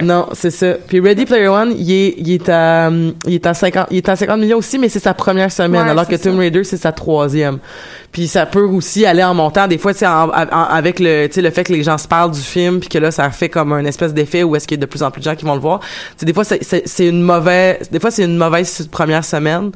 Non, 0.02 0.28
c'est 0.32 0.50
ça. 0.50 0.74
Puis 0.86 1.00
Ready 1.00 1.26
Player 1.26 1.48
One, 1.48 1.74
il 1.76 1.90
est, 1.92 2.14
il 2.18 2.32
est 2.32 2.48
à, 2.48 2.90
il 3.26 3.34
est 3.34 3.46
à 3.46 3.52
50, 3.54 3.86
il 3.90 3.96
est 3.98 4.08
à 4.08 4.16
50 4.16 4.38
millions 4.38 4.58
aussi, 4.58 4.78
mais 4.78 4.88
c'est 4.88 5.00
sa 5.00 5.12
première 5.14 5.50
semaine, 5.50 5.82
Ouais, 5.84 5.90
alors 5.90 6.06
que 6.06 6.14
Tomb. 6.16 6.38
Raider, 6.38 6.64
c'est 6.64 6.76
sa 6.76 6.92
troisième. 6.92 7.58
Puis 8.12 8.26
ça 8.26 8.44
peut 8.44 8.62
aussi 8.64 9.06
aller 9.06 9.22
en 9.22 9.34
montant. 9.34 9.68
Des 9.68 9.78
fois, 9.78 9.92
tu 9.92 10.00
sais, 10.00 10.06
en- 10.06 10.28
en- 10.30 10.64
avec 10.64 10.98
le, 10.98 11.26
tu 11.28 11.34
sais, 11.34 11.42
le 11.42 11.50
fait 11.50 11.62
que 11.64 11.72
les 11.72 11.82
gens 11.84 11.96
se 11.96 12.08
parlent 12.08 12.32
du 12.32 12.40
film, 12.40 12.80
puis 12.80 12.88
que 12.88 12.98
là, 12.98 13.10
ça 13.12 13.30
fait 13.30 13.48
comme 13.48 13.72
un 13.72 13.84
espèce 13.84 14.12
d'effet 14.14 14.42
où 14.42 14.56
est-ce 14.56 14.66
qu'il 14.66 14.78
y 14.78 14.80
a 14.80 14.82
de 14.82 14.86
plus 14.86 15.02
en 15.04 15.10
plus 15.12 15.20
de 15.20 15.24
gens 15.24 15.36
qui 15.36 15.44
vont 15.44 15.54
le 15.54 15.60
voir. 15.60 15.78
Tu 15.80 15.86
sais, 16.18 16.26
des 16.26 16.32
fois, 16.32 16.42
c'est 16.44 17.06
une 17.06 17.22
mauvaise, 17.22 17.88
des 17.90 18.00
fois, 18.00 18.10
c'est 18.10 18.24
une 18.24 18.36
mauvaise 18.36 18.88
première 19.00 19.24
semaine, 19.24 19.70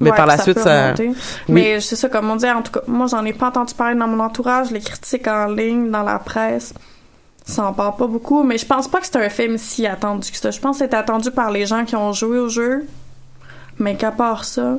mais 0.00 0.10
Ouais, 0.10 0.16
par 0.16 0.26
la 0.26 0.36
ça 0.38 0.42
suite, 0.44 0.58
ça. 0.58 0.94
Oui. 0.98 1.14
Mais 1.48 1.80
c'est 1.80 1.96
ça, 1.96 2.08
comme 2.08 2.30
on 2.30 2.36
dit, 2.36 2.48
en 2.50 2.62
tout 2.62 2.72
cas, 2.72 2.80
moi, 2.86 3.06
j'en 3.06 3.24
ai 3.24 3.32
pas 3.32 3.48
entendu 3.48 3.74
parler 3.74 3.94
dans 3.98 4.06
mon 4.08 4.22
entourage. 4.22 4.70
Les 4.70 4.80
critiques 4.80 5.28
en 5.28 5.46
ligne, 5.46 5.90
dans 5.90 6.02
la 6.02 6.18
presse, 6.18 6.72
ça 7.44 7.64
en 7.66 7.72
parle 7.74 7.96
pas 7.96 8.06
beaucoup. 8.06 8.42
Mais 8.42 8.56
je 8.58 8.64
pense 8.64 8.88
pas 8.88 9.00
que 9.00 9.06
c'est 9.06 9.16
un 9.16 9.28
film 9.28 9.58
si 9.58 9.86
attendu 9.86 10.30
que 10.30 10.36
ça. 10.38 10.50
Je 10.50 10.60
pense 10.60 10.78
que 10.78 10.84
c'est 10.84 10.94
attendu 10.94 11.30
par 11.30 11.50
les 11.50 11.66
gens 11.66 11.84
qui 11.84 11.94
ont 11.96 12.12
joué 12.12 12.38
au 12.38 12.48
jeu. 12.48 12.86
Mais 13.78 13.96
qu'à 13.96 14.10
part 14.12 14.44
ça, 14.44 14.78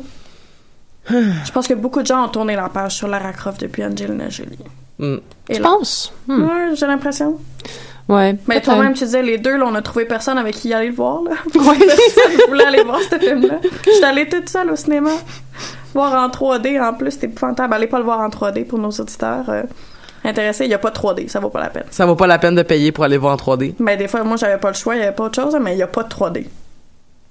je 1.09 1.51
pense 1.53 1.67
que 1.67 1.73
beaucoup 1.75 2.01
de 2.01 2.07
gens 2.07 2.25
ont 2.25 2.29
tourné 2.29 2.55
la 2.55 2.69
page 2.69 2.95
sur 2.95 3.07
Lara 3.07 3.33
Croft 3.33 3.61
depuis 3.61 3.83
Angelina 3.83 4.29
Jolie. 4.29 4.57
Hmm. 4.99 5.17
Et 5.49 5.55
Tu 5.55 5.61
là- 5.61 5.67
penses? 5.69 6.11
Hmm. 6.27 6.43
Ouais, 6.43 6.75
j'ai 6.75 6.87
l'impression. 6.87 7.39
Ouais. 8.11 8.35
Mais 8.47 8.59
toi-même, 8.59 8.93
tu 8.93 9.05
disais, 9.05 9.21
les 9.21 9.37
deux, 9.37 9.55
là, 9.55 9.65
on 9.67 9.73
a 9.73 9.81
trouvé 9.81 10.05
personne 10.05 10.37
avec 10.37 10.55
qui 10.55 10.73
aller 10.73 10.89
le 10.89 10.93
voir, 10.93 11.23
là. 11.23 11.31
personne 11.53 12.47
voulait 12.49 12.65
aller 12.65 12.83
voir 12.83 12.99
ce 13.09 13.17
film-là. 13.17 13.59
J'étais 13.85 14.05
allée 14.05 14.27
toute 14.27 14.49
seule 14.49 14.69
au 14.69 14.75
cinéma. 14.75 15.11
Voir 15.93 16.13
en 16.13 16.27
3D, 16.27 16.81
en 16.81 16.93
plus, 16.93 17.11
c'était 17.11 17.27
épouvantable. 17.27 17.73
Allez 17.73 17.87
pas 17.87 17.99
le 17.99 18.03
voir 18.03 18.19
en 18.19 18.27
3D 18.27 18.65
pour 18.65 18.79
nos 18.79 18.89
auditeurs 18.89 19.49
euh, 19.49 19.63
intéressés. 20.25 20.65
Il 20.65 20.71
y 20.71 20.73
a 20.73 20.79
pas 20.79 20.89
de 20.89 20.95
3D, 20.95 21.29
ça 21.29 21.39
vaut 21.39 21.49
pas 21.49 21.61
la 21.61 21.69
peine. 21.69 21.85
Ça 21.89 22.05
vaut 22.05 22.15
pas 22.15 22.27
la 22.27 22.37
peine 22.37 22.55
de 22.55 22.63
payer 22.63 22.91
pour 22.91 23.05
aller 23.05 23.17
voir 23.17 23.33
en 23.33 23.37
3D. 23.37 23.75
Mais 23.79 23.95
des 23.95 24.09
fois, 24.09 24.23
moi, 24.25 24.35
j'avais 24.35 24.57
pas 24.57 24.69
le 24.69 24.75
choix, 24.75 24.95
il 24.95 24.99
y 24.99 25.03
avait 25.03 25.15
pas 25.15 25.23
autre 25.23 25.41
chose, 25.41 25.57
mais 25.61 25.73
il 25.73 25.77
y 25.77 25.83
a 25.83 25.87
pas 25.87 26.03
de 26.03 26.09
3D. 26.09 26.45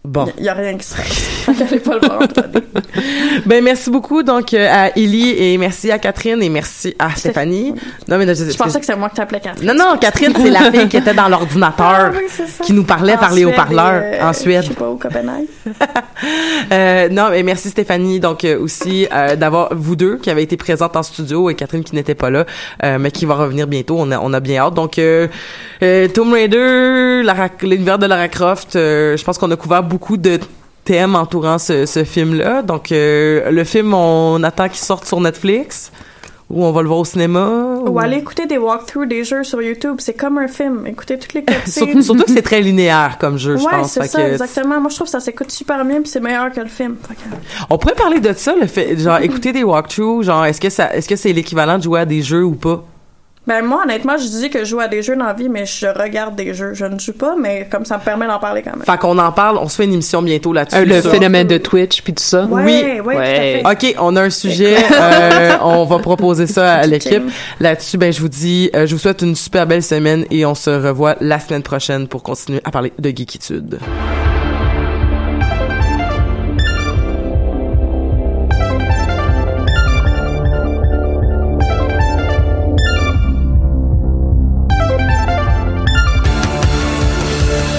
Bon. 0.02 0.26
Il 0.38 0.44
y, 0.44 0.48
a 0.48 0.54
rien 0.54 0.78
qui 0.78 0.86
se 0.86 0.96
passe. 0.96 1.28
Pas 1.84 1.94
le 1.94 2.06
voir 2.06 2.22
en 2.22 2.24
3D. 2.24 2.62
Ben 3.44 3.62
merci 3.62 3.90
beaucoup 3.90 4.22
donc 4.22 4.54
euh, 4.54 4.66
à 4.70 4.96
Ellie 4.96 5.34
et 5.36 5.58
merci 5.58 5.90
à 5.90 5.98
Catherine 5.98 6.42
et 6.42 6.48
merci 6.48 6.94
à 6.98 7.14
Stéphanie. 7.14 7.74
Non 8.08 8.16
mais 8.16 8.34
Je 8.34 8.56
pensais 8.56 8.80
que 8.80 8.86
c'était 8.86 8.98
moi 8.98 9.10
que 9.10 9.16
t'appelais 9.16 9.40
Catherine. 9.40 9.66
Non 9.66 9.74
non, 9.74 9.98
Catherine 9.98 10.32
c'est 10.34 10.48
la 10.48 10.72
fille 10.72 10.88
qui 10.88 10.96
était 10.96 11.12
dans 11.12 11.28
l'ordinateur 11.28 11.86
Ah 11.86 12.10
oui, 12.16 12.24
c'est 12.28 12.62
qui 12.62 12.72
nous 12.72 12.84
parlait 12.84 13.14
En 13.16 13.18
par 13.18 13.34
les 13.34 13.44
haut-parleurs 13.44 14.02
euh, 14.02 14.28
en 14.28 14.32
Suède. 14.32 14.62
Je 14.62 14.68
sais 14.68 14.74
pas, 14.74 14.88
au 14.88 14.96
Copenhague. 14.96 15.46
Euh, 16.72 17.08
non, 17.08 17.30
mais 17.30 17.42
merci 17.42 17.70
Stéphanie, 17.70 18.20
donc 18.20 18.44
euh, 18.44 18.58
aussi 18.58 19.06
euh, 19.12 19.36
d'avoir 19.36 19.74
vous 19.74 19.96
deux 19.96 20.16
qui 20.16 20.30
avez 20.30 20.42
été 20.42 20.56
présentes 20.56 20.94
en 20.94 21.02
studio 21.02 21.50
et 21.50 21.54
Catherine 21.54 21.82
qui 21.82 21.94
n'était 21.94 22.14
pas 22.14 22.30
là, 22.30 22.44
mais 22.98 23.10
qui 23.10 23.24
va 23.24 23.34
revenir 23.34 23.66
bientôt. 23.66 23.96
On 23.98 24.10
a, 24.12 24.18
on 24.18 24.32
a 24.32 24.40
bien 24.40 24.62
hâte. 24.62 24.74
Donc 24.74 25.00
Tomb 25.80 26.32
Raider, 26.32 27.22
l'univers 27.62 27.98
de 27.98 28.06
Lara 28.06 28.28
Croft, 28.28 28.74
je 28.74 29.24
pense 29.24 29.38
qu'on 29.38 29.50
a 29.50 29.56
couvert 29.56 29.82
beaucoup 29.90 30.16
de 30.16 30.38
thèmes 30.84 31.16
entourant 31.16 31.58
ce, 31.58 31.84
ce 31.84 32.04
film-là. 32.04 32.62
Donc 32.62 32.92
euh, 32.92 33.50
le 33.50 33.64
film, 33.64 33.92
on 33.92 34.42
attend 34.44 34.68
qu'il 34.68 34.78
sorte 34.78 35.04
sur 35.06 35.20
Netflix 35.20 35.90
ou 36.48 36.64
on 36.64 36.72
va 36.72 36.82
le 36.82 36.88
voir 36.88 37.00
au 37.00 37.04
cinéma. 37.04 37.48
Ou 37.86 37.98
aller 38.00 38.16
écouter 38.16 38.46
des 38.46 38.58
walkthroughs 38.58 39.06
des 39.06 39.22
jeux 39.24 39.44
sur 39.44 39.62
YouTube. 39.62 39.96
C'est 39.98 40.14
comme 40.14 40.38
un 40.38 40.48
film. 40.48 40.86
Écoutez 40.86 41.18
toutes 41.18 41.34
les. 41.34 41.44
Surtout, 41.66 42.02
surtout 42.02 42.24
que 42.24 42.32
c'est 42.32 42.42
très 42.42 42.60
linéaire 42.60 43.18
comme 43.20 43.36
jeu, 43.38 43.56
je 43.56 43.64
ouais, 43.64 43.70
pense. 43.70 43.92
c'est 43.92 44.06
ça, 44.06 44.22
que 44.22 44.32
exactement. 44.32 44.80
Moi, 44.80 44.90
je 44.90 44.96
trouve 44.96 45.06
que 45.06 45.12
ça 45.12 45.20
s'écoute 45.20 45.50
super 45.50 45.84
bien 45.84 46.00
puis 46.00 46.10
c'est 46.10 46.20
meilleur 46.20 46.50
que 46.52 46.60
le 46.60 46.66
film. 46.66 46.96
Que- 47.08 47.14
On 47.68 47.78
pourrait 47.78 47.94
parler 47.94 48.20
de 48.20 48.32
ça, 48.32 48.54
le 48.60 48.66
fait, 48.66 48.96
genre 48.98 49.18
écouter 49.22 49.52
des 49.52 49.62
walkthroughs, 49.62 50.22
genre 50.24 50.44
est-ce 50.44 50.60
que 50.60 50.70
ça, 50.70 50.92
est-ce 50.94 51.08
que 51.08 51.16
c'est 51.16 51.32
l'équivalent 51.32 51.78
de 51.78 51.82
jouer 51.84 52.00
à 52.00 52.04
des 52.06 52.22
jeux 52.22 52.44
ou 52.44 52.54
pas? 52.54 52.82
Ben, 53.50 53.64
moi, 53.64 53.82
honnêtement, 53.82 54.16
je 54.16 54.28
dis 54.28 54.48
que 54.48 54.60
je 54.60 54.64
joue 54.66 54.78
à 54.78 54.86
des 54.86 55.02
jeux 55.02 55.16
dans 55.16 55.24
la 55.24 55.32
vie, 55.32 55.48
mais 55.48 55.66
je 55.66 55.88
regarde 55.88 56.36
des 56.36 56.54
jeux. 56.54 56.72
Je 56.72 56.84
ne 56.84 57.00
joue 57.00 57.14
pas, 57.14 57.34
mais 57.36 57.66
comme 57.68 57.84
ça 57.84 57.98
me 57.98 58.02
permet 58.04 58.28
d'en 58.28 58.38
parler 58.38 58.62
quand 58.62 58.76
même. 58.76 58.84
Fait 58.84 58.96
qu'on 58.96 59.18
en 59.18 59.32
parle, 59.32 59.58
on 59.58 59.68
se 59.68 59.74
fait 59.74 59.86
une 59.86 59.94
émission 59.94 60.22
bientôt 60.22 60.52
là-dessus. 60.52 60.76
Euh, 60.76 60.84
le 60.84 61.02
phénomène 61.02 61.48
de 61.48 61.58
Twitch 61.58 62.02
puis 62.02 62.14
tout 62.14 62.22
ça. 62.22 62.44
Ouais, 62.44 62.62
oui. 62.64 63.00
ouais, 63.00 63.14
tout 63.16 63.66
à 63.66 63.74
fait. 63.74 63.88
OK, 63.88 63.96
on 63.98 64.14
a 64.14 64.22
un 64.22 64.30
sujet. 64.30 64.76
euh, 64.92 65.56
on 65.62 65.84
va 65.84 65.98
proposer 65.98 66.46
ça 66.46 66.74
à 66.74 66.86
l'équipe. 66.86 67.24
Là-dessus, 67.58 67.98
ben, 67.98 68.12
je 68.12 68.20
vous 68.20 68.28
dis, 68.28 68.70
euh, 68.76 68.86
je 68.86 68.94
vous 68.94 69.00
souhaite 69.00 69.22
une 69.22 69.34
super 69.34 69.66
belle 69.66 69.82
semaine 69.82 70.26
et 70.30 70.46
on 70.46 70.54
se 70.54 70.70
revoit 70.70 71.16
la 71.20 71.40
semaine 71.40 71.64
prochaine 71.64 72.06
pour 72.06 72.22
continuer 72.22 72.60
à 72.62 72.70
parler 72.70 72.92
de 73.00 73.10
geekitude. 73.10 73.80